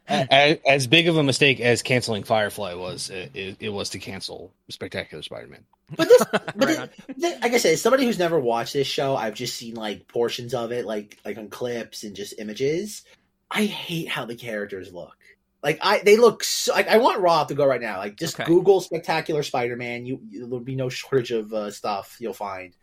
as, 0.08 0.58
as 0.67 0.88
big 0.88 1.08
of 1.08 1.17
a 1.17 1.24
mistake 1.24 1.60
as 1.60 1.82
canceling 1.82 2.24
Firefly 2.24 2.74
was, 2.76 3.10
it, 3.10 3.32
it, 3.34 3.58
it 3.60 3.70
was 3.70 3.89
to 3.89 4.00
cancel 4.00 4.54
Spectacular 4.70 5.22
Spider-Man. 5.24 5.63
But 5.96 6.08
this, 6.08 6.24
but 6.32 6.56
Right 6.56 6.70
it- 6.70 6.80
on. 6.80 6.89
th- 7.20 7.41
like 7.41 7.54
I 7.54 7.58
said, 7.58 7.74
as 7.74 7.82
somebody 7.82 8.06
who's 8.06 8.20
never 8.20 8.39
watched 8.39 8.74
this 8.74 8.88
show, 8.88 9.15
I've 9.15 9.34
just 9.34 9.56
seen 9.56 9.76
like 9.76 10.08
portions 10.08 10.54
of 10.54 10.72
it, 10.72 10.86
like 10.86 11.17
like 11.26 11.38
on 11.38 11.50
clips 11.50 12.04
and 12.04 12.15
just 12.15 12.36
images. 12.39 13.04
I 13.50 13.65
hate 13.65 14.08
how 14.08 14.26
the 14.26 14.36
characters 14.36 14.94
look. 14.94 15.17
Like 15.62 15.80
I, 15.82 16.00
they 16.04 16.17
look 16.17 16.44
so. 16.44 16.74
Like 16.74 16.88
I 16.88 16.98
want 16.98 17.20
Rob 17.22 17.50
to 17.50 17.54
go 17.56 17.65
right 17.65 17.82
now. 17.82 17.98
Like 17.98 18.15
just 18.15 18.39
Okay. 18.39 18.46
Google 18.48 18.82
"spectacular 18.82 19.44
Spider-Man." 19.44 20.06
You, 20.06 20.22
you 20.30 20.46
there'll 20.48 20.60
be 20.60 20.76
no 20.76 20.89
shortage 20.89 21.32
of 21.32 21.54
uh, 21.54 21.72
stuff 21.72 22.17
you'll 22.20 22.34
find. 22.34 22.74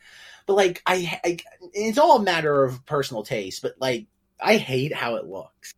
But 0.46 0.54
like 0.54 0.82
I, 0.86 1.20
I, 1.24 1.38
it's 1.72 1.98
all 1.98 2.18
a 2.18 2.22
matter 2.22 2.64
of 2.64 2.84
personal 2.86 3.22
taste. 3.22 3.62
But 3.62 3.74
like 3.80 4.06
I 4.40 4.56
hate 4.56 4.94
how 4.94 5.16
it 5.16 5.26
looks. 5.26 5.74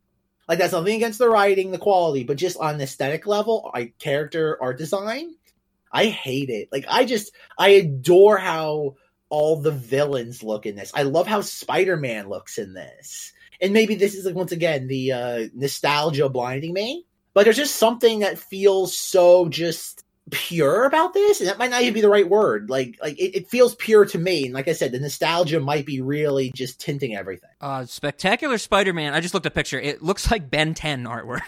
Like 0.49 0.59
that's 0.59 0.73
nothing 0.73 0.97
against 0.97 1.19
the 1.19 1.29
writing, 1.29 1.71
the 1.71 1.79
quality, 1.79 2.25
but 2.25 2.37
just 2.37 2.59
on 2.59 2.81
aesthetic 2.81 3.27
level, 3.27 3.71
like 3.73 3.99
character 3.99 4.59
art 4.61 4.79
design, 4.79 5.35
I 5.93 6.07
hate 6.07 6.51
it. 6.51 6.69
Like 6.73 6.87
I 6.89 7.05
just 7.05 7.33
I 7.57 7.71
adore 7.71 8.37
how 8.37 8.97
all 9.29 9.61
the 9.61 9.71
villains 9.71 10.43
look 10.43 10.67
in 10.67 10.75
this. 10.75 10.91
I 10.93 11.05
love 11.05 11.29
how 11.29 11.41
Spider-Man 11.41 12.29
looks 12.29 12.59
in 12.59 12.75
this. 12.75 13.33
And 13.61 13.73
maybe 13.73 13.95
this 13.95 14.15
is 14.15 14.25
like 14.25 14.35
once 14.35 14.53
again 14.53 14.89
the 14.89 15.13
uh 15.13 15.49
nostalgia 15.55 16.29
blinding 16.29 16.73
me. 16.73 17.07
But 17.33 17.45
there's 17.45 17.57
just 17.57 17.77
something 17.77 18.21
that 18.21 18.39
feels 18.39 18.97
so 18.97 19.49
just 19.49 20.05
pure 20.31 20.85
about 20.85 21.15
this, 21.15 21.41
and 21.41 21.49
that 21.49 21.59
might 21.59 21.71
not 21.71 21.83
even 21.83 21.95
be 21.95 22.01
the 22.01 22.09
right 22.09 22.29
word. 22.29 22.71
Like 22.71 22.99
like 23.03 23.19
it, 23.19 23.37
it 23.37 23.49
feels 23.49 23.75
pure 23.75 24.05
to 24.07 24.19
me. 24.19 24.45
And 24.47 24.55
like 24.55 24.69
I 24.69 24.73
said, 24.73 24.93
the 24.93 25.01
nostalgia 25.01 25.61
might 25.61 25.87
be 25.87 26.01
really 26.01 26.53
just 26.55 26.81
tinting 26.81 27.17
everything. 27.17 27.51
Uh, 27.61 27.85
Spectacular 27.85 28.57
Spider-Man. 28.59 29.13
I 29.13 29.21
just 29.21 29.35
looked 29.35 29.47
at 29.47 29.53
a 29.53 29.55
picture. 29.55 29.79
It 29.79 30.03
looks 30.03 30.31
like 30.31 30.51
Ben 30.51 30.73
10 30.75 31.05
artwork. 31.05 31.41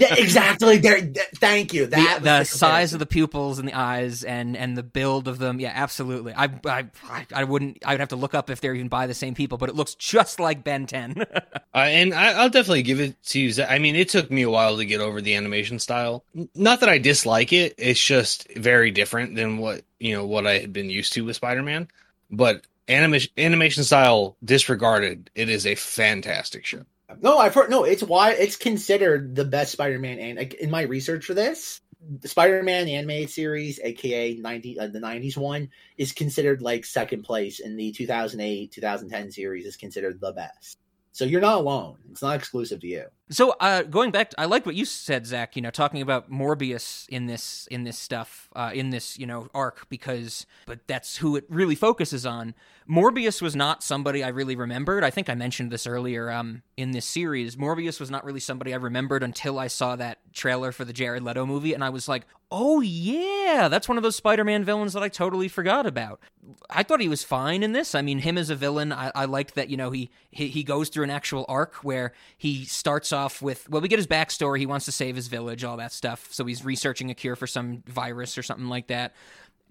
Yeah, 0.00 0.14
exactly. 0.14 0.78
There. 0.78 1.00
th- 1.00 1.26
thank 1.36 1.74
you. 1.74 1.86
the, 1.86 1.96
That 1.96 2.22
the 2.22 2.44
size 2.44 2.92
of 2.92 3.00
the 3.00 3.06
pupils 3.06 3.58
and 3.58 3.66
the 3.66 3.74
eyes 3.74 4.22
and 4.22 4.56
and 4.56 4.76
the 4.76 4.82
build 4.82 5.28
of 5.28 5.38
them 5.38 5.60
yeah 5.60 5.72
absolutely 5.74 6.32
I, 6.34 6.44
I 6.64 6.86
i 7.08 7.26
i 7.34 7.44
wouldn't 7.44 7.78
i 7.84 7.92
would 7.92 8.00
have 8.00 8.10
to 8.10 8.16
look 8.16 8.34
up 8.34 8.50
if 8.50 8.60
they're 8.60 8.74
even 8.74 8.88
by 8.88 9.06
the 9.06 9.14
same 9.14 9.34
people 9.34 9.58
but 9.58 9.68
it 9.68 9.74
looks 9.74 9.94
just 9.94 10.40
like 10.40 10.64
ben 10.64 10.86
10 10.86 11.24
Uh, 11.72 11.78
and 11.78 12.12
I, 12.12 12.32
I'll 12.32 12.50
definitely 12.50 12.82
give 12.82 12.98
it 12.98 13.22
to 13.26 13.38
you. 13.38 13.62
I 13.62 13.78
mean, 13.78 13.94
it 13.94 14.08
took 14.08 14.28
me 14.28 14.42
a 14.42 14.50
while 14.50 14.76
to 14.78 14.84
get 14.84 15.00
over 15.00 15.20
the 15.20 15.36
animation 15.36 15.78
style. 15.78 16.24
Not 16.52 16.80
that 16.80 16.88
I 16.88 16.98
dislike 16.98 17.52
it; 17.52 17.74
it's 17.78 17.98
just 18.10 18.52
very 18.56 18.90
different 18.90 19.36
than 19.36 19.58
what 19.58 19.82
you 20.00 20.16
know 20.16 20.26
what 20.26 20.44
I 20.44 20.58
had 20.58 20.72
been 20.72 20.90
used 20.90 21.12
to 21.12 21.24
with 21.24 21.36
Spider-Man. 21.36 21.86
But 22.28 22.66
animation 22.88 23.30
animation 23.38 23.84
style 23.84 24.36
disregarded, 24.44 25.30
it 25.36 25.48
is 25.48 25.64
a 25.64 25.76
fantastic 25.76 26.66
show. 26.66 26.82
No, 27.20 27.38
I've 27.38 27.54
heard. 27.54 27.70
No, 27.70 27.84
it's 27.84 28.02
why 28.02 28.32
it's 28.32 28.56
considered 28.56 29.36
the 29.36 29.44
best 29.44 29.70
Spider-Man. 29.70 30.18
And 30.18 30.38
like, 30.38 30.54
in 30.54 30.72
my 30.72 30.82
research 30.82 31.24
for 31.24 31.34
this, 31.34 31.80
the 32.20 32.26
Spider-Man 32.26 32.88
animated 32.88 33.30
series, 33.30 33.78
aka 33.78 34.34
ninety 34.34 34.76
uh, 34.76 34.88
the 34.88 34.98
'90s 34.98 35.36
one, 35.36 35.68
is 35.96 36.10
considered 36.10 36.62
like 36.62 36.84
second 36.84 37.22
place, 37.22 37.60
and 37.60 37.78
the 37.78 37.92
2008 37.92 38.72
2010 38.72 39.30
series 39.30 39.66
is 39.66 39.76
considered 39.76 40.20
the 40.20 40.32
best. 40.32 40.80
So 41.12 41.24
you're 41.24 41.40
not 41.40 41.58
alone. 41.58 41.98
It's 42.10 42.22
not 42.22 42.34
exclusive 42.34 42.80
to 42.80 42.88
you. 42.88 43.04
So 43.30 43.50
uh 43.60 43.82
going 43.82 44.10
back 44.10 44.32
i 44.38 44.44
like 44.44 44.66
what 44.66 44.74
you 44.74 44.84
said 44.84 45.24
zach 45.24 45.54
you 45.54 45.62
know 45.62 45.70
talking 45.70 46.02
about 46.02 46.30
morbius 46.30 47.08
in 47.08 47.26
this 47.26 47.68
in 47.70 47.84
this 47.84 47.98
stuff 47.98 48.48
uh 48.56 48.70
in 48.74 48.90
this 48.90 49.18
you 49.18 49.26
know 49.26 49.48
arc 49.54 49.88
because 49.88 50.46
but 50.66 50.86
that's 50.88 51.18
who 51.18 51.36
it 51.36 51.44
really 51.48 51.76
focuses 51.76 52.26
on 52.26 52.54
morbius 52.88 53.40
was 53.40 53.54
not 53.54 53.82
somebody 53.82 54.24
i 54.24 54.28
really 54.28 54.56
remembered 54.56 55.04
i 55.04 55.10
think 55.10 55.30
i 55.30 55.34
mentioned 55.34 55.70
this 55.70 55.86
earlier 55.86 56.30
um 56.30 56.62
in 56.76 56.90
this 56.90 57.06
series 57.06 57.56
morbius 57.56 58.00
was 58.00 58.10
not 58.10 58.24
really 58.24 58.40
somebody 58.40 58.72
i 58.72 58.76
remembered 58.76 59.22
until 59.22 59.58
i 59.58 59.68
saw 59.68 59.94
that 59.94 60.18
trailer 60.32 60.72
for 60.72 60.84
the 60.84 60.92
jared 60.92 61.22
leto 61.22 61.46
movie 61.46 61.72
and 61.72 61.84
i 61.84 61.88
was 61.88 62.08
like 62.08 62.26
oh 62.50 62.80
yeah 62.80 63.68
that's 63.70 63.88
one 63.88 63.96
of 63.96 64.02
those 64.02 64.16
spider-man 64.16 64.64
villains 64.64 64.92
that 64.92 65.04
i 65.04 65.08
totally 65.08 65.46
forgot 65.46 65.86
about 65.86 66.20
I 66.68 66.82
thought 66.82 67.00
he 67.00 67.08
was 67.08 67.22
fine 67.22 67.62
in 67.62 67.72
this. 67.72 67.94
I 67.94 68.02
mean, 68.02 68.20
him 68.20 68.38
as 68.38 68.50
a 68.50 68.56
villain, 68.56 68.92
I, 68.92 69.12
I 69.14 69.26
that. 69.54 69.68
You 69.68 69.76
know, 69.76 69.90
he, 69.90 70.10
he 70.30 70.48
he 70.48 70.62
goes 70.62 70.88
through 70.88 71.04
an 71.04 71.10
actual 71.10 71.44
arc 71.48 71.76
where 71.76 72.12
he 72.36 72.64
starts 72.64 73.12
off 73.12 73.19
with 73.42 73.68
well, 73.68 73.80
we 73.80 73.88
get 73.88 73.98
his 73.98 74.06
backstory. 74.06 74.58
He 74.58 74.66
wants 74.66 74.86
to 74.86 74.92
save 74.92 75.16
his 75.16 75.28
village, 75.28 75.64
all 75.64 75.76
that 75.76 75.92
stuff. 75.92 76.28
So 76.32 76.44
he's 76.44 76.64
researching 76.64 77.10
a 77.10 77.14
cure 77.14 77.36
for 77.36 77.46
some 77.46 77.82
virus 77.86 78.38
or 78.38 78.42
something 78.42 78.68
like 78.68 78.88
that. 78.88 79.14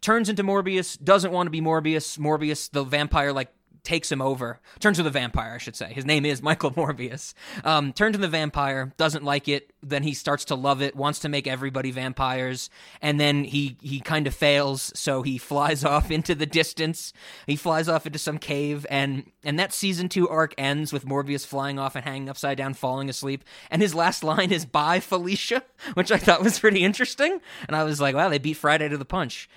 Turns 0.02 0.30
into 0.30 0.44
Morbius. 0.44 1.02
Doesn't 1.04 1.32
want 1.32 1.48
to 1.48 1.52
be 1.52 1.62
Morbius. 1.62 2.18
Morbius, 2.18 2.72
the 2.72 2.84
vampire, 2.84 3.34
like 3.34 3.52
takes 3.90 4.12
him 4.12 4.22
over. 4.22 4.60
Turns 4.80 5.00
into 5.00 5.10
the 5.10 5.20
vampire, 5.20 5.54
I 5.56 5.58
should 5.58 5.76
say. 5.76 5.92
His 5.92 6.06
name 6.06 6.24
is 6.24 6.44
Michael 6.44 6.70
Morbius. 6.72 7.34
Um, 7.64 7.92
turns 7.92 8.16
into 8.16 8.28
the 8.28 8.32
vampire. 8.32 8.94
Doesn't 8.98 9.24
like 9.24 9.48
it. 9.48 9.74
Then 9.82 10.04
he 10.04 10.14
starts 10.14 10.46
to 10.46 10.56
love 10.56 10.84
it. 10.84 10.96
Wants 10.96 11.18
to 11.20 11.30
make 11.30 11.48
everybody 11.48 11.90
vampires. 11.90 12.70
And 13.02 13.20
then 13.20 13.44
he 13.44 13.78
he 13.82 14.00
kind 14.00 14.28
of 14.28 14.36
fails. 14.36 14.92
So 14.94 15.24
he 15.24 15.40
flies 15.40 15.84
off 15.94 16.12
into 16.12 16.36
the 16.36 16.46
distance. 16.46 17.14
He 17.48 17.56
flies 17.56 17.90
off 17.90 18.06
into 18.06 18.20
some 18.20 18.38
cave. 18.38 18.86
And 18.92 19.32
and 19.44 19.58
that 19.58 19.74
season 19.74 20.08
two 20.08 20.30
arc 20.30 20.54
ends 20.56 20.94
with 20.94 21.06
Morbius 21.06 21.48
flying 21.48 21.80
off 21.80 21.96
and 21.96 22.06
hanging 22.06 22.30
upside 22.30 22.60
down, 22.60 22.76
falling 22.76 23.10
asleep. 23.10 23.44
And 23.72 23.82
his 23.82 23.96
last 23.96 24.24
line 24.24 24.52
is 24.52 24.66
"Bye, 24.66 25.00
Felicia," 25.00 25.64
which 25.96 26.12
I 26.12 26.18
thought 26.18 26.44
was 26.44 26.60
pretty 26.60 26.84
interesting. 26.84 27.42
And 27.66 27.76
I 27.76 27.84
was 27.84 28.00
like, 28.00 28.14
wow, 28.14 28.30
they 28.30 28.38
beat 28.38 28.58
Friday 28.58 28.88
to 28.88 28.98
the 28.98 29.06
punch. 29.06 29.50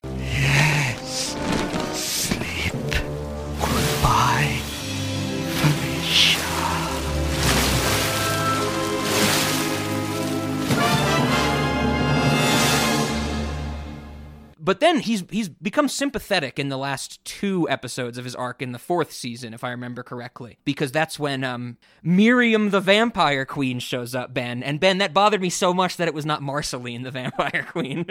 But 14.65 14.79
then 14.79 15.00
he's 15.00 15.25
he's 15.29 15.48
become 15.48 15.88
sympathetic 15.88 16.58
in 16.58 16.69
the 16.69 16.79
last 16.79 17.23
two 17.25 17.69
episodes 17.69 18.17
of 18.17 18.25
his 18.25 18.37
arc 18.37 18.63
in 18.63 18.71
the 18.71 18.79
fourth 18.79 19.13
season, 19.13 19.54
if 19.54 19.65
I 19.65 19.71
remember 19.71 20.04
correctly, 20.04 20.58
because 20.65 20.92
that's 20.92 21.19
when 21.19 21.42
um, 21.42 21.79
Miriam 22.02 22.71
the 22.71 22.81
Vampire 22.81 23.44
Queen 23.44 23.81
shows 23.81 24.15
up. 24.15 24.33
Ben 24.33 24.63
and 24.63 24.79
Ben, 24.79 24.98
that 24.98 25.13
bothered 25.13 25.40
me 25.40 25.50
so 25.50 25.75
much 25.75 25.96
that 25.96 26.06
it 26.06 26.15
was 26.15 26.25
not 26.25 26.42
Marceline 26.42 27.02
the 27.02 27.10
Vampire 27.10 27.67
Queen. 27.71 28.06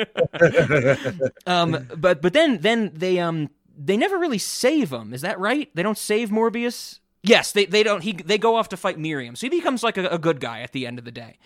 um, 1.48 1.88
but 1.98 2.22
but 2.22 2.34
then 2.34 2.58
then 2.58 2.92
they 2.94 3.20
um 3.20 3.50
they 3.78 3.96
never 3.96 4.18
really 4.18 4.38
save 4.38 4.92
him. 4.92 5.14
Is 5.14 5.22
that 5.22 5.40
right? 5.40 5.70
They 5.74 5.84
don't 5.84 5.98
save 5.98 6.30
Morbius. 6.30 7.00
Yes, 7.24 7.52
they, 7.52 7.66
they 7.66 7.84
don't. 7.84 8.02
He 8.02 8.14
they 8.14 8.38
go 8.38 8.56
off 8.56 8.70
to 8.70 8.78
fight 8.78 8.98
Miriam, 8.98 9.36
so 9.36 9.46
he 9.46 9.50
becomes 9.50 9.84
like 9.84 9.98
a, 9.98 10.08
a 10.08 10.18
good 10.18 10.40
guy 10.40 10.62
at 10.62 10.72
the 10.72 10.88
end 10.88 11.00
of 11.00 11.06
the 11.06 11.12
day. 11.12 11.38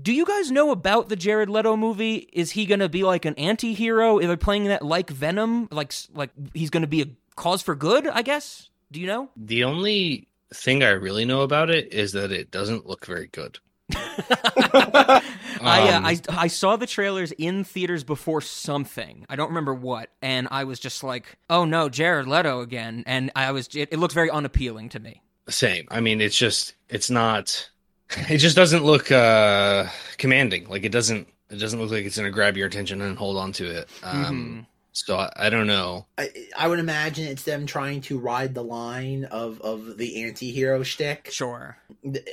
Do 0.00 0.12
you 0.12 0.24
guys 0.24 0.50
know 0.50 0.70
about 0.70 1.08
the 1.08 1.16
Jared 1.16 1.50
Leto 1.50 1.76
movie? 1.76 2.28
Is 2.32 2.52
he 2.52 2.66
gonna 2.66 2.88
be 2.88 3.02
like 3.04 3.24
an 3.24 3.34
anti-hero? 3.34 4.18
Are 4.18 4.26
they 4.26 4.36
playing 4.36 4.64
that 4.64 4.82
like 4.84 5.10
Venom? 5.10 5.68
Like 5.70 5.92
like 6.14 6.30
he's 6.54 6.70
gonna 6.70 6.86
be 6.86 7.02
a 7.02 7.06
cause 7.36 7.62
for 7.62 7.74
good? 7.74 8.06
I 8.06 8.22
guess. 8.22 8.70
Do 8.90 9.00
you 9.00 9.06
know? 9.06 9.30
The 9.36 9.64
only 9.64 10.28
thing 10.54 10.82
I 10.82 10.90
really 10.90 11.24
know 11.24 11.42
about 11.42 11.70
it 11.70 11.92
is 11.92 12.12
that 12.12 12.30
it 12.32 12.50
doesn't 12.50 12.86
look 12.86 13.06
very 13.06 13.28
good. 13.28 13.58
I, 13.94 15.22
uh, 15.92 15.96
Um, 15.98 16.06
I 16.06 16.20
I 16.28 16.46
saw 16.46 16.76
the 16.76 16.86
trailers 16.86 17.32
in 17.32 17.64
theaters 17.64 18.04
before 18.04 18.40
something. 18.40 19.26
I 19.28 19.36
don't 19.36 19.48
remember 19.48 19.74
what, 19.74 20.10
and 20.20 20.48
I 20.50 20.64
was 20.64 20.80
just 20.80 21.04
like, 21.04 21.36
"Oh 21.50 21.64
no, 21.64 21.88
Jared 21.88 22.26
Leto 22.26 22.60
again!" 22.60 23.04
And 23.06 23.30
I 23.36 23.52
was 23.52 23.68
it, 23.74 23.90
it 23.92 23.98
looked 23.98 24.14
very 24.14 24.30
unappealing 24.30 24.88
to 24.90 25.00
me. 25.00 25.22
Same. 25.48 25.86
I 25.90 26.00
mean, 26.00 26.20
it's 26.20 26.36
just 26.36 26.74
it's 26.88 27.10
not. 27.10 27.68
It 28.28 28.38
just 28.38 28.56
doesn't 28.56 28.84
look 28.84 29.10
uh 29.10 29.86
commanding. 30.18 30.68
Like 30.68 30.84
it 30.84 30.92
doesn't. 30.92 31.28
It 31.50 31.56
doesn't 31.56 31.80
look 31.80 31.90
like 31.90 32.04
it's 32.04 32.16
gonna 32.16 32.30
grab 32.30 32.56
your 32.56 32.66
attention 32.66 33.00
and 33.02 33.16
hold 33.18 33.36
on 33.36 33.52
to 33.52 33.66
it. 33.66 33.88
Um, 34.02 34.66
So 34.92 35.16
I, 35.16 35.32
I 35.36 35.50
don't 35.50 35.66
know. 35.66 36.06
I, 36.18 36.28
I 36.56 36.68
would 36.68 36.78
imagine 36.78 37.26
it's 37.26 37.44
them 37.44 37.64
trying 37.64 38.02
to 38.02 38.18
ride 38.18 38.54
the 38.54 38.62
line 38.62 39.24
of, 39.24 39.60
of 39.62 39.96
the 39.96 40.22
anti-hero 40.24 40.82
shtick. 40.82 41.30
Sure. 41.30 41.78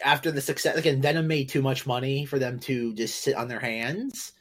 After 0.03 0.29
the 0.29 0.41
success, 0.41 0.75
again, 0.75 1.01
Venom 1.01 1.27
made 1.27 1.47
too 1.47 1.61
much 1.61 1.87
money 1.87 2.25
for 2.25 2.37
them 2.37 2.59
to 2.61 2.93
just 2.95 3.21
sit 3.21 3.35
on 3.35 3.47
their 3.47 3.61
hands. 3.61 4.33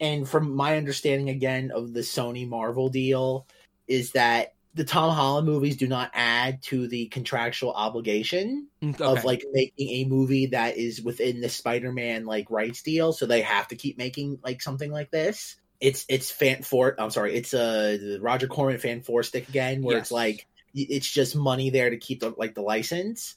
And 0.00 0.26
from 0.26 0.54
my 0.54 0.78
understanding, 0.78 1.28
again, 1.28 1.70
of 1.70 1.92
the 1.92 2.00
Sony 2.00 2.48
Marvel 2.48 2.88
deal, 2.88 3.46
is 3.86 4.12
that 4.12 4.54
the 4.74 4.84
Tom 4.84 5.12
Holland 5.14 5.46
movies 5.46 5.76
do 5.76 5.88
not 5.88 6.10
add 6.14 6.62
to 6.64 6.86
the 6.88 7.06
contractual 7.08 7.72
obligation 7.72 8.68
Mm, 8.82 8.94
Okay. 8.94 9.04
of 9.04 9.24
like 9.24 9.44
making 9.52 9.88
a 9.90 10.04
movie 10.08 10.46
that 10.46 10.76
is 10.76 11.02
within 11.02 11.40
the 11.40 11.48
Spider-Man 11.48 12.24
like 12.26 12.48
rights 12.50 12.82
deal, 12.82 13.12
so 13.12 13.26
they 13.26 13.42
have 13.42 13.66
to 13.68 13.76
keep 13.76 13.98
making 13.98 14.38
like 14.44 14.62
something 14.62 14.90
like 14.90 15.10
this. 15.10 15.56
It's 15.80 16.04
it's 16.08 16.30
fan 16.30 16.62
for 16.62 16.94
I'm 17.00 17.10
sorry, 17.10 17.34
it's 17.36 17.54
uh 17.54 18.18
Roger 18.20 18.46
Corman 18.46 18.78
fan 18.78 19.02
four 19.02 19.22
stick 19.24 19.48
again, 19.48 19.82
where 19.82 19.96
Yes. 19.96 20.06
it's 20.06 20.12
like 20.12 20.46
it's 20.74 21.10
just 21.10 21.34
money 21.34 21.70
there 21.70 21.90
to 21.90 21.96
keep 21.96 22.20
the 22.20 22.32
like 22.36 22.54
the 22.54 22.62
license. 22.62 23.34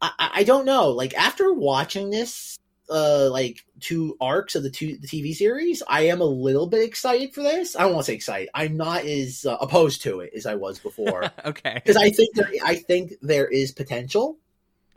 I 0.00 0.10
I 0.18 0.42
don't 0.44 0.64
know. 0.64 0.88
Like 0.90 1.14
after 1.14 1.52
watching 1.52 2.10
this, 2.10 2.56
uh, 2.90 3.28
like 3.30 3.64
two 3.80 4.16
arcs 4.20 4.54
of 4.54 4.62
the 4.62 4.70
two 4.70 4.96
the 4.98 5.06
TV 5.06 5.34
series, 5.34 5.82
I 5.88 6.02
am 6.08 6.20
a 6.20 6.24
little 6.24 6.66
bit 6.66 6.82
excited 6.82 7.32
for 7.32 7.42
this. 7.42 7.76
I 7.76 7.82
don't 7.82 7.94
want 7.94 8.06
to 8.06 8.12
say 8.12 8.16
excited. 8.16 8.50
I'm 8.54 8.76
not 8.76 9.04
as 9.04 9.46
uh, 9.46 9.56
opposed 9.60 10.02
to 10.02 10.20
it 10.20 10.32
as 10.34 10.46
I 10.46 10.56
was 10.56 10.78
before 10.78 11.24
okay. 11.44 11.74
because 11.74 11.96
I 11.96 12.10
think 12.10 12.34
there, 12.34 12.50
I 12.64 12.76
think 12.76 13.14
there 13.22 13.46
is 13.46 13.72
potential. 13.72 14.38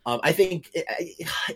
Um, 0.06 0.20
I 0.22 0.34
think 0.34 0.70
it, 0.74 0.86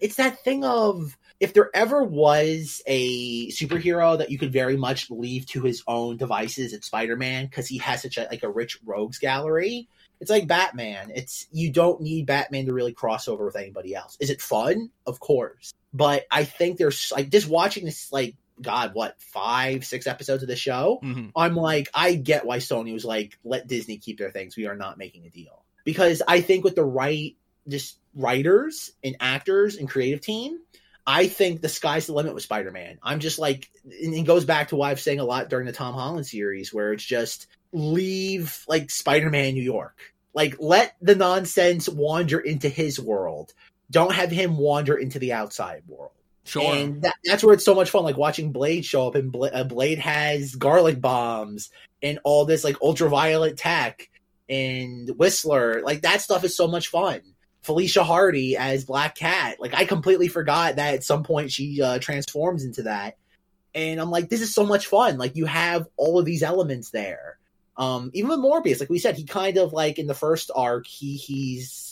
it's 0.02 0.16
that 0.16 0.44
thing 0.44 0.64
of 0.64 1.18
if 1.40 1.54
there 1.54 1.70
ever 1.74 2.04
was 2.04 2.82
a 2.88 3.50
superhero 3.50 4.18
that 4.18 4.32
you 4.32 4.38
could 4.38 4.54
very 4.54 4.78
much 4.78 5.12
leave 5.12 5.46
to 5.48 5.62
his 5.62 5.84
own 5.88 6.18
devices, 6.18 6.74
it's 6.74 6.88
Spider 6.88 7.16
Man 7.16 7.46
because 7.46 7.68
he 7.68 7.78
has 7.80 8.02
such 8.02 8.18
a 8.18 8.28
like 8.32 8.44
a 8.44 8.50
rich 8.50 8.80
rogues 8.86 9.20
gallery. 9.20 9.88
It's 10.20 10.32
like 10.32 10.48
Batman. 10.48 11.12
It's 11.14 11.48
you 11.52 11.72
don't 11.72 12.02
need 12.02 12.26
Batman 12.26 12.66
to 12.66 12.74
really 12.74 12.94
cross 12.94 13.28
over 13.28 13.46
with 13.46 13.56
anybody 13.56 13.94
else. 13.94 14.18
Is 14.20 14.30
it 14.30 14.42
fun? 14.42 14.90
Of 15.06 15.20
course, 15.20 15.74
but 15.94 16.26
I 16.32 16.44
think 16.44 16.78
there's 16.78 17.12
like 17.12 17.30
just 17.30 17.48
watching 17.48 17.86
this 17.86 18.12
like 18.12 18.36
God, 18.62 18.94
what 18.94 19.22
five, 19.22 19.86
six 19.86 20.08
episodes 20.08 20.44
of 20.44 20.50
the 20.50 20.56
show. 20.56 21.00
Mhm. 21.04 21.32
I'm 21.36 21.56
like, 21.56 21.90
I 21.94 22.16
get 22.16 22.46
why 22.46 22.58
Sony 22.58 22.94
was 22.94 23.06
like, 23.06 23.38
let 23.44 23.68
Disney 23.68 23.98
keep 23.98 24.18
their 24.18 24.32
things. 24.32 24.58
We 24.58 24.68
are 24.68 24.76
not 24.76 24.98
making 24.98 25.26
a 25.26 25.30
deal 25.30 25.64
because 25.84 26.22
I 26.28 26.42
think 26.42 26.64
with 26.64 26.76
the 26.76 26.84
right 26.84 27.36
just 27.68 28.00
writers 28.16 28.92
and 29.04 29.16
actors 29.20 29.76
and 29.76 29.90
creative 29.90 30.22
team, 30.22 30.60
I 31.06 31.28
think 31.28 31.62
the 31.62 31.70
sky's 31.70 32.08
the 32.08 32.14
limit 32.14 32.34
with 32.34 32.44
Spider 32.44 32.72
Man. 32.72 32.98
I'm 33.02 33.20
just 33.20 33.40
like, 33.40 33.70
and 33.84 34.14
it 34.14 34.26
goes 34.26 34.44
back 34.44 34.70
to 34.70 34.76
why 34.76 34.92
I've 34.92 35.00
saying 35.00 35.20
a 35.20 35.26
lot 35.26 35.50
during 35.50 35.66
the 35.66 35.72
Tom 35.72 35.94
Holland 35.94 36.26
series, 36.28 36.74
where 36.74 36.94
it's 36.94 37.04
just 37.06 37.48
leave 37.72 38.66
like 38.68 38.90
Spider 38.90 39.30
Man 39.30 39.54
New 39.54 39.64
York, 39.64 39.98
like 40.34 40.56
let 40.60 40.96
the 41.02 41.16
nonsense 41.16 41.88
wander 41.88 42.40
into 42.40 42.70
his 42.70 43.00
world. 43.00 43.54
Don't 43.90 44.14
have 44.14 44.32
him 44.32 44.58
wander 44.58 44.96
into 44.96 45.20
the 45.20 45.34
outside 45.34 45.84
world. 45.88 46.12
Sure. 46.48 46.76
And 46.76 47.02
that, 47.02 47.16
that's 47.26 47.44
where 47.44 47.54
it's 47.54 47.66
so 47.66 47.76
much 47.76 47.90
fun, 47.90 48.04
like 48.04 48.16
watching 48.18 48.54
Blade 48.54 48.86
show 48.86 49.08
up, 49.08 49.16
and 49.16 49.32
Bla- 49.32 49.50
uh, 49.50 49.64
Blade 49.66 50.00
has 50.00 50.56
garlic 50.56 51.02
bombs 51.02 51.70
and 52.02 52.20
all 52.24 52.46
this 52.46 52.64
like 52.64 52.82
ultraviolet 52.82 53.58
tech, 53.58 54.10
and 54.48 55.10
Whistler, 55.18 55.82
like 55.82 56.02
that 56.04 56.22
stuff 56.22 56.46
is 56.46 56.56
so 56.56 56.68
much 56.68 56.88
fun. 56.88 57.22
Felicia 57.64 58.04
Hardy 58.04 58.56
as 58.56 58.86
Black 58.86 59.16
Cat, 59.16 59.58
like 59.60 59.74
I 59.74 59.84
completely 59.84 60.30
forgot 60.30 60.78
that 60.78 60.94
at 60.94 61.04
some 61.04 61.24
point 61.24 61.52
she 61.52 61.82
uh, 61.82 62.00
transforms 62.00 62.64
into 62.64 62.84
that, 62.84 63.18
and 63.76 64.00
I'm 64.00 64.10
like, 64.12 64.30
this 64.30 64.42
is 64.42 64.54
so 64.54 64.66
much 64.66 64.88
fun. 64.88 65.18
Like 65.18 65.36
you 65.36 65.46
have 65.46 65.88
all 65.98 66.18
of 66.18 66.26
these 66.26 66.44
elements 66.44 66.92
there. 66.92 67.38
Um, 67.76 68.10
even 68.14 68.30
with 68.30 68.40
Morbius, 68.40 68.80
like 68.80 68.90
we 68.90 69.00
said, 69.00 69.18
he 69.18 69.26
kind 69.26 69.58
of 69.58 69.74
like 69.74 70.00
in 70.00 70.08
the 70.08 70.14
first 70.14 70.50
arc, 70.56 70.88
he 70.88 71.18
he's 71.18 71.87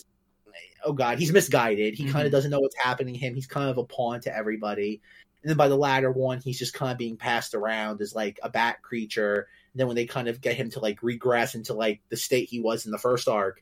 oh 0.86 0.94
god, 0.94 1.20
he's 1.20 1.32
misguided. 1.34 1.96
He 1.96 2.06
kind 2.06 2.24
Mhm. 2.24 2.26
of 2.28 2.32
doesn't 2.32 2.52
know 2.52 2.60
what's 2.60 2.78
happening 2.78 3.16
to 3.16 3.20
him. 3.20 3.36
He's 3.36 3.48
kind 3.48 3.70
of 3.70 3.78
a 3.78 3.84
pawn 3.84 4.22
to 4.22 4.36
everybody. 4.36 5.02
And 5.44 5.50
then 5.50 5.58
by 5.58 5.68
the 5.68 5.78
latter 5.78 6.12
one, 6.12 6.40
he's 6.40 6.58
just 6.58 6.74
kind 6.74 6.92
of 6.92 6.98
being 6.98 7.18
passed 7.18 7.54
around 7.54 8.02
as 8.02 8.16
like 8.16 8.40
a 8.42 8.50
bat 8.50 8.82
creature. 8.82 9.48
And 9.74 9.80
then 9.80 9.88
when 9.88 9.96
they 9.96 10.06
kind 10.06 10.28
of 10.28 10.42
get 10.42 10.56
him 10.56 10.72
to 10.72 10.80
like 10.80 11.04
regress 11.04 11.54
into 11.54 11.74
like 11.74 12.02
the 12.10 12.18
state 12.18 12.50
he 12.50 12.62
was 12.62 12.86
in 12.86 12.92
the 12.92 12.98
first 12.98 13.28
arc, 13.28 13.62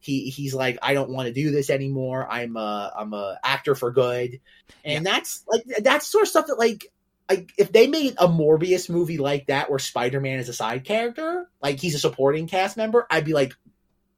he 0.00 0.28
he's 0.30 0.54
like, 0.54 0.78
I 0.82 0.94
don't 0.94 1.10
want 1.10 1.26
to 1.28 1.32
do 1.32 1.50
this 1.50 1.70
anymore. 1.70 2.26
I'm 2.30 2.56
a 2.56 2.92
I'm 2.96 3.14
a 3.14 3.38
actor 3.42 3.74
for 3.74 3.90
good. 3.90 4.40
And 4.84 5.04
that's 5.04 5.44
like 5.48 5.62
that's 5.82 6.06
sort 6.06 6.22
of 6.22 6.28
stuff 6.28 6.46
that 6.48 6.58
like 6.58 6.92
like 7.28 7.52
if 7.56 7.72
they 7.72 7.86
made 7.86 8.14
a 8.18 8.28
Morbius 8.28 8.90
movie 8.90 9.18
like 9.18 9.46
that 9.46 9.70
where 9.70 9.78
Spider 9.78 10.20
Man 10.20 10.38
is 10.38 10.48
a 10.50 10.52
side 10.52 10.84
character, 10.84 11.48
like 11.62 11.80
he's 11.80 11.94
a 11.94 11.98
supporting 11.98 12.46
cast 12.46 12.76
member, 12.76 13.06
I'd 13.10 13.24
be 13.24 13.32
like, 13.32 13.54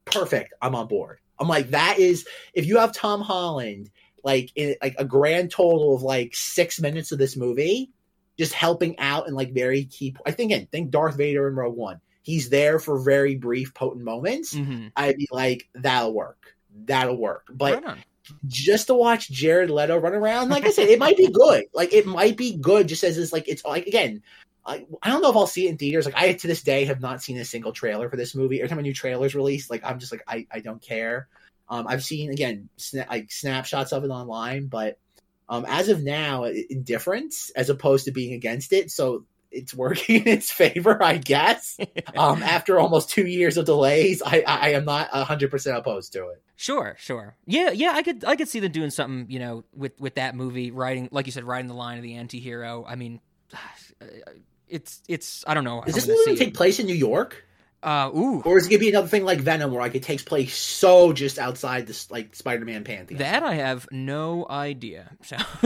perfect. 0.05 0.53
I'm 0.61 0.75
on 0.75 0.87
board. 0.87 1.19
I'm 1.39 1.47
like, 1.47 1.71
that 1.71 1.99
is 1.99 2.27
if 2.53 2.65
you 2.65 2.77
have 2.77 2.91
Tom 2.91 3.21
Holland 3.21 3.89
like 4.23 4.51
in 4.55 4.75
like 4.81 4.95
a 4.97 5.05
grand 5.05 5.51
total 5.51 5.95
of 5.95 6.01
like 6.01 6.35
six 6.35 6.79
minutes 6.81 7.11
of 7.11 7.19
this 7.19 7.37
movie, 7.37 7.91
just 8.37 8.53
helping 8.53 8.97
out 8.99 9.27
and 9.27 9.35
like 9.35 9.53
very 9.53 9.85
key. 9.85 10.15
I 10.25 10.31
think 10.31 10.51
again, 10.51 10.67
think 10.71 10.89
Darth 10.89 11.15
Vader 11.17 11.47
in 11.47 11.55
Rogue 11.55 11.75
One. 11.77 12.01
He's 12.23 12.49
there 12.49 12.77
for 12.77 12.99
very 12.99 13.35
brief, 13.35 13.73
potent 13.73 14.03
moments. 14.03 14.53
Mhm. 14.53 14.91
I'd 14.95 15.15
be 15.17 15.29
like, 15.31 15.69
that'll 15.75 16.13
work. 16.13 16.55
That'll 16.85 17.17
work. 17.17 17.47
But 17.49 17.83
Right 17.83 17.97
just 18.45 18.87
to 18.87 18.93
watch 18.93 19.29
Jared 19.29 19.69
Leto 19.69 19.97
run 19.97 20.13
around, 20.13 20.49
like 20.49 20.65
I 20.65 20.71
said, 20.71 20.89
it 20.89 20.99
might 20.99 21.17
be 21.17 21.29
good. 21.29 21.65
Like 21.73 21.93
it 21.93 22.05
might 22.05 22.37
be 22.37 22.57
good, 22.57 22.87
just 22.87 23.03
as 23.03 23.17
it's 23.17 23.33
like 23.33 23.47
it's 23.47 23.63
like 23.63 23.87
again. 23.87 24.21
I, 24.67 24.85
I 25.01 25.09
don't 25.09 25.21
know 25.21 25.29
if 25.29 25.35
I'll 25.37 25.47
see 25.47 25.67
it 25.67 25.71
in 25.71 25.77
theaters. 25.77 26.05
Like 26.05 26.17
I 26.17 26.33
to 26.33 26.47
this 26.47 26.61
day 26.61 26.85
have 26.85 26.99
not 26.99 27.23
seen 27.23 27.37
a 27.37 27.45
single 27.45 27.71
trailer 27.71 28.09
for 28.09 28.17
this 28.17 28.35
movie. 28.35 28.59
Every 28.59 28.69
time 28.69 28.79
a 28.79 28.81
new 28.81 28.93
trailer 28.93 29.25
is 29.25 29.33
released, 29.33 29.69
like 29.69 29.83
I'm 29.83 29.99
just 29.99 30.11
like 30.11 30.23
I, 30.27 30.45
I 30.51 30.59
don't 30.59 30.81
care. 30.81 31.27
Um, 31.69 31.87
I've 31.87 32.03
seen 32.03 32.31
again 32.31 32.69
sna- 32.77 33.09
like 33.09 33.31
snapshots 33.31 33.93
of 33.93 34.03
it 34.03 34.09
online, 34.09 34.67
but 34.67 34.99
um, 35.49 35.65
as 35.67 35.87
of 35.87 36.03
now, 36.03 36.43
indifference 36.43 37.49
as 37.55 37.69
opposed 37.69 38.05
to 38.05 38.11
being 38.11 38.33
against 38.33 38.73
it. 38.73 38.91
So 38.91 39.25
it's 39.51 39.73
working 39.73 40.21
in 40.21 40.27
its 40.27 40.51
favor, 40.51 41.01
I 41.01 41.17
guess. 41.17 41.77
um, 42.17 42.43
after 42.43 42.79
almost 42.79 43.09
two 43.09 43.25
years 43.25 43.57
of 43.57 43.65
delays, 43.65 44.21
I, 44.21 44.43
I, 44.45 44.57
I 44.57 44.69
am 44.69 44.85
not 44.85 45.09
hundred 45.09 45.49
percent 45.51 45.77
opposed 45.77 46.13
to 46.13 46.27
it. 46.29 46.41
Sure, 46.57 46.95
sure. 46.99 47.37
Yeah, 47.45 47.71
yeah, 47.71 47.91
I 47.93 48.03
could 48.03 48.25
I 48.25 48.35
could 48.35 48.49
see 48.49 48.59
them 48.59 48.71
doing 48.71 48.89
something, 48.89 49.31
you 49.31 49.39
know, 49.39 49.63
with 49.73 49.99
with 49.99 50.15
that 50.15 50.35
movie, 50.35 50.71
writing 50.71 51.07
like 51.11 51.25
you 51.25 51.31
said, 51.31 51.43
writing 51.43 51.67
the 51.67 51.75
line 51.75 51.97
of 51.97 52.03
the 52.03 52.15
anti-hero. 52.15 52.85
I 52.87 52.95
mean, 52.95 53.21
it's 54.69 55.01
it's 55.07 55.43
I 55.47 55.53
don't 55.53 55.63
know. 55.63 55.83
Is 55.83 55.95
this 55.95 56.07
movie 56.07 56.35
see 56.37 56.45
take 56.45 56.53
place 56.53 56.79
in 56.79 56.85
New 56.85 56.95
York? 56.95 57.43
Uh 57.83 58.09
ooh. 58.15 58.41
Or 58.43 58.57
is 58.57 58.65
it 58.65 58.69
gonna 58.71 58.79
be 58.79 58.89
another 58.89 59.07
thing 59.07 59.23
like 59.23 59.39
Venom, 59.39 59.71
where 59.71 59.81
like 59.81 59.93
it 59.93 60.01
takes 60.03 60.23
place 60.23 60.57
so 60.57 61.13
just 61.13 61.37
outside 61.37 61.85
this 61.85 62.09
like 62.09 62.35
Spider-Man 62.35 62.83
pantheon? 62.83 63.19
That 63.19 63.43
I 63.43 63.53
have 63.53 63.87
no 63.91 64.47
idea. 64.49 65.11
So 65.23 65.37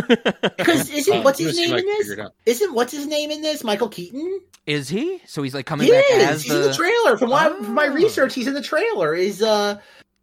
because 0.58 0.90
isn't 0.92 1.14
Uh, 1.20 1.22
what's 1.22 1.40
his 1.40 1.56
gonna 1.56 1.56
see 1.56 1.64
if 1.64 1.70
name 1.70 1.76
I 1.76 1.80
in 1.80 1.86
this? 1.86 1.98
figure 2.08 2.14
it 2.14 2.20
out. 2.26 2.34
Isn't 2.46 2.74
what's 2.74 2.92
his 2.92 3.08
name 3.08 3.32
in 3.32 3.42
this? 3.42 3.64
Michael 3.64 3.88
Keaton. 3.90 4.42
is 4.68 4.90
he? 4.90 5.22
So 5.26 5.42
he's 5.42 5.54
like 5.54 5.66
coming 5.66 5.86
He 5.88 5.92
back 5.94 6.04
is. 6.12 6.24
as 6.24 6.44
he's 6.44 6.54
in 6.54 6.62
the 6.64 6.74
trailer. 6.74 7.18
From 7.18 7.30
my 7.30 7.48
from 7.48 7.74
my 7.74 7.88
Oh. 7.88 7.94
research, 7.94 8.34
he's 8.36 8.48
in 8.48 8.54
the 8.56 8.62
trailer. 8.62 9.16
Is 9.16 9.42
uh 9.42 9.80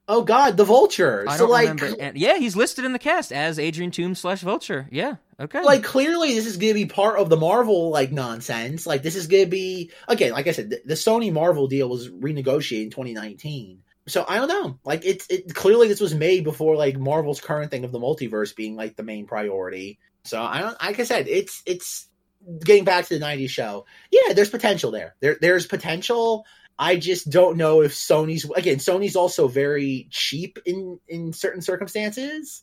oh 0.08 0.22
god, 0.22 0.58
the 0.58 0.64
Vulture. 0.64 1.24
I 1.26 1.36
so 1.38 1.44
don't 1.44 1.50
like 1.50 1.68
remember. 1.70 1.96
And, 2.00 2.18
yeah, 2.18 2.36
he's 2.36 2.54
listed 2.54 2.84
in 2.84 2.92
the 2.92 2.98
cast 2.98 3.32
as 3.32 3.58
Adrian 3.58 3.90
Toomes 3.90 4.18
slash 4.18 4.42
Vulture. 4.42 4.88
Yeah. 4.90 5.16
Okay. 5.40 5.62
like 5.62 5.84
clearly 5.84 6.34
this 6.34 6.46
is 6.46 6.56
going 6.56 6.70
to 6.70 6.74
be 6.74 6.86
part 6.86 7.18
of 7.18 7.28
the 7.28 7.36
Marvel 7.36 7.90
like 7.90 8.10
nonsense. 8.10 8.86
Like 8.86 9.02
this 9.02 9.14
is 9.14 9.28
going 9.28 9.44
to 9.44 9.50
be 9.50 9.92
again, 10.08 10.32
like 10.32 10.48
I 10.48 10.52
said, 10.52 10.70
the, 10.70 10.82
the 10.84 10.94
Sony 10.94 11.32
Marvel 11.32 11.68
deal 11.68 11.88
was 11.88 12.08
renegotiated 12.08 12.84
in 12.84 12.90
2019. 12.90 13.82
So 14.08 14.24
I 14.28 14.36
don't 14.36 14.48
know. 14.48 14.78
Like 14.84 15.04
it's 15.04 15.26
it 15.30 15.54
clearly 15.54 15.86
this 15.86 16.00
was 16.00 16.14
made 16.14 16.42
before 16.42 16.76
like 16.76 16.98
Marvel's 16.98 17.40
current 17.40 17.70
thing 17.70 17.84
of 17.84 17.92
the 17.92 18.00
multiverse 18.00 18.56
being 18.56 18.74
like 18.74 18.96
the 18.96 19.04
main 19.04 19.26
priority. 19.26 20.00
So 20.24 20.42
I 20.42 20.60
don't. 20.60 20.80
Like 20.82 20.98
I 20.98 21.04
said, 21.04 21.28
it's 21.28 21.62
it's 21.66 22.08
getting 22.64 22.84
back 22.84 23.06
to 23.06 23.18
the 23.18 23.24
90s 23.24 23.50
show. 23.50 23.86
Yeah, 24.10 24.32
there's 24.32 24.50
potential 24.50 24.90
there. 24.90 25.14
There 25.20 25.36
there's 25.40 25.66
potential. 25.66 26.46
I 26.80 26.96
just 26.96 27.30
don't 27.30 27.56
know 27.56 27.82
if 27.82 27.94
Sony's 27.94 28.44
again. 28.56 28.78
Sony's 28.78 29.14
also 29.14 29.46
very 29.46 30.08
cheap 30.10 30.58
in 30.66 30.98
in 31.06 31.32
certain 31.32 31.62
circumstances 31.62 32.62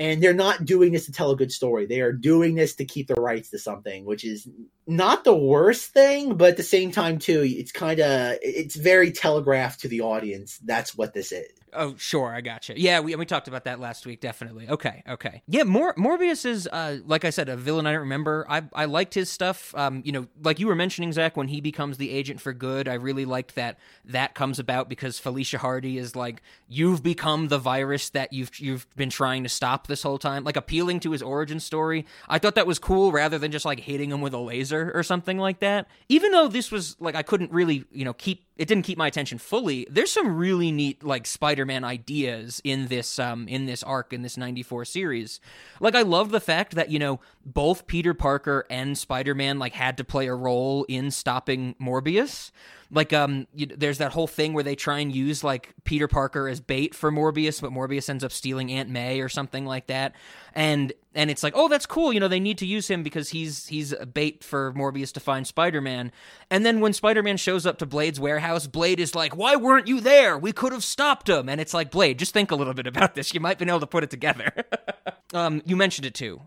and 0.00 0.22
they're 0.22 0.32
not 0.32 0.64
doing 0.64 0.92
this 0.92 1.04
to 1.04 1.12
tell 1.12 1.30
a 1.30 1.36
good 1.36 1.52
story. 1.52 1.84
They 1.84 2.00
are 2.00 2.10
doing 2.10 2.54
this 2.54 2.74
to 2.76 2.86
keep 2.86 3.06
the 3.06 3.20
rights 3.20 3.50
to 3.50 3.58
something, 3.58 4.06
which 4.06 4.24
is 4.24 4.48
not 4.86 5.24
the 5.24 5.36
worst 5.36 5.92
thing, 5.92 6.36
but 6.36 6.48
at 6.48 6.56
the 6.56 6.62
same 6.62 6.90
time 6.90 7.18
too, 7.18 7.44
it's 7.46 7.70
kind 7.70 8.00
of 8.00 8.38
it's 8.40 8.76
very 8.76 9.12
telegraphed 9.12 9.80
to 9.80 9.88
the 9.88 10.00
audience. 10.00 10.58
That's 10.64 10.96
what 10.96 11.12
this 11.12 11.32
is. 11.32 11.52
Oh, 11.72 11.94
sure, 11.96 12.34
I 12.34 12.40
got 12.40 12.68
you. 12.68 12.74
Yeah, 12.78 13.00
we 13.00 13.14
we 13.14 13.26
talked 13.26 13.48
about 13.48 13.64
that 13.64 13.80
last 13.80 14.06
week. 14.06 14.20
Definitely. 14.20 14.68
Okay, 14.68 15.02
okay. 15.08 15.42
Yeah, 15.46 15.64
Mor- 15.64 15.94
Morbius 15.94 16.44
is, 16.44 16.66
uh, 16.66 16.98
like 17.06 17.24
I 17.24 17.30
said, 17.30 17.48
a 17.48 17.56
villain 17.56 17.86
I 17.86 17.92
don't 17.92 18.00
remember. 18.00 18.46
I 18.48 18.62
I 18.74 18.84
liked 18.86 19.14
his 19.14 19.30
stuff. 19.30 19.74
Um, 19.76 20.02
you 20.04 20.12
know, 20.12 20.26
like 20.42 20.58
you 20.58 20.66
were 20.66 20.74
mentioning, 20.74 21.12
Zach, 21.12 21.36
when 21.36 21.48
he 21.48 21.60
becomes 21.60 21.96
the 21.98 22.10
agent 22.10 22.40
for 22.40 22.52
good, 22.52 22.88
I 22.88 22.94
really 22.94 23.24
liked 23.24 23.54
that 23.54 23.78
that 24.04 24.34
comes 24.34 24.58
about 24.58 24.88
because 24.88 25.18
Felicia 25.18 25.58
Hardy 25.58 25.98
is 25.98 26.16
like, 26.16 26.42
you've 26.68 27.02
become 27.02 27.48
the 27.48 27.58
virus 27.58 28.10
that 28.10 28.32
you've 28.32 28.58
you've 28.58 28.86
been 28.96 29.10
trying 29.10 29.42
to 29.42 29.48
stop 29.48 29.86
this 29.86 30.02
whole 30.02 30.18
time, 30.18 30.44
like 30.44 30.56
appealing 30.56 31.00
to 31.00 31.12
his 31.12 31.22
origin 31.22 31.60
story. 31.60 32.06
I 32.28 32.38
thought 32.38 32.54
that 32.56 32.66
was 32.66 32.78
cool, 32.78 33.12
rather 33.12 33.38
than 33.38 33.52
just 33.52 33.64
like 33.64 33.80
hitting 33.80 34.10
him 34.10 34.20
with 34.20 34.34
a 34.34 34.38
laser 34.38 34.90
or 34.94 35.02
something 35.02 35.38
like 35.38 35.60
that. 35.60 35.88
Even 36.08 36.32
though 36.32 36.48
this 36.48 36.70
was 36.70 36.96
like 37.00 37.14
I 37.14 37.22
couldn't 37.22 37.52
really, 37.52 37.84
you 37.92 38.04
know, 38.04 38.12
keep 38.12 38.44
it 38.60 38.68
didn't 38.68 38.84
keep 38.84 38.98
my 38.98 39.06
attention 39.06 39.38
fully. 39.38 39.86
There's 39.90 40.10
some 40.10 40.36
really 40.36 40.70
neat 40.70 41.02
like 41.02 41.26
Spider-Man 41.26 41.82
ideas 41.82 42.60
in 42.62 42.88
this 42.88 43.18
um 43.18 43.48
in 43.48 43.64
this 43.64 43.82
arc 43.82 44.12
in 44.12 44.20
this 44.20 44.36
94 44.36 44.84
series. 44.84 45.40
Like 45.80 45.94
I 45.94 46.02
love 46.02 46.30
the 46.30 46.40
fact 46.40 46.74
that, 46.74 46.90
you 46.90 46.98
know, 46.98 47.20
both 47.46 47.86
Peter 47.86 48.12
Parker 48.12 48.66
and 48.68 48.98
Spider-Man 48.98 49.58
like 49.58 49.72
had 49.72 49.96
to 49.96 50.04
play 50.04 50.26
a 50.26 50.34
role 50.34 50.84
in 50.90 51.10
stopping 51.10 51.74
Morbius. 51.80 52.50
Like 52.92 53.12
um 53.12 53.46
you, 53.54 53.66
there's 53.66 53.98
that 53.98 54.12
whole 54.12 54.26
thing 54.26 54.52
where 54.52 54.64
they 54.64 54.74
try 54.74 54.98
and 54.98 55.14
use 55.14 55.44
like 55.44 55.74
Peter 55.84 56.08
Parker 56.08 56.48
as 56.48 56.60
bait 56.60 56.94
for 56.94 57.12
Morbius, 57.12 57.60
but 57.60 57.70
Morbius 57.70 58.08
ends 58.08 58.24
up 58.24 58.32
stealing 58.32 58.72
Aunt 58.72 58.88
May 58.88 59.20
or 59.20 59.28
something 59.28 59.64
like 59.64 59.86
that. 59.86 60.14
And 60.54 60.92
and 61.14 61.30
it's 61.30 61.42
like, 61.42 61.52
"Oh, 61.56 61.68
that's 61.68 61.86
cool. 61.86 62.12
You 62.12 62.20
know, 62.20 62.28
they 62.28 62.40
need 62.40 62.58
to 62.58 62.66
use 62.66 62.88
him 62.88 63.02
because 63.02 63.30
he's 63.30 63.66
he's 63.68 63.92
a 63.92 64.06
bait 64.06 64.42
for 64.42 64.72
Morbius 64.72 65.12
to 65.12 65.20
find 65.20 65.46
Spider-Man." 65.46 66.12
And 66.50 66.66
then 66.66 66.80
when 66.80 66.92
Spider-Man 66.92 67.36
shows 67.36 67.66
up 67.66 67.78
to 67.78 67.86
Blade's 67.86 68.20
warehouse, 68.20 68.66
Blade 68.66 69.00
is 69.00 69.14
like, 69.14 69.36
"Why 69.36 69.56
weren't 69.56 69.86
you 69.86 70.00
there? 70.00 70.36
We 70.36 70.52
could 70.52 70.72
have 70.72 70.84
stopped 70.84 71.28
him." 71.28 71.48
And 71.48 71.60
it's 71.60 71.74
like, 71.74 71.90
"Blade, 71.90 72.18
just 72.18 72.32
think 72.32 72.50
a 72.50 72.56
little 72.56 72.74
bit 72.74 72.86
about 72.86 73.14
this. 73.14 73.34
You 73.34 73.40
might 73.40 73.58
be 73.58 73.66
able 73.66 73.80
to 73.80 73.86
put 73.86 74.04
it 74.04 74.10
together." 74.10 74.52
um 75.34 75.62
you 75.64 75.76
mentioned 75.76 76.06
it 76.06 76.14
too. 76.14 76.42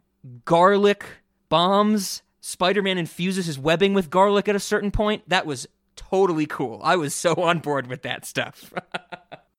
Garlic 0.46 1.06
bombs. 1.50 2.22
Spider-Man 2.46 2.98
infuses 2.98 3.46
his 3.46 3.58
webbing 3.58 3.94
with 3.94 4.10
garlic 4.10 4.50
at 4.50 4.56
a 4.56 4.60
certain 4.60 4.92
point. 4.92 5.24
That 5.30 5.46
was 5.46 5.66
totally 5.96 6.46
cool. 6.46 6.82
I 6.84 6.96
was 6.96 7.16
so 7.16 7.34
on 7.38 7.60
board 7.60 7.88
with 7.88 8.04
that 8.04 8.26
stuff. 8.26 8.74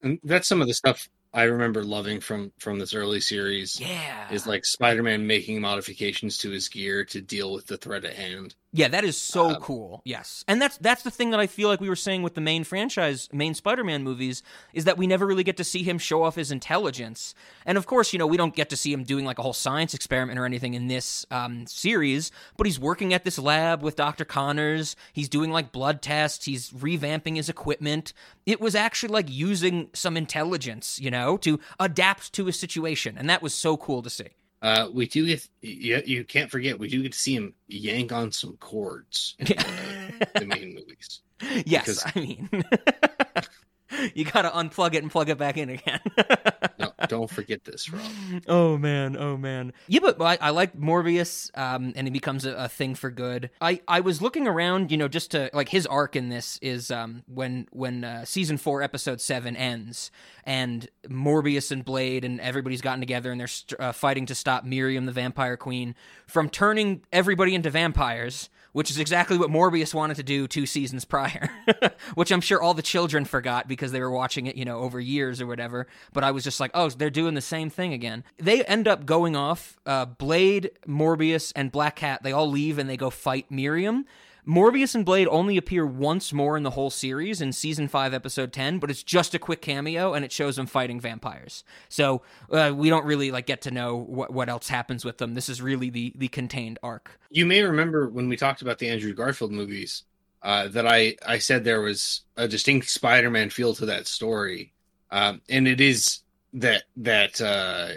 And 0.02 0.18
that's 0.22 0.46
some 0.46 0.60
of 0.60 0.66
the 0.68 0.74
stuff 0.74 1.08
I 1.34 1.42
remember 1.44 1.82
loving 1.84 2.20
from 2.20 2.52
from 2.58 2.78
this 2.78 2.94
early 2.94 3.20
series. 3.20 3.78
yeah. 3.80 4.32
Is 4.32 4.46
like 4.46 4.64
Spider-Man 4.64 5.26
making 5.26 5.60
modifications 5.60 6.38
to 6.38 6.50
his 6.50 6.68
gear 6.68 7.04
to 7.06 7.20
deal 7.20 7.52
with 7.52 7.66
the 7.66 7.76
threat 7.76 8.04
at 8.04 8.14
hand. 8.14 8.54
Yeah, 8.76 8.88
that 8.88 9.04
is 9.04 9.16
so 9.16 9.50
Um, 9.50 9.56
cool. 9.60 10.02
Yes. 10.04 10.44
And 10.48 10.60
that's 10.60 10.78
that's 10.78 11.02
the 11.04 11.10
thing 11.10 11.30
that 11.30 11.38
I 11.40 11.46
feel 11.46 11.68
like 11.68 11.80
we 11.80 11.88
were 11.88 11.94
saying 11.96 12.22
with 12.22 12.34
the 12.34 12.40
main 12.40 12.64
franchise, 12.64 13.28
main 13.32 13.54
Spider-Man 13.54 14.02
movies 14.02 14.42
is 14.72 14.84
that 14.84 14.98
we 14.98 15.06
never 15.06 15.26
really 15.26 15.44
get 15.44 15.56
to 15.58 15.64
see 15.64 15.82
him 15.84 15.98
show 15.98 16.22
off 16.24 16.34
his 16.34 16.50
intelligence. 16.50 17.34
And 17.66 17.78
of 17.78 17.86
course, 17.86 18.12
you 18.12 18.18
know, 18.18 18.26
we 18.26 18.36
don't 18.36 18.54
get 18.54 18.70
to 18.70 18.76
see 18.76 18.92
him 18.92 19.04
doing 19.04 19.24
like 19.24 19.38
a 19.38 19.42
whole 19.42 19.52
science 19.52 19.94
experiment 19.94 20.38
or 20.40 20.44
anything 20.44 20.74
in 20.74 20.88
this 20.88 21.24
um, 21.30 21.66
series, 21.68 22.32
but 22.56 22.66
he's 22.66 22.80
working 22.80 23.14
at 23.14 23.24
this 23.24 23.38
lab 23.38 23.80
with 23.82 23.94
Dr. 23.96 24.24
Connors. 24.24 24.96
He's 25.12 25.28
doing 25.28 25.50
like 25.52 25.70
blood 25.70 26.02
tests, 26.02 26.44
he's 26.44 26.70
revamping 26.70 27.36
his 27.36 27.48
equipment. 27.48 28.12
It 28.44 28.60
was 28.60 28.74
actually 28.74 29.12
like 29.12 29.30
using 29.30 29.88
some 29.94 30.16
intelligence, 30.16 30.98
you 31.00 31.10
know, 31.12 31.23
to 31.38 31.58
adapt 31.80 32.32
to 32.34 32.48
a 32.48 32.52
situation, 32.52 33.16
and 33.18 33.28
that 33.30 33.42
was 33.42 33.52
so 33.54 33.76
cool 33.76 34.02
to 34.02 34.10
see. 34.10 34.28
Uh, 34.62 34.88
we 34.92 35.06
do 35.06 35.26
get 35.26 35.46
you, 35.60 36.02
you 36.06 36.24
can't 36.24 36.50
forget 36.50 36.78
we 36.78 36.88
do 36.88 37.02
get 37.02 37.12
to 37.12 37.18
see 37.18 37.34
him 37.34 37.52
yank 37.68 38.12
on 38.12 38.32
some 38.32 38.56
cords 38.58 39.34
in 39.38 39.46
the, 39.46 40.26
the 40.40 40.46
main 40.46 40.74
movies. 40.74 41.20
Yes, 41.66 41.84
Because- 42.02 42.02
I 42.06 42.18
mean, 42.18 42.48
you 44.14 44.24
got 44.24 44.42
to 44.42 44.50
unplug 44.50 44.94
it 44.94 45.02
and 45.02 45.10
plug 45.10 45.28
it 45.28 45.36
back 45.38 45.56
in 45.58 45.68
again. 45.70 46.00
Don't 47.08 47.30
forget 47.30 47.64
this, 47.64 47.92
Rob. 47.92 48.02
oh 48.48 48.78
man, 48.78 49.16
oh 49.16 49.36
man. 49.36 49.72
Yeah, 49.86 50.00
but 50.00 50.20
I, 50.20 50.38
I 50.40 50.50
like 50.50 50.76
Morbius, 50.76 51.50
um, 51.56 51.92
and 51.96 52.06
he 52.06 52.10
becomes 52.10 52.44
a, 52.44 52.54
a 52.54 52.68
thing 52.68 52.94
for 52.94 53.10
good. 53.10 53.50
I, 53.60 53.80
I 53.86 54.00
was 54.00 54.22
looking 54.22 54.46
around, 54.46 54.90
you 54.90 54.96
know, 54.96 55.08
just 55.08 55.32
to 55.32 55.50
like 55.52 55.68
his 55.68 55.86
arc 55.86 56.16
in 56.16 56.28
this 56.28 56.58
is 56.62 56.90
um 56.90 57.22
when 57.26 57.66
when 57.72 58.04
uh, 58.04 58.24
season 58.24 58.56
four 58.56 58.82
episode 58.82 59.20
seven 59.20 59.56
ends, 59.56 60.10
and 60.44 60.88
Morbius 61.08 61.70
and 61.70 61.84
Blade 61.84 62.24
and 62.24 62.40
everybody's 62.40 62.80
gotten 62.80 63.00
together 63.00 63.30
and 63.30 63.40
they're 63.40 63.46
st- 63.46 63.80
uh, 63.80 63.92
fighting 63.92 64.26
to 64.26 64.34
stop 64.34 64.64
Miriam, 64.64 65.06
the 65.06 65.12
Vampire 65.12 65.56
Queen, 65.56 65.94
from 66.26 66.48
turning 66.48 67.02
everybody 67.12 67.54
into 67.54 67.70
vampires. 67.70 68.50
Which 68.74 68.90
is 68.90 68.98
exactly 68.98 69.38
what 69.38 69.50
Morbius 69.50 69.94
wanted 69.94 70.16
to 70.16 70.22
do 70.24 70.46
two 70.48 70.66
seasons 70.66 71.04
prior, 71.04 71.48
which 72.14 72.30
I'm 72.32 72.40
sure 72.40 72.60
all 72.60 72.74
the 72.74 72.82
children 72.82 73.24
forgot 73.24 73.68
because 73.68 73.92
they 73.92 74.00
were 74.00 74.10
watching 74.10 74.46
it, 74.46 74.56
you 74.56 74.64
know, 74.64 74.80
over 74.80 74.98
years 74.98 75.40
or 75.40 75.46
whatever. 75.46 75.86
But 76.12 76.24
I 76.24 76.32
was 76.32 76.42
just 76.42 76.58
like, 76.58 76.72
oh, 76.74 76.90
they're 76.90 77.08
doing 77.08 77.34
the 77.34 77.40
same 77.40 77.70
thing 77.70 77.92
again. 77.92 78.24
They 78.36 78.64
end 78.64 78.88
up 78.88 79.06
going 79.06 79.36
off. 79.36 79.78
Uh, 79.86 80.06
Blade, 80.06 80.72
Morbius, 80.88 81.52
and 81.54 81.70
Black 81.70 81.94
Cat, 81.94 82.24
they 82.24 82.32
all 82.32 82.50
leave 82.50 82.78
and 82.78 82.90
they 82.90 82.96
go 82.96 83.10
fight 83.10 83.48
Miriam. 83.48 84.06
Morbius 84.46 84.94
and 84.94 85.04
Blade 85.04 85.28
only 85.28 85.56
appear 85.56 85.86
once 85.86 86.32
more 86.32 86.56
in 86.56 86.62
the 86.62 86.70
whole 86.70 86.90
series 86.90 87.40
in 87.40 87.52
season 87.52 87.88
5 87.88 88.12
episode 88.12 88.52
10, 88.52 88.78
but 88.78 88.90
it's 88.90 89.02
just 89.02 89.34
a 89.34 89.38
quick 89.38 89.62
cameo 89.62 90.12
and 90.12 90.24
it 90.24 90.32
shows 90.32 90.56
them 90.56 90.66
fighting 90.66 91.00
vampires. 91.00 91.64
So, 91.88 92.22
uh, 92.50 92.72
we 92.74 92.90
don't 92.90 93.06
really 93.06 93.30
like 93.30 93.46
get 93.46 93.62
to 93.62 93.70
know 93.70 93.96
what 93.96 94.32
what 94.32 94.48
else 94.48 94.68
happens 94.68 95.04
with 95.04 95.18
them. 95.18 95.34
This 95.34 95.48
is 95.48 95.62
really 95.62 95.90
the 95.90 96.12
the 96.16 96.28
contained 96.28 96.78
arc. 96.82 97.18
You 97.30 97.46
may 97.46 97.62
remember 97.62 98.08
when 98.08 98.28
we 98.28 98.36
talked 98.36 98.62
about 98.62 98.78
the 98.78 98.88
Andrew 98.88 99.14
Garfield 99.14 99.52
movies 99.52 100.04
uh, 100.42 100.68
that 100.68 100.86
I 100.86 101.16
I 101.26 101.38
said 101.38 101.64
there 101.64 101.80
was 101.80 102.22
a 102.36 102.46
distinct 102.46 102.88
Spider-Man 102.90 103.50
feel 103.50 103.74
to 103.74 103.86
that 103.86 104.06
story, 104.06 104.72
um, 105.10 105.40
and 105.48 105.66
it 105.66 105.80
is 105.80 106.20
that 106.52 106.84
that 106.96 107.40
uh, 107.40 107.88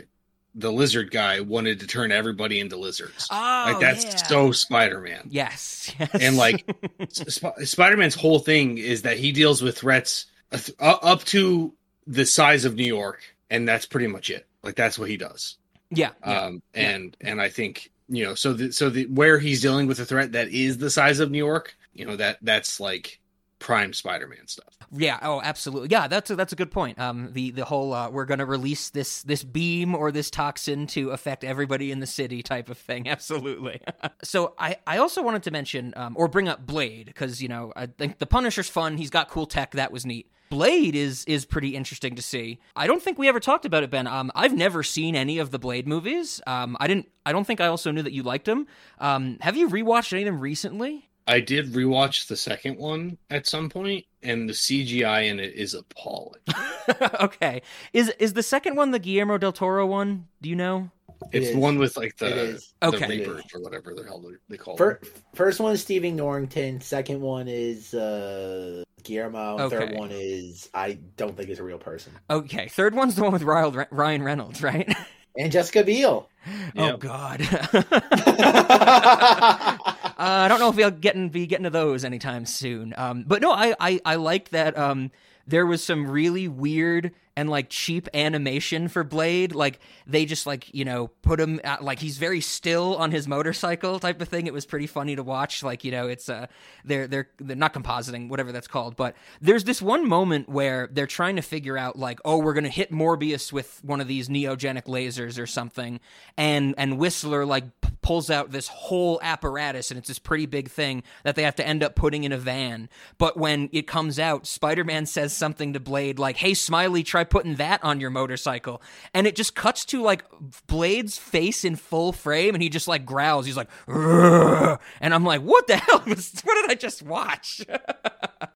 the 0.58 0.72
lizard 0.72 1.12
guy 1.12 1.40
wanted 1.40 1.80
to 1.80 1.88
turn 1.88 2.12
everybody 2.12 2.60
into 2.60 2.76
lizards. 2.78 3.28
Oh, 3.32 3.64
like 3.68 3.80
that's 3.80 4.28
so 4.28 4.52
Spider-Man. 4.52 5.28
Yes. 5.30 5.94
yes. 6.00 6.10
And, 6.20 6.36
like, 6.36 6.66
Sp- 7.14 7.62
Spider-Man's 7.64 8.16
whole 8.16 8.40
thing 8.40 8.80
is 8.80 9.04
that 9.04 9.18
he 9.18 9.32
deals 9.32 9.62
with 9.62 9.78
threats 9.78 10.26
uh, 10.52 10.58
uh, 10.80 10.98
up 11.04 11.24
to 11.26 11.74
the 12.08 12.26
size 12.26 12.66
of 12.66 12.76
New 12.76 12.86
York, 12.86 13.22
and 13.50 13.68
that's 13.68 13.86
pretty 13.86 14.08
much 14.08 14.30
it. 14.30 14.48
Like 14.64 14.76
that's 14.76 14.98
what 14.98 15.10
he 15.10 15.16
does. 15.18 15.58
yeah. 15.92 16.12
yeah. 16.26 16.40
Um, 16.42 16.62
and 16.74 17.16
and 17.22 17.40
I 17.40 17.50
think 17.50 17.92
you 18.10 18.24
know, 18.24 18.36
so 18.36 18.54
the, 18.54 18.72
so 18.72 18.90
the 18.90 19.06
where 19.06 19.38
he's 19.38 19.62
dealing 19.62 19.88
with 19.88 20.00
a 20.00 20.06
threat 20.06 20.32
that 20.32 20.50
is 20.50 20.78
the 20.78 20.90
size 20.90 21.20
of 21.20 21.30
New 21.30 21.38
York, 21.38 21.76
you 21.94 22.06
know, 22.06 22.16
that 22.16 22.38
that's 22.42 22.80
like 22.80 23.20
prime 23.60 23.94
Spider-Man 23.94 24.48
stuff. 24.48 24.78
Yeah. 24.92 25.20
Oh, 25.22 25.42
absolutely. 25.42 25.90
Yeah, 25.92 26.08
that's 26.08 26.30
a, 26.30 26.36
that's 26.36 26.54
a 26.54 26.56
good 26.56 26.72
point. 26.72 27.00
Um, 27.00 27.30
the 27.34 27.52
the 27.52 27.66
whole 27.66 27.94
uh, 27.94 28.10
we're 28.10 28.26
going 28.26 28.40
to 28.40 28.46
release 28.46 28.90
this 28.90 29.24
this 29.24 29.44
beam 29.44 29.96
or 29.96 30.12
this 30.12 30.30
toxin 30.30 30.88
to 30.88 31.12
affect 31.12 31.44
everybody 31.44 31.92
in 31.92 32.00
the 32.00 32.08
city 32.08 32.42
type 32.44 32.70
of 32.70 32.78
thing. 32.78 33.08
Absolutely. 33.10 33.82
so 34.24 34.54
I 34.58 34.78
I 34.86 34.98
also 34.98 35.22
wanted 35.22 35.44
to 35.44 35.52
mention 35.52 35.94
um, 35.98 36.16
or 36.18 36.28
bring 36.28 36.48
up 36.48 36.66
Blade 36.66 37.08
because 37.08 37.42
you 37.42 37.48
know 37.48 37.74
I 37.76 37.88
think 37.88 38.20
the 38.20 38.26
Punisher's 38.28 38.70
fun. 38.70 38.98
He's 38.98 39.10
got 39.10 39.30
cool 39.30 39.46
tech. 39.46 39.72
That 39.72 39.92
was 39.92 40.06
neat. 40.06 40.32
Blade 40.50 40.96
is 40.96 41.26
is 41.26 41.46
pretty 41.46 41.76
interesting 41.76 42.16
to 42.16 42.22
see. 42.22 42.60
I 42.76 42.88
don't 42.88 43.02
think 43.02 43.18
we 43.18 43.28
ever 43.28 43.40
talked 43.40 43.66
about 43.66 43.84
it, 43.84 43.90
Ben. 43.90 44.08
Um, 44.08 44.32
I've 44.34 44.56
never 44.56 44.84
seen 44.84 45.16
any 45.16 45.40
of 45.40 45.52
the 45.52 45.60
Blade 45.60 45.88
movies. 45.88 46.42
Um, 46.48 46.78
I 46.80 46.88
didn't. 46.88 47.10
I 47.26 47.34
don't 47.34 47.46
think 47.46 47.60
I 47.60 47.68
also 47.68 47.92
knew 47.92 48.04
that 48.04 48.14
you 48.14 48.24
liked 48.24 48.46
them. 48.46 48.68
Um, 49.00 49.38
have 49.42 49.58
you 49.58 49.70
rewatched 49.70 50.14
any 50.14 50.22
of 50.22 50.28
them 50.28 50.40
recently? 50.40 51.10
I 51.28 51.40
did 51.42 51.74
rewatch 51.74 52.28
the 52.28 52.36
second 52.38 52.78
one 52.78 53.18
at 53.30 53.48
some 53.48 53.70
point, 53.70 54.06
and 54.24 54.48
the 54.50 54.54
CGI 54.54 55.30
in 55.30 55.40
it 55.40 55.54
is 55.56 55.74
appalling. 55.74 56.42
okay. 57.22 57.62
Is 57.94 58.10
is 58.20 58.34
the 58.34 58.44
second 58.44 58.76
one 58.76 58.92
the 58.92 59.00
Guillermo 59.00 59.38
del 59.38 59.54
Toro 59.54 59.86
one? 59.86 60.28
Do 60.42 60.50
you 60.50 60.56
know? 60.56 60.90
It 61.32 61.40
It's 61.42 61.48
is. 61.50 61.56
one 61.56 61.80
with 61.80 61.98
like 61.98 62.16
the 62.18 62.62
the 62.82 62.88
Okay. 62.88 63.08
Reapers 63.20 63.44
or 63.54 63.62
whatever 63.62 63.94
the 63.96 64.04
hell 64.04 64.20
they- 64.22 64.36
they 64.50 64.58
call 64.58 64.78
Fir- 64.78 65.00
them. 65.02 65.10
first 65.34 65.60
one 65.60 65.74
is 65.74 65.82
Stevie 65.82 66.12
Norrington. 66.12 66.80
Second 66.80 67.22
one 67.22 67.48
is 67.48 67.94
uh, 67.96 68.84
Guillermo. 69.04 69.68
Third 69.70 69.96
one 69.98 70.12
is 70.14 70.70
I 70.76 71.00
don't 71.18 71.36
think 71.36 71.50
is 71.50 71.58
a 71.60 71.64
real 71.64 71.80
person. 71.80 72.14
Okay. 72.30 72.68
Third 72.68 72.94
one's 72.96 73.16
the 73.16 73.24
one 73.24 73.34
with 73.34 73.42
Ryan 73.44 73.86
Ryan 73.92 74.22
Reynolds, 74.24 74.62
right? 74.62 74.92
And 75.40 75.52
Jessica 75.52 75.84
Biel. 75.84 76.30
Oh 76.78 76.98
God. 76.98 77.42
Uh, 80.18 80.24
I 80.24 80.48
don't 80.48 80.60
know 80.60 80.70
if 80.70 80.76
we'll 80.76 80.90
getting 80.90 81.30
be 81.30 81.46
getting 81.46 81.66
to 81.66 81.70
those 81.70 82.04
anytime 82.04 82.46
soon. 82.46 82.94
Um, 82.98 83.24
but 83.28 83.42
no, 83.42 83.52
I 83.52 83.76
I, 83.80 84.02
I 84.04 84.16
like 84.16 84.50
that. 84.50 84.78
Um, 84.78 85.12
there 85.46 85.66
was 85.66 85.84
some 85.84 86.10
really 86.10 86.48
weird 86.48 87.12
and 87.38 87.52
like 87.52 87.70
cheap 87.70 88.10
animation 88.16 88.88
for 88.88 89.04
Blade. 89.04 89.54
Like 89.54 89.80
they 90.08 90.26
just 90.26 90.48
like 90.48 90.74
you 90.74 90.84
know 90.84 91.08
put 91.22 91.40
him 91.40 91.62
at, 91.64 91.84
like 91.84 92.00
he's 92.00 92.18
very 92.18 92.42
still 92.42 92.98
on 92.98 93.12
his 93.12 93.28
motorcycle 93.28 94.00
type 94.00 94.20
of 94.20 94.28
thing. 94.28 94.48
It 94.48 94.54
was 94.54 94.66
pretty 94.66 94.88
funny 94.88 95.16
to 95.16 95.22
watch. 95.22 95.62
Like 95.62 95.84
you 95.84 95.92
know 95.92 96.08
it's 96.08 96.30
uh 96.30 96.48
they're 96.84 97.08
they're 97.08 97.30
they're 97.38 97.56
not 97.56 97.76
compositing 97.76 98.28
whatever 98.28 98.52
that's 98.52 98.68
called. 98.68 98.96
But 98.96 99.16
there's 99.40 99.66
this 99.66 99.84
one 99.84 100.10
moment 100.10 100.50
where 100.50 100.90
they're 100.92 101.06
trying 101.06 101.36
to 101.36 101.44
figure 101.44 101.78
out 101.78 101.98
like 101.98 102.20
oh 102.26 102.40
we're 102.40 102.56
gonna 102.56 102.70
hit 102.70 102.92
Morbius 102.92 103.54
with 103.54 103.80
one 103.84 104.02
of 104.02 104.08
these 104.08 104.30
neogenic 104.30 104.86
lasers 104.86 105.40
or 105.40 105.46
something, 105.46 106.00
and 106.38 106.74
and 106.76 106.98
Whistler 106.98 107.46
like 107.46 107.66
p- 107.82 107.90
pulls 108.02 108.32
out 108.32 108.50
this 108.50 108.68
whole 108.68 109.20
apparatus, 109.22 109.92
and 109.92 110.00
it's 110.00 110.08
this 110.08 110.18
pretty 110.18 110.48
big 110.48 110.72
thing 110.72 111.04
that 111.24 111.36
they 111.36 111.44
have 111.44 111.56
to 111.58 111.68
end 111.68 111.84
up 111.84 111.94
putting 111.94 112.24
in 112.24 112.32
a 112.32 112.38
van. 112.40 112.90
But 113.20 113.38
when 113.38 113.70
it 113.72 113.86
comes 113.86 114.18
out, 114.18 114.48
Spider 114.48 114.84
Man 114.84 115.06
says 115.06 115.34
something 115.34 115.74
to 115.74 115.80
Blade 115.80 116.18
like, 116.18 116.38
"Hey, 116.38 116.56
Smiley, 116.56 117.04
try 117.04 117.26
putting 117.30 117.56
that 117.56 117.84
on 117.84 118.00
your 118.00 118.10
motorcycle," 118.10 118.82
and 119.14 119.28
it 119.28 119.36
just 119.36 119.56
cuts 119.56 119.86
to 119.86 120.02
like 120.02 120.24
Blade's 120.68 121.18
face 121.18 121.64
in 121.66 121.76
full 121.76 122.12
frame, 122.12 122.54
and 122.56 122.62
he 122.62 122.70
just 122.70 122.88
like 122.88 123.06
growls. 123.06 123.46
He's 123.46 123.58
like, 123.58 123.70
and 123.88 125.14
I'm 125.14 125.24
like, 125.24 125.42
"What 125.42 125.68
the 125.68 125.78
hell? 125.88 126.04
Was, 126.06 126.42
what 126.44 126.56
did 126.62 126.72
I 126.72 126.76
just 126.76 127.04
watch?" 127.04 127.62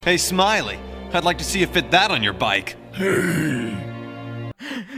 Hey, 0.03 0.17
Smiley, 0.17 0.80
I'd 1.13 1.24
like 1.24 1.38
to 1.38 1.43
see 1.43 1.59
you 1.59 1.67
fit 1.67 1.91
that 1.91 2.09
on 2.09 2.24
your 2.24 2.34
bike. 2.34 2.76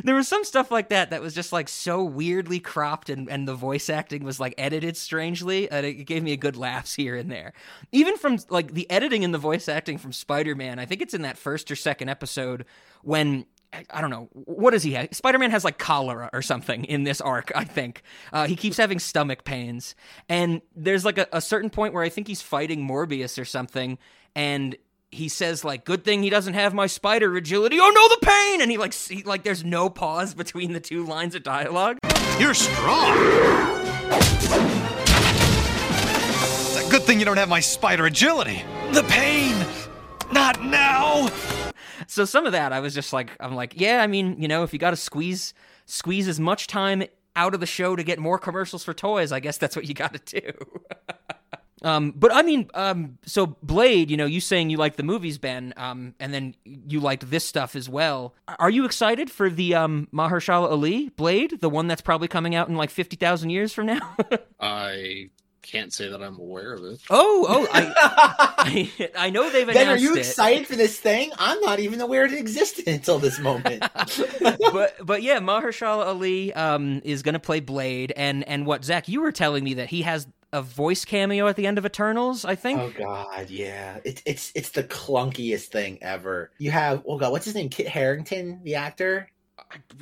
there 0.04 0.16
was 0.16 0.28
some 0.28 0.44
stuff 0.44 0.72
like 0.72 0.90
that 0.90 1.10
that 1.10 1.22
was 1.22 1.34
just 1.34 1.52
like 1.54 1.68
so 1.70 2.04
weirdly 2.04 2.60
cropped 2.60 3.10
and, 3.10 3.30
and 3.30 3.48
the 3.48 3.56
voice 3.56 3.90
acting 3.90 4.24
was 4.24 4.40
like 4.40 4.54
edited 4.58 4.96
strangely 4.98 5.70
and 5.72 5.86
it 5.86 5.94
gave 6.06 6.24
me 6.24 6.32
a 6.34 6.38
good 6.38 6.56
laughs 6.58 6.94
here 6.96 7.16
and 7.16 7.32
there 7.32 7.54
even 7.92 8.18
from 8.18 8.38
like 8.50 8.74
the 8.74 8.90
editing 8.90 9.24
and 9.24 9.34
the 9.34 9.38
voice 9.38 9.70
acting 9.70 9.98
from 9.98 10.12
spider-man 10.12 10.80
i 10.80 10.86
think 10.86 11.02
it's 11.02 11.14
in 11.14 11.22
that 11.22 11.38
first 11.38 11.72
or 11.72 11.76
second 11.76 12.10
episode 12.10 12.66
when 13.04 13.46
I 13.90 14.02
don't 14.02 14.10
know. 14.10 14.30
What 14.34 14.72
does 14.72 14.84
he 14.84 14.94
have? 14.94 15.10
Spider 15.14 15.40
Man 15.40 15.52
has 15.52 15.64
like 15.64 15.78
cholera 15.78 16.30
or 16.34 16.42
something 16.42 16.86
in 16.86 17.04
this 17.04 17.22
arc, 17.22 17.52
I 17.56 17.64
think. 17.64 18.04
Uh, 18.32 18.48
he 18.48 18.56
keeps 18.56 18.78
having 18.78 19.00
stomach 19.00 19.44
pains. 19.44 19.96
And 20.30 20.62
there's 20.76 21.06
like 21.06 21.18
a, 21.18 21.28
a 21.32 21.42
certain 21.42 21.70
point 21.70 21.94
where 21.94 22.04
I 22.04 22.10
think 22.10 22.28
he's 22.28 22.42
fighting 22.42 22.88
Morbius 22.88 23.40
or 23.40 23.46
something. 23.46 23.98
And 24.36 24.76
he 25.10 25.30
says 25.30 25.64
like 25.64 25.86
good 25.86 26.04
thing 26.04 26.24
he 26.24 26.32
doesn't 26.32 26.56
have 26.56 26.74
my 26.74 26.88
spider 26.88 27.36
agility 27.38 27.78
oh 27.80 27.92
no 27.94 28.10
the 28.10 28.26
pain 28.26 28.62
and 28.64 28.72
he 28.72 28.78
like 28.78 28.96
he, 28.96 29.22
like 29.22 29.44
there's 29.44 29.64
no 29.64 29.88
pause 29.88 30.34
between 30.44 30.74
the 30.74 30.80
two 30.80 31.06
lines 31.06 31.36
of 31.36 31.44
dialogue 31.44 32.00
You're 32.40 32.56
strong. 32.56 33.16
It's 36.76 36.88
a 36.88 36.90
good 36.90 37.04
thing 37.04 37.20
you 37.20 37.26
don't 37.26 37.38
have 37.38 37.50
my 37.50 37.60
spider 37.60 38.08
agility. 38.08 38.64
The 38.92 39.04
pain. 39.04 39.54
Not 40.32 40.64
now. 40.64 41.30
So 42.08 42.26
some 42.26 42.46
of 42.46 42.52
that 42.52 42.74
i 42.74 42.80
was 42.80 42.94
just 42.94 43.14
like 43.14 43.32
i'm 43.40 43.56
like 43.56 43.80
yeah 43.80 44.02
i 44.02 44.08
mean 44.08 44.36
you 44.40 44.48
know 44.48 44.64
if 44.64 44.74
you 44.74 44.80
got 44.80 44.92
to 44.92 44.96
squeeze 44.96 45.54
squeeze 45.86 46.28
as 46.28 46.40
much 46.40 46.68
time 46.68 47.04
out 47.36 47.54
of 47.54 47.60
the 47.60 47.66
show 47.66 47.96
to 47.96 48.04
get 48.04 48.20
more 48.20 48.38
commercials 48.38 48.84
for 48.84 48.94
toys 48.94 49.32
i 49.32 49.40
guess 49.40 49.58
that's 49.58 49.76
what 49.76 49.86
you 49.88 49.94
got 49.94 50.14
to 50.14 50.42
do 50.42 50.52
Um, 51.84 52.14
but 52.16 52.34
I 52.34 52.44
mean, 52.44 52.70
um, 52.74 53.18
so 53.26 53.58
Blade, 53.62 54.10
you 54.10 54.18
know, 54.18 54.26
you 54.26 54.40
saying 54.40 54.70
you 54.70 54.78
like 54.78 54.96
the 54.96 55.04
movies, 55.04 55.38
Ben, 55.38 55.74
um, 55.76 56.16
and 56.20 56.34
then 56.34 56.56
you 56.66 57.00
liked 57.00 57.30
this 57.30 57.46
stuff 57.46 57.76
as 57.76 57.90
well. 57.90 58.34
Are 58.48 58.70
you 58.70 58.86
excited 58.86 59.30
for 59.30 59.50
the 59.50 59.76
um, 59.76 60.08
Mahershala 60.14 60.72
Ali 60.72 61.10
Blade, 61.10 61.60
the 61.60 61.70
one 61.70 61.88
that's 61.88 62.02
probably 62.02 62.30
coming 62.30 62.56
out 62.56 62.70
in 62.70 62.76
like 62.76 62.90
fifty 62.90 63.18
thousand 63.18 63.50
years 63.50 63.74
from 63.74 63.88
now? 63.88 64.16
I 64.60 65.30
can't 65.64 65.92
say 65.94 66.10
that 66.10 66.22
I'm 66.22 66.38
aware 66.38 66.74
of 66.74 66.84
it. 66.84 67.00
oh, 67.10 67.46
oh, 67.50 67.68
I, 67.74 67.92
I, 69.00 69.10
I 69.18 69.30
know 69.32 69.50
they've 69.50 69.68
announced 69.68 69.76
Ben, 69.80 69.90
are 69.90 69.98
you 69.98 70.16
it. 70.16 70.20
excited 70.20 70.68
for 70.68 70.76
this 70.76 71.00
thing? 71.00 71.32
I'm 71.40 71.60
not 71.62 71.80
even 71.80 72.02
aware 72.02 72.26
it 72.26 72.34
existed 72.34 72.88
until 72.88 73.18
this 73.20 73.40
moment. 73.40 73.84
but 74.72 74.96
but 75.06 75.24
yeah, 75.24 75.40
Mahershala 75.40 76.06
Ali 76.06 76.54
um, 76.54 77.02
is 77.04 77.24
going 77.24 77.34
to 77.34 77.40
play 77.40 77.60
Blade, 77.60 78.14
and 78.16 78.48
and 78.48 78.66
what 78.66 78.84
Zach, 78.86 79.08
you 79.08 79.22
were 79.22 79.32
telling 79.32 79.64
me 79.64 79.74
that 79.76 79.90
he 79.90 80.04
has 80.04 80.28
a 80.52 80.62
voice 80.62 81.04
cameo 81.04 81.48
at 81.48 81.56
the 81.56 81.66
end 81.66 81.80
of 81.80 81.86
Eternals, 81.86 82.46
I 82.46 82.54
think. 82.56 82.80
oh 82.80 82.92
God, 82.92 83.50
yeah. 83.50 83.98
It's 84.04 84.22
it's 84.26 84.52
it's 84.54 84.70
the 84.70 84.84
clunkiest 84.84 85.66
thing 85.70 85.98
ever. 86.04 86.52
You 86.60 86.72
have 86.72 87.04
oh 87.08 87.18
God, 87.18 87.32
what's 87.32 87.46
his 87.46 87.56
name? 87.56 87.70
Kit 87.70 87.88
Harington, 87.88 88.62
the 88.64 88.76
actor. 88.76 89.30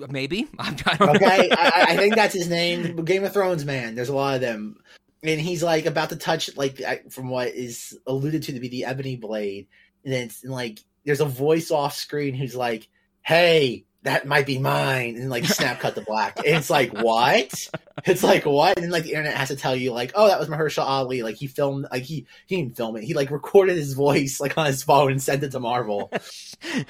Maybe 0.10 0.48
I, 0.60 0.70
I 0.86 0.98
don't 0.98 1.16
Okay, 1.16 1.48
know. 1.50 1.56
I, 1.58 1.86
I 1.90 1.98
think 1.98 2.16
that's 2.16 2.34
his 2.34 2.50
name. 2.50 2.96
Game 3.06 3.24
of 3.24 3.32
Thrones 3.34 3.64
man. 3.64 3.96
There's 3.96 4.10
a 4.10 4.16
lot 4.16 4.36
of 4.36 4.42
them, 4.42 4.78
and 5.24 5.40
he's 5.40 5.64
like 5.64 5.86
about 5.86 6.10
to 6.10 6.16
touch 6.16 6.56
like 6.58 6.82
from 7.12 7.30
what 7.30 7.50
is 7.50 7.98
alluded 8.08 8.44
to 8.44 8.54
to 8.54 8.60
be 8.60 8.70
the 8.70 8.86
ebony 8.86 9.16
blade, 9.16 9.68
and 10.04 10.14
then 10.14 10.24
it's 10.24 10.44
and, 10.44 10.52
like 10.52 10.80
there's 11.06 11.22
a 11.22 11.26
voice 11.26 11.72
off 11.72 11.94
screen 11.96 12.34
who's 12.34 12.56
like, 12.56 12.88
"Hey, 13.22 13.86
that 14.04 14.26
might 14.26 14.46
be 14.46 14.58
mine," 14.58 15.16
and 15.16 15.30
like 15.30 15.46
snap 15.46 15.80
cut 15.80 15.96
to 15.96 16.02
black. 16.02 16.40
It's 16.44 16.70
like 16.70 16.94
what? 16.94 17.70
It's 18.06 18.24
like 18.24 18.46
what? 18.46 18.78
And 18.78 18.84
then 18.84 18.92
like 18.92 19.04
the 19.04 19.12
internet 19.12 19.36
has 19.36 19.50
to 19.50 19.56
tell 19.56 19.76
you 19.76 19.92
like, 19.94 20.12
"Oh, 20.16 20.28
that 20.28 20.40
was 20.40 20.50
Mahershala 20.50 20.86
Ali." 20.86 21.24
Like 21.24 21.36
he 21.36 21.48
filmed, 21.48 21.88
like 21.92 22.04
he 22.04 22.26
he 22.48 22.58
didn't 22.58 22.76
film 22.78 22.96
it. 22.98 23.04
He 23.04 23.14
like 23.14 23.32
recorded 23.32 23.78
his 23.78 23.94
voice 23.94 24.40
like 24.40 24.58
on 24.58 24.66
his 24.66 24.84
phone 24.84 25.12
and 25.12 25.22
sent 25.22 25.44
it 25.44 25.52
to 25.52 25.60
Marvel. 25.60 26.12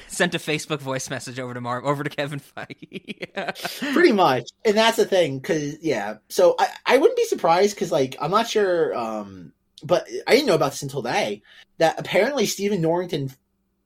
Sent 0.08 0.36
a 0.36 0.38
Facebook 0.38 0.80
voice 0.80 1.10
message 1.10 1.40
over 1.40 1.54
to 1.54 1.62
Marv, 1.62 1.86
over 1.86 2.04
to 2.04 2.10
Kevin 2.10 2.42
Feige. 2.42 3.22
pretty 3.94 4.12
much 4.12 4.50
and 4.66 4.76
that's 4.76 4.98
the 4.98 5.06
thing 5.06 5.40
because 5.40 5.82
yeah 5.82 6.18
so 6.30 6.56
I, 6.60 6.68
I 6.86 6.98
wouldn't 6.98 7.18
be 7.18 7.26
surprised 7.26 7.76
because 7.76 7.92
like 7.92 8.16
i'm 8.20 8.32
not 8.32 8.48
sure 8.48 8.96
um 8.96 9.54
but 9.84 10.08
i 10.28 10.32
didn't 10.34 10.48
know 10.48 10.56
about 10.56 10.72
this 10.72 10.82
until 10.82 11.04
today 11.04 11.42
that 11.78 12.00
apparently 12.00 12.46
stephen 12.46 12.82
norrington 12.82 13.32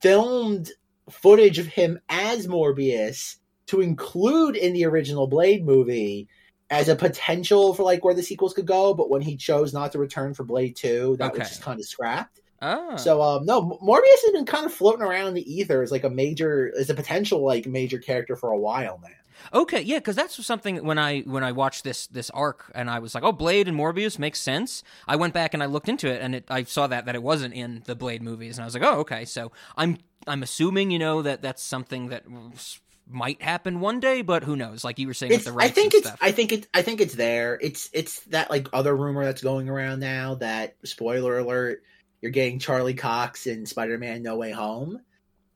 filmed 0.02 0.72
footage 1.10 1.60
of 1.60 1.68
him 1.68 2.00
as 2.10 2.48
morbius 2.48 3.38
to 3.68 3.82
include 3.82 4.56
in 4.56 4.74
the 4.74 4.86
original 4.86 5.28
blade 5.28 5.66
movie 5.66 6.28
as 6.70 6.90
a 6.90 6.96
potential 6.96 7.74
for 7.74 7.84
like 7.84 8.04
where 8.04 8.14
the 8.16 8.24
sequels 8.24 8.54
could 8.54 8.66
go 8.66 8.94
but 8.94 9.10
when 9.10 9.22
he 9.22 9.36
chose 9.38 9.74
not 9.74 9.92
to 9.92 10.00
return 10.00 10.34
for 10.34 10.44
blade 10.44 10.76
2 10.76 11.16
that 11.18 11.32
Okay. 11.32 11.40
was 11.40 11.50
just 11.50 11.62
kind 11.62 11.80
of 11.80 11.86
scrapped. 11.86 12.40
Oh, 12.62 12.96
so 12.98 13.22
um 13.22 13.46
no 13.46 13.62
morbius 13.84 14.24
has 14.24 14.32
been 14.32 14.46
kind 14.46 14.66
of 14.66 14.74
floating 14.74 15.04
around 15.04 15.28
in 15.28 15.34
the 15.36 15.54
ether 15.54 15.84
as 15.84 15.92
like 15.92 16.04
a 16.06 16.10
major 16.10 16.72
as 16.80 16.90
a 16.90 16.96
potential 16.96 17.44
like 17.44 17.68
major 17.68 18.00
character 18.00 18.36
for 18.36 18.50
a 18.52 18.58
while 18.58 19.00
now 19.04 19.10
Okay, 19.54 19.82
yeah, 19.82 19.98
because 19.98 20.16
that's 20.16 20.44
something 20.46 20.84
when 20.84 20.98
I 20.98 21.22
when 21.22 21.44
I 21.44 21.52
watched 21.52 21.84
this 21.84 22.08
this 22.08 22.30
arc 22.32 22.72
and 22.76 22.90
I 22.90 23.00
was 23.00 23.16
like, 23.16 23.24
oh, 23.24 23.32
Blade 23.32 23.68
and 23.68 23.78
Morbius 23.78 24.20
makes 24.20 24.40
sense. 24.40 24.84
I 25.08 25.16
went 25.16 25.34
back 25.34 25.54
and 25.54 25.62
I 25.62 25.68
looked 25.68 25.90
into 25.90 26.08
it 26.08 26.22
and 26.22 26.36
it, 26.36 26.46
I 26.50 26.64
saw 26.64 26.88
that 26.88 27.06
that 27.06 27.16
it 27.16 27.24
wasn't 27.24 27.54
in 27.54 27.84
the 27.86 27.96
Blade 27.96 28.22
movies 28.22 28.58
and 28.58 28.64
I 28.64 28.66
was 28.66 28.74
like, 28.74 28.84
oh, 28.84 29.00
okay. 29.00 29.26
So 29.26 29.52
I'm 29.78 29.98
I'm 30.28 30.44
assuming 30.44 30.92
you 30.92 31.00
know 31.00 31.22
that 31.22 31.42
that's 31.42 31.64
something 31.64 32.10
that 32.10 32.24
might 33.08 33.42
happen 33.42 33.80
one 33.80 34.00
day, 34.00 34.22
but 34.22 34.44
who 34.44 34.56
knows? 34.56 34.84
Like 34.84 35.00
you 35.00 35.08
were 35.08 35.14
saying 35.14 35.32
It's, 35.32 35.46
with 35.46 35.56
the 35.56 35.62
I 35.62 35.70
think 35.70 35.94
it's 35.94 36.08
stuff. 36.08 36.20
I 36.22 36.32
think 36.32 36.52
it's 36.52 36.68
I 36.74 36.82
think 36.82 37.02
it's 37.02 37.16
there. 37.16 37.58
It's 37.62 37.90
it's 37.94 38.22
that 38.26 38.50
like 38.50 38.68
other 38.74 38.96
rumor 38.96 39.24
that's 39.24 39.42
going 39.42 39.70
around 39.70 40.00
now 40.00 40.36
that 40.36 40.76
spoiler 40.84 41.38
alert, 41.38 41.84
you're 42.22 42.32
getting 42.32 42.60
Charlie 42.60 42.96
Cox 42.96 43.48
in 43.48 43.66
Spider-Man 43.66 44.24
No 44.24 44.38
Way 44.38 44.52
Home. 44.52 45.02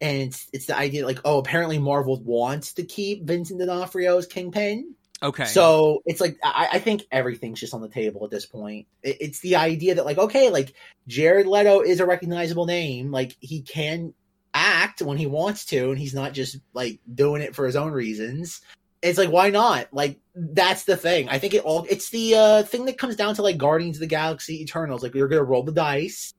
And 0.02 0.18
it's 0.18 0.48
it's 0.54 0.66
the 0.66 0.78
idea 0.78 1.06
like, 1.06 1.20
oh, 1.26 1.40
apparently 1.40 1.78
Marvel 1.78 2.22
wants 2.22 2.74
to 2.74 2.84
keep 2.84 3.26
Vincent 3.26 3.60
D'Onofrio 3.60 4.18
as 4.18 4.28
Kingpin. 4.28 4.96
okay, 5.22 5.46
So 5.46 6.02
it's 6.06 6.22
like 6.22 6.38
I, 6.44 6.70
I 6.74 6.80
think 6.80 7.04
everything's 7.12 7.60
just 7.60 7.74
on 7.74 7.82
the 7.82 7.90
table 7.90 8.24
at 8.24 8.32
this 8.32 8.46
point. 8.46 8.88
It, 9.04 9.18
it's 9.20 9.40
the 9.42 9.58
idea 9.58 9.96
that 9.96 10.06
like 10.06 10.18
okay, 10.18 10.50
like 10.50 10.74
Jared 11.08 11.48
Leto 11.48 11.82
is 11.82 12.00
a 12.00 12.06
recognizable 12.06 12.66
name. 12.66 13.12
Like 13.12 13.36
he 13.42 13.62
can 13.62 14.14
act 14.54 15.02
when 15.02 15.18
he 15.18 15.26
wants 15.26 15.66
to, 15.66 15.90
and 15.90 16.00
he's 16.00 16.14
not 16.14 16.34
just 16.34 16.58
like 16.74 17.00
doing 17.14 17.42
it 17.42 17.56
for 17.56 17.66
his 17.66 17.76
own 17.76 17.92
reasons. 17.92 18.62
It's 19.02 19.18
like 19.18 19.32
why 19.32 19.50
not? 19.50 19.88
Like 19.92 20.20
that's 20.36 20.84
the 20.84 20.98
thing. 20.98 21.30
I 21.30 21.40
think 21.40 21.54
it 21.54 21.64
all 21.64 21.86
it's 21.90 22.10
the 22.10 22.36
uh 22.36 22.64
thing 22.64 22.86
that 22.86 22.98
comes 22.98 23.16
down 23.16 23.36
to 23.36 23.42
like 23.42 23.58
Guardians 23.58 23.98
of 23.98 24.02
the 24.02 24.08
Galaxy 24.08 24.62
Eternals. 24.62 25.04
Like 25.04 25.14
we're 25.14 25.28
gonna 25.28 25.44
roll 25.44 25.64
the 25.64 25.72
dice, 25.72 26.34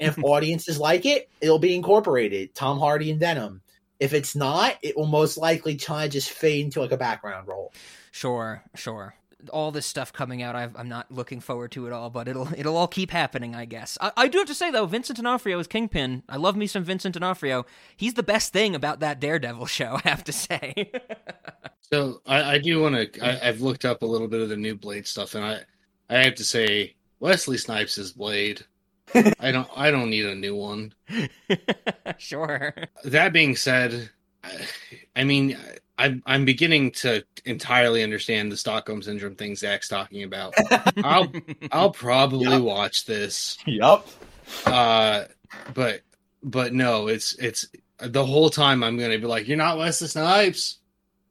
if 0.00 0.18
audiences 0.22 0.78
like 0.78 1.06
it, 1.06 1.28
it'll 1.40 1.58
be 1.58 1.74
incorporated. 1.74 2.54
Tom 2.54 2.78
Hardy 2.78 3.10
and 3.10 3.20
Venom. 3.20 3.62
If 4.00 4.12
it's 4.12 4.36
not, 4.36 4.76
it 4.82 4.96
will 4.96 5.06
most 5.06 5.36
likely 5.36 5.76
try 5.76 6.04
to 6.04 6.08
just 6.08 6.30
fade 6.30 6.64
into 6.64 6.80
like 6.80 6.92
a 6.92 6.96
background 6.96 7.48
role. 7.48 7.72
Sure, 8.12 8.62
sure. 8.74 9.14
All 9.52 9.70
this 9.70 9.86
stuff 9.86 10.12
coming 10.12 10.42
out, 10.42 10.56
I've, 10.56 10.76
I'm 10.76 10.88
not 10.88 11.10
looking 11.10 11.40
forward 11.40 11.70
to 11.72 11.86
it 11.86 11.92
all, 11.92 12.10
but 12.10 12.26
it'll 12.26 12.48
it'll 12.56 12.76
all 12.76 12.88
keep 12.88 13.10
happening, 13.10 13.54
I 13.54 13.64
guess. 13.64 13.96
I, 14.00 14.12
I 14.16 14.28
do 14.28 14.38
have 14.38 14.48
to 14.48 14.54
say 14.54 14.70
though, 14.70 14.86
Vincent 14.86 15.16
D'Onofrio 15.16 15.58
is 15.58 15.66
Kingpin. 15.66 16.22
I 16.28 16.36
love 16.36 16.56
me 16.56 16.66
some 16.66 16.84
Vincent 16.84 17.14
D'Onofrio. 17.14 17.64
He's 17.96 18.14
the 18.14 18.22
best 18.22 18.52
thing 18.52 18.74
about 18.74 19.00
that 19.00 19.20
Daredevil 19.20 19.66
show, 19.66 20.00
I 20.04 20.08
have 20.08 20.24
to 20.24 20.32
say. 20.32 20.92
So 21.90 22.20
I, 22.26 22.54
I 22.54 22.58
do 22.58 22.82
want 22.82 23.14
to. 23.14 23.46
I've 23.46 23.60
looked 23.60 23.84
up 23.84 24.02
a 24.02 24.06
little 24.06 24.28
bit 24.28 24.40
of 24.40 24.48
the 24.48 24.56
new 24.56 24.74
Blade 24.74 25.06
stuff, 25.06 25.34
and 25.34 25.44
I 25.44 25.60
I 26.10 26.18
have 26.24 26.34
to 26.36 26.44
say 26.44 26.96
Wesley 27.20 27.56
Snipes 27.56 27.98
is 27.98 28.12
Blade. 28.12 28.64
I 29.14 29.50
don't 29.52 29.68
I 29.76 29.90
don't 29.90 30.10
need 30.10 30.26
a 30.26 30.34
new 30.34 30.54
one. 30.56 30.92
sure. 32.18 32.74
That 33.04 33.32
being 33.32 33.56
said, 33.56 34.10
I, 34.44 34.50
I 35.16 35.24
mean 35.24 35.58
I'm 35.96 36.22
I'm 36.26 36.44
beginning 36.44 36.92
to 36.92 37.24
entirely 37.44 38.02
understand 38.02 38.52
the 38.52 38.56
Stockholm 38.56 39.02
syndrome 39.02 39.34
thing 39.34 39.56
Zach's 39.56 39.88
talking 39.88 40.22
about. 40.22 40.54
I'll 41.02 41.32
I'll 41.72 41.90
probably 41.90 42.46
Yep. 42.50 42.62
watch 42.62 43.04
this, 43.06 43.58
Yep. 43.66 44.06
uh, 44.66 45.24
but 45.74 46.02
but 46.42 46.72
no, 46.72 47.08
it's 47.08 47.34
it's 47.34 47.66
the 48.00 48.24
whole 48.24 48.48
time 48.50 48.84
I'm 48.84 48.96
gonna 48.96 49.18
be 49.18 49.26
like, 49.26 49.48
"You're 49.48 49.56
not 49.56 49.76
Wesley 49.78 50.06
Snipes." 50.08 50.78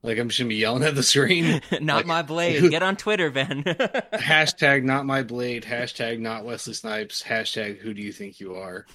Like 0.08 0.20
I'm 0.20 0.30
just 0.30 0.40
gonna 0.40 0.48
be 0.48 0.56
yelling 0.56 0.84
at 0.84 0.96
the 0.96 1.04
screen. 1.04 1.62
not 1.82 1.98
Like- 1.98 2.06
my 2.06 2.22
blade. 2.22 2.72
Get 2.72 2.82
on 2.82 2.96
Twitter, 2.96 3.30
Ben. 3.30 3.64
hashtag 4.14 4.84
not 4.84 5.06
my 5.06 5.22
blade 5.22 5.64
hashtag 5.64 6.20
not 6.20 6.46
wesley 6.46 6.74
snipes 6.74 7.22
hashtag 7.22 7.78
who 7.80 7.94
do 7.94 8.02
you 8.02 8.14
think 8.14 8.40
you 8.40 8.56
are 8.56 8.86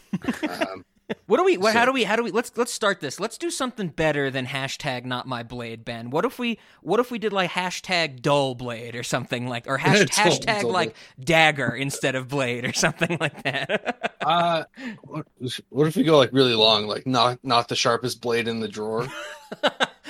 um, 0.48 0.84
What 1.26 1.36
do 1.36 1.44
we? 1.44 1.58
What, 1.58 1.74
how 1.74 1.84
do 1.84 1.92
we? 1.92 2.04
How 2.04 2.16
do 2.16 2.22
we? 2.22 2.30
Let's 2.30 2.56
let's 2.56 2.72
start 2.72 3.00
this. 3.00 3.20
Let's 3.20 3.36
do 3.36 3.50
something 3.50 3.88
better 3.88 4.30
than 4.30 4.46
hashtag 4.46 5.04
not 5.04 5.26
my 5.26 5.42
blade, 5.42 5.84
Ben. 5.84 6.08
What 6.08 6.24
if 6.24 6.38
we? 6.38 6.58
What 6.80 7.00
if 7.00 7.10
we 7.10 7.18
did 7.18 7.34
like 7.34 7.50
hashtag 7.50 8.22
dull 8.22 8.54
blade 8.54 8.94
or 8.94 9.02
something 9.02 9.46
like, 9.46 9.66
or 9.66 9.76
hash, 9.76 10.06
hashtag 10.06 10.64
like 10.64 10.96
dagger 11.20 11.74
instead 11.74 12.14
of 12.14 12.28
blade 12.28 12.64
or 12.64 12.72
something 12.72 13.18
like 13.20 13.42
that? 13.42 14.16
Uh, 14.22 14.64
what, 15.02 15.26
what 15.68 15.86
if 15.86 15.96
we 15.96 16.02
go 16.04 16.16
like 16.16 16.32
really 16.32 16.54
long, 16.54 16.86
like 16.86 17.06
not 17.06 17.38
not 17.42 17.68
the 17.68 17.76
sharpest 17.76 18.22
blade 18.22 18.48
in 18.48 18.60
the 18.60 18.68
drawer? 18.68 19.06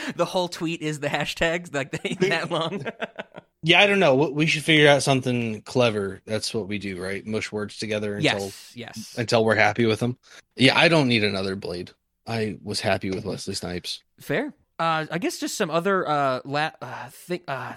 the 0.17 0.25
whole 0.25 0.49
tweet 0.49 0.83
is 0.83 1.01
the 1.01 1.09
hashtags 1.09 1.75
like 1.75 1.91
that 2.21 2.51
long. 2.51 2.85
Yeah, 3.63 3.81
I 3.81 3.87
don't 3.87 4.01
know. 4.01 4.15
We- 4.15 4.31
We 4.33 4.47
should 4.47 4.65
figure 4.65 4.89
out 4.89 5.03
something 5.03 5.63
clever. 5.63 6.21
That's 6.27 6.53
what 6.55 6.69
we 6.69 6.79
do, 6.79 7.01
right? 7.01 7.25
Mush 7.27 7.53
words 7.53 7.79
together 7.79 8.17
until 8.17 8.39
yes, 8.41 8.73
yes. 8.75 9.15
until 9.17 9.45
we're 9.45 9.55
happy 9.55 9.87
with 9.87 10.01
them. 10.01 10.19
Yeah, 10.57 10.77
I 10.79 10.89
don't 10.89 11.09
need 11.09 11.25
another 11.25 11.57
blade. 11.57 11.91
I 12.27 12.59
was 12.63 12.81
happy 12.81 13.11
with 13.11 13.25
Wesley 13.25 13.55
Snipes. 13.55 14.03
Fair. 14.21 14.53
Uh, 14.79 15.07
I 15.11 15.19
guess 15.19 15.39
just 15.39 15.57
some 15.57 15.71
other 15.71 16.09
uh, 16.09 16.41
la- 16.45 16.71
uh 16.81 17.09
thing. 17.11 17.41
Uh, 17.47 17.75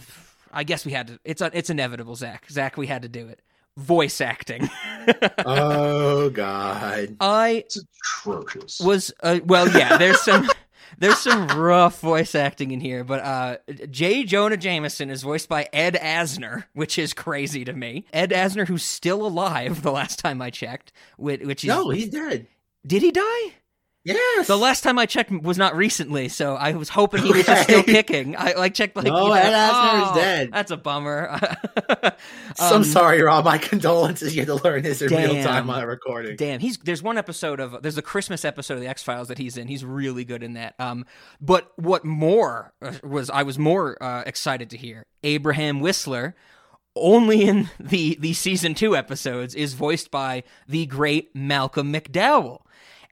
I 0.52 0.64
guess 0.64 0.86
we 0.86 0.92
had 0.92 1.08
to. 1.08 1.20
It's 1.24 1.42
it's 1.42 1.70
inevitable, 1.70 2.16
Zach. 2.16 2.50
Zach, 2.50 2.78
we 2.78 2.88
had 2.88 3.02
to 3.04 3.10
do 3.10 3.28
it. 3.28 3.42
Voice 3.78 4.22
acting. 4.22 4.70
oh 5.46 6.30
God. 6.30 7.18
I 7.20 7.50
It's 7.66 7.78
atrocious. 7.78 8.80
was 8.80 9.12
uh, 9.22 9.40
well, 9.46 9.68
yeah. 9.70 9.98
There's 9.98 10.22
some 10.22 10.50
there's 11.00 11.20
some 11.20 11.48
rough 11.48 12.00
voice 12.00 12.36
acting 12.36 12.72
in 12.72 12.80
here, 12.80 13.04
but 13.04 13.20
uh, 13.22 13.58
J. 13.90 14.24
Jonah 14.24 14.58
Jameson 14.58 15.10
is 15.10 15.24
voiced 15.24 15.50
by 15.50 15.68
Ed 15.74 15.96
Asner, 15.96 16.66
which 16.74 16.98
is 16.98 17.14
crazy 17.14 17.66
to 17.66 17.74
me. 17.74 18.06
Ed 18.14 18.32
Asner, 18.32 18.68
who's 18.68 18.84
still 18.84 19.26
alive, 19.26 19.82
the 19.84 19.92
last 19.92 20.20
time 20.20 20.42
I 20.42 20.50
checked. 20.50 20.92
Which, 21.18 21.42
which 21.42 21.64
is 21.64 21.68
No, 21.68 21.90
he's 21.90 22.10
dead. 22.10 22.48
did 22.86 23.02
he 23.02 23.12
die? 23.12 23.54
Yes. 24.06 24.46
The 24.46 24.58
last 24.58 24.84
time 24.84 25.00
I 25.00 25.08
checked 25.08 25.32
was 25.32 25.58
not 25.58 25.76
recently, 25.76 26.30
so 26.30 26.56
I 26.56 26.74
was 26.74 26.90
hoping 26.90 27.24
he 27.24 27.32
was 27.32 27.46
just 27.46 27.64
still 27.64 27.82
kicking. 27.82 28.36
I 28.38 28.54
like 28.54 28.76
checked 28.76 28.96
like 28.96 29.06
No, 29.06 29.24
you 29.24 29.30
know, 29.30 29.34
Ed 29.34 29.52
Asner 29.52 30.04
is 30.04 30.10
oh, 30.12 30.16
dead. 30.16 30.50
That's 30.54 30.72
a 30.72 30.78
bummer. 30.78 31.40
So 32.58 32.68
Um, 32.68 32.74
I'm 32.76 32.84
sorry, 32.86 33.22
Rob. 33.22 33.44
My 33.44 33.58
condolences. 33.58 34.34
You 34.36 34.42
had 34.42 34.48
to 34.48 34.64
learn 34.64 34.84
this 34.84 35.02
in 35.02 35.10
real 35.14 35.44
time 35.44 35.70
on 35.70 35.84
a 35.84 35.88
recording. 35.88 36.38
Damn, 36.38 36.60
he's 36.62 36.78
there's 36.78 37.04
one 37.04 37.18
episode 37.18 37.60
of 37.60 37.82
there's 37.82 37.98
a 37.98 38.02
Christmas 38.02 38.46
episode 38.46 38.76
of 38.76 38.80
the 38.80 38.88
X 38.88 39.04
Files 39.04 39.28
that 39.28 39.38
he's 39.38 39.58
in. 39.58 39.68
He's 39.68 39.84
really 39.84 40.24
good 40.24 40.42
in 40.42 40.54
that. 40.54 40.76
Um, 40.80 41.06
but 41.42 41.72
what 41.76 42.06
more 42.06 42.74
uh, 42.82 42.94
was 43.04 43.30
I 43.30 43.44
was 43.44 43.60
more 43.60 44.02
uh, 44.02 44.24
excited 44.26 44.70
to 44.70 44.78
hear 44.78 45.06
Abraham 45.24 45.80
Whistler. 45.82 46.36
Only 46.96 47.44
in 47.44 47.70
the 47.78 48.16
the 48.22 48.34
season 48.34 48.74
two 48.74 48.96
episodes 48.96 49.54
is 49.54 49.74
voiced 49.74 50.12
by 50.12 50.44
the 50.68 50.86
great 50.86 51.36
Malcolm 51.36 51.92
McDowell, 51.92 52.62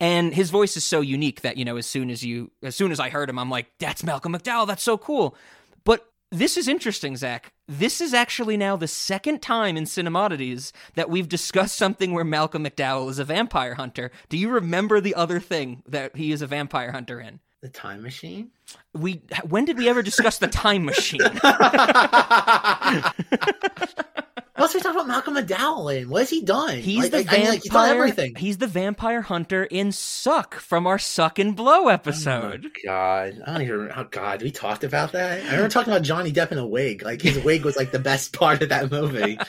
and 0.04 0.34
his 0.34 0.50
voice 0.50 0.76
is 0.76 0.84
so 0.84 1.00
unique 1.00 1.44
that 1.44 1.56
you 1.56 1.64
know 1.64 1.78
as 1.78 1.86
soon 1.86 2.10
as 2.10 2.26
you 2.26 2.52
as 2.62 2.76
soon 2.76 2.92
as 2.92 3.00
I 3.00 3.10
heard 3.10 3.30
him, 3.30 3.40
I'm 3.40 3.50
like, 3.50 3.68
that's 3.80 4.04
Malcolm 4.04 4.34
McDowell. 4.34 4.68
That's 4.68 4.84
so 4.84 4.98
cool. 4.98 5.34
But 5.86 6.06
this 6.30 6.58
is 6.58 6.68
interesting, 6.68 7.16
Zach. 7.16 7.54
This 7.70 8.02
is 8.02 8.14
actually 8.14 8.58
now 8.58 8.76
the 8.76 8.90
second 8.90 9.42
time 9.42 9.78
in 9.78 9.86
Cinemodities 9.86 10.74
that 10.96 11.10
we've 11.10 11.30
discussed 11.30 11.78
something 11.78 12.12
where 12.12 12.26
Malcolm 12.26 12.66
McDowell 12.66 13.10
is 13.10 13.18
a 13.18 13.24
vampire 13.24 13.76
hunter. 13.76 14.12
Do 14.28 14.38
you 14.38 14.50
remember 14.50 15.00
the 15.00 15.16
other 15.16 15.40
thing 15.40 15.84
that 15.88 16.18
he 16.18 16.34
is 16.34 16.42
a 16.42 16.48
vampire 16.48 16.92
hunter 16.92 17.22
in? 17.22 17.40
The 17.62 17.70
time 17.70 18.02
machine. 18.02 18.52
We 18.92 19.22
when 19.48 19.64
did 19.64 19.78
we 19.78 19.88
ever 19.88 20.02
discuss 20.02 20.38
the 20.38 20.48
time 20.48 20.84
machine? 20.84 21.22
We 24.56 24.68
talking 24.68 24.92
about 24.92 25.08
Malcolm 25.08 25.36
McDowell 25.36 26.00
in? 26.02 26.10
What 26.10 26.20
has 26.22 26.30
he 26.30 26.42
done? 26.44 26.78
He's 26.78 27.00
Like, 27.04 27.12
the 27.12 27.18
I 27.18 27.24
vampire. 27.24 27.40
mean, 27.40 27.50
like, 27.50 27.64
he's 27.64 27.72
done 27.72 27.90
everything. 27.90 28.36
He's 28.36 28.58
the 28.58 28.68
vampire 28.68 29.22
hunter 29.22 29.64
in 29.64 29.92
Suck 29.92 30.56
from 30.56 30.86
our 30.86 31.00
Suck 31.00 31.40
and 31.40 31.56
Blow 31.56 31.86
oh 31.86 31.88
episode. 31.90 32.66
Oh 32.66 32.70
God, 32.86 33.42
I 33.46 33.52
don't 33.54 33.62
even. 33.64 33.74
remember- 33.76 33.94
Oh 34.00 34.08
God, 34.12 34.42
we 34.44 34.52
talked 34.52 34.84
about 34.84 35.12
that. 35.14 35.42
I 35.42 35.46
remember 35.46 35.70
talking 35.70 35.92
about 35.92 36.04
Johnny 36.04 36.32
Depp 36.32 36.52
in 36.52 36.58
a 36.60 36.68
wig. 36.68 37.02
Like 37.04 37.22
his 37.22 37.44
wig 37.44 37.66
was 37.66 37.76
like 37.78 37.92
the 37.92 38.00
best 38.00 38.34
part 38.38 38.62
of 38.62 38.70
that 38.70 38.92
movie. 38.92 39.38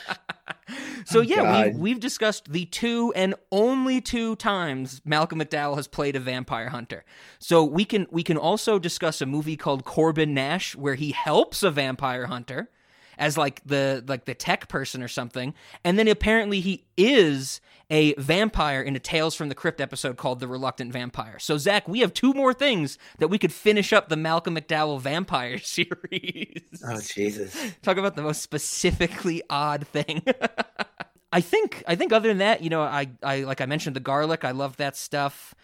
So 1.06 1.18
Oh, 1.18 1.22
yeah, 1.22 1.66
we, 1.68 1.74
we've 1.74 2.00
discussed 2.00 2.50
the 2.50 2.64
two 2.64 3.12
and 3.14 3.34
only 3.52 4.00
two 4.00 4.36
times 4.36 5.02
Malcolm 5.04 5.38
McDowell 5.38 5.76
has 5.76 5.86
played 5.86 6.16
a 6.16 6.20
vampire 6.20 6.70
hunter. 6.70 7.04
So 7.38 7.62
we 7.62 7.84
can 7.84 8.06
we 8.10 8.22
can 8.22 8.38
also 8.38 8.78
discuss 8.78 9.20
a 9.20 9.26
movie 9.26 9.58
called 9.58 9.84
Corbin 9.84 10.32
Nash 10.32 10.74
where 10.74 10.94
he 10.94 11.12
helps 11.12 11.62
a 11.62 11.70
vampire 11.70 12.26
hunter 12.26 12.70
as 13.18 13.36
like 13.38 13.62
the 13.64 14.04
like 14.06 14.24
the 14.24 14.34
tech 14.34 14.68
person 14.68 15.02
or 15.02 15.08
something, 15.08 15.54
and 15.84 15.98
then 15.98 16.08
apparently 16.08 16.60
he 16.60 16.84
is 16.96 17.60
a 17.90 18.14
vampire 18.14 18.80
in 18.80 18.96
a 18.96 18.98
Tales 18.98 19.34
from 19.34 19.48
the 19.48 19.54
Crypt 19.54 19.80
episode 19.80 20.16
called 20.16 20.40
The 20.40 20.48
Reluctant 20.48 20.92
Vampire. 20.92 21.38
So 21.38 21.58
Zach, 21.58 21.86
we 21.86 22.00
have 22.00 22.14
two 22.14 22.32
more 22.32 22.54
things 22.54 22.98
that 23.18 23.28
we 23.28 23.38
could 23.38 23.52
finish 23.52 23.92
up 23.92 24.08
the 24.08 24.16
Malcolm 24.16 24.56
McDowell 24.56 25.00
vampire 25.00 25.58
series. 25.62 26.62
Oh 26.86 27.00
Jesus! 27.00 27.56
Talk 27.82 27.96
about 27.96 28.16
the 28.16 28.22
most 28.22 28.42
specifically 28.42 29.42
odd 29.50 29.86
thing. 29.86 30.22
I 31.32 31.40
think 31.40 31.82
I 31.88 31.96
think 31.96 32.12
other 32.12 32.28
than 32.28 32.38
that, 32.38 32.62
you 32.62 32.70
know, 32.70 32.82
I 32.82 33.08
I 33.22 33.40
like 33.40 33.60
I 33.60 33.66
mentioned 33.66 33.96
the 33.96 34.00
garlic. 34.00 34.44
I 34.44 34.52
love 34.52 34.76
that 34.76 34.96
stuff. 34.96 35.54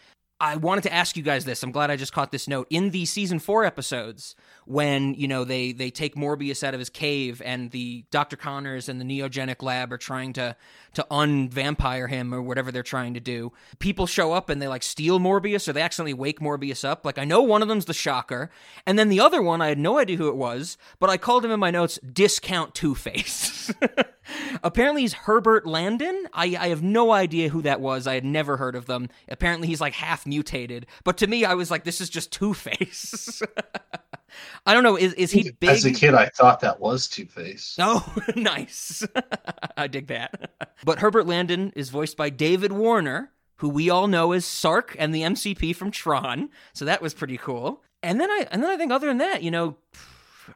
I 0.41 0.57
wanted 0.57 0.85
to 0.85 0.93
ask 0.93 1.17
you 1.17 1.23
guys 1.23 1.45
this. 1.45 1.63
I'm 1.63 1.71
glad 1.71 1.91
I 1.91 1.97
just 1.97 2.13
caught 2.13 2.33
this 2.33 2.49
note. 2.49 2.67
In 2.71 2.91
the 2.91 3.05
season 3.05 3.39
4 3.39 3.65
episodes 3.65 4.35
when, 4.65 5.15
you 5.15 5.29
know, 5.29 5.45
they 5.45 5.73
they 5.73 5.91
take 5.91 6.15
Morbius 6.15 6.65
out 6.65 6.73
of 6.73 6.81
his 6.81 6.89
cave 6.89 7.43
and 7.45 7.71
the 7.71 8.05
Dr. 8.11 8.37
Connors 8.37 8.89
and 8.89 9.01
the 9.01 9.05
neogenic 9.05 9.63
lab 9.63 9.93
are 9.93 9.99
trying 9.99 10.33
to 10.35 10.57
to 10.95 11.07
unvampire 11.11 12.09
him 12.09 12.33
or 12.33 12.41
whatever 12.41 12.73
they're 12.73 12.83
trying 12.83 13.15
to 13.15 13.21
do. 13.21 13.53
People 13.79 14.07
show 14.07 14.33
up 14.33 14.49
and 14.49 14.63
they 14.63 14.69
like 14.69 14.83
steal 14.83 15.19
Morbius 15.19 15.69
or 15.69 15.73
they 15.73 15.83
accidentally 15.83 16.15
wake 16.15 16.41
Morbius 16.41 16.89
up. 16.89 17.05
Like 17.05 17.19
I 17.19 17.25
know 17.25 17.43
one 17.43 17.63
of 17.63 17.69
them's 17.69 17.85
the 17.85 17.95
Shocker, 17.95 18.51
and 18.87 18.99
then 18.99 19.11
the 19.11 19.21
other 19.21 19.43
one 19.43 19.61
I 19.61 19.69
had 19.69 19.79
no 19.79 19.99
idea 19.99 20.17
who 20.17 20.29
it 20.29 20.37
was, 20.37 20.79
but 20.99 21.11
I 21.11 21.19
called 21.19 21.45
him 21.45 21.51
in 21.51 21.61
my 21.61 21.71
notes 21.71 21.99
discount 21.99 22.75
Two 22.75 22.95
Face. 22.95 23.73
Apparently 24.63 25.03
he's 25.03 25.13
Herbert 25.13 25.67
Landon. 25.67 26.27
I, 26.33 26.57
I 26.59 26.69
have 26.69 26.83
no 26.83 27.13
idea 27.13 27.49
who 27.49 27.63
that 27.63 27.81
was. 27.81 28.07
I 28.07 28.15
had 28.15 28.25
never 28.25 28.57
heard 28.57 28.75
of 28.75 28.87
them. 28.87 29.09
Apparently 29.29 29.69
he's 29.69 29.81
like 29.81 29.95
half 29.95 30.27
mutated. 30.27 30.87
But 31.05 31.17
to 31.19 31.27
me, 31.27 31.45
I 31.45 31.55
was 31.55 31.71
like, 31.71 31.85
this 31.85 32.01
is 32.01 32.11
just 32.11 32.33
Two 32.33 32.55
Face. 32.55 33.43
I 34.67 34.75
don't 34.75 34.83
know. 34.83 34.97
Is 34.97 35.15
is 35.15 35.31
he 35.31 35.51
big? 35.51 35.71
As 35.71 35.85
a 35.85 35.93
kid, 35.93 36.15
I 36.15 36.27
thought 36.27 36.61
that 36.61 36.81
was 36.81 37.09
Two 37.09 37.27
Face. 37.27 37.77
Oh, 37.83 38.15
nice. 38.37 39.07
I 39.77 39.87
dig 39.87 40.07
that. 40.09 40.53
But 40.85 40.99
Herbert 40.99 41.27
Landon 41.27 41.73
is 41.75 41.91
voiced 41.91 42.17
by 42.17 42.31
David 42.31 42.73
Warner, 42.73 43.33
who 43.57 43.69
we 43.69 43.91
all 43.91 44.07
know 44.07 44.33
as 44.33 44.45
Sark 44.45 44.95
and 44.99 45.15
the 45.15 45.23
MCP 45.23 45.75
from 45.75 45.91
Tron. 45.91 46.51
So 46.73 46.85
that 46.85 47.03
was 47.03 47.15
pretty 47.15 47.37
cool. 47.37 47.83
And 48.03 48.21
then 48.21 48.31
I 48.31 48.47
and 48.51 48.63
then 48.63 48.71
I 48.71 48.77
think 48.77 48.93
other 48.93 49.09
than 49.09 49.19
that, 49.19 49.43
you 49.43 49.51
know, 49.51 49.77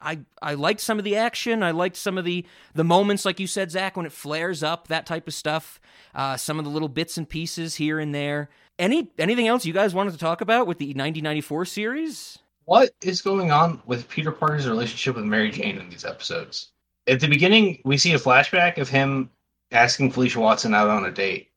I 0.01 0.19
I 0.41 0.53
liked 0.55 0.81
some 0.81 0.97
of 0.97 1.05
the 1.05 1.15
action. 1.15 1.63
I 1.63 1.71
liked 1.71 1.95
some 1.95 2.17
of 2.17 2.25
the 2.25 2.45
the 2.73 2.83
moments, 2.83 3.25
like 3.25 3.39
you 3.39 3.47
said, 3.47 3.71
Zach, 3.71 3.95
when 3.97 4.05
it 4.05 4.11
flares 4.11 4.63
up, 4.63 4.87
that 4.89 5.05
type 5.05 5.27
of 5.27 5.33
stuff. 5.33 5.79
Uh, 6.13 6.37
some 6.37 6.59
of 6.59 6.65
the 6.65 6.71
little 6.71 6.87
bits 6.89 7.17
and 7.17 7.27
pieces 7.27 7.75
here 7.75 7.99
and 7.99 8.13
there. 8.15 8.49
Any 8.79 9.09
anything 9.17 9.47
else 9.47 9.65
you 9.65 9.73
guys 9.73 9.93
wanted 9.93 10.11
to 10.13 10.17
talk 10.19 10.41
about 10.41 10.67
with 10.67 10.77
the 10.79 10.87
1994 10.87 11.65
series? 11.65 12.39
What 12.65 12.89
is 13.01 13.21
going 13.21 13.51
on 13.51 13.81
with 13.85 14.09
Peter 14.09 14.31
Parker's 14.31 14.67
relationship 14.67 15.15
with 15.15 15.25
Mary 15.25 15.51
Jane 15.51 15.77
in 15.77 15.89
these 15.89 16.03
episodes? 16.05 16.71
At 17.07 17.19
the 17.19 17.27
beginning, 17.27 17.79
we 17.85 17.97
see 17.97 18.13
a 18.13 18.19
flashback 18.19 18.79
of 18.79 18.89
him 18.89 19.29
asking 19.71 20.11
Felicia 20.11 20.39
Watson 20.39 20.73
out 20.73 20.89
on 20.89 21.05
a 21.05 21.11
date. 21.11 21.49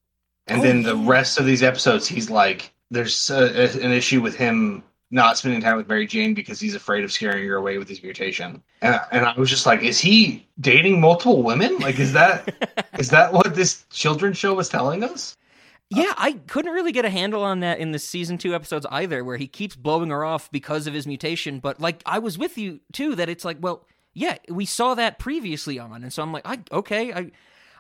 And 0.49 0.61
Oh, 0.61 0.63
then 0.63 0.83
the 0.83 0.97
yeah. 0.97 1.09
rest 1.09 1.39
of 1.41 1.47
these 1.47 1.63
episodes, 1.63 2.07
he's 2.07 2.29
like, 2.31 2.73
there's 2.91 3.31
a, 3.31 3.65
a- 3.65 3.83
an 3.85 3.93
issue 3.93 4.21
with 4.21 4.35
him 4.37 4.83
not 5.11 5.39
spending 5.39 5.61
time 5.61 5.77
with 5.77 5.89
Mary 5.89 6.07
Jane 6.07 6.35
because 6.35 6.61
he's 6.61 6.75
afraid 6.75 7.03
of 7.03 7.11
scaring 7.11 7.47
her 7.47 7.57
away 7.57 7.79
with 7.79 7.89
his 7.89 8.03
mutation. 8.03 8.63
And, 8.83 9.01
and 9.11 9.25
I 9.25 9.35
was 9.39 9.49
just 9.49 9.65
like, 9.65 9.83
is 9.83 9.99
he 9.99 10.47
dating 10.61 11.01
multiple 11.01 11.43
women? 11.43 11.79
Like, 11.79 11.99
is 11.99 12.13
that 12.13 12.87
is 12.99 13.11
that 13.11 13.33
what 13.33 13.55
this 13.55 13.85
children's 13.91 14.37
show 14.37 14.55
was 14.55 14.69
telling 14.69 15.03
us? 15.03 15.37
Yeah, 15.91 16.13
I 16.19 16.33
couldn't 16.33 16.73
really 16.73 16.93
get 16.93 17.07
a 17.07 17.11
handle 17.11 17.43
on 17.43 17.61
that 17.61 17.79
in 17.79 17.93
the 17.93 17.99
season 17.99 18.37
two 18.37 18.55
episodes 18.55 18.85
either, 18.91 19.25
where 19.25 19.39
he 19.39 19.47
keeps 19.47 19.75
blowing 19.75 20.11
her 20.11 20.23
off 20.23 20.51
because 20.51 20.87
of 20.87 20.93
his 20.93 21.07
mutation. 21.07 21.61
But 21.61 21.81
like, 21.81 22.03
I 22.05 22.19
was 22.19 22.37
with 22.37 22.59
you 22.59 22.81
too 22.93 23.15
that 23.15 23.31
it's 23.31 23.45
like, 23.45 23.57
well, 23.61 23.87
yeah, 24.13 24.37
we 24.51 24.67
saw 24.67 24.95
that 24.95 25.19
previously 25.19 25.79
on, 25.79 26.03
and 26.03 26.13
so 26.13 26.23
I'm 26.23 26.33
like, 26.33 26.47
I 26.47 26.59
okay, 26.73 27.13
I. 27.13 27.31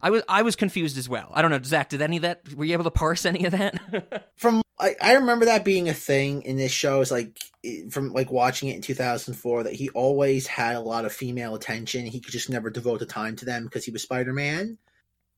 I 0.03 0.11
was 0.11 0.23
I 0.29 0.43
was 0.43 0.57
confused 0.57 0.99
as 0.99 1.09
well. 1.09 1.31
I 1.35 1.43
don't 1.43 1.51
know, 1.51 1.61
Zach. 1.63 1.89
Did 1.89 2.03
any 2.03 2.17
of 2.17 2.23
that? 2.23 2.55
Were 2.55 2.65
you 2.65 2.73
able 2.73 2.85
to 2.85 2.91
parse 2.91 3.25
any 3.25 3.45
of 3.45 3.53
that? 3.53 4.31
From 4.37 4.63
I, 4.79 4.95
I 5.01 5.15
remember 5.15 5.47
that 5.47 5.65
being 5.65 5.89
a 5.89 5.95
thing 5.95 6.43
in 6.43 6.57
this 6.57 6.73
show. 6.73 7.01
Is 7.01 7.11
like 7.11 7.39
from 7.91 8.13
like 8.13 8.31
watching 8.31 8.69
it 8.69 8.77
in 8.77 8.83
2004 8.83 9.65
that 9.65 9.73
he 9.73 9.89
always 9.91 10.47
had 10.47 10.77
a 10.77 10.81
lot 10.81 11.05
of 11.05 11.13
female 11.13 11.55
attention. 11.55 12.07
He 12.07 12.21
could 12.21 12.33
just 12.33 12.51
never 12.51 12.71
devote 12.71 13.01
the 13.01 13.07
time 13.07 13.37
to 13.37 13.45
them 13.45 13.65
because 13.65 13.85
he 13.85 13.91
was 13.91 14.03
Spider 14.03 14.33
Man. 14.33 14.79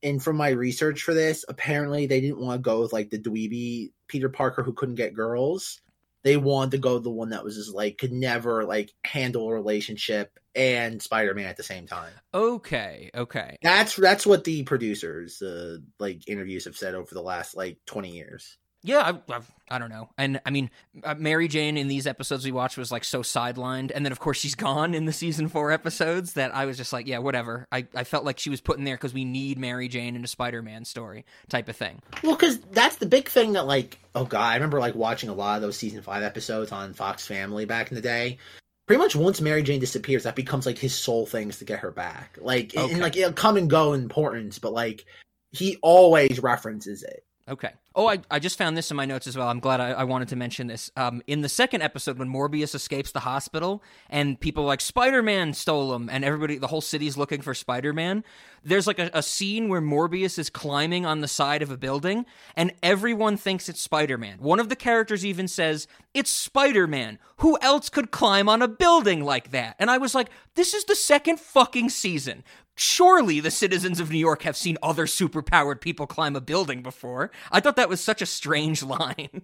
And 0.03 0.21
from 0.21 0.35
my 0.35 0.49
research 0.49 1.03
for 1.03 1.13
this, 1.13 1.45
apparently 1.47 2.07
they 2.07 2.21
didn't 2.21 2.39
want 2.39 2.59
to 2.59 2.63
go 2.63 2.81
with 2.81 2.93
like 2.93 3.09
the 3.09 3.19
dweeby 3.19 3.91
Peter 4.07 4.29
Parker 4.29 4.63
who 4.63 4.73
couldn't 4.73 4.95
get 4.95 5.13
girls. 5.13 5.81
They 6.23 6.37
wanted 6.37 6.71
to 6.71 6.77
go 6.77 6.99
the 6.99 7.09
one 7.09 7.29
that 7.29 7.43
was 7.43 7.55
just 7.55 7.73
like 7.73 7.97
could 7.97 8.11
never 8.11 8.63
like 8.63 8.91
handle 9.03 9.47
a 9.49 9.53
relationship 9.53 10.37
and 10.55 11.01
Spider 11.01 11.33
Man 11.33 11.47
at 11.47 11.57
the 11.57 11.63
same 11.63 11.87
time. 11.87 12.11
okay, 12.33 13.09
okay. 13.15 13.57
That's 13.61 13.95
that's 13.95 14.25
what 14.25 14.43
the 14.43 14.63
producers 14.63 15.41
uh, 15.41 15.77
like 15.99 16.27
interviews 16.27 16.65
have 16.65 16.77
said 16.77 16.95
over 16.95 17.13
the 17.13 17.21
last 17.21 17.55
like 17.55 17.77
20 17.85 18.09
years. 18.09 18.57
Yeah, 18.83 19.19
I, 19.29 19.33
I, 19.35 19.39
I 19.69 19.77
don't 19.77 19.89
know. 19.89 20.09
And 20.17 20.41
I 20.45 20.49
mean, 20.49 20.71
uh, 21.03 21.13
Mary 21.15 21.47
Jane 21.47 21.77
in 21.77 21.87
these 21.87 22.07
episodes 22.07 22.43
we 22.43 22.51
watched 22.51 22.77
was 22.77 22.91
like 22.91 23.03
so 23.03 23.21
sidelined. 23.21 23.91
And 23.93 24.03
then, 24.03 24.11
of 24.11 24.19
course, 24.19 24.39
she's 24.39 24.55
gone 24.55 24.93
in 24.95 25.05
the 25.05 25.13
season 25.13 25.49
four 25.49 25.71
episodes 25.71 26.33
that 26.33 26.55
I 26.55 26.65
was 26.65 26.77
just 26.77 26.91
like, 26.91 27.05
yeah, 27.07 27.19
whatever. 27.19 27.67
I, 27.71 27.85
I 27.95 28.03
felt 28.03 28.25
like 28.25 28.39
she 28.39 28.49
was 28.49 28.59
put 28.59 28.79
in 28.79 28.83
there 28.83 28.95
because 28.95 29.13
we 29.13 29.23
need 29.23 29.59
Mary 29.59 29.87
Jane 29.87 30.15
in 30.15 30.23
a 30.23 30.27
Spider 30.27 30.63
Man 30.63 30.83
story 30.83 31.25
type 31.47 31.69
of 31.69 31.75
thing. 31.75 32.01
Well, 32.23 32.35
because 32.35 32.59
that's 32.59 32.95
the 32.95 33.05
big 33.05 33.29
thing 33.29 33.53
that, 33.53 33.67
like, 33.67 33.99
oh 34.15 34.25
god, 34.25 34.49
I 34.49 34.55
remember 34.55 34.79
like 34.79 34.95
watching 34.95 35.29
a 35.29 35.33
lot 35.33 35.57
of 35.57 35.61
those 35.61 35.77
season 35.77 36.01
five 36.01 36.23
episodes 36.23 36.71
on 36.71 36.93
Fox 36.93 37.27
Family 37.27 37.65
back 37.65 37.91
in 37.91 37.95
the 37.95 38.01
day. 38.01 38.39
Pretty 38.87 38.97
much 39.01 39.15
once 39.15 39.39
Mary 39.41 39.61
Jane 39.61 39.79
disappears, 39.79 40.23
that 40.23 40.35
becomes 40.35 40.65
like 40.65 40.77
his 40.79 40.93
sole 40.93 41.25
things 41.27 41.59
to 41.59 41.65
get 41.65 41.79
her 41.79 41.91
back. 41.91 42.37
Like, 42.41 42.75
Okay. 42.75 42.91
and 42.93 42.99
like 43.01 43.15
it'll 43.15 43.31
come 43.31 43.57
and 43.57 43.69
go 43.69 43.93
in 43.93 44.01
importance, 44.01 44.57
but 44.59 44.73
like 44.73 45.05
he 45.51 45.77
always 45.83 46.39
references 46.39 47.03
it. 47.03 47.23
Okay. 47.49 47.71
Oh, 47.93 48.07
I, 48.07 48.19
I 48.29 48.39
just 48.39 48.57
found 48.57 48.77
this 48.77 48.89
in 48.91 48.95
my 48.95 49.05
notes 49.05 49.27
as 49.27 49.35
well. 49.35 49.49
I'm 49.49 49.59
glad 49.59 49.81
I, 49.81 49.91
I 49.91 50.03
wanted 50.05 50.29
to 50.29 50.37
mention 50.37 50.67
this. 50.67 50.91
Um, 50.95 51.21
in 51.27 51.41
the 51.41 51.49
second 51.49 51.81
episode, 51.81 52.17
when 52.17 52.29
Morbius 52.29 52.73
escapes 52.73 53.11
the 53.11 53.19
hospital 53.19 53.83
and 54.09 54.39
people 54.39 54.63
like 54.63 54.79
Spider 54.79 55.21
Man 55.21 55.53
stole 55.53 55.93
him, 55.93 56.09
and 56.09 56.23
everybody, 56.23 56.57
the 56.57 56.67
whole 56.67 56.81
city's 56.81 57.17
looking 57.17 57.41
for 57.41 57.53
Spider 57.53 57.91
Man. 57.91 58.23
There's 58.63 58.87
like 58.87 58.99
a, 58.99 59.09
a 59.13 59.23
scene 59.23 59.67
where 59.67 59.81
Morbius 59.81 60.39
is 60.39 60.49
climbing 60.49 61.05
on 61.05 61.21
the 61.21 61.27
side 61.27 61.61
of 61.61 61.71
a 61.71 61.77
building, 61.77 62.25
and 62.55 62.71
everyone 62.81 63.35
thinks 63.35 63.67
it's 63.67 63.81
Spider 63.81 64.17
Man. 64.17 64.37
One 64.39 64.59
of 64.59 64.69
the 64.69 64.75
characters 64.75 65.25
even 65.25 65.47
says, 65.47 65.87
"It's 66.13 66.29
Spider 66.29 66.87
Man. 66.87 67.19
Who 67.37 67.57
else 67.61 67.89
could 67.89 68.11
climb 68.11 68.47
on 68.47 68.61
a 68.61 68.67
building 68.67 69.23
like 69.25 69.51
that?" 69.51 69.75
And 69.79 69.91
I 69.91 69.97
was 69.97 70.15
like, 70.15 70.29
"This 70.55 70.73
is 70.73 70.85
the 70.85 70.95
second 70.95 71.39
fucking 71.39 71.89
season." 71.89 72.43
Surely 72.81 73.39
the 73.39 73.51
citizens 73.51 73.99
of 73.99 74.09
New 74.09 74.17
York 74.17 74.41
have 74.41 74.57
seen 74.57 74.75
other 74.81 75.05
superpowered 75.05 75.81
people 75.81 76.07
climb 76.07 76.35
a 76.35 76.41
building 76.41 76.81
before. 76.81 77.29
I 77.51 77.59
thought 77.59 77.75
that 77.75 77.89
was 77.89 78.01
such 78.01 78.23
a 78.23 78.25
strange 78.25 78.81
line. 78.97 79.43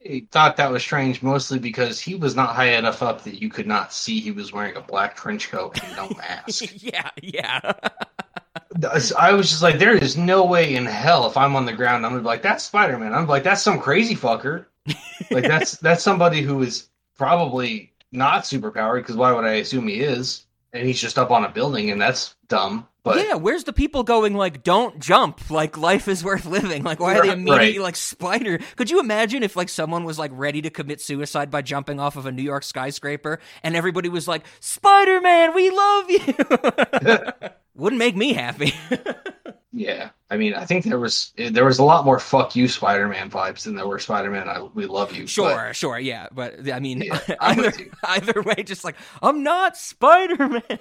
he 0.00 0.26
thought 0.32 0.56
that 0.56 0.72
was 0.72 0.82
strange, 0.82 1.22
mostly 1.22 1.60
because 1.60 2.00
he 2.00 2.16
was 2.16 2.34
not 2.34 2.56
high 2.56 2.70
enough 2.76 3.00
up 3.00 3.22
that 3.22 3.40
you 3.40 3.48
could 3.48 3.68
not 3.68 3.92
see 3.92 4.18
he 4.18 4.32
was 4.32 4.52
wearing 4.52 4.74
a 4.74 4.80
black 4.80 5.14
trench 5.14 5.52
coat 5.52 5.80
and 5.84 5.94
no 5.96 6.08
mask. 6.18 6.82
yeah, 6.82 7.10
yeah. 7.22 7.60
I 9.16 9.32
was 9.32 9.50
just 9.50 9.62
like, 9.62 9.78
there 9.78 9.96
is 9.96 10.16
no 10.16 10.44
way 10.44 10.74
in 10.74 10.84
hell 10.84 11.28
if 11.28 11.36
I'm 11.36 11.54
on 11.54 11.66
the 11.66 11.72
ground, 11.72 12.04
I'm 12.04 12.10
gonna 12.10 12.22
be 12.22 12.26
like, 12.26 12.42
that's 12.42 12.64
Spider 12.64 12.98
Man. 12.98 13.14
I'm 13.14 13.28
like, 13.28 13.44
that's 13.44 13.62
some 13.62 13.78
crazy 13.78 14.16
fucker. 14.16 14.66
like 15.30 15.46
that's 15.46 15.76
that's 15.78 16.02
somebody 16.02 16.42
who 16.42 16.60
is 16.62 16.88
probably 17.16 17.92
not 18.10 18.42
superpowered 18.42 19.02
because 19.02 19.14
why 19.16 19.30
would 19.30 19.44
I 19.44 19.54
assume 19.54 19.86
he 19.86 20.00
is? 20.00 20.46
And 20.74 20.86
he's 20.86 21.00
just 21.00 21.18
up 21.18 21.30
on 21.30 21.44
a 21.44 21.48
building, 21.48 21.90
and 21.90 22.00
that's 22.00 22.34
dumb. 22.48 22.88
But 23.04 23.18
yeah, 23.18 23.34
where's 23.34 23.64
the 23.64 23.72
people 23.74 24.02
going 24.02 24.34
like 24.34 24.62
don't 24.62 24.98
jump, 24.98 25.50
like 25.50 25.76
life 25.76 26.08
is 26.08 26.24
worth 26.24 26.46
living? 26.46 26.82
Like 26.82 27.00
why 27.00 27.18
are 27.18 27.22
they 27.22 27.32
immediately 27.32 27.78
right. 27.78 27.84
like 27.84 27.96
spider? 27.96 28.58
Could 28.76 28.90
you 28.90 28.98
imagine 28.98 29.42
if 29.42 29.56
like 29.56 29.68
someone 29.68 30.04
was 30.04 30.18
like 30.18 30.30
ready 30.34 30.62
to 30.62 30.70
commit 30.70 31.02
suicide 31.02 31.50
by 31.50 31.60
jumping 31.60 32.00
off 32.00 32.16
of 32.16 32.24
a 32.24 32.32
New 32.32 32.42
York 32.42 32.62
skyscraper 32.62 33.40
and 33.62 33.76
everybody 33.76 34.08
was 34.08 34.26
like, 34.26 34.46
"Spider-Man, 34.60 35.54
we 35.54 35.68
love 35.68 36.10
you." 36.10 36.34
Wouldn't 37.74 37.98
make 37.98 38.16
me 38.16 38.32
happy. 38.32 38.72
yeah, 39.74 40.10
I 40.30 40.36
mean, 40.36 40.54
I 40.54 40.64
think 40.64 40.84
there 40.84 41.00
was 41.00 41.32
there 41.36 41.64
was 41.64 41.78
a 41.80 41.84
lot 41.84 42.04
more 42.04 42.18
"fuck 42.20 42.54
you" 42.54 42.68
Spider 42.68 43.08
Man 43.08 43.28
vibes 43.28 43.64
than 43.64 43.74
there 43.74 43.86
were 43.88 43.98
Spider 43.98 44.30
Man. 44.30 44.48
I 44.48 44.62
we 44.62 44.86
love 44.86 45.12
you. 45.14 45.22
but- 45.24 45.28
Sure, 45.30 45.74
sure, 45.74 45.98
yeah, 45.98 46.28
but 46.32 46.70
I 46.70 46.78
mean, 46.80 47.02
Yeah, 47.02 47.18
either 47.40 47.72
either 48.04 48.42
way, 48.42 48.62
just 48.62 48.84
like 48.84 48.96
I'm 49.22 49.42
not 49.42 49.76
Spider 49.76 50.48
Man. 50.48 50.62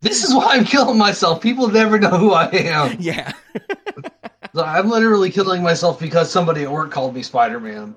This 0.00 0.24
is 0.24 0.34
why 0.34 0.56
I'm 0.56 0.64
killing 0.64 0.98
myself. 0.98 1.40
People 1.42 1.68
never 1.68 1.98
know 1.98 2.08
who 2.16 2.32
I 2.32 2.46
am. 2.50 2.96
yeah, 2.98 3.32
I'm 4.56 4.88
literally 4.88 5.30
killing 5.30 5.62
myself 5.62 6.00
because 6.00 6.30
somebody 6.30 6.62
at 6.62 6.72
work 6.72 6.90
called 6.90 7.14
me 7.14 7.22
Spider 7.22 7.60
Man. 7.60 7.94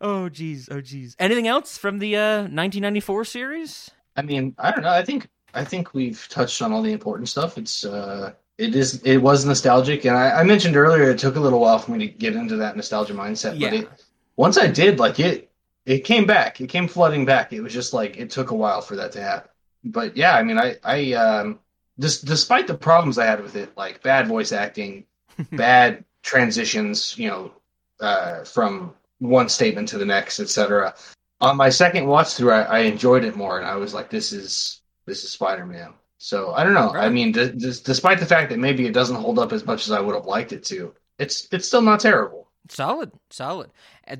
Oh 0.00 0.30
jeez, 0.30 0.68
oh 0.70 0.76
jeez. 0.80 1.14
Anything 1.18 1.46
else 1.48 1.76
from 1.76 1.98
the 1.98 2.16
uh, 2.16 2.36
1994 2.42 3.24
series? 3.24 3.90
I 4.16 4.22
mean, 4.22 4.54
I 4.58 4.70
don't 4.70 4.82
know. 4.82 4.90
I 4.90 5.04
think 5.04 5.28
I 5.52 5.64
think 5.64 5.94
we've 5.94 6.26
touched 6.30 6.62
on 6.62 6.72
all 6.72 6.80
the 6.82 6.92
important 6.92 7.28
stuff. 7.28 7.58
It's 7.58 7.84
uh, 7.84 8.32
it 8.58 8.74
is 8.74 9.02
it 9.02 9.18
was 9.18 9.44
nostalgic, 9.44 10.04
and 10.04 10.16
I, 10.16 10.40
I 10.40 10.44
mentioned 10.44 10.76
earlier 10.76 11.10
it 11.10 11.18
took 11.18 11.36
a 11.36 11.40
little 11.40 11.60
while 11.60 11.78
for 11.78 11.90
me 11.92 11.98
to 12.06 12.06
get 12.06 12.36
into 12.36 12.56
that 12.56 12.76
nostalgia 12.76 13.14
mindset. 13.14 13.58
Yeah. 13.58 13.70
But 13.70 13.78
it, 13.80 13.88
once 14.36 14.58
I 14.58 14.66
did, 14.68 14.98
like 14.98 15.18
it, 15.18 15.50
it 15.86 16.00
came 16.00 16.24
back. 16.24 16.60
It 16.60 16.68
came 16.68 16.88
flooding 16.88 17.24
back. 17.24 17.52
It 17.52 17.60
was 17.60 17.72
just 17.72 17.92
like 17.92 18.16
it 18.16 18.30
took 18.30 18.50
a 18.50 18.54
while 18.54 18.80
for 18.80 18.96
that 18.96 19.12
to 19.12 19.22
happen. 19.22 19.50
But 19.84 20.16
yeah, 20.16 20.36
I 20.36 20.42
mean, 20.42 20.58
I 20.58 20.76
I 20.84 21.12
um, 21.14 21.58
despite 21.98 22.66
the 22.66 22.74
problems 22.74 23.18
I 23.18 23.26
had 23.26 23.42
with 23.42 23.56
it, 23.56 23.76
like 23.76 24.02
bad 24.02 24.28
voice 24.28 24.52
acting, 24.52 25.04
bad 25.52 26.04
transitions, 26.22 27.18
you 27.18 27.28
know, 27.28 27.52
uh, 28.00 28.44
from 28.44 28.94
one 29.18 29.48
statement 29.48 29.88
to 29.88 29.98
the 29.98 30.06
next, 30.06 30.38
etc. 30.40 30.94
On 31.40 31.56
my 31.56 31.70
second 31.70 32.06
watch 32.06 32.34
through, 32.34 32.52
I, 32.52 32.62
I 32.62 32.78
enjoyed 32.80 33.24
it 33.24 33.36
more, 33.36 33.58
and 33.58 33.66
I 33.66 33.74
was 33.76 33.94
like, 33.94 34.10
"This 34.10 34.32
is 34.32 34.80
this 35.06 35.24
is 35.24 35.32
Spider 35.32 35.66
Man." 35.66 35.92
So 36.24 36.54
I 36.54 36.64
don't 36.64 36.72
know. 36.72 36.88
I 36.94 37.10
mean, 37.10 37.32
d- 37.32 37.50
d- 37.50 37.72
despite 37.84 38.18
the 38.18 38.24
fact 38.24 38.48
that 38.48 38.58
maybe 38.58 38.86
it 38.86 38.94
doesn't 38.94 39.16
hold 39.16 39.38
up 39.38 39.52
as 39.52 39.66
much 39.66 39.84
as 39.84 39.92
I 39.92 40.00
would 40.00 40.14
have 40.14 40.24
liked 40.24 40.52
it 40.52 40.64
to, 40.64 40.94
it's 41.18 41.46
it's 41.52 41.68
still 41.68 41.82
not 41.82 42.00
terrible. 42.00 42.48
Solid, 42.70 43.12
solid. 43.28 43.70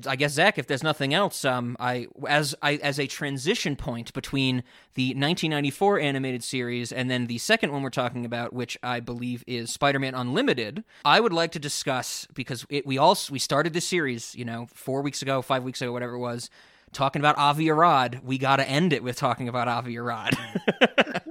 I 0.05 0.15
guess 0.15 0.33
Zach, 0.33 0.59
if 0.59 0.67
there's 0.67 0.83
nothing 0.83 1.15
else, 1.15 1.43
um, 1.43 1.75
I 1.79 2.05
as 2.29 2.53
I 2.61 2.75
as 2.75 2.99
a 2.99 3.07
transition 3.07 3.75
point 3.75 4.13
between 4.13 4.57
the 4.93 5.15
1994 5.15 5.99
animated 5.99 6.43
series 6.43 6.91
and 6.91 7.09
then 7.09 7.25
the 7.25 7.39
second 7.39 7.71
one 7.71 7.81
we're 7.81 7.89
talking 7.89 8.23
about, 8.23 8.53
which 8.53 8.77
I 8.83 8.99
believe 8.99 9.43
is 9.47 9.71
Spider-Man 9.71 10.13
Unlimited, 10.13 10.83
I 11.05 11.19
would 11.19 11.33
like 11.33 11.53
to 11.53 11.59
discuss 11.59 12.27
because 12.35 12.67
it, 12.69 12.85
we 12.85 12.99
all 12.99 13.17
we 13.31 13.39
started 13.39 13.73
this 13.73 13.87
series, 13.87 14.35
you 14.35 14.45
know, 14.45 14.67
four 14.75 15.01
weeks 15.01 15.23
ago, 15.23 15.41
five 15.41 15.63
weeks 15.63 15.81
ago, 15.81 15.91
whatever 15.91 16.13
it 16.13 16.19
was, 16.19 16.51
talking 16.93 17.19
about 17.19 17.39
Avi 17.39 17.71
Arad. 17.71 18.21
We 18.23 18.37
got 18.37 18.57
to 18.57 18.69
end 18.69 18.93
it 18.93 19.01
with 19.01 19.15
talking 19.15 19.49
about 19.49 19.67
Avi 19.67 19.97
Arad. 19.97 20.37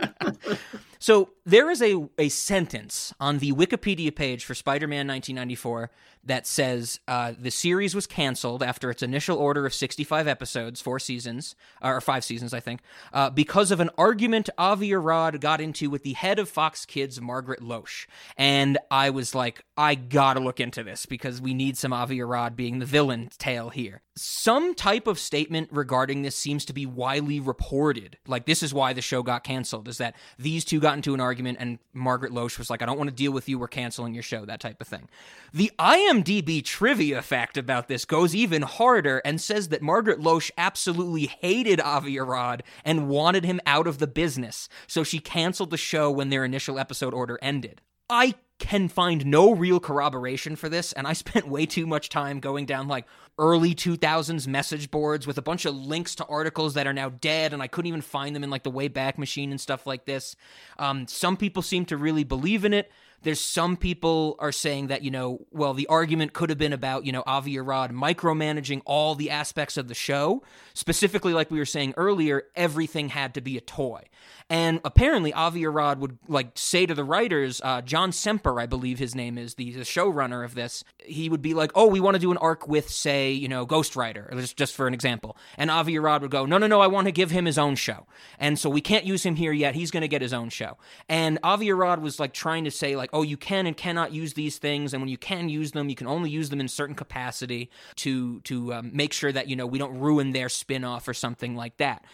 So 1.05 1.29
there 1.45 1.71
is 1.71 1.83
a, 1.83 2.09
a 2.19 2.31
sentence 2.31 3.13
on 3.21 3.37
the 3.37 3.53
Wikipedia 3.53 4.15
page 4.15 4.43
for 4.43 4.55
Spider 4.55 4.89
Man 4.89 5.07
1994 5.07 5.91
that 6.27 6.47
says 6.47 7.01
uh, 7.07 7.33
the 7.39 7.51
series 7.51 7.95
was 7.95 8.07
canceled 8.07 8.63
after 8.63 8.91
its 8.91 9.03
initial 9.03 9.37
order 9.37 9.67
of 9.67 9.75
65 9.75 10.27
episodes, 10.27 10.81
four 10.81 10.99
seasons, 10.99 11.55
or 11.83 12.01
five 12.01 12.25
seasons, 12.25 12.55
I 12.55 12.61
think, 12.61 12.81
uh, 13.13 13.31
because 13.31 13.71
of 13.71 13.81
an 13.81 13.91
argument 13.99 14.49
Avi 14.57 14.95
Arad 14.95 15.41
got 15.41 15.61
into 15.61 15.91
with 15.91 16.03
the 16.03 16.15
head 16.15 16.39
of 16.39 16.49
Fox 16.49 16.87
Kids, 16.87 17.21
Margaret 17.21 17.61
Loesch. 17.61 18.07
And 18.37 18.79
I 18.91 19.11
was 19.11 19.35
like, 19.35 19.65
I 19.77 19.95
gotta 19.95 20.41
look 20.41 20.61
into 20.61 20.83
this 20.83 21.07
because 21.07 21.41
we 21.41 21.55
need 21.55 21.77
some 21.77 21.93
Avi 21.93 22.21
Arad 22.21 22.57
being 22.57 22.79
the 22.79 22.87
villain 22.87 23.31
tale 23.39 23.71
here. 23.71 24.03
Some 24.17 24.75
type 24.75 25.07
of 25.07 25.19
statement 25.19 25.69
regarding 25.73 26.23
this 26.23 26.37
seems 26.37 26.65
to 26.67 26.73
be 26.73 26.87
widely 26.87 27.41
reported. 27.41 28.17
Like, 28.27 28.47
this 28.47 28.63
is 28.63 28.73
why 28.73 28.93
the 28.93 29.03
show 29.03 29.23
got 29.25 29.43
canceled, 29.43 29.89
is 29.89 29.99
that 29.99 30.15
these 30.39 30.65
two 30.65 30.79
got 30.79 30.95
into 30.97 31.15
an 31.15 31.21
argument 31.21 31.59
and 31.61 31.79
Margaret 31.93 32.33
Loesch 32.33 32.59
was 32.59 32.71
like, 32.71 32.81
I 32.81 32.87
don't 32.87 32.97
want 32.97 33.11
to 33.11 33.17
deal 33.17 33.33
with 33.33 33.49
you, 33.49 33.59
we're 33.59 33.69
canceling 33.69 34.15
your 34.15 34.23
show, 34.23 34.45
that 34.45 34.61
type 34.61 34.81
of 34.81 34.87
thing. 34.87 35.09
The 35.53 35.73
IMDb 36.15 36.65
trivia 36.65 37.23
fact 37.23 37.57
about 37.57 37.89
this 37.89 38.05
goes 38.05 38.37
even 38.37 38.63
harder 38.63 39.21
and 39.25 39.41
says 39.41 39.69
that 39.69 39.83
Margaret 39.83 40.21
Loesch 40.21 40.51
absolutely 40.57 41.27
hated 41.27 41.81
Avi 41.81 42.21
Arad 42.21 42.63
and 42.85 43.09
wanted 43.09 43.45
him 43.45 43.61
out 43.67 43.89
of 43.89 43.99
the 43.99 44.07
business, 44.07 44.69
so 44.87 45.03
she 45.03 45.19
canceled 45.19 45.71
the 45.71 45.77
show 45.77 46.13
when 46.13 46.29
their 46.29 46.45
initial 46.45 46.79
episode 46.79 47.15
order 47.15 47.37
ended. 47.43 47.81
I 48.09 48.35
can 48.61 48.89
find 48.89 49.27
no 49.27 49.53
real 49.53 49.81
corroboration 49.81 50.55
for 50.55 50.69
this, 50.69 50.93
and 50.93 51.05
I 51.05 51.13
spent 51.15 51.49
way 51.49 51.67
too 51.67 51.87
much 51.87 52.11
time 52.11 52.39
going 52.39 52.65
down 52.65 52.87
like 52.87 53.07
early 53.37 53.75
2000s 53.75 54.47
message 54.47 54.93
boards 54.93 55.27
with 55.27 55.37
a 55.37 55.43
bunch 55.43 55.65
of 55.65 55.75
links 55.75 56.15
to 56.15 56.25
articles 56.27 56.75
that 56.75 56.87
are 56.87 56.93
now 56.93 57.09
dead, 57.09 57.53
and 57.53 57.61
I 57.61 57.67
couldn't 57.67 57.89
even 57.89 58.03
find 58.03 58.37
them 58.37 58.45
in 58.45 58.51
like 58.51 58.63
the 58.63 58.71
Wayback 58.71 59.19
Machine 59.19 59.51
and 59.51 59.61
stuff 59.61 59.85
like 59.85 60.05
this. 60.05 60.37
Um, 60.79 61.09
some 61.09 61.37
people 61.37 61.63
seem 61.63 61.87
to 61.87 61.97
really 61.97 62.23
believe 62.23 62.65
in 62.65 62.73
it. 62.73 62.93
There's 63.25 63.41
some 63.41 63.77
people 63.77 64.37
are 64.39 64.53
saying 64.53 64.89
that, 64.89 65.03
you 65.03 65.11
know, 65.11 65.45
well, 65.51 65.75
the 65.75 65.87
argument 65.89 66.33
could 66.33 66.51
have 66.51 66.59
been 66.59 66.73
about, 66.73 67.05
you 67.05 67.13
know, 67.13 67.25
Avi 67.27 67.59
Arad 67.59 67.91
micromanaging 67.91 68.83
all 68.85 69.15
the 69.15 69.31
aspects 69.31 69.77
of 69.77 69.89
the 69.89 69.95
show. 69.95 70.43
Specifically, 70.75 71.33
like 71.33 71.51
we 71.51 71.59
were 71.59 71.67
saying 71.67 71.95
earlier, 71.97 72.45
everything 72.55 73.09
had 73.09 73.35
to 73.35 73.41
be 73.41 73.57
a 73.57 73.61
toy. 73.61 74.03
And 74.51 74.81
apparently, 74.85 75.33
Avi 75.33 75.65
Arad 75.65 76.01
would 76.01 76.19
like 76.29 76.51
say 76.55 76.85
to 76.85 76.95
the 76.95 77.05
writers, 77.05 77.63
uh, 77.65 77.81
John 77.81 78.13
Semper, 78.13 78.61
I 78.61 78.67
believe 78.67 78.99
his 78.99 79.15
name 79.15 79.39
is, 79.39 79.55
the, 79.55 79.73
the 79.73 79.81
showrunner 79.81 80.45
of 80.45 80.55
this. 80.55 80.85
He 80.99 81.31
would 81.31 81.41
be 81.41 81.55
like, 81.55 81.73
"Oh, 81.75 81.87
we 81.87 81.99
want 81.99 82.15
to 82.17 82.21
do 82.21 82.31
an 82.31 82.37
arc 82.37 82.69
with, 82.69 82.91
say, 82.91 83.33
you 83.33 83.49
know, 83.49 83.65
Ghost 83.65 83.97
Rider, 83.97 84.31
just 84.35 84.57
just 84.57 84.75
for 84.75 84.87
an 84.87 84.93
example." 84.93 85.39
And 85.57 85.71
Avi 85.71 85.97
Arad 85.99 86.21
would 86.21 86.31
go, 86.31 86.45
"No, 86.45 86.59
no, 86.59 86.67
no, 86.67 86.81
I 86.81 86.89
want 86.89 87.07
to 87.07 87.13
give 87.13 87.31
him 87.31 87.47
his 87.47 87.57
own 87.57 87.75
show." 87.75 88.07
And 88.39 88.59
so 88.59 88.69
we 88.69 88.83
can't 88.83 89.07
use 89.07 89.25
him 89.25 89.37
here 89.37 89.53
yet. 89.53 89.75
He's 89.75 89.91
going 89.91 90.03
to 90.03 90.09
get 90.09 90.21
his 90.21 90.35
own 90.35 90.51
show. 90.51 90.77
And 91.09 91.39
Avi 91.43 91.71
Arad 91.71 92.03
was 92.03 92.21
like 92.21 92.35
trying 92.35 92.65
to 92.65 92.71
say, 92.71 92.97
like, 92.97 93.14
"Oh, 93.15 93.23
you 93.23 93.39
can 93.39 93.67
and 93.67 93.77
cannot 93.77 94.13
use 94.13 94.35
these 94.35 94.59
things, 94.59 94.93
and 94.93 95.01
when 95.01 95.09
you 95.09 95.17
can 95.17 95.49
use 95.49 95.73
them, 95.73 95.89
you 95.89 95.95
can 95.95 96.07
only 96.07 96.29
use 96.29 96.51
them 96.51 96.61
in 96.61 96.69
certain 96.69 96.95
capacity 96.95 97.71
to 97.97 98.41
to 98.41 98.75
um, 98.75 98.91
make 98.93 99.13
sure 99.13 99.33
that 99.33 99.49
you 99.49 99.57
know 99.57 99.67
we 99.67 99.79
don't 99.79 99.99
ruin 99.99 100.33
their 100.33 100.51
spin 100.51 100.85
off 100.85 101.09
or 101.09 101.15
something 101.15 101.55
like 101.57 101.79
that." 101.79 102.05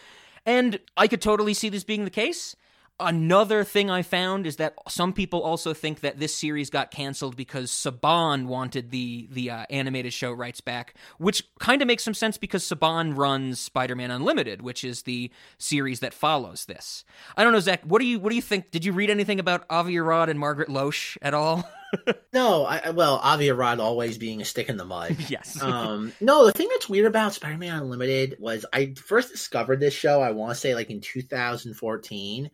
And 0.45 0.79
I 0.95 1.07
could 1.07 1.21
totally 1.21 1.53
see 1.53 1.69
this 1.69 1.83
being 1.83 2.05
the 2.05 2.09
case. 2.09 2.55
Another 3.01 3.63
thing 3.63 3.89
I 3.89 4.01
found 4.01 4.45
is 4.45 4.57
that 4.57 4.75
some 4.87 5.13
people 5.13 5.41
also 5.41 5.73
think 5.73 6.01
that 6.01 6.19
this 6.19 6.35
series 6.35 6.69
got 6.69 6.91
canceled 6.91 7.35
because 7.35 7.71
Saban 7.71 8.45
wanted 8.45 8.91
the 8.91 9.27
the 9.31 9.49
uh, 9.49 9.65
animated 9.69 10.13
show 10.13 10.31
rights 10.31 10.61
back, 10.61 10.93
which 11.17 11.43
kind 11.59 11.81
of 11.81 11.87
makes 11.87 12.03
some 12.03 12.13
sense 12.13 12.37
because 12.37 12.63
Saban 12.63 13.17
runs 13.17 13.59
Spider-Man 13.59 14.11
Unlimited, 14.11 14.61
which 14.61 14.83
is 14.83 15.03
the 15.03 15.31
series 15.57 15.99
that 16.01 16.13
follows 16.13 16.65
this. 16.65 17.03
I 17.35 17.43
don't 17.43 17.53
know, 17.53 17.59
Zach. 17.59 17.81
What 17.83 17.99
do 17.99 18.05
you 18.05 18.19
what 18.19 18.29
do 18.29 18.35
you 18.35 18.41
think? 18.41 18.71
Did 18.71 18.85
you 18.85 18.93
read 18.93 19.09
anything 19.09 19.39
about 19.39 19.65
Avi 19.69 19.97
Arad 19.97 20.29
and 20.29 20.39
Margaret 20.39 20.69
Loesch 20.69 21.17
at 21.21 21.33
all? 21.33 21.67
No, 22.33 22.63
I, 22.63 22.91
well, 22.91 23.15
Avi 23.17 23.49
Arad 23.49 23.81
always 23.81 24.17
being 24.17 24.41
a 24.41 24.45
stick 24.45 24.69
in 24.69 24.77
the 24.77 24.85
mud. 24.85 25.17
yes. 25.27 25.61
um, 25.61 26.13
no, 26.21 26.45
the 26.45 26.53
thing 26.53 26.69
that's 26.69 26.87
weird 26.87 27.05
about 27.05 27.33
Spider-Man 27.33 27.81
Unlimited 27.81 28.37
was 28.39 28.65
I 28.71 28.93
first 28.95 29.31
discovered 29.31 29.81
this 29.81 29.93
show. 29.93 30.21
I 30.21 30.31
want 30.31 30.53
to 30.53 30.59
say 30.59 30.73
like 30.73 30.89
in 30.89 31.01
2014, 31.01 32.49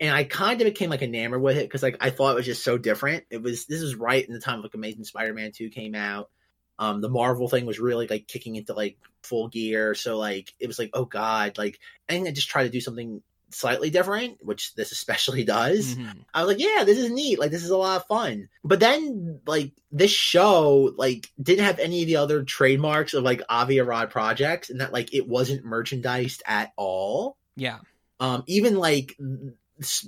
and 0.00 0.14
I 0.14 0.24
kind 0.24 0.60
of 0.60 0.66
became 0.66 0.90
like 0.90 1.02
enamored 1.02 1.42
with 1.42 1.56
it 1.56 1.64
because 1.64 1.82
like 1.82 1.96
I 2.00 2.10
thought 2.10 2.32
it 2.32 2.36
was 2.36 2.46
just 2.46 2.64
so 2.64 2.78
different. 2.78 3.24
It 3.30 3.42
was 3.42 3.66
this 3.66 3.82
was 3.82 3.94
right 3.94 4.26
in 4.26 4.34
the 4.34 4.40
time 4.40 4.62
like 4.62 4.74
Amazing 4.74 5.04
Spider-Man 5.04 5.52
2 5.52 5.70
came 5.70 5.94
out. 5.94 6.30
Um, 6.78 7.00
the 7.00 7.08
Marvel 7.08 7.48
thing 7.48 7.64
was 7.64 7.78
really 7.78 8.06
like 8.06 8.26
kicking 8.26 8.56
into 8.56 8.74
like 8.74 8.98
full 9.22 9.48
gear. 9.48 9.94
So 9.94 10.18
like 10.18 10.52
it 10.60 10.66
was 10.66 10.78
like 10.78 10.90
oh 10.92 11.04
god, 11.06 11.58
like 11.58 11.78
think 12.08 12.28
I 12.28 12.32
just 12.32 12.48
try 12.50 12.64
to 12.64 12.70
do 12.70 12.80
something 12.80 13.22
slightly 13.50 13.90
different, 13.90 14.44
which 14.44 14.74
this 14.74 14.92
especially 14.92 15.44
does. 15.56 15.94
Mhm. 15.94 16.24
I 16.34 16.42
was 16.42 16.48
like, 16.54 16.62
yeah, 16.62 16.84
this 16.84 16.98
is 16.98 17.10
neat. 17.10 17.38
Like, 17.38 17.50
this 17.50 17.64
is 17.64 17.70
a 17.70 17.76
lot 17.76 18.00
of 18.00 18.06
fun. 18.06 18.48
But 18.64 18.80
then, 18.80 19.40
like, 19.46 19.72
this 19.90 20.10
show, 20.10 20.92
like, 20.96 21.30
didn't 21.40 21.64
have 21.64 21.78
any 21.78 22.02
of 22.02 22.08
the 22.08 22.16
other 22.16 22.42
trademarks 22.42 23.14
of, 23.14 23.24
like, 23.24 23.42
Avi 23.48 23.80
Arad 23.80 24.10
projects, 24.10 24.70
and 24.70 24.80
that, 24.80 24.92
like, 24.92 25.14
it 25.14 25.28
wasn't 25.28 25.64
merchandised 25.64 26.42
at 26.46 26.72
all. 26.76 27.36
Yeah. 27.56 27.78
Um, 28.18 28.42
even, 28.46 28.76
like, 28.76 29.16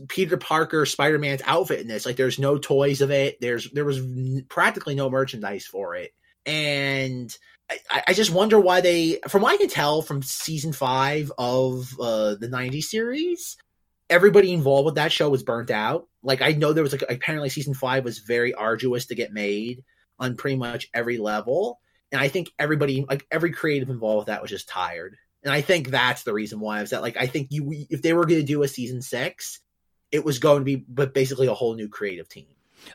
Peter 0.09 0.37
Parker 0.37 0.87
Spider 0.87 1.19
Man's 1.19 1.43
outfit 1.45 1.81
in 1.81 1.89
this, 1.89 2.07
like, 2.07 2.17
there's 2.17 2.39
no 2.39 2.59
toys 2.59 3.01
of 3.01 3.11
it. 3.11 3.41
There's, 3.41 3.71
there 3.71 3.85
was 3.85 4.01
practically 4.49 4.95
no 4.95 5.11
merchandise 5.11 5.67
for 5.67 5.95
it. 5.95 6.13
And 6.47 7.37
I, 7.91 8.03
I 8.09 8.13
just 8.15 8.33
wonder 8.33 8.59
why 8.59 8.81
they, 8.81 9.21
from 9.29 9.43
what 9.43 9.53
I 9.53 9.59
can 9.59 9.69
tell 9.69 10.03
from 10.03 10.23
season 10.23 10.73
five 10.73 11.31
of 11.37 11.95
uh, 12.01 12.37
the 12.37 12.49
90s 12.49 12.85
series, 12.85 13.57
everybody 14.11 14.53
involved 14.53 14.87
with 14.87 14.95
that 14.97 15.13
show 15.13 15.29
was 15.29 15.43
burnt 15.43 15.71
out. 15.71 16.09
Like 16.23 16.43
I 16.43 16.53
know 16.53 16.73
there 16.73 16.83
was 16.83 16.93
like 16.93 17.05
apparently 17.09 17.49
season 17.49 17.75
five 17.75 18.05
was 18.05 18.19
very 18.19 18.55
arduous 18.55 19.07
to 19.07 19.15
get 19.15 19.33
made 19.33 19.85
on 20.19 20.37
pretty 20.37 20.57
much 20.57 20.89
every 20.93 21.19
level, 21.19 21.81
and 22.11 22.21
I 22.21 22.29
think 22.29 22.51
everybody 22.59 23.05
like 23.09 23.27
every 23.31 23.53
creative 23.53 23.91
involved 23.91 24.21
with 24.21 24.27
that 24.27 24.43
was 24.43 24.51
just 24.51 24.69
tired. 24.69 25.17
And 25.49 25.55
I 25.55 25.63
think 25.63 25.89
that's 25.89 26.25
the 26.25 26.35
reason 26.35 26.61
why 26.61 26.83
is 26.83 26.91
that 26.91 27.01
like 27.01 27.17
I 27.17 27.27
think 27.27 27.49
you 27.51 27.87
if 27.89 28.03
they 28.03 28.13
were 28.13 28.27
going 28.27 28.43
to 28.43 28.47
do 28.47 28.63
a 28.63 28.69
season 28.69 29.01
six, 29.01 29.61
it 30.13 30.23
was 30.23 30.41
going 30.41 30.59
to 30.59 30.65
be 30.65 30.77
but 30.77 31.15
basically 31.15 31.47
a 31.47 31.55
whole 31.55 31.75
new 31.75 31.89
creative 31.89 32.29
team. 32.29 32.49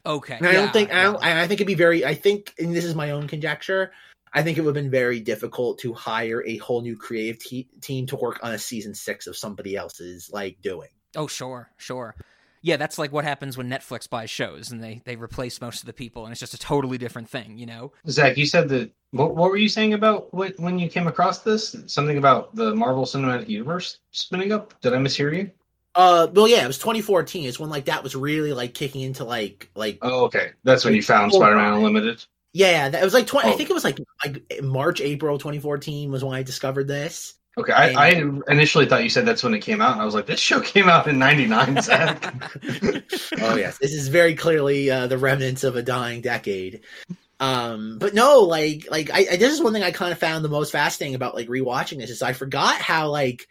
Okay. 0.06 0.38
And 0.38 0.46
I 0.46 0.52
yeah, 0.52 0.62
don't 0.62 0.72
think 0.72 0.94
I, 0.94 1.04
don't, 1.04 1.24
I 1.24 1.48
think 1.48 1.62
it'd 1.62 1.66
be 1.66 1.74
very. 1.74 2.06
I 2.06 2.14
think, 2.14 2.54
and 2.60 2.76
this 2.76 2.86
is 2.86 2.94
my 2.94 3.10
own 3.10 3.28
conjecture. 3.28 3.92
I 4.32 4.44
think 4.44 4.60
it 4.60 4.62
would 4.62 4.76
have 4.76 4.84
been 4.84 4.92
very 4.92 5.20
difficult 5.20 5.80
to 5.80 5.94
hire 5.94 6.44
a 6.46 6.58
whole 6.58 6.82
new 6.82 6.96
creative 6.96 7.40
te- 7.40 7.70
team 7.82 8.06
to 8.08 8.18
work 8.18 8.40
on 8.44 8.54
a 8.54 8.60
season 8.60 8.94
six 8.94 9.26
of 9.26 9.36
somebody 9.36 9.76
else's 9.76 10.30
like 10.32 10.62
doing. 10.62 10.90
Oh, 11.16 11.26
sure, 11.26 11.72
sure. 11.78 12.16
Yeah, 12.66 12.78
that's 12.78 12.98
like 12.98 13.12
what 13.12 13.26
happens 13.26 13.58
when 13.58 13.70
Netflix 13.70 14.10
buys 14.10 14.30
shows 14.30 14.72
and 14.72 14.82
they 14.82 15.02
they 15.04 15.18
replace 15.18 15.60
most 15.60 15.82
of 15.82 15.86
the 15.86 15.94
people, 15.94 16.24
and 16.26 16.32
it's 16.32 16.40
just 16.40 16.54
a 16.54 16.58
totally 16.58 16.98
different 16.98 17.30
thing, 17.30 17.58
you 17.58 17.66
know. 17.66 17.92
Zach, 18.10 18.38
you 18.38 18.46
said 18.46 18.70
that. 18.70 18.90
What, 19.12 19.36
what 19.36 19.52
were 19.52 19.58
you 19.58 19.70
saying 19.70 19.94
about 19.94 20.34
what, 20.34 20.58
when 20.58 20.80
you 20.80 20.90
came 20.90 21.06
across 21.06 21.40
this? 21.44 21.76
Something 21.86 22.18
about 22.18 22.56
the 22.56 22.74
Marvel 22.74 23.04
Cinematic 23.06 23.48
Universe 23.48 24.00
spinning 24.10 24.52
up? 24.52 24.74
Did 24.82 24.94
I 24.94 24.98
mishear 24.98 25.36
you? 25.38 25.52
Uh, 25.94 26.28
well, 26.34 26.48
yeah, 26.48 26.64
it 26.64 26.68
was 26.68 26.80
2014. 26.80 27.48
It's 27.48 27.60
when 27.60 27.70
like 27.70 27.86
that 27.86 28.02
was 28.02 28.16
really 28.16 28.54
like 28.54 28.74
kicking 28.74 29.02
into 29.02 29.24
like 29.26 29.70
like 29.76 30.00
Oh, 30.02 30.24
okay. 30.26 30.52
That's 30.64 30.84
when 30.86 30.96
you 30.96 31.04
found 31.04 31.32
Well, 31.32 31.42
Spider-Man 31.42 31.74
Unlimited. 31.74 32.26
yeah, 32.54 32.90
that 32.90 33.00
it 33.02 33.06
was 33.06 33.14
like 33.14 33.28
20. 33.28 33.50
I 33.50 33.54
Oh. 33.54 33.58
think 33.58 33.70
it 33.70 33.74
was 33.74 33.84
like 33.84 34.00
like 34.26 34.42
March 34.64 35.02
April 35.02 35.38
2014 35.38 36.12
was 36.12 36.24
when 36.24 36.34
I 36.36 36.42
discovered 36.42 36.88
this. 36.88 37.36
Okay, 37.56 37.72
I, 37.72 38.08
I 38.08 38.08
initially 38.48 38.88
thought 38.88 39.04
you 39.04 39.10
said 39.10 39.28
that's 39.28 39.44
when 39.44 39.54
it 39.54 39.60
came 39.60 39.80
out, 39.80 39.94
and 39.94 40.02
I 40.02 40.06
was 40.06 40.16
like, 40.16 40.26
this 40.26 40.40
show 40.40 40.60
came 40.62 40.90
out 40.90 41.08
in 41.08 41.20
'99, 41.20 41.82
Zach. 41.82 42.34
oh 43.42 43.56
yes, 43.56 43.78
this 43.78 43.94
is 43.94 44.08
very 44.08 44.36
clearly 44.36 44.90
uh, 44.90 45.08
the 45.08 45.18
remnants 45.18 45.64
of 45.64 45.76
a 45.76 45.84
dying 45.84 46.22
decade. 46.22 46.82
Um, 47.40 47.98
but 48.00 48.14
no, 48.14 48.40
like, 48.40 48.88
like 48.90 49.12
I, 49.12 49.28
I 49.32 49.36
this 49.36 49.54
is 49.54 49.62
one 49.62 49.74
thing 49.74 49.84
I 49.84 49.92
kind 49.92 50.12
of 50.12 50.18
found 50.18 50.44
the 50.44 50.50
most 50.50 50.72
fascinating 50.72 51.16
about 51.16 51.36
like 51.36 51.48
rewatching 51.48 51.98
this 51.98 52.10
is 52.10 52.22
I 52.22 52.34
forgot 52.34 52.76
how 52.76 53.10
like 53.10 53.48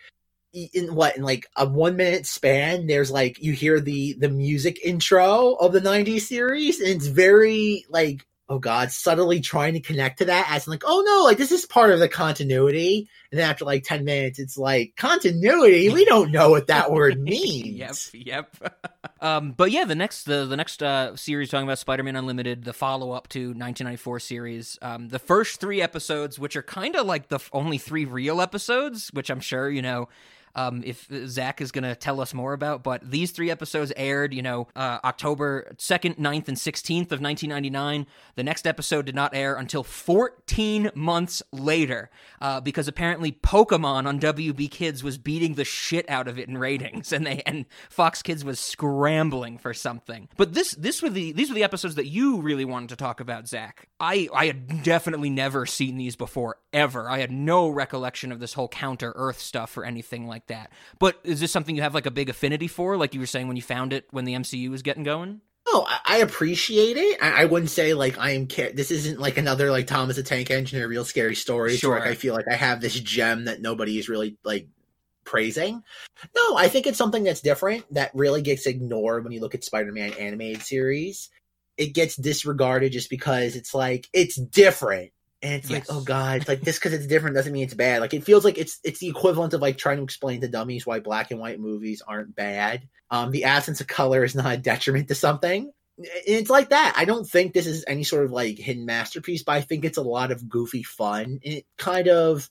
in 0.52 0.94
what 0.94 1.16
in 1.16 1.22
like 1.22 1.46
a 1.56 1.66
one 1.66 1.96
minute 1.96 2.26
span 2.26 2.86
there's 2.86 3.10
like 3.10 3.42
you 3.42 3.52
hear 3.52 3.80
the 3.80 4.14
the 4.14 4.28
music 4.28 4.78
intro 4.84 5.52
of 5.54 5.72
the 5.72 5.80
90s 5.80 6.22
series 6.22 6.78
and 6.78 6.90
it's 6.90 7.06
very 7.06 7.86
like 7.88 8.26
oh 8.52 8.58
god 8.58 8.90
subtly 8.90 9.40
trying 9.40 9.72
to 9.72 9.80
connect 9.80 10.18
to 10.18 10.26
that 10.26 10.46
as 10.50 10.68
like 10.68 10.82
oh 10.84 11.02
no 11.06 11.24
like 11.24 11.38
this 11.38 11.52
is 11.52 11.64
part 11.64 11.90
of 11.90 11.98
the 11.98 12.08
continuity 12.08 13.08
and 13.30 13.40
then 13.40 13.48
after 13.48 13.64
like 13.64 13.82
10 13.84 14.04
minutes 14.04 14.38
it's 14.38 14.58
like 14.58 14.94
continuity 14.96 15.88
we 15.90 16.04
don't 16.04 16.30
know 16.30 16.50
what 16.50 16.66
that 16.66 16.92
word 16.92 17.18
means 17.20 18.10
yep, 18.14 18.46
yep. 18.60 18.82
um, 19.20 19.52
but 19.52 19.70
yeah, 19.70 19.84
the 19.84 19.94
next 19.94 20.24
the 20.24 20.46
the 20.46 20.56
next 20.56 20.82
uh, 20.82 21.16
series 21.16 21.50
talking 21.50 21.66
about 21.66 21.78
Spider-Man 21.78 22.16
Unlimited, 22.16 22.64
the 22.64 22.72
follow 22.72 23.12
up 23.12 23.28
to 23.28 23.48
1994 23.48 24.20
series. 24.20 24.78
Um, 24.82 25.08
the 25.08 25.18
first 25.18 25.60
three 25.60 25.80
episodes, 25.80 26.38
which 26.38 26.56
are 26.56 26.62
kind 26.62 26.96
of 26.96 27.06
like 27.06 27.28
the 27.28 27.36
f- 27.36 27.50
only 27.52 27.78
three 27.78 28.04
real 28.04 28.40
episodes, 28.40 29.10
which 29.12 29.30
I'm 29.30 29.40
sure 29.40 29.70
you 29.70 29.82
know. 29.82 30.08
Um, 30.54 30.82
if 30.84 31.08
Zach 31.26 31.60
is 31.60 31.72
going 31.72 31.84
to 31.84 31.94
tell 31.94 32.20
us 32.20 32.34
more 32.34 32.52
about, 32.52 32.82
but 32.82 33.08
these 33.08 33.30
three 33.30 33.50
episodes 33.50 33.92
aired, 33.96 34.34
you 34.34 34.42
know, 34.42 34.68
uh, 34.76 34.98
October 35.04 35.72
2nd, 35.78 36.18
9th, 36.18 36.48
and 36.48 36.56
16th 36.56 37.12
of 37.12 37.20
1999. 37.20 38.06
The 38.34 38.42
next 38.42 38.66
episode 38.66 39.06
did 39.06 39.14
not 39.14 39.34
air 39.34 39.54
until 39.54 39.82
14 39.82 40.90
months 40.94 41.42
later, 41.52 42.10
uh, 42.40 42.60
because 42.60 42.88
apparently 42.88 43.32
Pokemon 43.32 44.06
on 44.06 44.20
WB 44.20 44.70
Kids 44.70 45.02
was 45.02 45.18
beating 45.18 45.54
the 45.54 45.64
shit 45.64 46.08
out 46.08 46.28
of 46.28 46.38
it 46.38 46.48
in 46.48 46.58
ratings, 46.58 47.12
and 47.12 47.26
they 47.26 47.42
and 47.46 47.66
Fox 47.90 48.22
Kids 48.22 48.44
was 48.44 48.60
scrambling 48.60 49.58
for 49.58 49.74
something. 49.74 50.28
But 50.36 50.54
this 50.54 50.72
this 50.72 51.02
were 51.02 51.10
the 51.10 51.32
these 51.32 51.48
were 51.48 51.54
the 51.54 51.64
episodes 51.64 51.94
that 51.96 52.06
you 52.06 52.40
really 52.40 52.64
wanted 52.64 52.90
to 52.90 52.96
talk 52.96 53.20
about, 53.20 53.48
Zach. 53.48 53.88
I 54.00 54.28
I 54.34 54.46
had 54.46 54.82
definitely 54.82 55.30
never 55.30 55.66
seen 55.66 55.96
these 55.96 56.16
before 56.16 56.58
ever. 56.72 57.08
I 57.08 57.18
had 57.18 57.30
no 57.30 57.68
recollection 57.68 58.32
of 58.32 58.40
this 58.40 58.54
whole 58.54 58.68
counter 58.68 59.12
Earth 59.14 59.40
stuff 59.40 59.76
or 59.76 59.84
anything 59.84 60.26
like 60.26 60.41
that. 60.48 60.70
But 60.98 61.18
is 61.24 61.40
this 61.40 61.52
something 61.52 61.76
you 61.76 61.82
have 61.82 61.94
like 61.94 62.06
a 62.06 62.10
big 62.10 62.28
affinity 62.28 62.68
for, 62.68 62.96
like 62.96 63.14
you 63.14 63.20
were 63.20 63.26
saying 63.26 63.48
when 63.48 63.56
you 63.56 63.62
found 63.62 63.92
it 63.92 64.06
when 64.10 64.24
the 64.24 64.34
MCU 64.34 64.70
was 64.70 64.82
getting 64.82 65.02
going? 65.02 65.40
Oh, 65.66 65.86
I, 66.06 66.18
appreciate 66.18 66.96
it. 66.96 67.22
I, 67.22 67.42
I 67.42 67.44
wouldn't 67.44 67.70
say 67.70 67.94
like 67.94 68.18
I 68.18 68.32
am. 68.32 68.48
Ca- 68.48 68.72
this 68.72 68.90
isn't 68.90 69.20
like 69.20 69.38
another 69.38 69.70
like 69.70 69.86
Thomas 69.86 70.16
the 70.16 70.22
Tank 70.22 70.50
Engine 70.50 70.82
or 70.82 70.88
real 70.88 71.04
scary 71.04 71.34
stories. 71.34 71.82
Where, 71.82 71.92
like 71.92 72.02
Sure. 72.02 72.12
I 72.12 72.14
feel 72.14 72.34
like 72.34 72.48
I 72.50 72.56
have 72.56 72.80
this 72.80 72.98
gem 72.98 73.44
that 73.44 73.62
nobody 73.62 73.98
is 73.98 74.08
really 74.08 74.36
like 74.44 74.66
praising. 75.24 75.82
No, 76.34 76.56
I 76.56 76.68
think 76.68 76.86
it's 76.86 76.98
something 76.98 77.22
that's 77.22 77.40
different 77.40 77.84
that 77.94 78.10
really 78.14 78.42
gets 78.42 78.66
ignored 78.66 79.24
when 79.24 79.32
you 79.32 79.40
look 79.40 79.54
at 79.54 79.64
Spider-Man 79.64 80.14
animated 80.14 80.62
series. 80.62 81.30
It 81.76 81.94
gets 81.94 82.16
disregarded 82.16 82.92
just 82.92 83.08
because 83.08 83.56
it's 83.56 83.72
like 83.72 84.08
it's 84.12 84.36
different. 84.36 85.12
And 85.42 85.54
it's 85.54 85.68
Yes. 85.68 85.88
like, 85.88 85.96
oh 85.96 86.02
god, 86.02 86.38
it's 86.38 86.48
like 86.48 86.62
just 86.64 86.80
because 86.80 86.92
it's 86.92 87.06
different 87.06 87.36
doesn't 87.36 87.52
mean 87.52 87.64
it's 87.64 87.74
bad. 87.74 88.00
Like 88.00 88.14
it 88.14 88.24
feels 88.24 88.44
like 88.44 88.58
it's 88.58 88.78
it's 88.84 89.00
the 89.00 89.08
equivalent 89.08 89.54
of 89.54 89.60
like 89.60 89.76
trying 89.76 89.96
to 89.98 90.04
explain 90.04 90.40
to 90.40 90.48
dummies 90.48 90.86
why 90.86 91.00
black 91.00 91.30
and 91.30 91.40
white 91.40 91.60
movies 91.60 92.02
aren't 92.06 92.34
bad. 92.34 92.88
Um, 93.10 93.30
the 93.30 93.44
absence 93.44 93.80
of 93.80 93.86
color 93.86 94.24
is 94.24 94.34
not 94.34 94.54
a 94.54 94.56
detriment 94.56 95.08
to 95.08 95.14
something. 95.14 95.70
And 95.98 96.08
It's 96.26 96.50
like 96.50 96.70
that. 96.70 96.94
I 96.96 97.04
don't 97.04 97.28
think 97.28 97.52
this 97.52 97.66
is 97.66 97.84
any 97.86 98.04
sort 98.04 98.24
of 98.24 98.32
like 98.32 98.56
hidden 98.58 98.86
masterpiece, 98.86 99.42
but 99.42 99.52
I 99.52 99.60
think 99.60 99.84
it's 99.84 99.98
a 99.98 100.02
lot 100.02 100.30
of 100.32 100.48
goofy 100.48 100.82
fun. 100.82 101.24
And 101.24 101.54
it 101.54 101.66
kind 101.76 102.08
of 102.08 102.48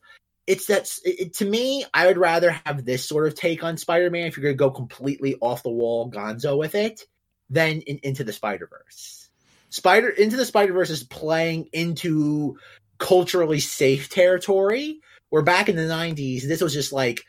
it's 0.47 0.65
that 0.67 0.91
it, 1.03 1.35
to 1.35 1.45
me, 1.45 1.85
I 1.93 2.07
would 2.07 2.17
rather 2.17 2.51
have 2.65 2.83
this 2.83 3.07
sort 3.07 3.27
of 3.27 3.35
take 3.35 3.63
on 3.63 3.77
Spider-Man 3.77 4.27
if 4.27 4.35
you're 4.37 4.43
going 4.43 4.55
to 4.55 4.57
go 4.57 4.71
completely 4.71 5.35
off 5.39 5.63
the 5.63 5.69
wall 5.69 6.11
Gonzo 6.11 6.57
with 6.57 6.75
it 6.75 7.05
than 7.49 7.81
in, 7.81 7.99
into 8.03 8.23
the 8.23 8.33
Spider-Verse. 8.33 9.29
Spider 9.69 10.09
into 10.09 10.35
the 10.37 10.45
Spider-Verse 10.45 10.89
is 10.89 11.03
playing 11.03 11.69
into 11.71 12.57
culturally 13.01 13.59
safe 13.59 14.07
territory. 14.07 15.01
Where 15.29 15.41
back 15.41 15.67
in 15.67 15.75
the 15.75 15.83
'90s, 15.83 16.43
this 16.43 16.61
was 16.61 16.73
just 16.73 16.93
like, 16.93 17.25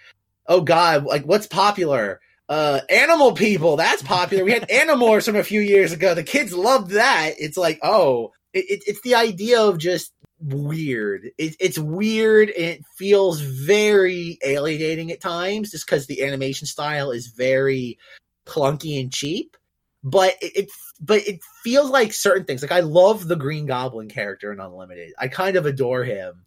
oh 0.46 0.60
god, 0.60 1.04
like 1.04 1.24
what's 1.24 1.46
popular? 1.46 2.20
Uh, 2.48 2.80
animal 2.90 3.32
people. 3.32 3.76
That's 3.76 4.02
popular. 4.02 4.44
We 4.44 4.52
had 4.52 4.68
Animorphs 4.68 5.24
from 5.24 5.36
a 5.36 5.44
few 5.44 5.60
years 5.60 5.92
ago. 5.92 6.14
The 6.14 6.22
kids 6.22 6.52
loved 6.52 6.90
that. 6.90 7.32
It's 7.38 7.56
like, 7.56 7.78
oh, 7.82 8.32
it, 8.52 8.64
it, 8.68 8.82
it's 8.86 9.00
the 9.02 9.14
idea 9.14 9.62
of 9.62 9.78
just 9.78 10.12
weird. 10.38 11.30
It, 11.38 11.56
it's 11.60 11.78
weird 11.78 12.50
and 12.50 12.64
it 12.64 12.82
feels 12.98 13.40
very 13.40 14.38
alienating 14.44 15.10
at 15.12 15.20
times, 15.20 15.70
just 15.70 15.86
because 15.86 16.06
the 16.06 16.22
animation 16.22 16.66
style 16.66 17.10
is 17.10 17.28
very 17.28 17.98
clunky 18.46 19.00
and 19.00 19.12
cheap. 19.12 19.56
But 20.04 20.34
it, 20.40 20.56
it, 20.56 20.70
but 21.00 21.26
it 21.26 21.40
feels 21.62 21.90
like 21.90 22.12
certain 22.12 22.44
things. 22.44 22.62
Like 22.62 22.72
I 22.72 22.80
love 22.80 23.26
the 23.26 23.36
Green 23.36 23.66
Goblin 23.66 24.08
character 24.08 24.52
in 24.52 24.60
Unlimited. 24.60 25.12
I 25.18 25.28
kind 25.28 25.56
of 25.56 25.66
adore 25.66 26.04
him. 26.04 26.44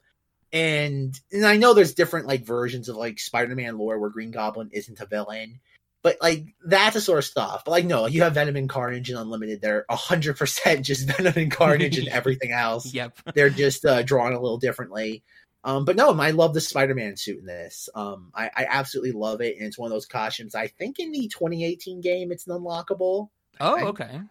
And 0.51 1.19
and 1.31 1.45
I 1.45 1.57
know 1.57 1.73
there's 1.73 1.93
different 1.93 2.27
like 2.27 2.45
versions 2.45 2.87
of 2.89 2.95
like 2.95 3.19
Spider-Man 3.19 3.77
lore 3.77 3.99
where 3.99 4.09
Green 4.09 4.31
Goblin 4.31 4.69
isn't 4.71 4.99
a 4.99 5.05
villain, 5.05 5.59
But 6.01 6.17
like 6.21 6.45
that's 6.65 6.93
the 6.93 7.01
sort 7.01 7.19
of 7.19 7.25
stuff. 7.25 7.63
But 7.65 7.71
like 7.71 7.85
no, 7.85 8.05
you 8.05 8.23
have 8.23 8.35
Venom 8.35 8.55
and 8.55 8.69
Carnage 8.69 9.09
and 9.09 9.19
Unlimited. 9.19 9.61
They're 9.61 9.85
hundred 9.89 10.37
percent 10.37 10.85
just 10.85 11.07
Venom 11.17 11.33
and 11.35 11.51
Carnage 11.51 11.97
and 11.97 12.07
everything 12.09 12.51
else. 12.51 12.93
Yep. 12.93 13.19
They're 13.33 13.49
just 13.49 13.85
uh, 13.85 14.03
drawn 14.03 14.33
a 14.33 14.39
little 14.39 14.57
differently. 14.57 15.23
Um, 15.65 15.83
but 15.83 15.95
no, 15.95 16.13
I 16.19 16.29
love 16.29 16.53
the 16.53 16.61
Spider-Man 16.61 17.17
suit 17.17 17.39
in 17.39 17.45
this. 17.47 17.89
Um, 17.95 18.31
I, 18.35 18.51
I 18.55 18.67
absolutely 18.69 19.13
love 19.13 19.41
it, 19.41 19.57
and 19.57 19.65
it's 19.65 19.79
one 19.79 19.87
of 19.87 19.91
those 19.91 20.05
costumes. 20.05 20.53
I 20.53 20.67
think 20.67 20.99
in 20.99 21.11
the 21.11 21.27
2018 21.27 22.01
game, 22.01 22.31
it's 22.31 22.45
an 22.45 22.53
unlockable. 22.53 23.29
Oh, 23.59 23.75
I- 23.77 23.83
okay. 23.89 24.21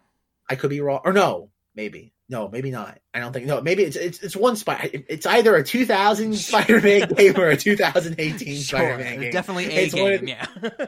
I 0.49 0.55
could 0.55 0.69
be 0.69 0.81
wrong, 0.81 1.01
or 1.03 1.11
no, 1.13 1.49
maybe 1.75 2.13
no, 2.29 2.47
maybe 2.49 2.71
not. 2.71 2.99
I 3.13 3.19
don't 3.19 3.33
think 3.33 3.45
no, 3.45 3.61
maybe 3.61 3.83
it's 3.83 3.95
it's 3.95 4.19
it's 4.21 4.35
one 4.35 4.55
spy. 4.55 4.89
It's 5.09 5.25
either 5.25 5.55
a 5.55 5.63
2000 5.63 6.35
Spider-Man 6.37 7.09
game 7.09 7.37
or 7.37 7.49
a 7.49 7.57
2018 7.57 8.61
Sure. 8.61 8.79
Spider-Man 8.79 9.19
game. 9.21 9.31
Definitely 9.31 9.65
a 9.65 9.69
It's 9.85 9.95
one 9.95 10.11
of 10.13 10.19
game, 10.25 10.27
yeah. 10.29 10.45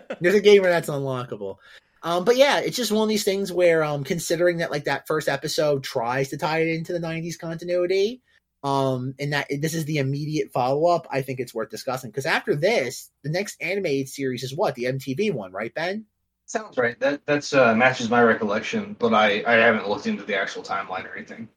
There's 0.22 0.36
a 0.36 0.42
game 0.42 0.62
where 0.62 0.72
that's 0.72 0.90
unlockable. 0.90 1.58
Um, 2.04 2.24
but 2.26 2.38
yeah, 2.38 2.60
it's 2.60 2.78
just 2.78 2.92
one 2.92 3.04
of 3.04 3.10
these 3.10 3.24
things 3.24 3.52
where, 3.52 3.84
um, 3.84 4.04
considering 4.04 4.58
that 4.58 4.70
like 4.72 4.84
that 4.86 5.08
first 5.08 5.28
episode 5.28 5.84
tries 5.84 6.30
to 6.30 6.38
tie 6.38 6.60
it 6.60 6.68
into 6.68 6.94
the 6.94 7.00
'90s 7.00 7.38
continuity, 7.40 8.22
um, 8.64 9.16
and 9.20 9.34
that 9.34 9.48
this 9.50 9.74
is 9.74 9.86
the 9.86 9.98
immediate 9.98 10.52
follow 10.52 10.86
up, 10.88 11.08
I 11.12 11.24
think 11.24 11.40
it's 11.40 11.54
worth 11.54 11.70
discussing 11.72 12.12
because 12.12 12.28
after 12.28 12.56
this, 12.56 13.10
the 13.24 13.30
next 13.32 13.58
animated 13.62 14.10
series 14.10 14.44
is 14.44 14.56
what 14.56 14.76
the 14.76 14.84
MTV 14.86 15.34
one, 15.34 15.52
right, 15.52 15.74
Ben? 15.74 16.06
Sounds 16.48 16.78
right. 16.78 16.98
That 17.02 17.26
that's 17.26 17.54
uh, 17.54 17.76
matches 17.76 18.10
my 18.10 18.24
recollection, 18.24 18.96
but 19.00 19.14
I 19.14 19.44
I 19.46 19.56
haven't 19.56 19.90
looked 19.90 20.08
into 20.08 20.24
the 20.24 20.36
actual 20.40 20.64
timeline 20.64 21.06
or 21.06 21.14
anything. 21.14 21.50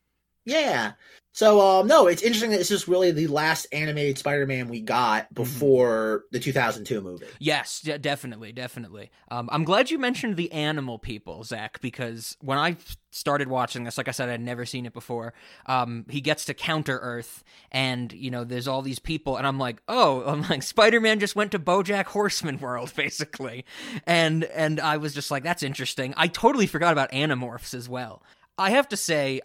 Yeah. 0.44 0.92
So 1.32 1.60
um 1.60 1.86
no, 1.86 2.06
it's 2.06 2.22
interesting 2.22 2.50
that 2.50 2.58
this 2.58 2.70
is 2.70 2.88
really 2.88 3.12
the 3.12 3.28
last 3.28 3.66
animated 3.72 4.18
Spider-Man 4.18 4.68
we 4.68 4.80
got 4.80 5.32
before 5.32 6.24
the 6.32 6.40
2002 6.40 7.00
movie. 7.00 7.26
Yes, 7.38 7.80
de- 7.80 7.98
definitely, 7.98 8.52
definitely. 8.52 9.10
Um, 9.30 9.48
I'm 9.52 9.64
glad 9.64 9.90
you 9.90 9.98
mentioned 9.98 10.36
the 10.36 10.50
animal 10.52 10.98
people, 10.98 11.44
Zach, 11.44 11.80
because 11.80 12.36
when 12.40 12.58
I 12.58 12.76
started 13.10 13.48
watching 13.48 13.84
this, 13.84 13.96
like 13.98 14.08
I 14.08 14.12
said, 14.12 14.28
I'd 14.28 14.40
never 14.40 14.64
seen 14.66 14.86
it 14.86 14.92
before. 14.92 15.32
Um, 15.66 16.04
he 16.08 16.20
gets 16.20 16.44
to 16.46 16.54
Counter 16.54 16.98
Earth, 16.98 17.44
and 17.70 18.12
you 18.12 18.30
know, 18.30 18.44
there's 18.44 18.68
all 18.68 18.82
these 18.82 18.98
people, 18.98 19.36
and 19.36 19.46
I'm 19.46 19.58
like, 19.58 19.82
oh, 19.88 20.24
I'm 20.26 20.42
like, 20.42 20.62
Spider-Man 20.62 21.20
just 21.20 21.36
went 21.36 21.52
to 21.52 21.58
BoJack 21.58 22.06
Horseman 22.06 22.58
world, 22.58 22.92
basically, 22.96 23.64
and 24.04 24.44
and 24.44 24.80
I 24.80 24.96
was 24.96 25.14
just 25.14 25.30
like, 25.30 25.44
that's 25.44 25.62
interesting. 25.62 26.12
I 26.16 26.26
totally 26.26 26.66
forgot 26.66 26.92
about 26.92 27.12
Animorphs 27.12 27.72
as 27.74 27.88
well. 27.88 28.22
I 28.58 28.70
have 28.70 28.88
to 28.88 28.96
say, 28.96 29.40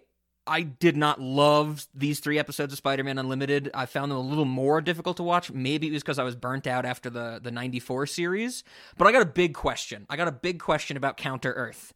I 0.48 0.62
did 0.62 0.96
not 0.96 1.20
love 1.20 1.88
these 1.94 2.20
three 2.20 2.38
episodes 2.38 2.72
of 2.72 2.78
Spider-Man 2.78 3.18
Unlimited. 3.18 3.72
I 3.74 3.86
found 3.88 4.12
them 4.12 4.18
a 4.18 4.22
little 4.22 4.46
more 4.46 4.80
difficult 4.80 5.18
to 5.18 5.24
watch. 5.24 5.52
Maybe 5.52 5.88
it 5.88 5.94
was 5.94 6.04
because 6.04 6.20
I 6.20 6.24
was 6.24 6.36
burnt 6.36 6.68
out 6.68 6.86
after 6.86 7.10
the 7.10 7.40
the 7.42 7.52
94 7.52 8.06
series. 8.08 8.64
But 8.98 9.08
I 9.08 9.12
got 9.12 9.22
a 9.22 9.28
big 9.28 9.54
question. 9.54 10.06
I 10.10 10.18
got 10.18 10.28
a 10.28 10.32
big 10.32 10.60
question 10.60 10.98
about 10.98 11.18
Counter 11.18 11.54
Earth. 11.54 11.94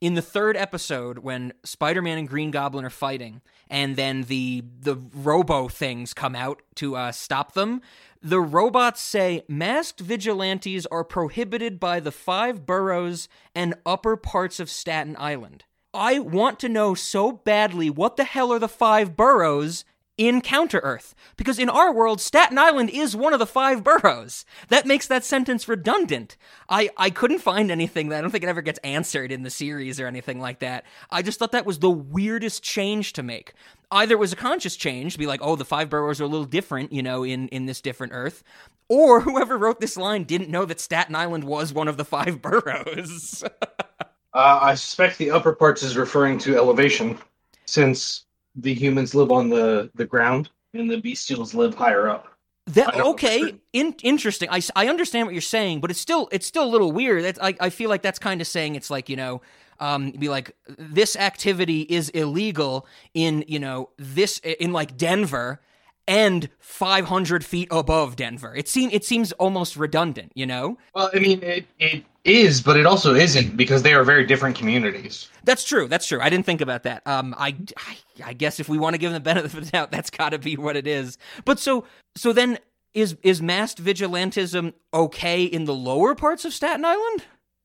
In 0.00 0.14
the 0.14 0.22
third 0.22 0.56
episode, 0.56 1.18
when 1.18 1.52
Spider-Man 1.62 2.18
and 2.18 2.28
Green 2.28 2.50
Goblin 2.50 2.84
are 2.84 2.90
fighting, 2.90 3.40
and 3.70 3.94
then 3.94 4.22
the 4.22 4.64
the 4.80 4.96
robo 5.14 5.68
things 5.68 6.12
come 6.12 6.34
out 6.34 6.60
to 6.76 6.96
uh, 6.96 7.12
stop 7.12 7.52
them, 7.52 7.82
the 8.20 8.40
robots 8.40 9.00
say 9.00 9.44
masked 9.46 10.00
vigilantes 10.00 10.86
are 10.86 11.04
prohibited 11.04 11.78
by 11.78 12.00
the 12.00 12.10
five 12.10 12.66
boroughs 12.66 13.28
and 13.54 13.74
upper 13.86 14.16
parts 14.16 14.58
of 14.58 14.68
Staten 14.68 15.16
Island. 15.20 15.64
I 15.94 16.18
want 16.18 16.58
to 16.60 16.70
know 16.70 16.94
so 16.94 17.32
badly 17.32 17.90
what 17.90 18.16
the 18.16 18.24
hell 18.24 18.52
are 18.52 18.58
the 18.58 18.68
five 18.68 19.14
boroughs 19.14 19.84
in 20.16 20.40
Counter 20.40 20.78
Earth? 20.78 21.14
Because 21.36 21.58
in 21.58 21.68
our 21.68 21.92
world, 21.92 22.18
Staten 22.18 22.56
Island 22.56 22.88
is 22.90 23.14
one 23.14 23.34
of 23.34 23.38
the 23.38 23.46
five 23.46 23.84
boroughs. 23.84 24.46
That 24.68 24.86
makes 24.86 25.06
that 25.08 25.24
sentence 25.24 25.68
redundant. 25.68 26.38
I, 26.68 26.88
I 26.96 27.10
couldn't 27.10 27.40
find 27.40 27.70
anything 27.70 28.08
that 28.08 28.18
I 28.18 28.20
don't 28.22 28.30
think 28.30 28.44
it 28.44 28.48
ever 28.48 28.62
gets 28.62 28.78
answered 28.78 29.30
in 29.30 29.42
the 29.42 29.50
series 29.50 30.00
or 30.00 30.06
anything 30.06 30.40
like 30.40 30.60
that. 30.60 30.84
I 31.10 31.20
just 31.20 31.38
thought 31.38 31.52
that 31.52 31.66
was 31.66 31.80
the 31.80 31.90
weirdest 31.90 32.62
change 32.62 33.12
to 33.14 33.22
make. 33.22 33.52
Either 33.90 34.14
it 34.14 34.18
was 34.18 34.32
a 34.32 34.36
conscious 34.36 34.76
change 34.76 35.12
to 35.12 35.18
be 35.18 35.26
like, 35.26 35.40
oh, 35.42 35.56
the 35.56 35.64
five 35.64 35.90
boroughs 35.90 36.22
are 36.22 36.24
a 36.24 36.28
little 36.28 36.46
different, 36.46 36.92
you 36.92 37.02
know, 37.02 37.22
in, 37.22 37.48
in 37.48 37.66
this 37.66 37.82
different 37.82 38.14
Earth. 38.14 38.42
Or 38.88 39.20
whoever 39.22 39.58
wrote 39.58 39.80
this 39.80 39.98
line 39.98 40.24
didn't 40.24 40.48
know 40.48 40.64
that 40.64 40.80
Staten 40.80 41.14
Island 41.14 41.44
was 41.44 41.72
one 41.72 41.88
of 41.88 41.98
the 41.98 42.04
five 42.04 42.40
boroughs. 42.40 43.44
Uh, 44.34 44.58
I 44.62 44.74
suspect 44.74 45.18
the 45.18 45.30
upper 45.30 45.52
parts 45.52 45.82
is 45.82 45.96
referring 45.96 46.38
to 46.38 46.56
elevation, 46.56 47.18
since 47.66 48.24
the 48.56 48.72
humans 48.74 49.14
live 49.14 49.30
on 49.30 49.48
the 49.48 49.90
the 49.94 50.04
ground 50.04 50.50
and 50.74 50.90
the 50.90 51.00
bestials 51.00 51.54
live 51.54 51.74
higher 51.74 52.08
up. 52.08 52.28
That 52.66 52.94
okay, 52.98 53.38
remember. 53.38 53.60
in, 53.72 53.94
interesting. 54.02 54.48
I, 54.48 54.58
s- 54.58 54.70
I 54.76 54.88
understand 54.88 55.26
what 55.26 55.34
you're 55.34 55.40
saying, 55.42 55.80
but 55.80 55.90
it's 55.90 56.00
still 56.00 56.28
it's 56.30 56.46
still 56.46 56.64
a 56.64 56.70
little 56.70 56.92
weird. 56.92 57.24
That's, 57.24 57.38
I 57.40 57.54
I 57.60 57.70
feel 57.70 57.90
like 57.90 58.02
that's 58.02 58.18
kind 58.20 58.40
of 58.40 58.46
saying 58.46 58.76
it's 58.76 58.88
like 58.88 59.08
you 59.08 59.16
know, 59.16 59.42
um, 59.80 60.12
be 60.12 60.28
like 60.28 60.54
this 60.78 61.16
activity 61.16 61.82
is 61.82 62.08
illegal 62.10 62.86
in 63.14 63.44
you 63.48 63.58
know 63.58 63.90
this 63.98 64.38
in 64.38 64.72
like 64.72 64.96
Denver 64.96 65.60
and 66.06 66.48
500 66.58 67.44
feet 67.44 67.68
above 67.70 68.16
Denver. 68.16 68.54
It 68.54 68.68
seem 68.68 68.90
it 68.90 69.04
seems 69.04 69.32
almost 69.32 69.76
redundant, 69.76 70.32
you 70.34 70.46
know. 70.46 70.78
Well, 70.94 71.10
I 71.14 71.18
mean, 71.18 71.42
it 71.42 71.66
it 71.78 72.04
is, 72.24 72.60
but 72.60 72.76
it 72.76 72.86
also 72.86 73.14
isn't 73.14 73.56
because 73.56 73.82
they 73.82 73.94
are 73.94 74.04
very 74.04 74.24
different 74.26 74.56
communities. 74.56 75.28
That's 75.44 75.64
true. 75.64 75.88
That's 75.88 76.06
true. 76.06 76.20
I 76.20 76.30
didn't 76.30 76.46
think 76.46 76.60
about 76.60 76.84
that. 76.84 77.06
Um, 77.06 77.34
I, 77.36 77.56
I, 77.76 77.96
I 78.26 78.32
guess 78.32 78.60
if 78.60 78.68
we 78.68 78.78
want 78.78 78.94
to 78.94 78.98
give 78.98 79.12
them 79.12 79.20
the 79.20 79.24
benefit 79.24 79.54
of 79.54 79.64
the 79.64 79.70
doubt, 79.70 79.90
that's 79.90 80.10
got 80.10 80.30
to 80.30 80.38
be 80.38 80.56
what 80.56 80.76
it 80.76 80.86
is. 80.86 81.18
But 81.44 81.58
so, 81.58 81.84
so 82.16 82.32
then 82.32 82.58
is 82.94 83.16
is 83.22 83.40
masked 83.40 83.82
vigilantism 83.82 84.74
okay 84.92 85.44
in 85.44 85.64
the 85.64 85.74
lower 85.74 86.14
parts 86.14 86.44
of 86.44 86.52
Staten 86.52 86.84
Island? 86.84 87.24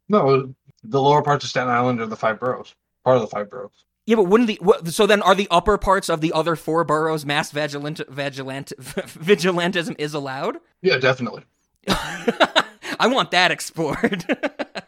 No, 0.10 0.54
the 0.84 1.02
lower 1.02 1.22
parts 1.22 1.44
of 1.44 1.50
Staten 1.50 1.70
Island 1.70 2.02
are 2.02 2.06
the 2.06 2.16
five 2.16 2.40
boroughs, 2.40 2.74
part 3.04 3.18
of 3.18 3.22
the 3.22 3.28
five 3.28 3.50
boroughs. 3.50 3.84
Yeah, 4.08 4.16
but 4.16 4.24
wouldn't 4.24 4.47
the 4.47 4.58
what, 4.62 4.88
so 4.88 5.05
then 5.05 5.22
are 5.22 5.36
the 5.36 5.49
upper 5.51 5.78
parts 5.78 6.08
of 6.08 6.22
the 6.22 6.32
other 6.32 6.55
four 6.55 6.86
boroughs 6.86 7.26
mass 7.26 7.51
vigilant 7.51 7.99
vigilant 8.08 8.72
vigilantism 8.80 9.95
is 9.99 10.14
allowed? 10.14 10.60
Yeah, 10.82 10.97
definitely. 10.97 11.43
I 11.89 13.08
want 13.08 13.32
that 13.32 13.51
explored. 13.51 14.26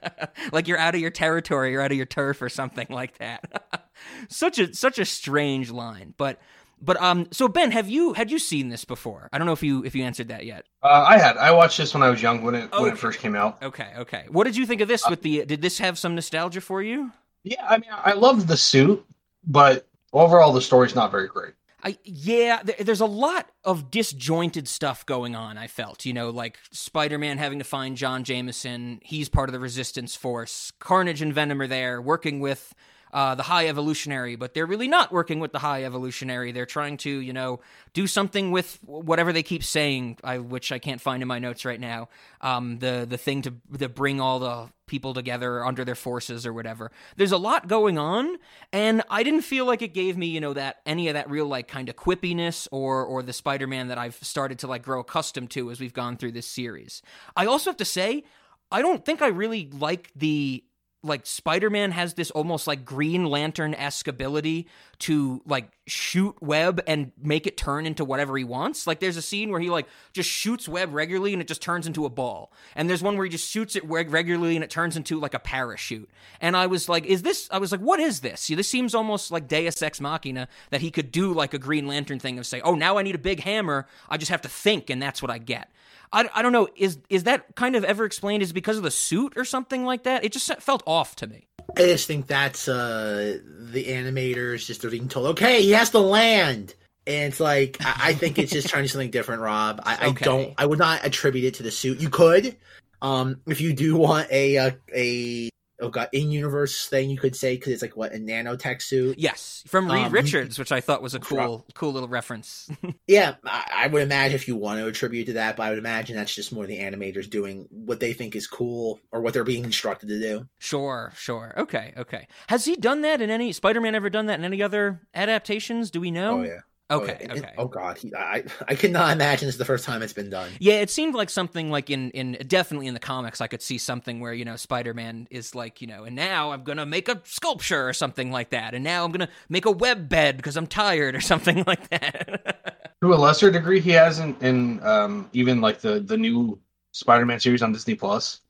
like 0.54 0.70
you're 0.70 0.78
out 0.78 0.96
of 0.96 1.02
your 1.02 1.12
territory, 1.12 1.72
you're 1.72 1.82
out 1.82 1.92
of 1.92 1.98
your 1.98 2.06
turf 2.06 2.42
or 2.42 2.48
something 2.48 2.88
like 2.90 3.18
that. 3.18 3.82
such 4.30 4.58
a 4.58 4.74
such 4.74 4.98
a 4.98 5.06
strange 5.06 5.70
line. 5.70 6.14
But 6.16 6.40
but 6.82 6.96
um 7.02 7.28
so 7.32 7.50
Ben, 7.50 7.72
have 7.72 7.90
you 7.90 8.14
had 8.14 8.32
you 8.32 8.40
seen 8.40 8.70
this 8.70 8.86
before? 8.86 9.28
I 9.34 9.38
don't 9.38 9.48
know 9.48 9.54
if 9.54 9.64
you 9.64 9.84
if 9.84 9.96
you 9.96 10.06
answered 10.06 10.30
that 10.30 10.46
yet. 10.46 10.64
Uh, 10.82 11.06
I 11.06 11.18
had 11.18 11.36
I 11.36 11.52
watched 11.52 11.78
this 11.78 11.94
when 11.94 12.04
I 12.04 12.10
was 12.10 12.22
young 12.22 12.42
when 12.42 12.56
it 12.56 12.72
when 12.72 12.94
it 12.94 12.98
first 12.98 13.20
came 13.20 13.36
out. 13.36 13.62
Okay, 13.62 13.92
okay. 13.98 14.28
What 14.30 14.46
did 14.46 14.56
you 14.56 14.66
think 14.66 14.80
of 14.80 14.88
this 14.88 15.04
with 15.10 15.24
the 15.24 15.44
did 15.44 15.62
this 15.62 15.80
have 15.80 15.98
some 15.98 16.16
nostalgia 16.16 16.62
for 16.62 16.82
you? 16.82 17.12
Yeah, 17.44 17.66
I 17.68 17.78
mean, 17.78 17.90
I 17.92 18.14
love 18.14 18.48
the 18.48 18.58
suit, 18.58 19.06
but 19.46 19.88
overall 20.14 20.54
the 20.54 20.62
story's 20.62 20.96
not 20.96 21.12
very 21.12 21.28
great. 21.28 21.54
I 21.82 21.98
yeah, 22.04 22.58
th- 22.58 22.80
there's 22.80 23.00
a 23.00 23.06
lot 23.06 23.50
of 23.64 23.90
disjointed 23.90 24.68
stuff 24.68 25.06
going 25.06 25.36
on. 25.36 25.58
I 25.58 25.68
felt, 25.68 26.06
you 26.06 26.12
know, 26.12 26.30
like 26.30 26.58
Spider-Man 26.72 27.38
having 27.38 27.60
to 27.60 27.66
find 27.66 27.96
John 27.96 28.26
Jameson. 28.26 29.00
He's 29.02 29.30
part 29.30 29.48
of 29.48 29.54
the 29.54 29.60
Resistance 29.60 30.16
Force. 30.16 30.72
Carnage 30.80 31.22
and 31.22 31.34
Venom 31.34 31.62
are 31.62 31.68
there 31.68 32.02
working 32.02 32.42
with 32.42 32.74
uh, 33.14 33.36
the 33.36 33.44
High 33.44 33.68
Evolutionary, 33.68 34.36
but 34.36 34.54
they're 34.54 34.66
really 34.66 34.88
not 34.88 35.12
working 35.12 35.40
with 35.40 35.52
the 35.52 35.60
High 35.60 35.84
Evolutionary. 35.84 36.52
They're 36.52 36.66
trying 36.66 36.98
to, 36.98 37.10
you 37.10 37.34
know, 37.34 37.60
do 37.94 38.08
something 38.08 38.52
with 38.52 38.80
whatever 38.84 39.34
they 39.34 39.44
keep 39.44 39.64
saying, 39.64 40.18
I, 40.24 40.38
which 40.38 40.72
I 40.72 40.80
can't 40.80 41.02
find 41.02 41.22
in 41.22 41.28
my 41.28 41.40
notes 41.40 41.66
right 41.66 41.80
now. 41.80 42.10
Um, 42.42 42.80
the 42.80 43.06
the 43.10 43.18
thing 43.18 43.42
to 43.44 43.54
to 43.80 43.90
bring 43.90 44.22
all 44.22 44.40
the 44.40 44.70
people 44.86 45.14
together 45.14 45.64
under 45.64 45.86
their 45.86 45.96
forces 45.96 46.46
or 46.46 46.54
whatever. 46.54 46.92
There's 47.16 47.32
a 47.32 47.38
lot 47.38 47.68
going 47.68 47.98
on, 47.98 48.38
and 48.74 49.04
I 49.10 49.24
didn't 49.24 49.42
feel 49.42 49.66
like 49.66 49.82
it 49.82 49.94
gave 49.94 50.18
me, 50.18 50.28
you 50.28 50.42
know, 50.42 50.54
that 50.54 50.78
any 50.86 51.08
of 51.08 51.14
that 51.14 51.30
real 51.30 51.46
like 51.46 51.68
kind 51.68 51.90
of 51.90 51.96
quippiness 51.96 52.68
or 52.72 53.06
or 53.06 53.24
the 53.24 53.34
Spider-Man 53.34 53.88
that 53.90 53.98
I've 53.98 54.16
started 54.16 54.60
to 54.60 54.68
like 54.68 54.84
grow 54.84 55.00
accustomed 55.00 55.52
to 55.52 55.72
as 55.72 55.80
we've 55.80 55.94
gone 55.94 56.18
through 56.18 56.34
this 56.34 56.48
series. 56.48 57.02
I 57.36 57.46
also 57.46 57.70
have 57.70 57.78
to 57.78 57.86
say, 57.86 58.24
I 58.72 58.82
don't 58.82 59.04
think 59.06 59.22
I 59.22 59.28
really 59.28 59.70
like 59.72 60.12
the 60.16 60.64
like 61.02 61.26
Spider-Man 61.26 61.92
has 61.92 62.14
this 62.16 62.30
almost 62.32 62.68
like 62.68 62.84
Green 62.84 63.26
Lantern-esque 63.26 64.08
ability 64.08 64.68
to 65.00 65.42
like 65.46 65.72
shoot 65.88 66.36
web 66.42 66.82
and 66.86 67.14
make 67.22 67.48
it 67.48 67.56
turn 67.56 67.86
into 67.86 68.04
whatever 68.04 68.38
he 68.38 68.44
wants. 68.44 68.86
Like 68.86 69.00
there's 69.00 69.16
a 69.16 69.22
scene 69.22 69.50
where 69.50 69.62
he 69.62 69.70
like 69.70 69.88
just 70.12 70.30
shoots 70.30 70.68
web 70.68 70.94
regularly 70.94 71.32
and 71.32 71.42
it 71.42 71.48
just 71.48 71.62
turns 71.62 71.88
into 71.88 72.06
a 72.06 72.10
ball. 72.10 72.52
And 72.76 72.90
there's 72.90 73.02
one 73.02 73.16
where 73.16 73.26
he 73.26 73.30
just 73.30 73.50
shoots 73.50 73.78
it 73.78 73.86
regularly 73.86 74.56
and 74.56 74.64
it 74.64 74.70
turns 74.70 74.98
into 74.98 75.20
like 75.20 75.34
a 75.34 75.40
parachute. 75.40 76.10
And 76.42 76.58
I 76.58 76.68
was 76.68 76.90
like, 76.90 77.06
is 77.06 77.22
this 77.22 77.48
I 77.50 77.60
was 77.60 77.72
like, 77.72 77.82
what 77.82 78.02
is 78.02 78.20
this? 78.20 78.42
See, 78.42 78.56
this 78.56 78.68
seems 78.68 78.94
almost 78.94 79.32
like 79.32 79.48
Deus 79.48 79.82
Ex 79.82 80.02
Machina 80.02 80.50
that 80.70 80.82
he 80.82 80.92
could 80.92 81.12
do 81.12 81.34
like 81.34 81.54
a 81.54 81.60
Green 81.60 81.88
Lantern 81.88 82.20
thing 82.20 82.38
of 82.38 82.46
say, 82.46 82.60
"Oh, 82.62 82.76
now 82.76 82.98
I 82.98 83.04
need 83.04 83.16
a 83.16 83.20
big 83.20 83.42
hammer. 83.42 83.88
I 84.10 84.18
just 84.18 84.32
have 84.32 84.42
to 84.42 84.50
think 84.50 84.90
and 84.90 85.02
that's 85.02 85.22
what 85.22 85.32
I 85.32 85.38
get." 85.38 85.70
I, 86.12 86.30
I 86.34 86.42
don't 86.42 86.52
know. 86.52 86.68
Is 86.76 86.98
is 87.10 87.24
that 87.24 87.56
kind 87.56 87.76
of 87.76 87.84
ever 87.84 88.06
explained? 88.06 88.44
Is 88.44 88.52
it 88.52 88.54
because 88.54 88.78
of 88.78 88.84
the 88.84 88.92
suit 88.92 89.34
or 89.36 89.46
something 89.46 89.86
like 89.86 90.04
that? 90.04 90.24
It 90.24 90.32
just 90.32 90.52
felt 90.62 90.84
off 90.86 91.16
to 91.18 91.28
me. 91.28 91.48
I 91.78 91.82
just 91.82 92.08
think 92.08 92.28
that's 92.28 92.68
uh 92.68 93.40
the 93.46 93.86
animators 93.86 94.66
just 94.66 94.84
are 94.86 94.90
being 94.90 95.08
told, 95.08 95.28
okay, 95.28 95.62
he 95.62 95.72
has 95.72 95.92
to 95.92 96.00
land. 96.00 96.74
And 97.06 97.32
it's 97.32 97.40
like 97.40 97.78
I, 97.82 98.10
I 98.10 98.14
think 98.14 98.40
it's 98.40 98.52
just 98.52 98.70
trying 98.70 98.84
to 98.84 98.88
do 98.88 98.92
something 98.92 99.12
different, 99.12 99.42
Rob. 99.42 99.82
I, 99.84 100.08
Okay. 100.10 100.26
I 100.26 100.26
don't 100.26 100.54
I 100.58 100.66
would 100.66 100.80
not 100.80 101.06
attribute 101.06 101.46
it 101.46 101.54
to 101.56 101.64
the 101.64 101.72
suit. 101.72 102.00
You 102.00 102.10
could. 102.10 102.56
Um, 103.02 103.40
if 103.48 103.62
you 103.62 103.74
do 103.74 103.96
want 103.96 104.30
a 104.32 104.58
uh, 104.58 104.72
a 104.94 105.50
oh 105.82 105.90
god 105.90 106.10
in 106.12 106.32
universe 106.32 106.88
thing, 106.88 107.10
you 107.10 107.18
could 107.18 107.36
say 107.36 107.56
because 107.56 107.74
it's 107.74 107.82
like 107.82 107.96
what 107.98 108.14
a 108.14 108.18
nanotech 108.18 108.82
suit. 108.82 109.18
Yes, 109.20 109.64
from 109.68 109.92
Reed 109.92 110.06
Um, 110.06 110.12
Richards, 110.12 110.58
which 110.60 110.72
I 110.72 110.82
thought 110.82 111.02
was 111.02 111.16
a 111.16 111.20
cool, 111.20 111.66
cool 111.74 111.94
little 111.94 112.10
reference. 112.10 112.70
Yeah, 113.08 113.36
I, 113.44 113.72
I 113.86 113.88
would 113.88 114.04
imagine 114.04 114.36
if 114.36 114.48
you 114.48 114.56
want 114.56 114.80
to 114.80 114.86
attribute 114.88 115.28
to 115.28 115.34
that, 115.34 115.56
but 115.58 115.64
I 115.64 115.70
would 115.70 115.80
imagine 115.80 116.16
that's 116.16 116.34
just 116.34 116.52
more 116.54 116.68
the 116.68 116.78
animators 116.80 117.28
doing 117.30 117.68
what 117.72 118.00
they 118.00 118.14
think 118.14 118.36
is 118.36 118.46
cool 118.46 119.00
or 119.12 119.22
what 119.22 119.34
they're 119.34 119.44
being 119.44 119.64
instructed 119.64 120.10
to 120.10 120.20
do. 120.20 120.48
sure, 120.60 121.12
sure. 121.16 121.54
Okay, 121.58 121.94
okay. 121.98 122.28
Has 122.48 122.66
he 122.66 122.76
done 122.76 123.02
that 123.02 123.22
in 123.22 123.30
any 123.32 123.52
Spider-Man? 123.52 123.96
Ever 123.96 124.10
done 124.10 124.28
that 124.28 124.38
in 124.40 124.46
any 124.46 124.62
other 124.62 125.02
adaptations? 125.16 125.90
Do 125.92 126.00
we 126.02 126.12
know? 126.12 126.40
Oh 126.40 126.44
yeah. 126.44 126.60
Okay, 126.92 127.18
oh, 127.20 127.24
yeah. 127.24 127.32
And- 127.32 127.46
okay. 127.46 127.54
oh 127.58 127.68
god, 127.68 127.98
he, 128.00 128.14
I 128.16 128.44
I 128.68 128.74
cannot 128.74 129.12
imagine 129.14 129.48
it's 129.48 129.58
the 129.58 129.66
first 129.66 129.86
time 129.86 130.02
it's 130.02 130.14
been 130.14 130.30
done. 130.32 130.50
Yeah, 130.60 130.82
it 130.82 130.90
seemed 130.90 131.14
like 131.14 131.30
something 131.30 131.70
like 131.70 131.92
in 131.92 132.10
in 132.12 132.38
definitely 132.48 132.88
in 132.88 132.96
the 132.96 133.00
comics 133.00 133.42
I 133.42 133.48
could 133.48 133.62
see 133.62 133.78
something 133.78 134.20
where, 134.20 134.34
you 134.34 134.44
know, 134.44 134.56
Spider-Man 134.56 135.28
is 135.30 135.54
like, 135.54 135.82
you 135.82 135.88
know, 135.88 136.04
and 136.06 136.16
now 136.16 136.52
I'm 136.52 136.64
going 136.64 136.78
to 136.80 136.88
make 136.88 137.08
a 137.08 137.22
sculpture 137.26 137.88
or 137.88 137.94
something 137.94 138.32
like 138.32 138.50
that. 138.50 138.74
And 138.74 138.84
now 138.84 139.06
I'm 139.06 139.12
going 139.12 139.28
to 139.28 139.34
make 139.50 139.66
a 139.66 139.72
web 139.72 140.10
bed 140.10 140.38
because 140.38 140.58
I'm 140.58 140.66
tired 140.66 141.16
or 141.20 141.22
something 141.22 141.64
like 141.68 141.90
that. 141.90 142.96
To 143.02 143.14
a 143.14 143.16
lesser 143.16 143.52
degree, 143.52 143.80
he 143.80 143.92
has 143.92 144.20
in, 144.20 144.36
in 144.42 144.84
um, 144.84 145.30
even 145.34 145.62
like 145.62 145.82
the 145.82 146.00
the 146.00 146.18
new 146.18 146.60
Spider-Man 146.94 147.40
series 147.40 147.62
on 147.62 147.72
Disney 147.72 147.94
Plus. 147.96 148.42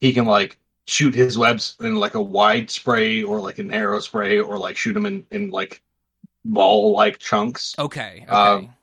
He 0.00 0.12
can 0.12 0.26
like 0.26 0.58
shoot 0.86 1.14
his 1.14 1.36
webs 1.36 1.76
in 1.80 1.96
like 1.96 2.14
a 2.14 2.22
wide 2.22 2.70
spray 2.70 3.22
or 3.22 3.40
like 3.40 3.58
a 3.58 3.64
narrow 3.64 3.98
spray 4.00 4.38
or 4.38 4.58
like 4.58 4.76
shoot 4.76 4.92
them 4.92 5.06
in 5.06 5.26
in 5.32 5.50
like 5.50 5.82
ball 6.44 6.92
like 6.92 7.18
chunks. 7.18 7.74
okay, 7.78 8.24
okay. 8.28 8.32
Um, 8.32 8.74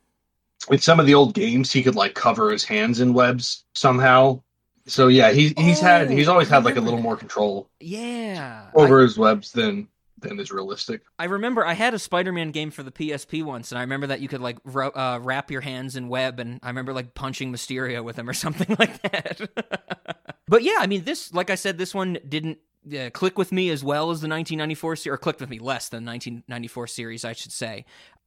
In 0.70 0.78
some 0.78 1.00
of 1.00 1.06
the 1.06 1.14
old 1.14 1.34
games, 1.34 1.72
he 1.72 1.82
could 1.82 1.94
like 1.94 2.14
cover 2.14 2.50
his 2.50 2.64
hands 2.64 3.00
in 3.00 3.14
webs 3.14 3.64
somehow. 3.74 4.42
So 4.86 5.08
yeah, 5.08 5.32
he 5.32 5.54
he's 5.56 5.80
had 5.80 6.08
Oh, 6.08 6.10
he's 6.10 6.28
always 6.28 6.48
had 6.48 6.64
like 6.64 6.76
a 6.76 6.80
little 6.80 7.00
more 7.00 7.16
control 7.16 7.68
yeah. 7.80 8.70
over 8.74 9.00
his 9.00 9.18
webs 9.18 9.52
than 9.52 9.88
than 10.20 10.40
is 10.40 10.50
realistic. 10.50 11.02
I 11.18 11.26
remember 11.26 11.64
I 11.64 11.74
had 11.74 11.94
a 11.94 11.98
Spider-Man 11.98 12.50
game 12.50 12.70
for 12.72 12.82
the 12.82 12.90
PSP 12.90 13.44
once, 13.44 13.70
and 13.70 13.78
I 13.78 13.82
remember 13.82 14.08
that 14.08 14.20
you 14.20 14.28
could 14.28 14.40
like 14.40 14.56
ro- 14.64 14.90
uh, 14.90 15.20
wrap 15.22 15.50
your 15.50 15.60
hands 15.60 15.94
in 15.94 16.08
web, 16.08 16.40
and 16.40 16.58
I 16.62 16.68
remember 16.68 16.92
like 16.92 17.14
punching 17.14 17.52
Mysterio 17.52 18.02
with 18.02 18.18
him 18.18 18.28
or 18.28 18.32
something 18.44 18.74
like 18.78 19.00
that. 19.02 20.32
but 20.48 20.62
yeah, 20.64 20.76
I 20.80 20.86
mean, 20.88 21.04
this, 21.04 21.32
like 21.32 21.50
I 21.50 21.54
said, 21.54 21.78
this 21.78 21.94
one 21.94 22.18
didn't 22.28 22.58
uh, 22.96 23.10
click 23.10 23.38
with 23.38 23.52
me 23.52 23.70
as 23.70 23.84
well 23.84 24.10
as 24.10 24.20
the 24.20 24.28
1994 24.28 24.96
series, 24.96 25.14
or 25.14 25.18
clicked 25.18 25.40
with 25.40 25.50
me 25.50 25.58
less 25.58 25.88
than 25.88 26.04
1994 26.04 26.86
series, 26.86 27.24
I 27.24 27.32
should 27.32 27.52
say. 27.52 27.84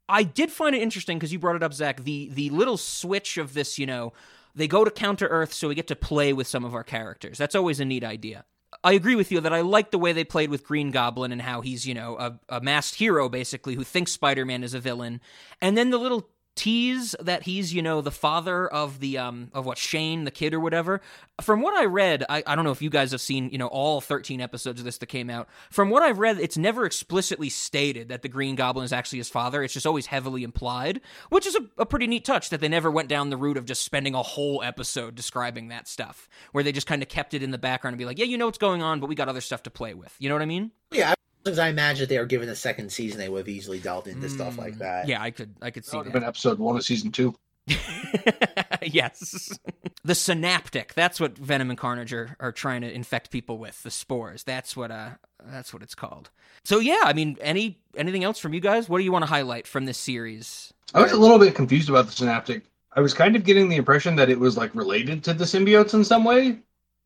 I 0.09 0.23
did 0.23 0.51
find 0.51 0.75
it 0.75 0.81
interesting 0.81 1.17
because 1.17 1.31
you 1.31 1.39
brought 1.39 1.55
it 1.55 1.63
up, 1.63 1.73
Zach. 1.73 2.03
The 2.03 2.29
the 2.33 2.49
little 2.49 2.77
switch 2.77 3.37
of 3.37 3.53
this, 3.53 3.79
you 3.79 3.85
know, 3.85 4.13
they 4.55 4.67
go 4.67 4.83
to 4.83 4.91
Counter 4.91 5.27
Earth, 5.27 5.53
so 5.53 5.67
we 5.67 5.75
get 5.75 5.87
to 5.87 5.95
play 5.95 6.33
with 6.33 6.47
some 6.47 6.65
of 6.65 6.75
our 6.75 6.83
characters. 6.83 7.37
That's 7.37 7.55
always 7.55 7.79
a 7.79 7.85
neat 7.85 8.03
idea. 8.03 8.45
I 8.83 8.93
agree 8.93 9.15
with 9.15 9.31
you 9.31 9.41
that 9.41 9.53
I 9.53 9.61
like 9.61 9.91
the 9.91 9.99
way 9.99 10.13
they 10.13 10.23
played 10.23 10.49
with 10.49 10.65
Green 10.65 10.91
Goblin 10.91 11.31
and 11.31 11.41
how 11.41 11.61
he's, 11.61 11.85
you 11.85 11.93
know, 11.93 12.17
a, 12.17 12.39
a 12.49 12.61
masked 12.61 12.95
hero 12.95 13.27
basically 13.27 13.75
who 13.75 13.83
thinks 13.83 14.11
Spider 14.11 14.45
Man 14.45 14.63
is 14.63 14.73
a 14.73 14.79
villain. 14.79 15.19
And 15.61 15.77
then 15.77 15.89
the 15.89 15.97
little 15.97 16.29
tease 16.55 17.15
that 17.19 17.43
he's, 17.43 17.73
you 17.73 17.81
know, 17.81 18.01
the 18.01 18.11
father 18.11 18.67
of 18.67 18.99
the 18.99 19.17
um 19.17 19.49
of 19.53 19.65
what 19.65 19.77
Shane, 19.77 20.25
the 20.25 20.31
kid 20.31 20.53
or 20.53 20.59
whatever. 20.59 21.01
From 21.41 21.61
what 21.61 21.73
I 21.73 21.85
read, 21.85 22.23
I, 22.29 22.43
I 22.45 22.55
don't 22.55 22.65
know 22.65 22.71
if 22.71 22.81
you 22.81 22.89
guys 22.89 23.11
have 23.11 23.21
seen, 23.21 23.49
you 23.49 23.57
know, 23.57 23.67
all 23.67 23.99
13 23.99 24.41
episodes 24.41 24.79
of 24.79 24.85
this 24.85 24.99
that 24.99 25.07
came 25.07 25.29
out. 25.29 25.47
From 25.71 25.89
what 25.89 26.03
I've 26.03 26.19
read, 26.19 26.39
it's 26.39 26.57
never 26.57 26.85
explicitly 26.85 27.49
stated 27.49 28.09
that 28.09 28.21
the 28.21 28.29
Green 28.29 28.55
Goblin 28.55 28.85
is 28.85 28.93
actually 28.93 29.19
his 29.19 29.29
father. 29.29 29.63
It's 29.63 29.73
just 29.73 29.87
always 29.87 30.05
heavily 30.05 30.43
implied, 30.43 31.01
which 31.29 31.47
is 31.47 31.55
a, 31.55 31.61
a 31.79 31.85
pretty 31.85 32.07
neat 32.07 32.25
touch 32.25 32.49
that 32.49 32.61
they 32.61 32.67
never 32.67 32.91
went 32.91 33.09
down 33.09 33.29
the 33.29 33.37
route 33.37 33.57
of 33.57 33.65
just 33.65 33.83
spending 33.83 34.13
a 34.13 34.21
whole 34.21 34.61
episode 34.63 35.15
describing 35.15 35.69
that 35.69 35.87
stuff, 35.87 36.29
where 36.51 36.63
they 36.63 36.71
just 36.71 36.87
kind 36.87 37.01
of 37.01 37.09
kept 37.09 37.33
it 37.33 37.41
in 37.41 37.51
the 37.51 37.57
background 37.57 37.93
and 37.93 37.99
be 37.99 38.05
like, 38.05 38.19
yeah, 38.19 38.25
you 38.25 38.37
know 38.37 38.45
what's 38.45 38.57
going 38.57 38.81
on, 38.83 38.99
but 38.99 39.07
we 39.07 39.15
got 39.15 39.29
other 39.29 39.41
stuff 39.41 39.63
to 39.63 39.71
play 39.71 39.93
with. 39.93 40.15
You 40.19 40.29
know 40.29 40.35
what 40.35 40.41
I 40.41 40.45
mean? 40.45 40.71
Yeah, 40.91 41.13
because 41.43 41.59
I 41.59 41.69
imagine 41.69 42.03
if 42.03 42.09
they 42.09 42.19
were 42.19 42.25
given 42.25 42.49
a 42.49 42.55
second 42.55 42.91
season, 42.91 43.17
they 43.19 43.29
would 43.29 43.39
have 43.39 43.49
easily 43.49 43.79
delved 43.79 44.07
into 44.07 44.29
stuff 44.29 44.57
like 44.57 44.77
that. 44.79 45.05
Mm, 45.05 45.09
Yeah, 45.09 45.21
I 45.21 45.31
could, 45.31 45.55
I 45.61 45.71
could 45.71 45.83
That 45.83 45.89
see 45.89 45.97
would 45.97 46.05
have 46.07 46.13
that. 46.13 46.19
been 46.19 46.27
episode 46.27 46.59
one 46.59 46.75
of 46.75 46.83
season 46.83 47.11
two. 47.11 47.35
yes. 48.83 49.57
The 50.03 50.15
Synoptic. 50.15 50.93
That's 50.93 51.19
what 51.19 51.37
Venom 51.37 51.69
and 51.69 51.77
Carnage 51.79 52.13
are, 52.13 52.35
are 52.39 52.51
trying 52.51 52.81
to 52.81 52.91
infect 52.91 53.29
people 53.31 53.57
with. 53.57 53.81
The 53.83 53.91
spores. 53.91 54.43
That's 54.43 54.75
what 54.75 54.91
uh 54.91 55.11
that's 55.45 55.73
what 55.73 55.83
it's 55.83 55.95
called. 55.95 56.29
So 56.63 56.79
yeah, 56.79 57.01
I 57.03 57.13
mean 57.13 57.37
any 57.41 57.79
anything 57.95 58.23
else 58.23 58.39
from 58.39 58.53
you 58.53 58.59
guys? 58.59 58.89
What 58.89 58.97
do 58.97 59.03
you 59.03 59.11
want 59.11 59.23
to 59.23 59.29
highlight 59.29 59.67
from 59.67 59.85
this 59.85 59.97
series? 59.97 60.73
I 60.93 61.01
was 61.01 61.11
a 61.11 61.17
little 61.17 61.39
bit 61.39 61.55
confused 61.55 61.89
about 61.89 62.05
the 62.07 62.11
Synoptic. 62.11 62.63
I 62.93 62.99
was 63.01 63.13
kind 63.13 63.35
of 63.35 63.43
getting 63.45 63.69
the 63.69 63.77
impression 63.77 64.15
that 64.17 64.29
it 64.29 64.39
was 64.39 64.57
like 64.57 64.75
related 64.75 65.23
to 65.25 65.33
the 65.33 65.45
symbiotes 65.45 65.93
in 65.93 66.03
some 66.03 66.23
way, 66.25 66.59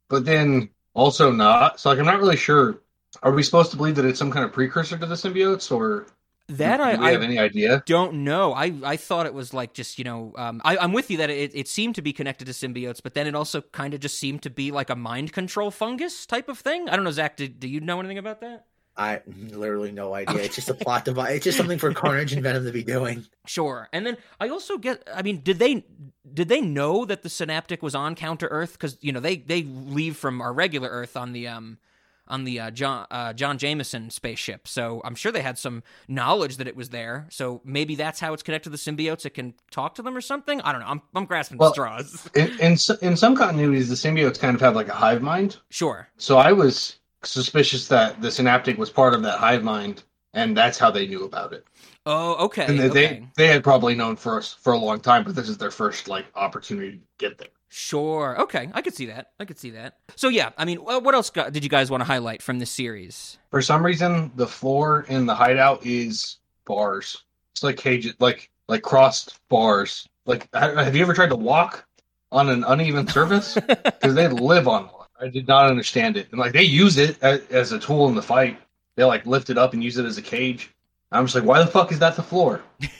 but 0.09 0.25
then 0.25 0.69
also 0.93 1.31
not. 1.31 1.79
So 1.79 1.89
like 1.89 1.99
I'm 1.99 2.05
not 2.05 2.19
really 2.19 2.37
sure. 2.37 2.79
Are 3.23 3.31
we 3.33 3.43
supposed 3.43 3.71
to 3.71 3.77
believe 3.77 3.95
that 3.95 4.05
it's 4.05 4.19
some 4.19 4.31
kind 4.31 4.45
of 4.45 4.53
precursor 4.53 4.97
to 4.97 5.05
the 5.05 5.15
symbiotes, 5.15 5.71
or 5.71 6.07
That 6.49 6.79
do 6.91 6.95
I, 6.95 6.95
we 6.97 7.09
I 7.09 7.11
have 7.11 7.23
any 7.23 7.39
idea? 7.39 7.85
don't 7.85 8.23
know. 8.23 8.53
I, 8.53 8.73
I 8.83 8.97
thought 8.97 9.25
it 9.25 9.33
was 9.33 9.53
like 9.53 9.73
just, 9.73 9.97
you 9.99 10.03
know, 10.05 10.33
um, 10.37 10.61
I, 10.65 10.77
I'm 10.77 10.93
with 10.93 11.11
you 11.11 11.17
that 11.17 11.29
it, 11.29 11.51
it 11.55 11.67
seemed 11.67 11.95
to 11.95 12.01
be 12.01 12.13
connected 12.13 12.45
to 12.45 12.53
symbiotes, 12.53 13.01
but 13.03 13.13
then 13.13 13.27
it 13.27 13.35
also 13.35 13.61
kind 13.61 13.93
of 13.93 13.99
just 13.99 14.17
seemed 14.19 14.43
to 14.43 14.49
be 14.49 14.71
like 14.71 14.89
a 14.89 14.95
mind 14.95 15.33
control 15.33 15.71
fungus 15.71 16.25
type 16.25 16.49
of 16.49 16.59
thing. 16.59 16.89
I 16.89 16.95
don't 16.95 17.05
know, 17.05 17.11
Zach, 17.11 17.37
do, 17.37 17.47
do 17.47 17.67
you 17.67 17.79
know 17.79 17.99
anything 17.99 18.17
about 18.17 18.41
that? 18.41 18.65
I 18.97 19.21
literally 19.27 19.91
no 19.91 20.13
idea. 20.13 20.43
It's 20.43 20.55
just 20.55 20.69
a 20.69 20.73
plot 20.73 21.05
device. 21.05 21.35
It's 21.37 21.43
just 21.43 21.57
something 21.57 21.79
for 21.79 21.91
Carnage 21.93 22.31
and 22.33 22.41
Venom 22.41 22.63
to 22.65 22.71
be 22.71 22.83
doing. 22.83 23.25
Sure. 23.45 23.89
And 23.91 24.05
then 24.05 24.17
I 24.39 24.47
also 24.49 24.77
get 24.77 25.03
I 25.13 25.21
mean, 25.21 25.41
did 25.41 25.59
they 25.59 25.85
did 26.33 26.47
they 26.47 26.61
know 26.61 27.03
that 27.05 27.21
the 27.21 27.29
Synoptic 27.29 27.83
was 27.83 27.93
on 27.93 28.15
counter 28.15 28.47
Earth 28.47 28.79
cuz 28.79 28.97
you 29.01 29.11
know, 29.11 29.19
they 29.19 29.37
they 29.37 29.63
leave 29.63 30.15
from 30.15 30.41
our 30.41 30.53
regular 30.53 30.87
Earth 30.89 31.17
on 31.17 31.33
the 31.33 31.47
um 31.47 31.77
on 32.27 32.43
the 32.43 32.59
uh, 32.59 32.71
John 32.71 33.07
uh, 33.11 33.33
John 33.33 33.57
Jameson 33.57 34.09
spaceship. 34.09 34.67
So 34.67 35.01
I'm 35.03 35.15
sure 35.15 35.31
they 35.31 35.41
had 35.41 35.57
some 35.57 35.83
knowledge 36.07 36.57
that 36.57 36.67
it 36.67 36.75
was 36.75 36.89
there. 36.89 37.27
So 37.29 37.61
maybe 37.63 37.95
that's 37.95 38.19
how 38.19 38.33
it's 38.33 38.43
connected 38.43 38.71
to 38.71 38.77
the 38.77 38.77
symbiotes. 38.77 39.25
It 39.25 39.31
can 39.31 39.53
talk 39.71 39.95
to 39.95 40.01
them 40.01 40.15
or 40.15 40.21
something. 40.21 40.61
I 40.61 40.71
don't 40.71 40.81
know. 40.81 40.87
I'm 40.87 41.01
I'm 41.13 41.25
grasping 41.25 41.57
Well- 41.57 41.73
straws. 41.73 42.29
In, 42.35 42.49
in 42.59 42.77
in 43.01 43.17
some 43.17 43.35
continuities, 43.35 43.87
the 43.87 43.95
symbiotes 43.95 44.39
kind 44.39 44.55
of 44.55 44.61
have 44.61 44.75
like 44.75 44.87
a 44.89 44.93
hive 44.93 45.21
mind. 45.21 45.57
Sure. 45.69 46.07
So 46.17 46.37
I 46.37 46.51
was 46.51 46.97
suspicious 47.23 47.87
that 47.87 48.21
the 48.21 48.31
Synoptic 48.31 48.77
was 48.77 48.89
part 48.89 49.13
of 49.13 49.23
that 49.23 49.39
hive 49.39 49.63
mind, 49.63 50.03
and 50.33 50.55
that's 50.55 50.77
how 50.77 50.91
they 50.91 51.07
knew 51.07 51.23
about 51.23 51.53
it. 51.53 51.65
Oh, 52.05 52.45
okay. 52.45 52.65
And 52.65 52.79
they 52.79 52.89
okay. 52.89 52.91
they, 52.91 53.27
they 53.35 53.47
had 53.47 53.63
probably 53.63 53.95
known 53.95 54.15
for 54.15 54.37
us 54.37 54.53
for 54.53 54.73
a 54.73 54.77
long 54.77 54.99
time, 54.99 55.23
but 55.23 55.35
this 55.35 55.49
is 55.49 55.57
their 55.57 55.71
first 55.71 56.07
like 56.07 56.25
opportunity 56.35 56.97
to 56.97 56.99
get 57.17 57.37
there. 57.37 57.47
Sure. 57.77 58.39
Okay. 58.39 58.69
I 58.73 58.81
could 58.81 58.95
see 58.95 59.07
that. 59.07 59.31
I 59.37 59.43
could 59.43 59.59
see 59.59 59.71
that. 59.71 59.97
So 60.15 60.29
yeah, 60.29 60.51
I 60.57 60.63
mean, 60.63 60.77
what 60.77 61.13
else 61.13 61.29
did 61.29 61.61
you 61.61 61.69
guys 61.69 61.91
want 61.91 61.99
to 61.99 62.05
highlight 62.05 62.41
from 62.41 62.59
this 62.59 62.71
series? 62.71 63.37
For 63.51 63.61
some 63.61 63.85
reason, 63.85 64.31
the 64.37 64.47
floor 64.47 65.05
in 65.09 65.25
the 65.25 65.35
hideout 65.35 65.85
is 65.85 66.37
bars. 66.65 67.25
It's 67.51 67.63
like 67.63 67.75
cages, 67.75 68.13
like 68.19 68.49
like 68.69 68.81
crossed 68.81 69.41
bars. 69.49 70.07
Like, 70.25 70.47
have 70.53 70.95
you 70.95 71.01
ever 71.01 71.13
tried 71.13 71.31
to 71.31 71.35
walk 71.35 71.85
on 72.31 72.47
an 72.47 72.63
uneven 72.63 73.09
surface? 73.09 73.57
Because 73.67 74.15
they 74.15 74.29
live 74.29 74.69
on 74.69 74.85
one. 74.85 75.07
I 75.19 75.27
did 75.27 75.45
not 75.45 75.69
understand 75.69 76.15
it, 76.15 76.29
and 76.31 76.39
like 76.39 76.53
they 76.53 76.63
use 76.63 76.97
it 76.97 77.21
as, 77.21 77.41
as 77.49 77.71
a 77.73 77.79
tool 77.79 78.07
in 78.07 78.15
the 78.15 78.21
fight. 78.21 78.57
They 78.95 79.03
like 79.03 79.25
lift 79.25 79.49
it 79.49 79.57
up 79.57 79.73
and 79.73 79.83
use 79.83 79.97
it 79.97 80.05
as 80.05 80.17
a 80.17 80.21
cage. 80.21 80.71
I'm 81.11 81.25
just 81.25 81.35
like, 81.35 81.43
why 81.43 81.59
the 81.59 81.67
fuck 81.67 81.91
is 81.91 81.99
that 81.99 82.15
the 82.15 82.23
floor? 82.23 82.61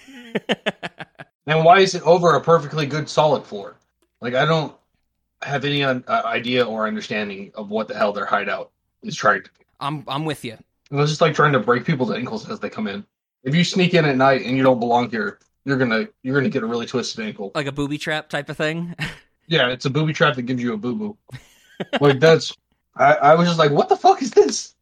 And 1.47 1.64
why 1.64 1.80
is 1.80 1.93
it 1.93 2.02
over 2.02 2.34
a 2.34 2.41
perfectly 2.41 2.88
good 2.88 3.07
solid 3.07 3.43
floor? 3.43 3.76
Like, 4.26 4.34
I 4.34 4.43
don't 4.43 4.76
have 5.43 5.65
any 5.65 5.84
uh, 5.84 6.02
idea 6.07 6.65
or 6.65 6.88
understanding 6.88 7.52
of 7.53 7.69
what 7.69 7.88
the 7.88 7.93
hell 7.93 8.11
their 8.11 8.26
hideout 8.26 8.72
is 9.03 9.15
trying 9.15 9.43
to 9.43 9.49
do. 9.49 9.65
I'm 9.80 10.03
I'm 10.07 10.26
with 10.26 10.43
you. 10.43 10.53
It 10.53 10.95
was 10.95 11.11
just 11.11 11.22
like 11.22 11.35
trying 11.35 11.53
to 11.53 11.60
break 11.60 11.85
people's 11.85 12.11
ankles 12.11 12.49
as 12.49 12.60
they 12.60 12.69
come 12.69 12.88
in. 12.88 13.06
If 13.43 13.53
you 13.53 13.64
sneak 13.64 13.93
in 13.93 14.03
at 14.03 14.18
night 14.18 14.41
and 14.41 14.57
you 14.57 14.64
don't 14.64 14.80
belong 14.80 15.11
here, 15.11 15.38
you're 15.64 15.77
gonna 15.77 16.07
you're 16.23 16.35
gonna 16.35 16.49
get 16.49 16.64
a 16.64 16.65
really 16.65 16.88
twisted 16.88 17.23
ankle. 17.23 17.52
Like 17.53 17.68
a 17.68 17.72
booby 17.72 17.99
trap 17.99 18.30
type 18.30 18.49
of 18.49 18.57
thing. 18.57 18.95
Yeah, 19.47 19.68
it's 19.69 19.85
a 19.85 19.91
booby 19.91 20.11
trap 20.11 20.38
that 20.38 20.41
gives 20.47 20.64
you 20.64 20.73
a 20.73 20.77
boo 20.77 20.95
boo. 20.95 21.18
like 22.02 22.19
that's 22.19 22.52
I, 22.95 23.14
I 23.14 23.35
was 23.35 23.47
just 23.47 23.60
like, 23.60 23.69
what 23.69 23.89
the 23.89 23.95
fuck 23.95 24.23
is 24.23 24.31
this? 24.31 24.73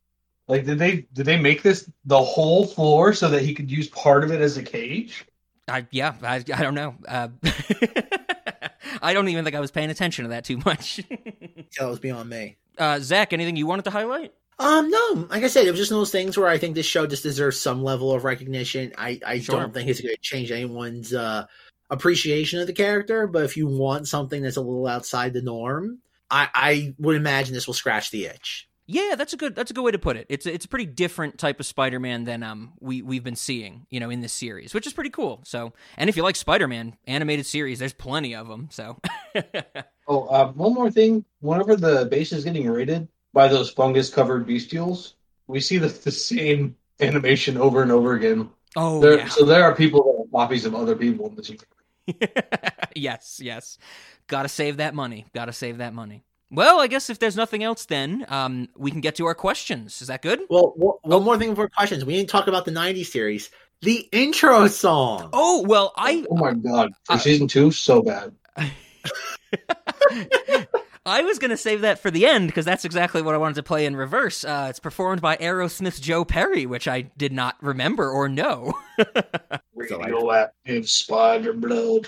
Like, 0.47 0.63
did 0.65 0.79
they 0.79 1.05
did 1.11 1.25
they 1.25 1.35
make 1.35 1.63
this 1.63 1.89
the 2.05 2.23
whole 2.23 2.65
floor 2.65 3.13
so 3.13 3.27
that 3.27 3.41
he 3.41 3.53
could 3.53 3.69
use 3.69 3.89
part 3.89 4.23
of 4.23 4.31
it 4.31 4.39
as 4.39 4.55
a 4.55 4.63
cage? 4.63 5.25
I 5.67 5.85
yeah, 5.91 6.15
I, 6.21 6.35
I 6.35 6.39
don't 6.41 6.75
know. 6.75 6.95
Uh, 7.05 7.27
I 9.01 9.13
don't 9.13 9.27
even 9.29 9.43
think 9.43 9.55
I 9.55 9.59
was 9.59 9.71
paying 9.71 9.89
attention 9.89 10.23
to 10.23 10.29
that 10.29 10.45
too 10.45 10.57
much. 10.65 10.99
That 11.79 11.87
was 11.89 11.99
beyond 11.99 12.29
me. 12.29 12.57
uh, 12.77 12.99
Zach, 12.99 13.33
anything 13.33 13.55
you 13.55 13.65
wanted 13.65 13.85
to 13.85 13.91
highlight? 13.91 14.31
Um, 14.59 14.91
no, 14.91 15.27
like 15.31 15.43
I 15.43 15.47
said, 15.47 15.65
it 15.65 15.71
was 15.71 15.79
just 15.79 15.91
one 15.91 15.97
of 15.97 16.01
those 16.01 16.11
things 16.11 16.37
where 16.37 16.47
I 16.47 16.59
think 16.59 16.75
this 16.75 16.85
show 16.85 17.07
just 17.07 17.23
deserves 17.23 17.59
some 17.59 17.83
level 17.83 18.11
of 18.13 18.23
recognition. 18.23 18.93
I, 18.97 19.19
I 19.25 19.39
Sure. 19.39 19.59
don't 19.59 19.73
think 19.73 19.89
it's 19.89 19.99
going 19.99 20.13
to 20.13 20.21
change 20.21 20.51
anyone's 20.51 21.13
uh, 21.13 21.45
appreciation 21.89 22.59
of 22.59 22.67
the 22.67 22.73
character, 22.73 23.25
but 23.25 23.43
if 23.43 23.57
you 23.57 23.67
want 23.67 24.07
something 24.07 24.43
that's 24.43 24.57
a 24.57 24.61
little 24.61 24.85
outside 24.85 25.33
the 25.33 25.41
norm, 25.41 25.99
I, 26.29 26.49
I 26.53 26.93
would 26.99 27.15
imagine 27.15 27.53
this 27.55 27.65
will 27.67 27.73
scratch 27.73 28.11
the 28.11 28.25
itch. 28.25 28.67
Yeah, 28.85 29.15
that's 29.17 29.31
a 29.33 29.37
good 29.37 29.55
that's 29.55 29.71
a 29.71 29.73
good 29.73 29.83
way 29.83 29.91
to 29.91 29.99
put 29.99 30.17
it. 30.17 30.25
It's 30.29 30.45
a, 30.45 30.53
it's 30.53 30.65
a 30.65 30.67
pretty 30.67 30.85
different 30.85 31.37
type 31.37 31.59
of 31.59 31.65
Spider-Man 31.65 32.25
than 32.25 32.43
um 32.43 32.73
we 32.81 33.01
we've 33.01 33.23
been 33.23 33.35
seeing, 33.35 33.85
you 33.89 33.99
know, 33.99 34.09
in 34.09 34.19
this 34.21 34.33
series, 34.33 34.73
which 34.73 34.85
is 34.85 34.93
pretty 34.93 35.09
cool. 35.09 35.41
So, 35.45 35.73
and 35.97 36.09
if 36.09 36.17
you 36.17 36.23
like 36.23 36.35
Spider-Man 36.35 36.97
animated 37.07 37.45
series, 37.45 37.79
there's 37.79 37.93
plenty 37.93 38.35
of 38.35 38.47
them. 38.47 38.67
So, 38.71 38.99
Oh, 40.07 40.25
uh, 40.25 40.51
one 40.51 40.73
more 40.73 40.91
thing. 40.91 41.23
Whenever 41.39 41.75
the 41.77 42.05
base 42.05 42.33
is 42.33 42.43
getting 42.43 42.69
raided 42.69 43.07
by 43.33 43.47
those 43.47 43.69
fungus-covered 43.71 44.45
bestials, 44.45 45.13
we 45.47 45.61
see 45.61 45.77
the, 45.77 45.87
the 45.87 46.11
same 46.11 46.75
animation 46.99 47.57
over 47.57 47.81
and 47.81 47.91
over 47.91 48.13
again. 48.13 48.49
oh 48.75 48.99
There, 48.99 49.17
yeah, 49.19 49.27
So 49.29 49.45
there 49.45 49.63
are 49.63 49.73
people 49.75 50.03
that 50.03 50.39
are 50.39 50.43
copies 50.45 50.65
of 50.65 50.75
other 50.75 50.95
people 50.95 51.27
in 51.29 51.35
this 51.35 51.49
universe. 52.07 52.43
yes, 52.95 53.39
yes. 53.41 53.77
Got 54.27 54.43
to 54.43 54.49
save 54.49 54.77
that 54.77 54.93
money. 54.93 55.25
Got 55.33 55.45
to 55.45 55.53
save 55.53 55.77
that 55.77 55.93
money. 55.93 56.23
Well, 56.53 56.79
I 56.79 56.85
guess 56.87 57.09
if 57.09 57.17
there's 57.17 57.35
nothing 57.35 57.63
else, 57.63 57.85
then 57.85 58.25
um, 58.29 58.69
we 58.77 58.91
can 58.91 59.01
get 59.01 59.15
to 59.15 59.25
our 59.25 59.33
questions. 59.33 60.01
Is 60.03 60.07
that 60.07 60.21
good? 60.21 60.41
Well, 60.49 60.73
one 60.75 60.97
one 61.01 61.23
more 61.23 61.37
thing 61.37 61.49
before 61.49 61.67
questions. 61.67 62.05
We 62.05 62.13
didn't 62.13 62.29
talk 62.29 62.47
about 62.47 62.65
the 62.65 62.71
'90s 62.71 63.07
series. 63.07 63.49
The 63.81 64.07
intro 64.11 64.67
song. 64.67 65.29
Oh 65.33 65.63
well, 65.67 65.93
I 65.97 66.25
Oh 66.29 66.35
my 66.35 66.53
god! 66.53 66.91
For 67.05 67.13
Uh, 67.13 67.17
season 67.17 67.47
two, 67.47 67.71
so 67.71 68.03
bad. 68.03 68.33
I 71.05 71.21
was 71.23 71.37
going 71.37 71.51
to 71.51 71.57
save 71.57 71.81
that 71.81 71.99
for 71.99 72.09
the 72.09 72.25
end 72.25 72.47
because 72.47 72.63
that's 72.63 72.85
exactly 72.85 73.21
what 73.21 73.35
I 73.35 73.37
wanted 73.37 73.55
to 73.55 73.63
play 73.63 73.85
in 73.85 73.93
reverse. 73.95 74.45
Uh, 74.45 74.67
it's 74.69 74.79
performed 74.79 75.21
by 75.21 75.35
Aerosmith's 75.35 75.99
Joe 75.99 76.23
Perry, 76.23 76.65
which 76.65 76.87
I 76.87 77.01
did 77.17 77.33
not 77.33 77.57
remember 77.61 78.09
or 78.09 78.29
know. 78.29 78.73
Radioactive 79.75 80.87
spider 80.87 81.51
blood. 81.51 82.07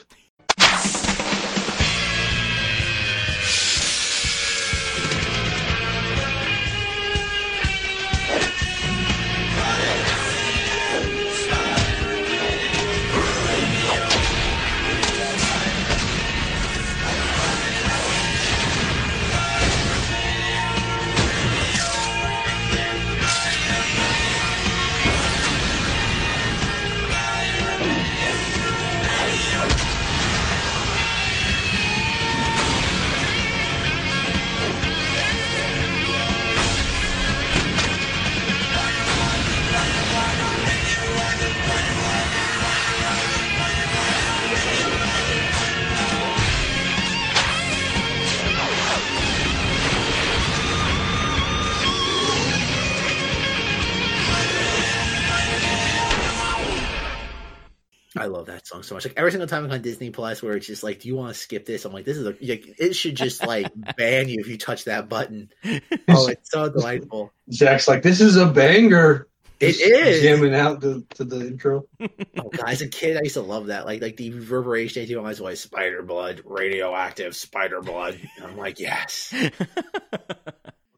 Much. 58.96 59.06
Like 59.06 59.18
every 59.18 59.32
single 59.32 59.48
time 59.48 59.66
I'm 59.66 59.72
on 59.72 59.82
Disney 59.82 60.10
Plus, 60.10 60.42
where 60.42 60.56
it's 60.56 60.68
just 60.68 60.84
like, 60.84 61.02
"Do 61.02 61.08
you 61.08 61.16
want 61.16 61.34
to 61.34 61.40
skip 61.40 61.66
this?" 61.66 61.86
I'm 61.86 61.94
like, 61.94 62.06
"This 62.06 62.18
is 62.18 62.26
a." 62.26 62.30
Like, 62.30 62.76
it 62.80 62.96
should 62.96 63.16
just 63.16 63.46
like 63.46 63.72
ban 63.98 64.30
you 64.30 64.40
if 64.40 64.48
you 64.48 64.58
touch 64.58 64.86
that 64.86 65.10
button. 65.10 65.50
Oh, 66.08 66.28
it's 66.28 66.52
so 66.52 66.70
delightful. 66.70 67.34
Zach's 67.52 67.88
like, 67.88 68.04
this 68.04 68.22
is 68.22 68.38
a 68.38 68.46
banger. 68.46 69.28
It 69.60 69.74
Just 69.74 69.82
is. 69.82 70.22
jamming 70.22 70.54
out 70.54 70.82
to, 70.82 71.06
to 71.16 71.24
the 71.24 71.48
intro. 71.48 71.86
Oh, 72.38 72.50
God, 72.50 72.70
as 72.70 72.82
a 72.82 72.88
kid, 72.88 73.18
I 73.18 73.22
used 73.24 73.36
to 73.36 73.42
love 73.42 73.68
that. 73.68 73.86
Like, 73.86 74.02
like 74.02 74.18
the 74.18 74.32
reverberation 74.32 75.02
they 75.02 75.08
do 75.08 75.18
on 75.18 75.24
my 75.24 75.34
voice: 75.34 75.62
spider 75.62 76.04
blood, 76.04 76.42
radioactive 76.46 77.36
spider 77.36 77.82
blood. 77.82 78.20
And 78.38 78.46
I'm 78.46 78.58
like, 78.58 78.80
yes. 78.80 79.30
I 79.34 79.50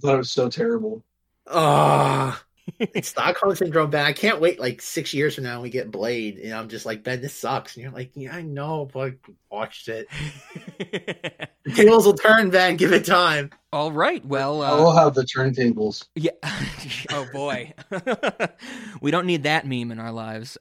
thought 0.01 0.15
it 0.15 0.17
was 0.17 0.31
so 0.31 0.49
terrible. 0.49 1.03
Oh, 1.45 2.39
like 2.79 3.03
Stockholm 3.05 3.55
syndrome. 3.55 3.89
Ben, 3.89 4.05
I 4.05 4.13
can't 4.13 4.41
wait 4.41 4.59
like 4.59 4.81
six 4.81 5.13
years 5.13 5.35
from 5.35 5.43
now 5.45 5.61
we 5.61 5.69
get 5.69 5.91
Blade, 5.91 6.39
and 6.39 6.53
I'm 6.53 6.69
just 6.69 6.85
like, 6.85 7.03
Ben, 7.03 7.21
this 7.21 7.33
sucks. 7.33 7.75
And 7.75 7.83
you're 7.83 7.91
like, 7.91 8.11
yeah, 8.15 8.35
I 8.35 8.41
know, 8.41 8.89
but 8.91 9.15
watched 9.49 9.87
it. 9.87 10.07
The 10.77 11.47
tables 11.75 12.05
will 12.05 12.13
turn, 12.13 12.49
Ben. 12.49 12.75
Give 12.75 12.91
it 12.91 13.05
time. 13.05 13.51
All 13.73 13.91
right. 13.91 14.25
Well, 14.25 14.61
I 14.61 14.69
uh, 14.69 14.77
will 14.77 14.95
have 14.95 15.13
the 15.13 15.23
turntables. 15.23 16.05
yeah. 16.15 16.31
oh 17.11 17.27
boy, 17.33 17.73
we 19.01 19.11
don't 19.11 19.25
need 19.25 19.43
that 19.43 19.67
meme 19.67 19.91
in 19.91 19.99
our 19.99 20.11
lives. 20.11 20.57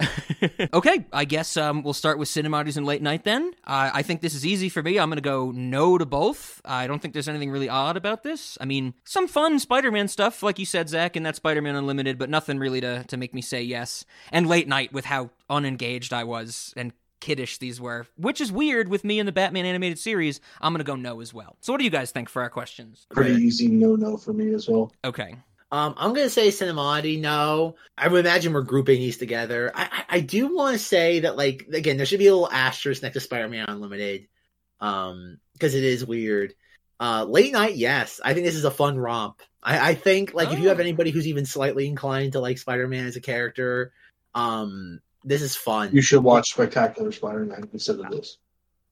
okay, 0.73 1.07
I 1.13 1.25
guess 1.25 1.57
um, 1.57 1.83
we'll 1.83 1.95
start 1.95 2.19
with 2.19 2.29
Cinemodities 2.29 2.77
and 2.77 2.85
Late 2.85 3.03
Night 3.03 3.25
then. 3.25 3.53
Uh, 3.65 3.91
I 3.95 4.03
think 4.03 4.23
this 4.23 4.35
is 4.35 4.45
easy 4.45 4.69
for 4.69 4.83
me. 4.83 4.99
I'm 4.99 5.09
going 5.09 5.19
to 5.19 5.23
go 5.23 5.53
no 5.53 5.99
to 5.99 6.07
both. 6.07 6.61
I 6.65 6.87
don't 6.87 7.01
think 7.01 7.15
there's 7.15 7.29
anything 7.29 7.51
really 7.51 7.69
odd 7.69 7.97
about 7.97 8.25
this. 8.25 8.59
I 8.61 8.65
mean, 8.65 8.95
some 9.05 9.29
fun 9.29 9.59
Spider-Man 9.61 10.09
stuff, 10.09 10.43
like 10.43 10.59
you 10.59 10.67
said, 10.67 10.89
Zach, 10.89 11.15
and 11.15 11.25
that 11.25 11.37
Spider-Man 11.37 11.77
Unlimited, 11.77 12.19
but 12.19 12.29
nothing 12.29 12.59
really 12.59 12.81
to 12.81 13.05
to 13.05 13.17
make 13.17 13.33
me 13.35 13.41
say 13.41 13.63
yes. 13.63 14.05
And 14.33 14.49
Late 14.49 14.67
Night 14.67 14.93
with 14.93 15.05
how 15.05 15.31
unengaged 15.49 16.13
I 16.13 16.25
was 16.25 16.75
and 16.77 16.93
kiddish 17.21 17.59
these 17.59 17.81
were, 17.81 18.07
which 18.17 18.41
is 18.41 18.53
weird 18.53 18.89
with 18.89 19.05
me 19.05 19.19
in 19.19 19.27
the 19.27 19.33
Batman 19.33 19.65
animated 19.65 19.99
series. 19.99 20.41
I'm 20.61 20.73
going 20.73 20.79
to 20.79 20.85
go 20.85 20.97
no 20.97 21.21
as 21.21 21.33
well. 21.35 21.57
So, 21.61 21.73
what 21.73 21.79
do 21.79 21.85
you 21.85 21.91
guys 21.91 22.11
think 22.11 22.29
for 22.29 22.43
our 22.43 22.51
questions? 22.51 23.07
Pretty 23.11 23.43
easy 23.43 23.69
no 23.69 23.97
no 23.97 24.17
for 24.17 24.33
me 24.33 24.55
as 24.55 24.69
well. 24.69 24.93
Okay. 25.05 25.37
Um, 25.73 25.95
I'm 25.97 26.15
gonna 26.15 26.31
say 26.31 26.49
Cinemati. 26.49 27.21
No, 27.21 27.75
I 27.99 28.07
would 28.07 28.25
imagine 28.25 28.53
we're 28.53 28.63
grouping 28.63 29.01
these 29.01 29.17
together. 29.19 29.73
I, 29.75 29.83
I, 29.91 30.17
I 30.17 30.21
do 30.21 30.55
want 30.55 30.75
to 30.75 30.79
say 30.79 31.21
that, 31.21 31.37
like, 31.37 31.67
again, 31.73 31.97
there 31.97 32.07
should 32.07 32.21
be 32.21 32.29
a 32.29 32.33
little 32.33 32.51
asterisk 32.53 33.03
next 33.03 33.15
to 33.15 33.21
Spider-Man 33.21 33.65
Unlimited, 33.67 34.29
um, 34.81 35.39
because 35.55 35.75
it 35.75 35.83
is 35.83 36.07
weird. 36.07 36.55
Uh, 37.01 37.25
late 37.25 37.53
night, 37.53 37.75
yes, 37.75 38.21
I 38.25 38.33
think 38.33 38.47
this 38.47 38.55
is 38.55 38.65
a 38.65 38.71
fun 38.71 38.97
romp. 38.97 39.43
I, 39.61 39.91
I 39.91 39.95
think, 39.95 40.35
like, 40.35 40.53
if 40.53 40.61
you 40.61 40.69
have 40.69 40.79
Oh. 40.79 40.83
anybody 40.83 41.11
who's 41.11 41.27
even 41.27 41.45
slightly 41.45 41.89
inclined 41.89 42.33
to 42.35 42.41
like 42.41 42.59
Spider-Man 42.59 43.05
as 43.07 43.17
a 43.17 43.21
character, 43.21 43.93
um, 44.37 45.01
this 45.27 45.43
is 45.43 45.57
fun. 45.57 45.91
You 45.93 46.01
should 46.01 46.23
watch 46.23 46.53
Spectacular 46.53 47.13
Spider-Man 47.13 47.69
instead 47.73 47.99
of 47.99 48.11
this. 48.11 48.39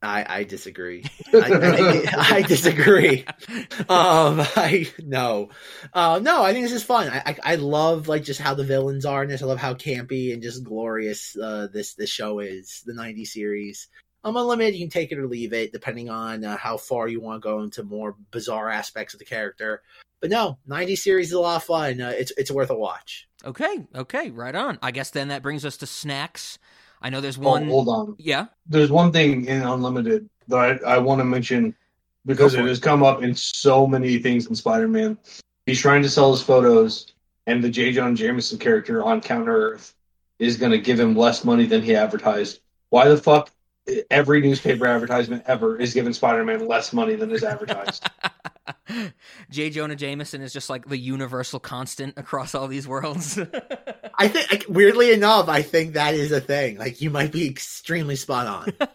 I, 0.02 0.40
I 0.40 0.44
disagree. 0.44 1.04
I, 1.32 1.38
I, 1.38 2.14
I 2.36 2.42
disagree. 2.42 3.24
Um, 3.88 4.42
I 4.56 4.86
no, 5.02 5.48
uh, 5.94 6.20
no. 6.22 6.42
I 6.42 6.52
think 6.52 6.66
this 6.66 6.72
is 6.72 6.84
fun. 6.84 7.08
I, 7.08 7.22
I 7.24 7.52
I 7.52 7.54
love 7.54 8.06
like 8.06 8.22
just 8.22 8.40
how 8.40 8.52
the 8.52 8.64
villains 8.64 9.06
are 9.06 9.22
in 9.22 9.30
this. 9.30 9.42
I 9.42 9.46
love 9.46 9.58
how 9.58 9.72
campy 9.72 10.34
and 10.34 10.42
just 10.42 10.62
glorious 10.62 11.34
uh, 11.42 11.68
this 11.72 11.94
this 11.94 12.10
show 12.10 12.40
is. 12.40 12.82
The 12.84 12.92
'90s 12.92 13.28
series. 13.28 13.88
Um, 14.24 14.36
unlimited. 14.36 14.74
You 14.74 14.80
can 14.80 14.90
take 14.90 15.12
it 15.12 15.18
or 15.18 15.26
leave 15.26 15.52
it, 15.54 15.72
depending 15.72 16.10
on 16.10 16.44
uh, 16.44 16.56
how 16.56 16.76
far 16.76 17.08
you 17.08 17.20
want 17.20 17.42
to 17.42 17.48
go 17.48 17.60
into 17.60 17.82
more 17.82 18.16
bizarre 18.30 18.68
aspects 18.68 19.14
of 19.14 19.20
the 19.20 19.26
character. 19.26 19.82
But 20.24 20.30
no, 20.30 20.56
90 20.66 20.96
series 20.96 21.26
is 21.26 21.32
a 21.34 21.38
lot 21.38 21.56
of 21.56 21.64
fun. 21.64 22.00
Uh, 22.00 22.14
it's 22.16 22.32
it's 22.38 22.50
worth 22.50 22.70
a 22.70 22.74
watch. 22.74 23.28
Okay, 23.44 23.84
okay, 23.94 24.30
right 24.30 24.54
on. 24.54 24.78
I 24.80 24.90
guess 24.90 25.10
then 25.10 25.28
that 25.28 25.42
brings 25.42 25.66
us 25.66 25.76
to 25.76 25.86
snacks. 25.86 26.58
I 27.02 27.10
know 27.10 27.20
there's 27.20 27.36
Oh, 27.36 27.42
one. 27.42 27.68
hold 27.68 27.88
on. 27.90 28.16
Yeah. 28.18 28.46
There's 28.66 28.90
one 28.90 29.12
thing 29.12 29.44
in 29.44 29.60
Unlimited 29.60 30.30
that 30.48 30.80
I, 30.86 30.94
I 30.94 30.96
want 30.96 31.18
to 31.18 31.26
mention 31.26 31.74
because 32.24 32.54
it 32.54 32.60
it. 32.60 32.68
has 32.68 32.80
come 32.80 33.02
up 33.02 33.22
in 33.22 33.34
so 33.34 33.86
many 33.86 34.16
things 34.16 34.46
in 34.46 34.54
Spider-Man. 34.54 35.18
He's 35.66 35.78
trying 35.78 36.00
to 36.04 36.08
sell 36.08 36.30
his 36.32 36.40
photos, 36.40 37.12
and 37.46 37.62
the 37.62 37.68
J. 37.68 37.92
Jonah 37.92 38.14
Jameson 38.16 38.58
character 38.58 39.04
on 39.04 39.20
Counter 39.20 39.54
Earth 39.72 39.94
is 40.38 40.56
going 40.56 40.72
to 40.72 40.78
give 40.78 40.98
him 40.98 41.14
less 41.14 41.44
money 41.44 41.66
than 41.66 41.82
he 41.82 41.94
advertised. 41.94 42.60
Why 42.88 43.08
the 43.08 43.18
fuck? 43.18 43.50
Every 44.10 44.40
newspaper 44.40 44.86
advertisement 44.86 45.44
ever 45.46 45.78
is 45.78 45.92
giving 45.92 46.12
Spider-Man 46.12 46.66
less 46.66 46.92
money 46.92 47.16
than 47.16 47.30
is 47.30 47.44
advertised. 47.44 48.08
J. 49.50 49.70
Jonah 49.70 49.96
Jameson 49.96 50.40
is 50.40 50.52
just 50.52 50.70
like 50.70 50.86
the 50.88 50.96
universal 50.96 51.60
constant 51.60 52.14
across 52.16 52.54
all 52.54 52.66
these 52.66 52.88
worlds. 52.88 53.38
I 54.18 54.28
think 54.28 54.50
like, 54.50 54.64
weirdly 54.68 55.12
enough, 55.12 55.48
I 55.48 55.62
think 55.62 55.94
that 55.94 56.14
is 56.14 56.32
a 56.32 56.40
thing. 56.40 56.78
Like 56.78 57.00
you 57.00 57.10
might 57.10 57.32
be 57.32 57.48
extremely 57.48 58.16
spot 58.16 58.46
on. 58.46 58.88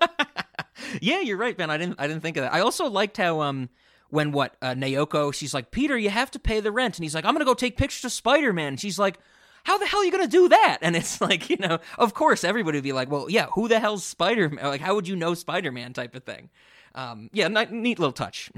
yeah, 1.01 1.19
you're 1.19 1.37
right, 1.37 1.55
Ben. 1.55 1.69
I 1.69 1.77
didn't 1.77 1.95
I 1.99 2.07
didn't 2.07 2.21
think 2.21 2.37
of 2.37 2.43
that. 2.43 2.53
I 2.53 2.61
also 2.61 2.89
liked 2.89 3.17
how 3.17 3.41
um 3.41 3.69
when 4.09 4.31
what 4.31 4.55
uh, 4.61 4.73
Naoko 4.73 5.33
she's 5.33 5.53
like 5.53 5.71
Peter, 5.71 5.97
you 5.97 6.09
have 6.09 6.31
to 6.31 6.39
pay 6.39 6.59
the 6.61 6.71
rent, 6.71 6.97
and 6.97 7.03
he's 7.03 7.13
like 7.13 7.25
I'm 7.25 7.33
gonna 7.33 7.45
go 7.45 7.53
take 7.53 7.77
pictures 7.77 8.05
of 8.05 8.11
Spider 8.11 8.53
Man. 8.53 8.77
She's 8.77 8.99
like. 8.99 9.19
How 9.63 9.77
the 9.77 9.85
hell 9.85 10.01
are 10.01 10.05
you 10.05 10.11
gonna 10.11 10.27
do 10.27 10.49
that? 10.49 10.79
And 10.81 10.95
it's 10.95 11.21
like, 11.29 11.49
you 11.49 11.57
know, 11.57 11.79
of 11.97 12.13
course 12.13 12.43
everybody 12.43 12.77
would 12.77 12.83
be 12.83 12.93
like, 12.93 13.09
well, 13.09 13.29
yeah, 13.29 13.47
who 13.53 13.67
the 13.67 13.79
hell's 13.79 14.03
Spider 14.03 14.49
Man? 14.49 14.65
Like, 14.65 14.81
how 14.81 14.95
would 14.95 15.07
you 15.07 15.15
know 15.15 15.33
Spider 15.33 15.71
Man 15.71 15.93
type 15.93 16.15
of 16.15 16.23
thing? 16.23 16.49
Um, 16.95 17.29
yeah, 17.33 17.47
ni- 17.47 17.65
neat 17.71 17.99
little 17.99 18.13
touch. 18.13 18.51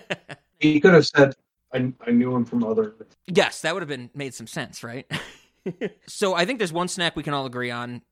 he 0.58 0.80
could 0.80 0.94
have 0.94 1.06
said, 1.06 1.34
I, 1.72 1.92
I 2.06 2.10
knew 2.10 2.34
him 2.34 2.44
from 2.44 2.64
other. 2.64 2.94
Yes, 3.26 3.60
that 3.62 3.74
would 3.74 3.82
have 3.82 3.88
been 3.88 4.10
made 4.14 4.34
some 4.34 4.46
sense, 4.46 4.82
right? 4.82 5.10
so 6.06 6.34
I 6.34 6.44
think 6.44 6.58
there's 6.58 6.72
one 6.72 6.88
snack 6.88 7.16
we 7.16 7.22
can 7.22 7.34
all 7.34 7.46
agree 7.46 7.70
on. 7.70 8.02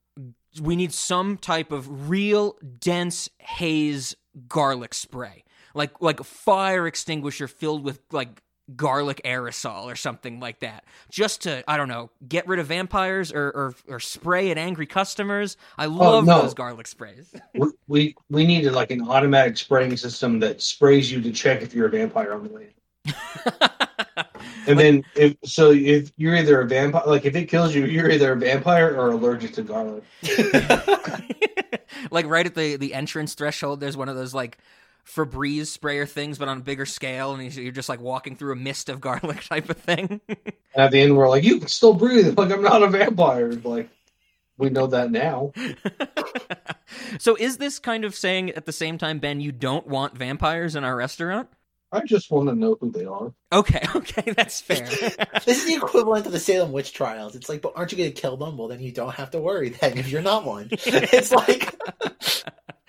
We 0.61 0.77
need 0.77 0.93
some 0.93 1.39
type 1.39 1.73
of 1.73 2.11
real 2.11 2.57
dense 2.79 3.31
haze 3.39 4.15
garlic 4.49 4.95
spray. 4.95 5.45
Like 5.75 6.03
like 6.03 6.21
a 6.21 6.25
fire 6.25 6.87
extinguisher 6.87 7.49
filled 7.49 7.83
with 7.85 8.01
like 8.11 8.43
garlic 8.77 9.21
aerosol 9.25 9.85
or 9.85 9.97
something 9.97 10.41
like 10.41 10.61
that, 10.61 10.85
just 11.11 11.43
to 11.43 11.69
I 11.71 11.77
don't 11.77 11.89
know 11.89 12.11
get 12.27 12.47
rid 12.47 12.59
of 12.59 12.67
vampires 12.67 13.33
or 13.33 13.49
or, 13.49 13.75
or 13.89 14.01
spray 14.01 14.51
at 14.51 14.59
angry 14.59 14.87
customers. 14.87 15.57
I 15.79 15.87
oh, 15.87 15.91
love 15.91 16.25
no. 16.27 16.43
those 16.43 16.55
garlic 16.55 16.87
sprays. 16.87 17.35
we, 17.55 17.69
we 17.87 18.17
we 18.31 18.47
needed 18.47 18.73
like 18.73 18.91
an 18.91 19.09
automatic 19.09 19.57
spraying 19.57 19.97
system 19.97 20.41
that 20.41 20.63
sprays 20.63 21.11
you 21.11 21.21
to 21.23 21.33
check 21.33 21.63
if 21.63 21.75
you're 21.75 21.87
a 21.87 21.91
vampire 21.91 22.33
on 22.35 22.45
the 22.45 22.51
way. 22.51 22.69
And 24.67 24.79
then 24.79 25.05
if 25.17 25.37
so, 25.45 25.73
if 25.73 26.13
you're 26.17 26.37
either 26.37 26.61
a 26.61 26.67
vampire, 26.67 27.03
like 27.07 27.25
if 27.25 27.35
it 27.35 27.47
kills 27.47 27.75
you, 27.75 27.85
you're 27.87 28.11
either 28.11 28.33
a 28.33 28.37
vampire 28.37 28.95
or 28.95 29.11
allergic 29.11 29.55
to 29.55 29.63
garlic. 29.63 30.05
like 32.11 32.27
right 32.27 32.47
at 32.47 32.55
the 32.55 32.77
the 32.77 32.95
entrance 32.95 33.35
threshold, 33.35 33.81
there's 33.81 33.97
one 33.97 34.09
of 34.09 34.17
those 34.17 34.35
like 34.35 34.59
Febreze 35.07 35.67
sprayer 35.67 36.07
things, 36.07 36.39
but 36.39 36.49
on 36.49 36.59
a 36.59 36.63
bigger 36.63 36.87
scale, 36.87 37.35
and 37.35 37.55
you're 37.55 37.73
just 37.73 37.89
like 37.89 38.01
walking 38.01 38.37
through 38.37 38.53
a 38.53 38.57
mist 38.57 38.89
of 38.89 39.01
garlic 39.01 39.43
type 39.45 39.69
of 39.69 39.77
thing. 39.77 40.21
And 40.29 40.39
at 40.77 40.91
the 40.91 41.01
end, 41.01 41.17
we're 41.17 41.29
like, 41.29 41.45
you 41.45 41.59
can 41.59 41.69
still 41.69 41.95
breathe. 41.95 42.35
Like 42.39 42.51
I'm 42.51 42.63
not 42.63 42.83
a 42.83 42.89
vampire. 42.89 43.53
Like 43.53 43.89
we 44.59 44.71
know 44.71 44.87
that 44.87 45.11
now. 45.11 45.53
so, 47.19 47.37
is 47.37 47.57
this 47.57 47.79
kind 47.79 48.05
of 48.05 48.15
saying 48.15 48.51
at 48.51 48.67
the 48.67 48.73
same 48.73 48.99
time, 48.99 49.19
Ben, 49.19 49.41
you 49.41 49.53
don't 49.53 49.87
want 49.87 50.17
vampires 50.17 50.77
in 50.77 50.85
our 50.85 50.97
restaurant? 50.97 51.49
I 51.91 52.01
just 52.07 52.31
want 52.31 52.49
to 52.49 52.55
know 52.55 52.79
who 52.81 52.91
they 52.91 53.05
are. 53.05 53.35
Okay, 53.53 53.83
okay, 53.97 54.33
that's 54.33 54.61
fair. 54.63 54.87
this 55.45 55.59
is 55.59 55.67
the 55.67 55.75
equivalent 55.75 56.25
of 56.25 56.33
the 56.33 56.41
Salem 56.41 56.73
witch 56.73 56.95
trials. 56.95 57.35
It's 57.35 57.51
like, 57.51 57.61
but 57.61 57.75
aren't 57.77 57.93
you 57.93 57.99
going 57.99 58.13
to 58.13 58.19
kill 58.19 58.39
them? 58.39 58.57
Well, 58.57 58.69
then 58.69 58.81
you 58.81 58.93
don't 58.93 59.15
have 59.15 59.31
to 59.33 59.41
worry 59.41 59.71
then 59.71 59.99
if 59.99 60.09
you're 60.09 60.23
not 60.23 60.45
one. 60.45 60.69
it's 60.71 61.33
like, 61.33 61.79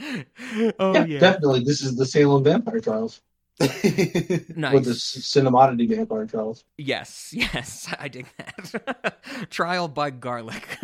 oh 0.80 0.94
yeah, 0.94 1.06
yeah, 1.06 1.20
definitely. 1.20 1.64
This 1.64 1.82
is 1.82 1.96
the 1.96 2.06
Salem 2.06 2.44
Vampire 2.44 2.80
Trials 2.80 3.22
nice. 3.60 4.74
with 4.74 4.86
the 4.86 4.96
Cinemodity 4.96 5.88
Vampire 5.90 6.26
Trials. 6.26 6.64
Yes, 6.78 7.30
yes, 7.34 7.94
I 8.00 8.08
dig 8.08 8.28
that. 8.38 9.50
Trial 9.50 9.88
by 9.88 10.10
garlic. 10.10 10.80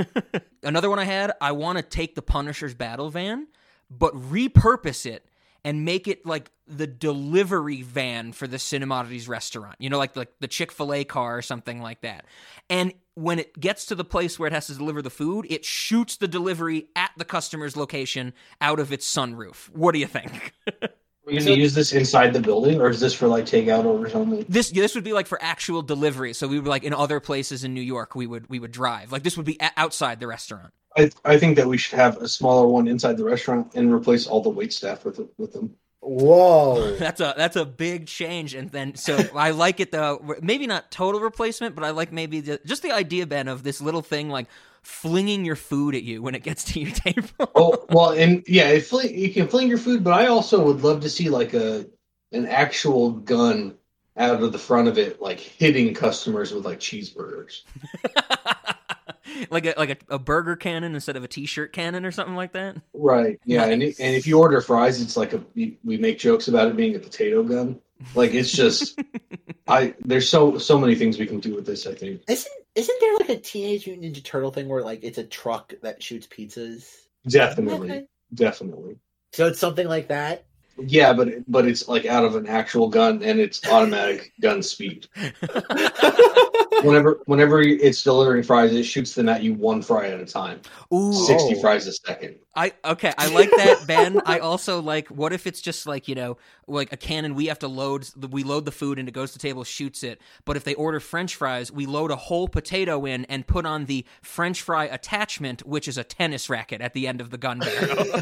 Another 0.63 0.89
one 0.89 0.99
I 0.99 1.05
had, 1.05 1.33
I 1.41 1.51
want 1.53 1.77
to 1.77 1.83
take 1.83 2.15
the 2.15 2.21
Punisher's 2.21 2.73
battle 2.73 3.09
van, 3.09 3.47
but 3.89 4.13
repurpose 4.13 5.05
it 5.05 5.25
and 5.63 5.83
make 5.83 6.07
it 6.07 6.25
like 6.25 6.51
the 6.67 6.87
delivery 6.87 7.81
van 7.81 8.31
for 8.31 8.47
the 8.47 8.57
Cinemodities 8.57 9.27
restaurant. 9.27 9.75
You 9.79 9.89
know, 9.89 9.97
like 9.97 10.15
like 10.15 10.31
the 10.39 10.47
Chick-fil-A 10.47 11.05
car 11.05 11.37
or 11.37 11.41
something 11.41 11.81
like 11.81 12.01
that. 12.01 12.25
And 12.69 12.93
when 13.19 13.39
it 13.39 13.59
gets 13.59 13.85
to 13.87 13.95
the 13.95 14.05
place 14.05 14.39
where 14.39 14.47
it 14.47 14.53
has 14.53 14.67
to 14.67 14.73
deliver 14.73 15.01
the 15.01 15.09
food, 15.09 15.45
it 15.49 15.65
shoots 15.65 16.17
the 16.17 16.27
delivery 16.27 16.87
at 16.95 17.11
the 17.17 17.25
customer's 17.25 17.75
location 17.75 18.33
out 18.61 18.79
of 18.79 18.93
its 18.93 19.11
sunroof. 19.13 19.69
What 19.69 19.91
do 19.91 19.99
you 19.99 20.07
think? 20.07 20.53
Are 21.29 21.33
you 21.33 21.41
going 21.41 21.57
to 21.57 21.61
use 21.61 21.75
this 21.75 21.93
inside 21.93 22.33
the 22.33 22.39
building, 22.39 22.81
or 22.81 22.89
is 22.89 22.99
this 22.99 23.13
for 23.13 23.27
like 23.27 23.45
takeout 23.45 23.85
orders 23.85 24.15
only? 24.15 24.45
This 24.49 24.71
this 24.71 24.95
would 24.95 25.03
be 25.03 25.13
like 25.13 25.27
for 25.27 25.37
actual 25.43 25.83
delivery. 25.83 26.33
So 26.33 26.47
we 26.47 26.57
would 26.57 26.67
like 26.67 26.83
in 26.83 26.91
other 26.91 27.19
places 27.19 27.63
in 27.63 27.75
New 27.75 27.81
York, 27.81 28.15
we 28.15 28.25
would 28.25 28.49
we 28.49 28.57
would 28.57 28.71
drive. 28.71 29.11
Like 29.11 29.21
this 29.21 29.37
would 29.37 29.45
be 29.45 29.59
outside 29.77 30.19
the 30.19 30.25
restaurant. 30.25 30.73
I 30.97 31.11
I 31.23 31.37
think 31.37 31.57
that 31.57 31.67
we 31.67 31.77
should 31.77 31.99
have 31.99 32.17
a 32.17 32.27
smaller 32.27 32.67
one 32.67 32.87
inside 32.87 33.17
the 33.17 33.25
restaurant 33.25 33.75
and 33.75 33.93
replace 33.93 34.25
all 34.25 34.41
the 34.41 34.49
wait 34.49 34.73
staff 34.73 35.05
with 35.05 35.19
with 35.37 35.53
them. 35.53 35.75
Whoa. 36.01 36.95
That's 36.99 37.21
a 37.21 37.33
that's 37.37 37.55
a 37.55 37.65
big 37.65 38.07
change, 38.07 38.53
and 38.53 38.69
then 38.69 38.95
so 38.95 39.17
I 39.35 39.51
like 39.51 39.79
it 39.79 39.91
though. 39.91 40.35
Maybe 40.41 40.67
not 40.67 40.91
total 40.91 41.21
replacement, 41.21 41.75
but 41.75 41.83
I 41.83 41.91
like 41.91 42.11
maybe 42.11 42.41
the, 42.41 42.59
just 42.65 42.83
the 42.83 42.91
idea, 42.91 43.25
Ben, 43.25 43.47
of 43.47 43.63
this 43.63 43.81
little 43.81 44.01
thing 44.01 44.29
like 44.29 44.47
flinging 44.81 45.45
your 45.45 45.55
food 45.55 45.95
at 45.95 46.03
you 46.03 46.21
when 46.21 46.35
it 46.35 46.43
gets 46.43 46.63
to 46.65 46.79
your 46.79 46.91
table. 46.95 47.51
Oh 47.55 47.85
well, 47.89 48.11
and 48.11 48.43
yeah, 48.47 48.69
it 48.69 48.85
fling, 48.85 49.17
you 49.17 49.31
can 49.33 49.47
fling 49.47 49.67
your 49.67 49.77
food, 49.77 50.03
but 50.03 50.13
I 50.13 50.27
also 50.27 50.63
would 50.63 50.81
love 50.83 51.01
to 51.01 51.09
see 51.09 51.29
like 51.29 51.53
a 51.53 51.85
an 52.31 52.45
actual 52.47 53.11
gun 53.11 53.75
out 54.17 54.43
of 54.43 54.51
the 54.51 54.59
front 54.59 54.87
of 54.87 54.97
it, 54.97 55.21
like 55.21 55.39
hitting 55.39 55.93
customers 55.93 56.53
with 56.53 56.65
like 56.65 56.79
cheeseburgers. 56.79 57.61
like 59.51 59.65
a 59.65 59.73
like 59.77 59.89
a, 60.09 60.15
a 60.15 60.19
burger 60.19 60.55
cannon 60.55 60.93
instead 60.95 61.15
of 61.15 61.23
a 61.23 61.27
t-shirt 61.27 61.73
cannon 61.73 62.05
or 62.05 62.11
something 62.11 62.35
like 62.35 62.53
that. 62.53 62.77
Right. 62.93 63.39
Yeah, 63.45 63.65
and 63.65 63.81
Nice. 63.81 63.99
it, 63.99 63.99
and 63.99 64.15
if 64.15 64.25
you 64.27 64.39
order 64.39 64.61
fries, 64.61 65.01
it's 65.01 65.15
like 65.17 65.33
a 65.33 65.43
we 65.55 65.77
we 65.83 65.97
make 65.97 66.19
jokes 66.19 66.47
about 66.47 66.67
it 66.67 66.75
being 66.75 66.95
a 66.95 66.99
potato 66.99 67.43
gun. 67.43 67.79
Like 68.13 68.33
it's 68.33 68.51
just, 68.51 68.99
I 69.67 69.93
there's 70.05 70.29
so 70.29 70.57
so 70.57 70.77
many 70.79 70.95
things 70.95 71.19
we 71.19 71.27
can 71.27 71.39
do 71.39 71.55
with 71.55 71.65
this. 71.65 71.85
I 71.87 71.93
think 71.93 72.21
Isn't 72.27 72.53
isn't 72.75 72.97
there 73.01 73.15
like 73.17 73.29
a 73.29 73.37
Teenage 73.39 73.85
Mutant 73.87 74.15
Ninja 74.15 74.23
Turtle 74.23 74.51
thing 74.51 74.67
where 74.69 74.81
like 74.83 75.03
it's 75.03 75.17
a 75.17 75.23
truck 75.25 75.73
that 75.81 76.01
shoots 76.01 76.27
pizzas? 76.27 77.07
definitely, 77.27 77.89
Okay. 77.91 78.07
definitely. 78.33 78.99
So 79.33 79.47
it's 79.47 79.59
something 79.59 79.87
like 79.87 80.07
that. 80.09 80.45
Yeah, 80.85 81.13
but 81.13 81.29
but 81.47 81.67
it's 81.67 81.87
like 81.87 82.05
out 82.05 82.25
of 82.25 82.35
an 82.35 82.47
actual 82.47 82.87
gun 82.89 83.21
and 83.23 83.39
it's 83.39 83.65
automatic 83.67 84.33
gun 84.41 84.61
speed. 84.63 85.07
Whenever 86.83 87.19
whenever 87.25 87.59
it's 87.61 88.01
delivering 88.03 88.41
fries, 88.41 88.71
it 88.73 88.83
shoots 88.83 89.13
them 89.13 89.27
at 89.27 89.43
you 89.43 89.53
one 89.53 89.81
fry 89.81 90.07
at 90.07 90.19
a 90.21 90.25
time, 90.25 90.61
Ooh, 90.93 91.11
sixty 91.11 91.55
Oh. 91.57 91.59
fries 91.59 91.87
a 91.87 91.91
second. 91.91 92.35
I 92.55 92.71
okay, 92.85 93.13
I 93.17 93.27
like 93.33 93.49
that, 93.51 93.83
Ben. 93.87 94.21
I 94.25 94.39
also 94.39 94.81
like 94.81 95.09
what 95.09 95.33
if 95.33 95.45
it's 95.45 95.59
just 95.59 95.85
like 95.85 96.07
you 96.07 96.15
know, 96.15 96.37
like 96.67 96.93
a 96.93 96.97
cannon. 96.97 97.35
We 97.35 97.47
have 97.47 97.59
to 97.59 97.67
load. 97.67 98.07
We 98.31 98.43
load 98.43 98.63
the 98.63 98.71
food 98.71 98.97
and 98.97 99.09
it 99.09 99.11
goes 99.11 99.33
to 99.33 99.37
the 99.37 99.41
table, 99.41 99.65
shoots 99.65 100.03
it. 100.03 100.21
But 100.45 100.55
if 100.55 100.63
they 100.63 100.73
order 100.75 101.01
French 101.01 101.35
fries, 101.35 101.69
we 101.69 101.85
load 101.85 102.11
a 102.11 102.15
whole 102.15 102.47
potato 102.47 103.05
in 103.05 103.25
and 103.25 103.45
put 103.45 103.65
on 103.65 103.85
the 103.85 104.05
French 104.21 104.61
fry 104.61 104.85
attachment, 104.85 105.65
which 105.67 105.85
is 105.85 105.97
a 105.97 106.05
tennis 106.05 106.49
racket 106.49 106.79
at 106.79 106.93
the 106.93 107.07
end 107.09 107.19
of 107.19 107.29
the 107.29 107.37
gun 107.37 107.59
barrel. 107.59 108.21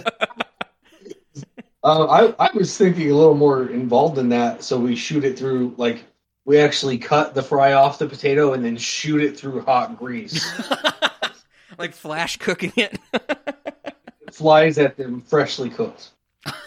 Uh, 1.88 2.34
I 2.38 2.48
I 2.48 2.50
was 2.54 2.78
thinking 2.78 3.12
a 3.12 3.16
little 3.16 3.34
more 3.34 3.70
involved 3.70 4.18
in 4.18 4.28
that, 4.28 4.62
so 4.62 4.78
we 4.78 4.94
shoot 4.94 5.24
it 5.24 5.40
through 5.40 5.74
like 5.78 6.04
we 6.44 6.58
actually 6.58 6.98
cut 6.98 7.34
the 7.34 7.42
fry 7.42 7.74
off 7.74 7.98
the 7.98 8.08
potato 8.08 8.52
and 8.52 8.66
then 8.66 8.76
shoot 8.76 9.22
it 9.22 9.40
through 9.40 9.62
hot 9.62 9.98
grease. 9.98 10.46
like 11.78 11.94
flash 11.94 12.36
cooking 12.36 12.74
it. 12.76 13.00
It 13.14 14.34
flies 14.34 14.78
at 14.78 14.98
them 14.98 15.22
freshly 15.22 15.70
cooked. 15.70 16.12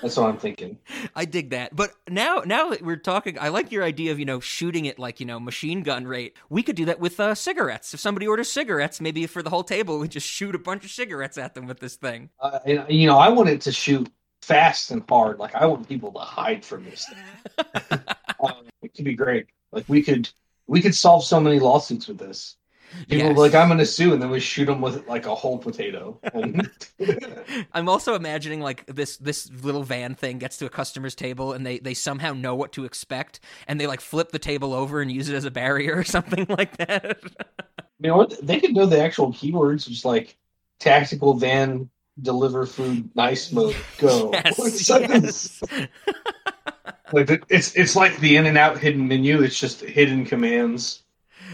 That's 0.00 0.16
what 0.16 0.30
I'm 0.30 0.38
thinking. 0.38 0.78
I 1.14 1.26
dig 1.26 1.50
that. 1.50 1.76
But 1.76 1.92
now, 2.08 2.42
now 2.46 2.70
that 2.70 2.80
we're 2.80 2.96
talking, 2.96 3.38
I 3.38 3.48
like 3.48 3.70
your 3.70 3.84
idea 3.84 4.12
of 4.12 4.18
you 4.18 4.24
know 4.24 4.40
shooting 4.40 4.86
it 4.86 4.98
like 4.98 5.20
you 5.20 5.26
know 5.26 5.38
machine 5.38 5.82
gun 5.82 6.06
rate. 6.06 6.34
We 6.48 6.62
could 6.62 6.76
do 6.76 6.86
that 6.86 6.98
with 6.98 7.20
uh, 7.20 7.34
cigarettes. 7.34 7.92
If 7.92 8.00
somebody 8.00 8.26
orders 8.26 8.50
cigarettes, 8.50 9.02
maybe 9.02 9.26
for 9.26 9.42
the 9.42 9.50
whole 9.50 9.64
table, 9.64 9.98
we 9.98 10.08
just 10.08 10.26
shoot 10.26 10.54
a 10.54 10.58
bunch 10.58 10.86
of 10.86 10.90
cigarettes 10.90 11.36
at 11.36 11.54
them 11.54 11.66
with 11.66 11.78
this 11.78 11.96
thing. 11.96 12.30
Uh, 12.40 12.58
and 12.64 12.84
you 12.88 13.06
know, 13.06 13.18
I 13.18 13.28
want 13.28 13.50
it 13.50 13.60
to 13.62 13.72
shoot 13.72 14.10
fast 14.42 14.90
and 14.90 15.02
hard. 15.08 15.38
Like 15.38 15.54
I 15.54 15.66
want 15.66 15.88
people 15.88 16.12
to 16.12 16.18
hide 16.20 16.64
from 16.64 16.84
this 16.84 17.06
thing. 17.06 18.00
Um, 18.42 18.64
it 18.80 18.94
could 18.94 19.04
be 19.04 19.12
great. 19.14 19.48
Like 19.70 19.84
we 19.86 20.02
could 20.02 20.30
we 20.66 20.80
could 20.80 20.94
solve 20.94 21.24
so 21.24 21.38
many 21.38 21.58
lawsuits 21.58 22.08
with 22.08 22.16
this. 22.16 22.56
People 23.08 23.28
Yes. 23.28 23.36
like 23.36 23.54
I'm 23.54 23.68
gonna 23.68 23.84
sue, 23.84 24.14
and 24.14 24.22
then 24.22 24.30
we 24.30 24.40
shoot 24.40 24.64
them 24.64 24.80
with 24.80 25.06
like 25.06 25.26
a 25.26 25.34
whole 25.34 25.58
potato. 25.58 26.18
I'm 27.72 27.88
also 27.88 28.14
imagining 28.14 28.60
like 28.60 28.86
this 28.86 29.18
this 29.18 29.50
little 29.62 29.82
van 29.82 30.14
thing 30.14 30.38
gets 30.38 30.56
to 30.56 30.66
a 30.66 30.70
customer's 30.70 31.14
table 31.14 31.52
and 31.52 31.66
they 31.66 31.78
they 31.80 31.92
somehow 31.92 32.32
know 32.32 32.54
what 32.54 32.72
to 32.72 32.86
expect 32.86 33.40
and 33.68 33.78
they 33.78 33.86
like 33.86 34.00
flip 34.00 34.32
the 34.32 34.38
table 34.38 34.72
over 34.72 35.02
and 35.02 35.12
use 35.12 35.28
it 35.28 35.34
as 35.36 35.44
a 35.44 35.50
barrier 35.50 35.96
or 35.96 36.04
something 36.16 36.46
like 36.48 36.78
that. 36.78 37.20
you 38.00 38.08
know? 38.08 38.26
They 38.42 38.58
could 38.58 38.74
know 38.74 38.86
the 38.86 39.02
actual 39.02 39.32
keywords, 39.32 39.86
just 39.86 40.06
like 40.06 40.36
tactical 40.78 41.34
van 41.34 41.90
deliver 42.22 42.66
food 42.66 43.10
nice 43.14 43.52
mode 43.52 43.76
go. 43.98 44.30
yes, 44.34 44.88
yes. 44.90 45.62
Like 47.12 47.26
the- 47.26 47.42
it's 47.48 47.74
it's 47.74 47.96
like 47.96 48.16
the 48.18 48.36
in 48.36 48.46
and 48.46 48.56
out 48.58 48.78
hidden 48.78 49.06
menu. 49.08 49.42
It's 49.42 49.58
just 49.58 49.80
hidden 49.80 50.24
commands 50.24 51.02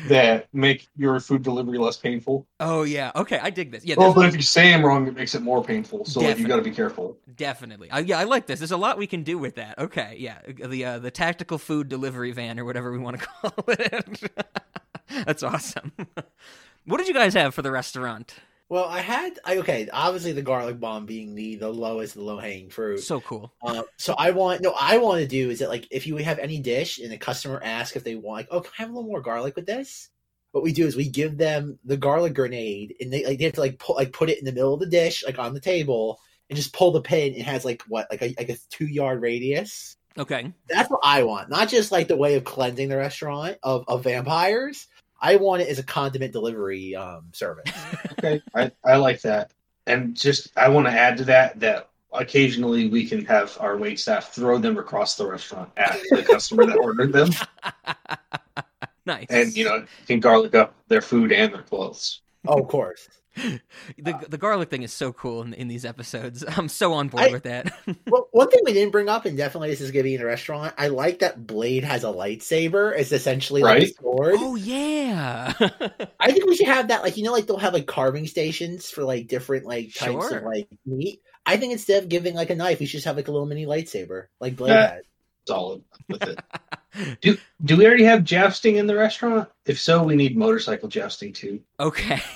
that 0.09 0.47
make 0.52 0.86
your 0.97 1.18
food 1.20 1.43
delivery 1.43 1.78
less 1.78 1.97
painful. 1.97 2.47
Oh 2.60 2.82
yeah. 2.82 3.10
Okay, 3.16 3.38
I 3.43 3.51
dig 3.51 3.72
this. 3.72 3.84
Yeah, 3.84 3.97
Well, 3.97 4.12
but 4.14 4.26
if 4.26 4.36
you 4.36 4.43
say 4.43 4.70
them 4.70 4.84
wrong, 4.84 5.06
it 5.06 5.14
makes 5.14 5.34
it 5.34 5.43
more 5.43 5.64
painful. 5.64 6.05
So 6.05 6.20
like, 6.20 6.38
you 6.38 6.47
got 6.47 6.56
to 6.56 6.62
be 6.62 6.70
careful. 6.70 7.16
Definitely. 7.34 7.90
Uh, 7.90 7.98
yeah, 8.01 8.18
I 8.18 8.24
like 8.24 8.47
this. 8.47 8.60
There's 8.60 8.70
a 8.72 8.76
lot 8.76 8.98
we 8.98 9.06
can 9.06 9.22
do 9.22 9.38
with 9.38 9.55
that. 9.56 9.78
Okay, 9.78 10.16
yeah. 10.18 10.38
The 10.47 10.84
uh, 10.84 10.98
the 10.98 11.10
tactical 11.10 11.59
food 11.59 11.88
delivery 11.88 12.32
van 12.32 12.60
or 12.60 12.64
whatever 12.64 12.93
we 12.93 12.98
want 12.98 13.18
to 13.18 13.26
call 13.43 13.64
it. 13.68 14.30
That's 15.24 15.43
awesome. 15.43 15.93
what 16.84 16.98
did 16.98 17.09
you 17.09 17.14
guys 17.14 17.34
have 17.34 17.55
for 17.55 17.62
the 17.62 17.70
restaurant? 17.70 18.34
Well, 18.68 18.84
I 18.84 19.01
had 19.01 19.38
I, 19.44 19.59
okay. 19.59 19.88
Obviously, 19.93 20.32
the 20.32 20.43
garlic 20.43 20.80
bomb 20.80 21.06
being 21.06 21.34
the 21.34 21.56
the 21.56 21.68
lowest, 21.68 22.14
the 22.14 22.22
low 22.22 22.38
hanging 22.38 22.70
fruit. 22.70 22.98
So 22.98 23.20
cool. 23.20 23.55
Uh, 23.62 23.84
so 23.97 24.14
I 24.18 24.32
want 24.32 24.60
no. 24.60 24.74
I 24.78 24.98
want 24.98 25.20
to 25.20 25.28
do 25.28 25.51
is 25.51 25.60
that 25.60 25.68
like 25.68 25.86
if 25.90 26.06
you 26.06 26.16
have 26.16 26.40
any 26.40 26.59
dish 26.59 26.98
and 26.98 27.12
the 27.12 27.18
customer 27.18 27.60
asks 27.62 27.97
if 27.97 28.05
they 28.05 28.16
want 28.16 28.38
like 28.38 28.48
oh 28.51 28.60
can 28.60 28.72
I 28.78 28.82
have 28.82 28.90
a 28.90 28.94
little 28.94 29.09
more 29.09 29.20
garlic 29.20 29.55
with 29.55 29.66
this? 29.66 30.09
What 30.51 30.64
we 30.64 30.72
do 30.72 30.86
is 30.86 30.97
we 30.97 31.09
give 31.09 31.36
them 31.36 31.78
the 31.84 31.97
garlic 31.97 32.34
grenade 32.34 32.97
and 33.01 33.12
they 33.12 33.24
like 33.24 33.38
they 33.38 33.44
have 33.44 33.55
to 33.55 33.60
like 33.60 33.78
pull 33.78 33.97
like 33.97 34.12
put 34.12 34.30
it 34.30 34.38
in 34.38 34.44
the 34.44 34.52
middle 34.52 34.74
of 34.74 34.80
the 34.80 34.86
dish 34.86 35.22
like 35.24 35.38
on 35.38 35.55
the 35.55 35.60
table 35.60 36.18
and 36.51 36.56
just 36.56 36.72
pull 36.72 36.90
the 36.90 37.01
pin. 37.01 37.34
It 37.34 37.43
has 37.43 37.64
like 37.64 37.82
what 37.88 38.09
like 38.10 38.22
a 38.22 38.34
like 38.36 38.48
a 38.48 38.56
two 38.70 38.86
yard 38.86 39.22
radius. 39.22 39.97
Okay. 40.18 40.52
That's 40.68 40.90
what 40.90 41.01
I 41.05 41.24
want. 41.24 41.51
Not 41.51 41.68
just 41.68 41.93
like 41.93 42.09
the 42.09 42.16
way 42.16 42.34
of 42.34 42.44
cleansing 42.44 42.88
the 42.88 42.97
restaurant 42.97 43.59
of, 43.62 43.84
of 43.86 44.05
vampires. 44.05 44.86
I 45.20 45.36
want 45.36 45.62
it 45.62 45.68
as 45.68 45.78
a 45.78 45.82
condiment 45.82 46.32
delivery 46.32 46.94
um, 46.94 47.26
service. 47.32 47.72
Okay, 48.18 48.40
I, 48.55 48.70
I 48.82 48.97
like 48.97 49.20
that. 49.22 49.52
And 49.86 50.16
just 50.16 50.51
I 50.56 50.70
want 50.70 50.86
to 50.86 50.90
add 50.90 51.18
to 51.18 51.24
that 51.24 51.60
that 51.60 51.90
occasionally 52.14 52.88
we 52.88 53.06
can 53.06 53.26
have 53.26 53.56
our 53.60 53.76
wait 53.76 54.01
staff 54.01 54.32
throw 54.32 54.56
them 54.56 54.78
across 54.78 55.16
the 55.16 55.26
restaurant 55.26 55.70
at 55.76 55.98
the 56.10 56.22
customer 56.22 56.64
that 56.64 56.78
ordered 56.78 57.12
them. 57.12 57.28
nice. 59.06 59.26
and 59.28 59.55
you 59.55 59.66
know 59.66 59.84
can 60.06 60.18
garlic 60.18 60.55
up 60.55 60.74
their 60.88 61.02
food 61.02 61.30
and 61.30 61.52
their 61.52 61.62
clothes. 61.62 62.22
Oh, 62.48 62.59
of 62.59 62.68
course. 62.68 63.06
the 63.98 64.26
the 64.28 64.38
garlic 64.38 64.70
thing 64.70 64.82
is 64.82 64.92
so 64.92 65.12
cool 65.12 65.42
in, 65.42 65.52
in 65.54 65.68
these 65.68 65.84
episodes. 65.84 66.44
I'm 66.56 66.68
so 66.68 66.92
on 66.94 67.08
board 67.08 67.24
I- 67.24 67.30
with 67.32 67.42
that. 67.44 67.72
well, 68.06 68.28
one 68.32 68.48
thing 68.50 68.60
we 68.64 68.72
didn't 68.72 68.92
bring 68.92 69.08
up, 69.08 69.24
and 69.26 69.36
definitely 69.36 69.70
this 69.70 69.80
is 69.80 69.90
going 69.90 70.02
to 70.02 70.08
be 70.08 70.14
in 70.14 70.20
a 70.22 70.24
restaurant. 70.26 70.74
I 70.78 70.88
like 70.88 71.18
that 71.20 71.46
Blade 71.46 71.84
has 71.84 72.04
a 72.04 72.08
lightsaber. 72.08 72.96
It's 72.98 73.12
essentially 73.12 73.62
like 73.62 73.82
a 73.82 73.86
sword. 73.94 74.34
oh 74.38 74.56
yeah. 74.56 75.52
I 76.20 76.32
think 76.32 76.46
we 76.46 76.56
should 76.56 76.66
have 76.68 76.88
that. 76.88 77.02
Like 77.02 77.16
you 77.16 77.24
know, 77.24 77.32
like 77.32 77.46
they'll 77.46 77.58
have 77.58 77.74
like 77.74 77.86
carving 77.86 78.26
stations 78.26 78.90
for 78.90 79.04
like 79.04 79.28
different 79.28 79.66
like 79.66 79.94
types 79.94 80.28
Sure. 80.28 80.38
of 80.38 80.44
like 80.44 80.68
meat. 80.84 81.20
I 81.44 81.56
think 81.58 81.72
instead 81.72 82.02
of 82.02 82.08
giving 82.08 82.34
like 82.34 82.50
a 82.50 82.56
knife, 82.56 82.80
we 82.80 82.86
should 82.86 82.98
just 82.98 83.04
have 83.06 83.16
like 83.16 83.28
a 83.28 83.32
little 83.32 83.46
mini 83.46 83.66
lightsaber, 83.66 84.26
like 84.40 84.56
Blade 84.56 84.70
Yeah. 84.70 84.90
has. 84.94 85.02
Solid 85.46 85.84
with 86.08 86.22
it. 86.24 86.40
Do 87.20 87.36
do 87.64 87.77
we 87.77 87.86
already 87.86 88.05
have 88.05 88.24
jousting 88.24 88.77
in 88.77 88.86
the 88.86 88.94
restaurant? 88.97 89.48
If 89.66 89.78
so, 89.81 90.02
we 90.02 90.16
need 90.16 90.36
motorcycle 90.36 90.89
jousting 90.89 91.32
too. 91.32 91.60
okay. 91.81 92.20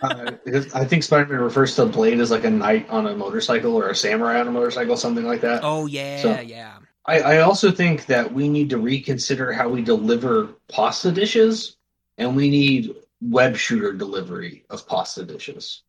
Uh, 0.00 0.30
I 0.76 0.84
think 0.84 1.02
Spider-Man 1.02 1.40
refers 1.40 1.74
to 1.74 1.84
Blade 1.84 2.20
as 2.20 2.30
like 2.30 2.44
a 2.44 2.50
knight 2.50 2.88
on 2.88 3.08
a 3.08 3.16
motorcycle 3.16 3.74
or 3.74 3.88
a 3.88 3.96
samurai 3.96 4.38
on 4.38 4.46
a 4.46 4.50
motorcycle, 4.52 4.96
something 4.96 5.24
like 5.24 5.40
that. 5.40 5.62
oh 5.64 5.86
yeah, 5.86 6.22
So- 6.22 6.38
yeah. 6.40 6.74
I, 7.04 7.20
I 7.20 7.38
also 7.40 7.72
think 7.72 8.06
that 8.06 8.32
we 8.32 8.48
need 8.48 8.70
to 8.70 8.78
reconsider 8.78 9.50
how 9.52 9.68
we 9.68 9.82
deliver 9.82 10.50
pasta 10.68 11.10
dishes, 11.10 11.78
and 12.16 12.36
we 12.36 12.48
need 12.48 12.94
web 13.20 13.56
shooter 13.56 13.92
delivery 13.92 14.64
of 14.70 14.86
pasta 14.86 15.24
dishes. 15.24 15.82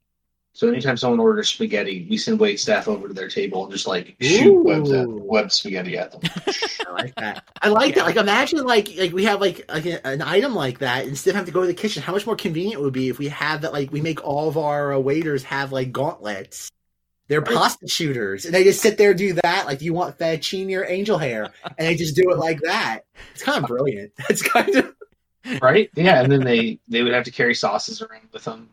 So 0.53 0.67
anytime 0.67 0.97
someone 0.97 1.19
orders 1.19 1.49
spaghetti, 1.49 2.05
we 2.09 2.17
send 2.17 2.39
wait 2.39 2.59
staff 2.59 2.87
over 2.87 3.07
to 3.07 3.13
their 3.13 3.29
table 3.29 3.63
and 3.63 3.71
just 3.71 3.87
like 3.87 4.15
shoot 4.19 4.63
webs 4.63 4.91
at, 4.91 5.07
Ooh. 5.07 5.21
web 5.23 5.51
spaghetti 5.51 5.97
at 5.97 6.11
them. 6.11 6.21
I 6.87 6.91
like 6.91 7.15
that. 7.15 7.43
I 7.61 7.69
like 7.69 7.95
that. 7.95 8.05
Like 8.05 8.15
imagine 8.15 8.65
like 8.65 8.89
like 8.97 9.13
we 9.13 9.25
have 9.25 9.39
like 9.39 9.63
like 9.71 9.85
an 9.85 10.21
item 10.21 10.55
like 10.55 10.79
that 10.79 11.05
instead 11.05 11.31
of 11.31 11.35
having 11.37 11.45
to 11.45 11.51
go 11.51 11.61
to 11.61 11.67
the 11.67 11.73
kitchen. 11.73 12.01
How 12.01 12.13
much 12.13 12.25
more 12.25 12.35
convenient 12.35 12.81
it 12.81 12.83
would 12.83 12.93
be 12.93 13.09
if 13.09 13.19
we 13.19 13.27
had 13.27 13.61
that? 13.61 13.73
Like 13.73 13.91
we 13.91 14.01
make 14.01 14.23
all 14.25 14.49
of 14.49 14.57
our 14.57 14.93
uh, 14.93 14.99
waiters 14.99 15.43
have 15.43 15.71
like 15.71 15.91
gauntlets. 15.91 16.69
They're 17.29 17.43
pasta 17.43 17.87
shooters, 17.87 18.45
and 18.45 18.53
they 18.53 18.63
just 18.63 18.81
sit 18.81 18.97
there 18.97 19.11
and 19.11 19.17
do 19.17 19.33
that. 19.33 19.67
Like, 19.67 19.77
do 19.77 19.85
you 19.85 19.93
want 19.93 20.17
fettuccine 20.17 20.75
or 20.75 20.83
angel 20.83 21.19
hair? 21.19 21.49
And 21.63 21.87
they 21.87 21.93
just 21.93 22.15
do 22.15 22.31
it 22.31 22.39
like 22.39 22.59
that. 22.61 23.01
It's 23.35 23.43
kind 23.43 23.63
of 23.63 23.67
brilliant. 23.67 24.11
It's 24.29 24.41
kind 24.41 24.75
of 24.75 24.95
right? 25.61 25.91
Yeah, 25.95 26.21
and 26.21 26.31
then 26.31 26.43
they 26.43 26.79
they 26.87 27.03
would 27.03 27.13
have 27.13 27.25
to 27.25 27.31
carry 27.31 27.53
sauces 27.53 28.01
around 28.01 28.29
with 28.33 28.45
them, 28.45 28.67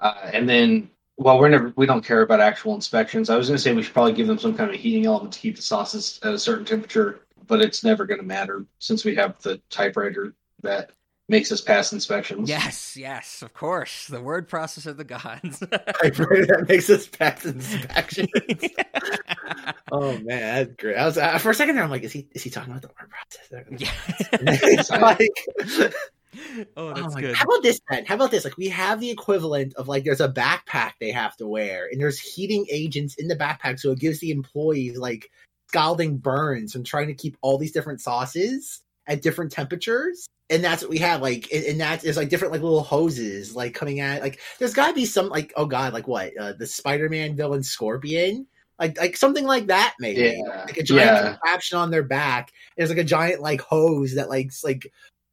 uh, 0.00 0.30
and 0.32 0.48
then 0.48 0.90
well, 1.20 1.38
we're 1.38 1.50
never 1.50 1.72
we 1.76 1.84
don't 1.84 2.02
care 2.04 2.22
about 2.22 2.40
actual 2.40 2.74
inspections. 2.74 3.28
I 3.28 3.36
was 3.36 3.48
going 3.48 3.58
to 3.58 3.62
say 3.62 3.74
we 3.74 3.82
should 3.82 3.92
probably 3.92 4.14
give 4.14 4.26
them 4.26 4.38
some 4.38 4.56
kind 4.56 4.70
of 4.70 4.76
heating 4.76 5.04
element 5.04 5.34
to 5.34 5.38
keep 5.38 5.54
the 5.54 5.62
sauces 5.62 6.18
at 6.22 6.32
a 6.32 6.38
certain 6.38 6.64
temperature, 6.64 7.20
but 7.46 7.60
it's 7.60 7.84
never 7.84 8.06
going 8.06 8.20
to 8.20 8.26
matter 8.26 8.64
since 8.78 9.04
we 9.04 9.14
have 9.16 9.38
the 9.42 9.60
typewriter 9.68 10.34
that 10.62 10.92
makes 11.28 11.52
us 11.52 11.60
pass 11.60 11.92
inspections. 11.92 12.48
Yes, 12.48 12.96
yes, 12.96 13.42
of 13.42 13.52
course. 13.52 14.06
The 14.06 14.22
word 14.22 14.48
process 14.48 14.86
of 14.86 14.96
the 14.96 15.04
gods. 15.04 15.58
Typewriter 16.02 16.46
that 16.46 16.66
makes 16.66 16.88
us 16.88 17.06
pass 17.06 17.44
inspections. 17.44 18.30
oh 19.92 20.12
man, 20.20 20.24
that's 20.24 20.74
great. 20.76 20.96
I 20.96 21.04
was 21.04 21.18
uh, 21.18 21.36
for 21.36 21.50
a 21.50 21.54
second 21.54 21.74
there. 21.74 21.84
I'm 21.84 21.90
like, 21.90 22.02
is 22.02 22.12
he 22.12 22.28
is 22.32 22.42
he 22.42 22.48
talking 22.48 22.70
about 22.72 22.80
the 22.80 22.88
word 22.88 23.10
process? 23.10 23.66
yeah. 23.78 24.58
It's 24.62 24.90
like, 25.82 26.00
oh, 26.36 26.66
oh 26.76 26.94
that's 26.94 27.14
my 27.14 27.20
good. 27.20 27.28
God. 27.28 27.36
How 27.36 27.44
about 27.44 27.62
this 27.62 27.80
then? 27.90 28.04
How 28.04 28.14
about 28.14 28.30
this? 28.30 28.44
Like 28.44 28.56
we 28.56 28.68
have 28.68 29.00
the 29.00 29.10
equivalent 29.10 29.74
of 29.74 29.88
like 29.88 30.04
there's 30.04 30.20
a 30.20 30.28
backpack 30.28 30.92
they 31.00 31.12
have 31.12 31.36
to 31.38 31.46
wear, 31.46 31.88
and 31.90 32.00
there's 32.00 32.18
heating 32.18 32.66
agents 32.70 33.14
in 33.16 33.28
the 33.28 33.36
backpack, 33.36 33.78
so 33.80 33.90
it 33.92 33.98
gives 33.98 34.20
the 34.20 34.30
employees 34.30 34.96
like 34.98 35.30
scalding 35.68 36.18
burns 36.18 36.72
from 36.72 36.84
trying 36.84 37.06
to 37.08 37.14
keep 37.14 37.36
all 37.42 37.58
these 37.58 37.72
different 37.72 38.00
sauces 38.00 38.80
at 39.06 39.22
different 39.22 39.52
temperatures. 39.52 40.26
And 40.48 40.64
that's 40.64 40.82
what 40.82 40.90
we 40.90 40.98
have, 40.98 41.22
like, 41.22 41.46
and, 41.52 41.64
and 41.64 41.80
that's 41.80 42.02
there's 42.02 42.16
like 42.16 42.28
different 42.28 42.50
like 42.52 42.62
little 42.62 42.82
hoses 42.82 43.54
like 43.54 43.72
coming 43.72 44.00
at 44.00 44.20
like 44.20 44.40
there's 44.58 44.74
got 44.74 44.88
to 44.88 44.94
be 44.94 45.04
some 45.06 45.28
like 45.28 45.52
oh 45.56 45.66
god 45.66 45.92
like 45.92 46.08
what 46.08 46.36
uh, 46.36 46.52
the 46.54 46.66
Spider-Man 46.66 47.36
villain 47.36 47.62
Scorpion 47.62 48.48
like 48.76 48.98
like 48.98 49.16
something 49.16 49.44
like 49.44 49.68
that 49.68 49.94
maybe 50.00 50.42
Yeah. 50.44 50.64
like 50.66 50.76
a 50.76 50.82
giant 50.82 51.06
Yeah. 51.06 51.22
contraption 51.30 51.78
on 51.78 51.90
their 51.92 52.02
back. 52.02 52.50
There's 52.76 52.88
like 52.88 52.98
a 52.98 53.04
giant 53.04 53.40
like 53.40 53.60
hose 53.60 54.14
that 54.16 54.28
like 54.28 54.50
like 54.64 54.90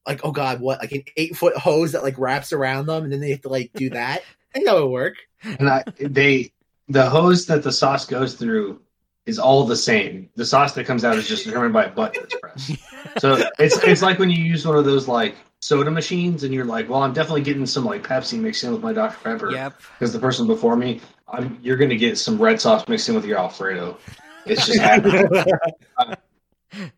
like 0.07 0.21
oh 0.23 0.31
god 0.31 0.59
what 0.61 0.79
like 0.79 0.91
an 0.93 1.03
eight 1.17 1.35
foot 1.37 1.55
hose 1.57 1.91
that 1.91 2.01
like 2.03 2.17
wraps 2.17 2.51
around 2.53 2.87
them 2.87 3.03
and 3.03 3.11
then 3.13 3.19
they 3.19 3.29
have 3.31 3.41
to 3.41 3.49
like 3.49 3.71
do 3.75 3.89
that. 3.91 4.21
I 4.21 4.53
think 4.53 4.65
that 4.65 4.75
would 4.75 4.87
work. 4.89 5.15
and 5.43 5.69
I, 5.69 5.83
they 5.99 6.51
the 6.87 7.09
hose 7.09 7.45
that 7.47 7.63
the 7.63 7.71
sauce 7.71 8.05
goes 8.05 8.35
through 8.35 8.81
is 9.25 9.37
all 9.39 9.65
the 9.65 9.75
same. 9.75 10.29
The 10.35 10.45
sauce 10.45 10.73
that 10.75 10.85
comes 10.85 11.03
out 11.03 11.17
is 11.17 11.27
just 11.27 11.43
determined 11.43 11.73
by 11.73 11.83
a 11.85 11.89
button 11.91 12.23
that's 12.23 12.35
pressed. 12.39 12.71
So 13.19 13.41
it's 13.57 13.77
it's 13.83 14.01
like 14.01 14.19
when 14.19 14.29
you 14.29 14.43
use 14.43 14.65
one 14.65 14.77
of 14.77 14.85
those 14.85 15.07
like 15.07 15.35
soda 15.61 15.89
machines 15.89 16.43
and 16.43 16.53
you're 16.53 16.65
like, 16.65 16.89
well, 16.89 17.01
I'm 17.03 17.13
definitely 17.13 17.41
getting 17.41 17.65
some 17.65 17.83
like 17.85 18.03
Pepsi 18.03 18.39
mixed 18.39 18.63
in 18.63 18.71
with 18.71 18.81
my 18.83 18.93
Dr 18.93 19.17
Pepper 19.23 19.51
Yep. 19.51 19.81
because 19.97 20.13
the 20.13 20.19
person 20.19 20.45
before 20.45 20.75
me, 20.75 21.01
I'm 21.27 21.57
you're 21.61 21.77
gonna 21.77 21.95
get 21.95 22.17
some 22.17 22.37
red 22.41 22.61
sauce 22.61 22.87
mixed 22.87 23.09
in 23.09 23.15
with 23.15 23.25
your 23.25 23.37
Alfredo. 23.39 23.97
It's 24.45 24.65
just 24.65 24.79
happening. 24.79 25.27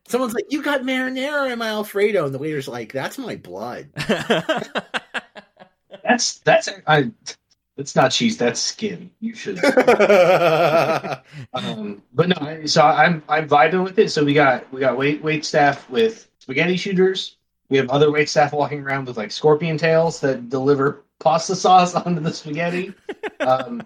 Someone's 0.08 0.34
like, 0.34 0.46
"You 0.50 0.62
got 0.64 0.82
marinara 0.82 1.52
in 1.52 1.60
my 1.60 1.68
Alfredo," 1.70 2.26
and 2.26 2.34
the 2.34 2.40
waiter's 2.40 2.68
like, 2.68 2.92
"That's 2.92 3.18
my 3.18 3.36
blood." 3.36 3.88
that's 6.04 6.40
that's 6.40 6.70
I. 6.88 7.12
That's 7.78 7.96
not 7.96 8.12
cheese. 8.12 8.38
That's 8.38 8.60
skin. 8.60 9.10
You 9.20 9.34
should. 9.34 9.60
Um, 11.54 12.02
but 12.14 12.30
no, 12.30 12.66
so 12.66 12.82
I'm 12.82 13.24
I'm 13.30 13.48
vibing 13.48 13.84
with 13.84 13.98
it. 14.00 14.12
So 14.12 14.24
we 14.24 14.34
got 14.34 14.72
we 14.74 14.80
got 14.82 14.98
wait 14.98 15.24
wait 15.24 15.46
staff 15.46 15.90
with 15.90 16.30
spaghetti 16.40 16.76
shooters. 16.76 17.38
We 17.70 17.78
have 17.78 17.90
other 17.90 18.12
wait 18.12 18.30
staff 18.30 18.52
walking 18.54 18.82
around 18.82 19.08
with 19.08 19.18
like 19.18 19.32
scorpion 19.32 19.78
tails 19.78 20.20
that 20.22 20.50
deliver 20.50 21.04
pasta 21.20 21.56
sauce 21.56 21.96
onto 22.06 22.22
the 22.22 22.34
spaghetti. 22.34 22.94
Um, 23.40 23.82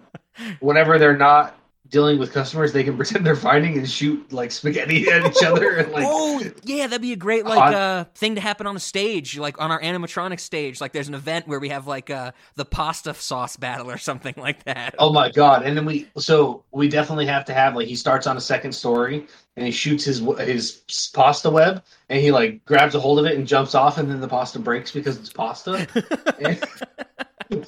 whenever 0.60 0.98
they're 0.98 1.16
not 1.16 1.58
dealing 1.88 2.18
with 2.18 2.32
customers, 2.32 2.72
they 2.72 2.82
can 2.82 2.96
pretend 2.98 3.24
they're 3.26 3.36
fighting 3.36 3.76
and 3.78 3.88
shoot 3.88 4.32
like 4.32 4.50
spaghetti 4.50 5.08
at 5.10 5.24
each 5.26 5.42
other 5.44 5.76
and 5.76 5.92
like. 5.92 6.04
oh 6.06 6.42
yeah, 6.64 6.86
that'd 6.86 7.02
be 7.02 7.12
a 7.12 7.16
great 7.16 7.44
like 7.44 7.58
Hot- 7.58 7.74
uh 7.74 8.04
thing 8.14 8.34
to 8.36 8.40
happen 8.40 8.66
on 8.66 8.74
a 8.76 8.80
stage, 8.80 9.38
like 9.38 9.60
on 9.60 9.70
our 9.70 9.80
animatronic 9.80 10.40
stage. 10.40 10.80
Like 10.80 10.92
there's 10.92 11.08
an 11.08 11.14
event 11.14 11.46
where 11.46 11.60
we 11.60 11.68
have 11.68 11.86
like 11.86 12.10
uh 12.10 12.32
the 12.56 12.64
pasta 12.64 13.14
sauce 13.14 13.56
battle 13.56 13.90
or 13.90 13.98
something 13.98 14.34
like 14.36 14.64
that. 14.64 14.94
Oh 14.98 15.12
my 15.12 15.30
god! 15.30 15.62
And 15.64 15.76
then 15.76 15.84
we 15.84 16.08
so 16.16 16.64
we 16.72 16.88
definitely 16.88 17.26
have 17.26 17.44
to 17.46 17.54
have 17.54 17.74
like 17.76 17.86
he 17.86 17.96
starts 17.96 18.26
on 18.26 18.36
a 18.36 18.40
second 18.40 18.72
story 18.72 19.26
and 19.56 19.66
he 19.66 19.70
shoots 19.72 20.04
his 20.04 20.20
his 20.40 21.10
pasta 21.14 21.48
web 21.50 21.82
and 22.08 22.20
he 22.20 22.32
like 22.32 22.64
grabs 22.64 22.94
a 22.94 23.00
hold 23.00 23.18
of 23.18 23.26
it 23.26 23.36
and 23.36 23.46
jumps 23.46 23.74
off 23.74 23.98
and 23.98 24.10
then 24.10 24.20
the 24.20 24.28
pasta 24.28 24.58
breaks 24.58 24.90
because 24.90 25.16
it's 25.18 25.32
pasta. 25.32 25.86
and- 26.40 27.66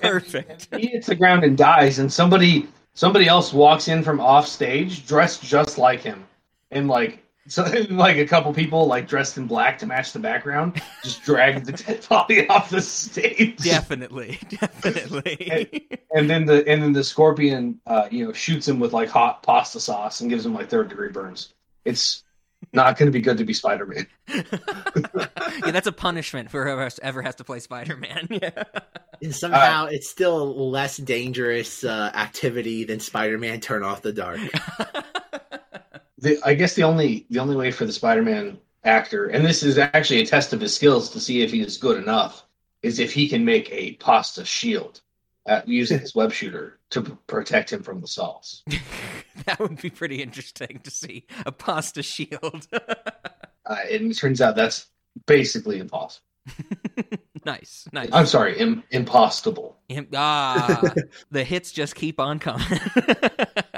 Perfect. 0.00 0.68
and 0.70 0.80
he 0.80 0.88
hits 0.88 1.06
the 1.08 1.14
ground 1.16 1.42
and 1.42 1.56
dies 1.56 1.98
and 1.98 2.12
somebody 2.12 2.68
somebody 2.98 3.28
else 3.28 3.52
walks 3.52 3.86
in 3.86 4.02
from 4.02 4.18
off 4.18 4.48
stage 4.48 5.06
dressed 5.06 5.40
just 5.40 5.78
like 5.78 6.00
him 6.00 6.26
and 6.72 6.88
like 6.88 7.24
so 7.48 7.62
like 7.90 8.16
a 8.16 8.26
couple 8.26 8.52
people 8.52 8.86
like 8.86 9.06
dressed 9.06 9.38
in 9.38 9.46
black 9.46 9.78
to 9.78 9.86
match 9.86 10.12
the 10.12 10.18
background 10.18 10.82
just 11.04 11.22
drag 11.22 11.64
the 11.64 11.72
dead 11.84 12.04
body 12.08 12.46
off 12.48 12.68
the 12.68 12.82
stage. 12.82 13.56
Definitely, 13.58 14.38
definitely. 14.50 15.88
and 16.12 16.28
then 16.28 16.44
the 16.44 16.68
and 16.68 16.82
then 16.82 16.92
the 16.92 17.04
scorpion 17.04 17.80
uh 17.86 18.08
you 18.10 18.26
know 18.26 18.32
shoots 18.32 18.66
him 18.66 18.80
with 18.80 18.92
like 18.92 19.08
hot 19.08 19.44
pasta 19.44 19.78
sauce 19.78 20.20
and 20.20 20.28
gives 20.28 20.44
him 20.44 20.52
like 20.52 20.68
third 20.68 20.88
degree 20.88 21.08
burns 21.08 21.54
it's 21.84 22.24
not 22.72 22.98
going 22.98 23.06
to 23.06 23.12
be 23.12 23.20
good 23.20 23.38
to 23.38 23.44
be 23.44 23.52
spider-man 23.52 24.06
yeah, 24.28 25.70
that's 25.70 25.86
a 25.86 25.92
punishment 25.92 26.50
for 26.50 26.64
whoever 26.64 26.88
ever 27.02 27.22
has 27.22 27.34
to 27.36 27.44
play 27.44 27.60
Spider-Man. 27.60 28.28
Yeah. 28.42 28.64
and 29.22 29.34
somehow, 29.34 29.86
it's 29.86 30.08
still 30.08 30.42
a 30.42 30.44
less 30.44 30.96
dangerous 30.96 31.82
uh, 31.82 32.10
activity 32.14 32.84
than 32.84 33.00
Spider-Man 33.00 33.60
Turn 33.60 33.82
Off 33.82 34.02
the 34.02 34.12
Dark. 34.12 34.38
the, 36.18 36.38
i 36.44 36.54
guess 36.54 36.74
the 36.74 36.82
only 36.82 37.26
the 37.30 37.38
only 37.38 37.56
way 37.56 37.70
for 37.70 37.84
the 37.84 37.92
spider-man 37.92 38.58
actor 38.84 39.28
and 39.28 39.44
this 39.44 39.62
is 39.62 39.78
actually 39.78 40.20
a 40.20 40.26
test 40.26 40.52
of 40.52 40.60
his 40.60 40.74
skills 40.74 41.10
to 41.10 41.20
see 41.20 41.42
if 41.42 41.50
he 41.52 41.60
is 41.60 41.76
good 41.76 42.00
enough 42.00 42.44
is 42.82 42.98
if 42.98 43.12
he 43.12 43.28
can 43.28 43.44
make 43.44 43.70
a 43.70 43.92
pasta 43.94 44.44
shield 44.44 45.00
uh, 45.48 45.62
using 45.64 45.98
his 45.98 46.14
web 46.14 46.32
shooter 46.32 46.78
to 46.90 47.02
protect 47.26 47.72
him 47.72 47.82
from 47.82 48.00
the 48.00 48.06
sauce 48.06 48.62
that 49.46 49.58
would 49.58 49.80
be 49.80 49.90
pretty 49.90 50.22
interesting 50.22 50.80
to 50.84 50.90
see 50.90 51.26
a 51.46 51.52
pasta 51.52 52.02
shield. 52.02 52.66
uh, 52.72 53.76
and 53.90 54.10
it 54.10 54.16
turns 54.16 54.40
out 54.40 54.56
that's 54.56 54.86
basically 55.26 55.78
impossible 55.78 56.24
nice, 57.44 57.86
nice. 57.92 58.08
i'm 58.12 58.24
sorry 58.24 58.58
Im- 58.58 58.82
impossible 58.90 59.78
Im- 59.88 60.08
ah, 60.14 60.94
the 61.30 61.44
hits 61.44 61.72
just 61.72 61.94
keep 61.94 62.20
on 62.20 62.38
coming. 62.38 62.66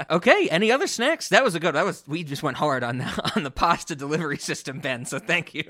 okay, 0.09 0.49
any 0.49 0.71
other 0.71 0.87
snacks? 0.87 1.29
That 1.29 1.41
was 1.43 1.55
a 1.55 1.59
good. 1.59 1.75
That 1.75 1.85
was 1.85 2.03
we 2.05 2.23
just 2.25 2.43
went 2.43 2.57
hard 2.57 2.83
on 2.83 2.97
the 2.97 3.31
on 3.35 3.43
the 3.43 3.51
pasta 3.51 3.95
delivery 3.95 4.37
system, 4.37 4.79
Ben. 4.79 5.05
So 5.05 5.19
thank 5.19 5.53
you. 5.53 5.63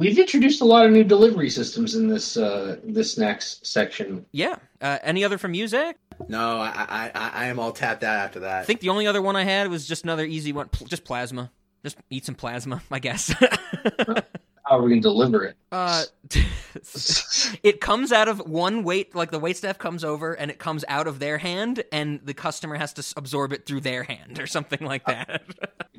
We've 0.00 0.18
introduced 0.18 0.62
a 0.62 0.64
lot 0.64 0.86
of 0.86 0.92
new 0.92 1.04
delivery 1.04 1.50
systems 1.50 1.94
in 1.94 2.08
this 2.08 2.38
uh, 2.38 2.78
this 2.82 3.18
next 3.18 3.66
section. 3.66 4.24
yeah. 4.32 4.56
Uh, 4.80 4.96
any 5.02 5.24
other 5.24 5.36
from 5.36 5.50
music? 5.50 5.98
No, 6.26 6.56
I, 6.58 6.72
I 6.88 7.10
I 7.14 7.30
I 7.34 7.44
am 7.48 7.58
all 7.58 7.70
tapped 7.70 8.02
out 8.02 8.16
after 8.16 8.40
that. 8.40 8.62
I 8.62 8.64
think 8.64 8.80
the 8.80 8.88
only 8.88 9.06
other 9.06 9.20
one 9.20 9.36
I 9.36 9.44
had 9.44 9.68
was 9.68 9.86
just 9.86 10.04
another 10.04 10.24
easy 10.24 10.54
one, 10.54 10.70
pl- 10.70 10.86
just 10.86 11.04
plasma. 11.04 11.50
Just 11.84 11.98
eat 12.08 12.24
some 12.24 12.34
plasma, 12.34 12.82
I 12.90 12.98
guess. 12.98 13.28
How 14.64 14.78
are 14.78 14.82
we 14.82 14.88
gonna 14.88 15.02
deliver 15.02 15.44
it? 15.44 15.56
Uh, 15.70 16.04
it 17.62 17.80
comes 17.80 18.12
out 18.12 18.28
of 18.28 18.38
one 18.48 18.84
wait, 18.84 19.14
like 19.14 19.30
the 19.30 19.38
wait 19.38 19.56
staff 19.56 19.78
comes 19.78 20.04
over 20.04 20.34
and 20.34 20.50
it 20.50 20.58
comes 20.58 20.84
out 20.88 21.06
of 21.06 21.18
their 21.18 21.38
hand, 21.38 21.82
and 21.92 22.20
the 22.24 22.34
customer 22.34 22.76
has 22.76 22.92
to 22.94 23.04
absorb 23.16 23.52
it 23.52 23.66
through 23.66 23.80
their 23.80 24.02
hand 24.04 24.38
or 24.38 24.46
something 24.46 24.80
like 24.86 25.04
that. 25.06 25.42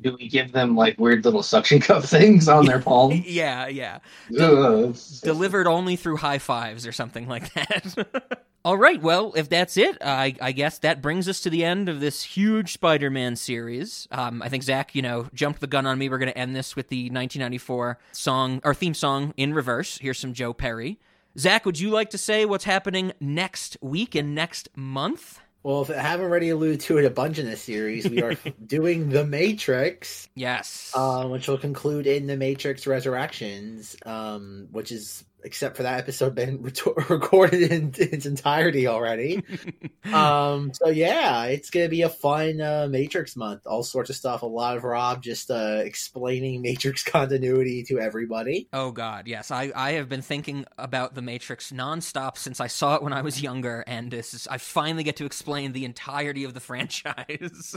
Do 0.00 0.16
we 0.18 0.28
give 0.28 0.52
them 0.52 0.74
like 0.74 0.98
weird 0.98 1.24
little 1.24 1.42
suction 1.42 1.80
cup 1.80 2.04
things 2.04 2.48
on 2.48 2.66
their 2.66 2.80
palm? 2.80 3.12
yeah, 3.26 3.66
yeah. 3.68 3.98
Ugh. 4.38 4.96
Delivered 5.22 5.66
only 5.66 5.96
through 5.96 6.16
high 6.16 6.38
fives 6.38 6.86
or 6.86 6.92
something 6.92 7.28
like 7.28 7.52
that. 7.54 8.42
All 8.64 8.78
right, 8.78 9.02
well, 9.02 9.32
if 9.34 9.48
that's 9.48 9.76
it, 9.76 9.98
I, 10.00 10.36
I 10.40 10.52
guess 10.52 10.78
that 10.78 11.02
brings 11.02 11.28
us 11.28 11.40
to 11.40 11.50
the 11.50 11.64
end 11.64 11.88
of 11.88 11.98
this 11.98 12.22
huge 12.22 12.74
Spider-Man 12.74 13.34
series. 13.34 14.06
Um, 14.12 14.40
I 14.40 14.48
think 14.48 14.62
Zach, 14.62 14.94
you 14.94 15.02
know, 15.02 15.26
jumped 15.34 15.60
the 15.60 15.66
gun 15.66 15.84
on 15.84 15.98
me. 15.98 16.08
We're 16.08 16.18
going 16.18 16.30
to 16.30 16.38
end 16.38 16.54
this 16.54 16.76
with 16.76 16.88
the 16.88 17.06
1994 17.06 17.98
song 18.12 18.60
or 18.62 18.72
theme 18.72 18.94
song 18.94 19.34
in 19.36 19.52
reverse. 19.52 19.98
Here's 19.98 20.20
some 20.22 20.32
Joe 20.32 20.54
Perry. 20.54 20.98
Zach, 21.38 21.66
would 21.66 21.78
you 21.78 21.90
like 21.90 22.10
to 22.10 22.18
say 22.18 22.46
what's 22.46 22.64
happening 22.64 23.12
next 23.20 23.76
week 23.82 24.14
and 24.14 24.34
next 24.34 24.68
month? 24.76 25.40
Well, 25.64 25.82
if 25.82 25.90
I 25.90 25.94
haven't 25.94 26.26
already 26.26 26.50
alluded 26.50 26.80
to 26.82 26.98
it 26.98 27.04
a 27.04 27.10
bunch 27.10 27.38
in 27.38 27.46
this 27.46 27.60
series, 27.62 28.08
we 28.08 28.22
are 28.22 28.34
doing 28.66 29.10
The 29.10 29.24
Matrix, 29.24 30.28
Yes. 30.34 30.90
uh, 30.94 31.26
which 31.28 31.46
will 31.48 31.58
conclude 31.58 32.06
in 32.06 32.26
The 32.26 32.36
Matrix 32.36 32.86
Resurrections, 32.86 33.96
um, 34.06 34.68
which 34.72 34.90
is, 34.92 35.24
except 35.44 35.76
for 35.76 35.82
that 35.82 35.98
episode, 35.98 36.34
been 36.34 36.62
re- 36.62 36.72
recorded 37.08 37.70
in 37.70 37.92
its 37.96 38.26
entirety 38.26 38.86
already. 38.86 39.42
um, 40.12 40.72
so 40.74 40.88
yeah, 40.88 41.44
it's 41.44 41.70
gonna 41.70 41.88
be 41.88 42.02
a 42.02 42.08
fun 42.08 42.60
uh, 42.60 42.86
Matrix 42.90 43.36
month. 43.36 43.66
All 43.66 43.82
sorts 43.82 44.10
of 44.10 44.16
stuff. 44.16 44.42
A 44.42 44.46
lot 44.46 44.76
of 44.76 44.84
Rob 44.84 45.22
just 45.22 45.50
uh, 45.50 45.80
explaining 45.84 46.62
Matrix 46.62 47.02
continuity 47.02 47.82
to 47.84 47.98
everybody. 47.98 48.68
Oh 48.72 48.90
God, 48.90 49.26
yes. 49.26 49.50
I, 49.50 49.72
I 49.74 49.92
have 49.92 50.08
been 50.08 50.22
thinking 50.22 50.64
about 50.78 51.14
the 51.14 51.22
Matrix 51.22 51.72
nonstop 51.72 52.36
since 52.36 52.60
I 52.60 52.66
saw 52.66 52.96
it 52.96 53.02
when 53.02 53.12
I 53.12 53.22
was 53.22 53.42
younger, 53.42 53.84
and 53.86 54.10
this 54.10 54.34
is 54.34 54.46
I 54.48 54.58
finally 54.58 55.04
get 55.04 55.16
to 55.16 55.24
explain 55.24 55.72
the 55.72 55.84
entirety 55.84 56.44
of 56.44 56.54
the 56.54 56.60
franchise. 56.60 57.76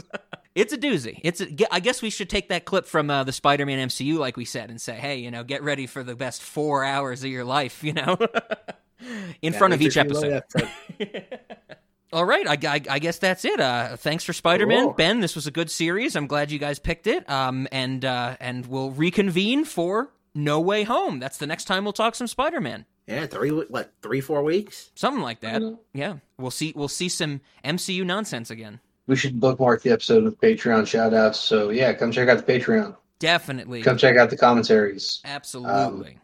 it's 0.54 0.72
a 0.72 0.78
doozy. 0.78 1.20
It's 1.22 1.40
a, 1.40 1.74
I 1.74 1.80
guess 1.80 2.02
we 2.02 2.10
should 2.10 2.30
take 2.30 2.48
that 2.48 2.64
clip 2.64 2.86
from 2.86 3.10
uh, 3.10 3.24
the 3.24 3.32
Spider-Man 3.32 3.88
MCU, 3.88 4.18
like 4.18 4.36
we 4.36 4.44
said, 4.44 4.70
and 4.70 4.80
say, 4.80 4.94
hey, 4.94 5.16
you 5.16 5.30
know, 5.30 5.44
get 5.44 5.62
ready 5.62 5.86
for 5.86 6.02
the 6.02 6.16
best 6.16 6.42
four 6.42 6.84
hours 6.84 7.22
of 7.24 7.30
your 7.30 7.44
life, 7.44 7.55
you 7.64 7.92
know, 7.92 8.16
in 9.42 9.52
Yeah, 9.52 9.58
front 9.58 9.74
of 9.74 9.82
each 9.82 9.96
episode. 9.96 10.32
episode. 10.32 10.68
All 12.12 12.24
right, 12.24 12.46
I, 12.46 12.52
I, 12.74 12.80
I 12.88 12.98
guess 13.00 13.18
that's 13.18 13.44
it. 13.44 13.58
Uh, 13.60 13.96
thanks 13.96 14.22
for 14.24 14.32
Spider-Man, 14.32 14.84
Cool. 14.84 14.92
Ben. 14.94 15.20
This 15.20 15.34
was 15.34 15.46
a 15.46 15.50
good 15.50 15.70
series. 15.70 16.14
I'm 16.14 16.28
glad 16.28 16.50
you 16.52 16.58
guys 16.58 16.78
picked 16.78 17.06
it. 17.08 17.28
Um, 17.28 17.66
and 17.72 18.04
uh, 18.04 18.36
and 18.40 18.64
we'll 18.66 18.92
reconvene 18.92 19.64
for 19.64 20.12
No 20.34 20.60
Way 20.60 20.84
Home. 20.84 21.18
That's 21.18 21.38
the 21.38 21.46
next 21.48 21.64
time 21.64 21.82
we'll 21.84 21.92
talk 21.92 22.14
some 22.14 22.28
Spider-Man. 22.28 22.86
Yeah, 23.08 23.26
three 23.26 23.50
what 23.50 23.92
three 24.02 24.20
four 24.20 24.42
weeks. 24.42 24.90
Something 24.94 25.22
like 25.22 25.40
that. 25.40 25.62
Yeah, 25.94 26.14
we'll 26.38 26.50
see. 26.52 26.72
We'll 26.76 26.88
see 26.88 27.08
some 27.08 27.40
MCU 27.64 28.04
nonsense 28.04 28.50
again. 28.50 28.80
We 29.08 29.14
should 29.16 29.38
bookmark 29.38 29.82
the 29.82 29.90
episode 29.90 30.24
with 30.24 30.40
Patreon 30.40 30.86
shout 30.86 31.12
outs. 31.14 31.38
So 31.38 31.70
yeah, 31.70 31.92
come 31.92 32.10
check 32.12 32.28
out 32.28 32.44
the 32.44 32.52
Patreon. 32.52 32.96
Definitely, 33.18 33.82
Come 33.82 33.96
check 33.96 34.16
out 34.16 34.28
the 34.30 34.36
commentaries. 34.36 35.20
absolutely. 35.24 36.18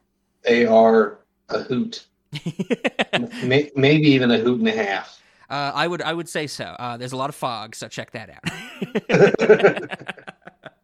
They 0.45 0.67
are 0.67 1.21
a 1.55 1.63
hoot. 1.63 2.07
Maybe 3.77 4.09
even 4.09 4.31
a 4.31 4.39
hoot 4.39 4.59
and 4.59 4.69
a 4.69 4.73
half. 4.73 5.21
uh, 5.51 5.73
I 5.75 5.87
would 5.87 6.01
I 6.03 6.13
would 6.13 6.29
say 6.29 6.47
so. 6.47 6.65
Uh, 6.65 6.97
there's 6.97 7.13
a 7.13 7.17
lot 7.17 7.29
of 7.29 7.35
fog, 7.37 7.75
so 7.75 7.89
check 7.89 8.13
that 8.13 8.31
out. 8.31 8.43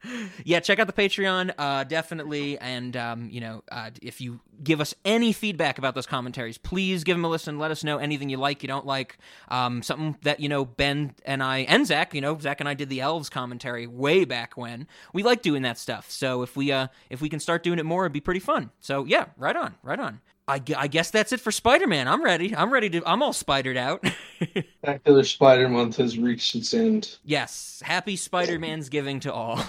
yeah, 0.44 0.60
check 0.60 0.78
out 0.78 0.86
the 0.86 0.92
Patreon, 0.92 1.52
uh, 1.58 1.84
definitely. 1.84 2.58
And 2.58 2.96
um, 2.96 3.30
you 3.30 3.40
know, 3.40 3.64
uh, 3.70 3.90
if 4.02 4.20
you 4.20 4.40
give 4.62 4.80
us 4.80 4.94
any 5.04 5.32
feedback 5.32 5.78
about 5.78 5.94
those 5.94 6.06
commentaries, 6.06 6.58
please 6.58 7.04
give 7.04 7.16
them 7.16 7.24
a 7.24 7.28
listen. 7.28 7.58
Let 7.58 7.70
us 7.70 7.82
know 7.84 7.98
anything 7.98 8.28
you 8.28 8.36
like, 8.36 8.62
you 8.62 8.68
don't 8.68 8.86
like. 8.86 9.18
Um, 9.48 9.82
something 9.82 10.16
that 10.22 10.40
you 10.40 10.48
know 10.48 10.64
Ben 10.64 11.14
and 11.24 11.42
I 11.42 11.60
and 11.60 11.86
Zach, 11.86 12.14
you 12.14 12.20
know, 12.20 12.38
Zach 12.38 12.60
and 12.60 12.68
I 12.68 12.74
did 12.74 12.88
the 12.88 13.00
elves 13.00 13.28
commentary 13.30 13.86
way 13.86 14.24
back 14.24 14.56
when. 14.56 14.86
We 15.12 15.22
like 15.22 15.42
doing 15.42 15.62
that 15.62 15.78
stuff. 15.78 16.10
So 16.10 16.42
if 16.42 16.56
we 16.56 16.72
uh 16.72 16.88
if 17.10 17.20
we 17.20 17.28
can 17.28 17.40
start 17.40 17.62
doing 17.62 17.78
it 17.78 17.86
more, 17.86 18.04
it'd 18.04 18.12
be 18.12 18.20
pretty 18.20 18.40
fun. 18.40 18.70
So 18.80 19.04
yeah, 19.04 19.26
right 19.36 19.56
on, 19.56 19.74
right 19.82 19.98
on. 19.98 20.20
I, 20.48 20.62
I 20.76 20.88
guess 20.88 21.10
that's 21.10 21.32
it 21.32 21.40
for 21.40 21.52
Spider 21.52 21.86
Man. 21.86 22.08
I'm 22.08 22.22
ready. 22.24 22.56
I'm 22.56 22.72
ready 22.72 22.88
to. 22.90 23.02
I'm 23.06 23.22
all 23.22 23.32
spidered 23.34 23.76
out. 23.76 24.04
Spectacular 24.40 25.22
Spider 25.24 25.68
Month 25.68 25.96
has 25.98 26.18
reached 26.18 26.54
its 26.54 26.72
end. 26.74 27.18
yes. 27.24 27.82
Happy 27.84 28.16
Spider 28.16 28.58
Man's 28.58 28.88
giving 28.88 29.20
to 29.20 29.32
all. 29.32 29.58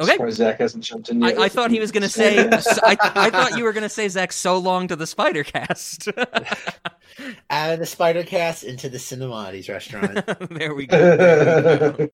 I'm 0.00 0.04
Okay. 0.04 0.12
surprised 0.12 0.36
Zach 0.36 0.60
hasn't 0.60 0.84
jumped 0.84 1.08
in 1.08 1.20
yet. 1.20 1.36
I, 1.40 1.46
I 1.46 1.48
thought 1.48 1.72
he 1.72 1.80
was 1.80 1.90
going 1.90 2.04
to 2.04 2.08
say. 2.08 2.38
I, 2.52 2.96
I 3.00 3.30
thought 3.30 3.58
you 3.58 3.64
were 3.64 3.72
going 3.72 3.82
to 3.82 3.88
say 3.88 4.06
Zach. 4.08 4.30
So 4.30 4.56
long 4.56 4.86
to 4.86 4.94
the 4.94 5.08
Spider 5.08 5.42
Cast. 5.42 6.06
Out 7.50 7.72
of 7.72 7.80
the 7.80 7.86
Spider 7.86 8.22
Cast 8.22 8.62
into 8.62 8.88
the 8.88 8.98
Cinemati's 8.98 9.68
restaurant. 9.68 10.24
there 10.50 10.72
we 10.76 10.86
go. 10.86 12.08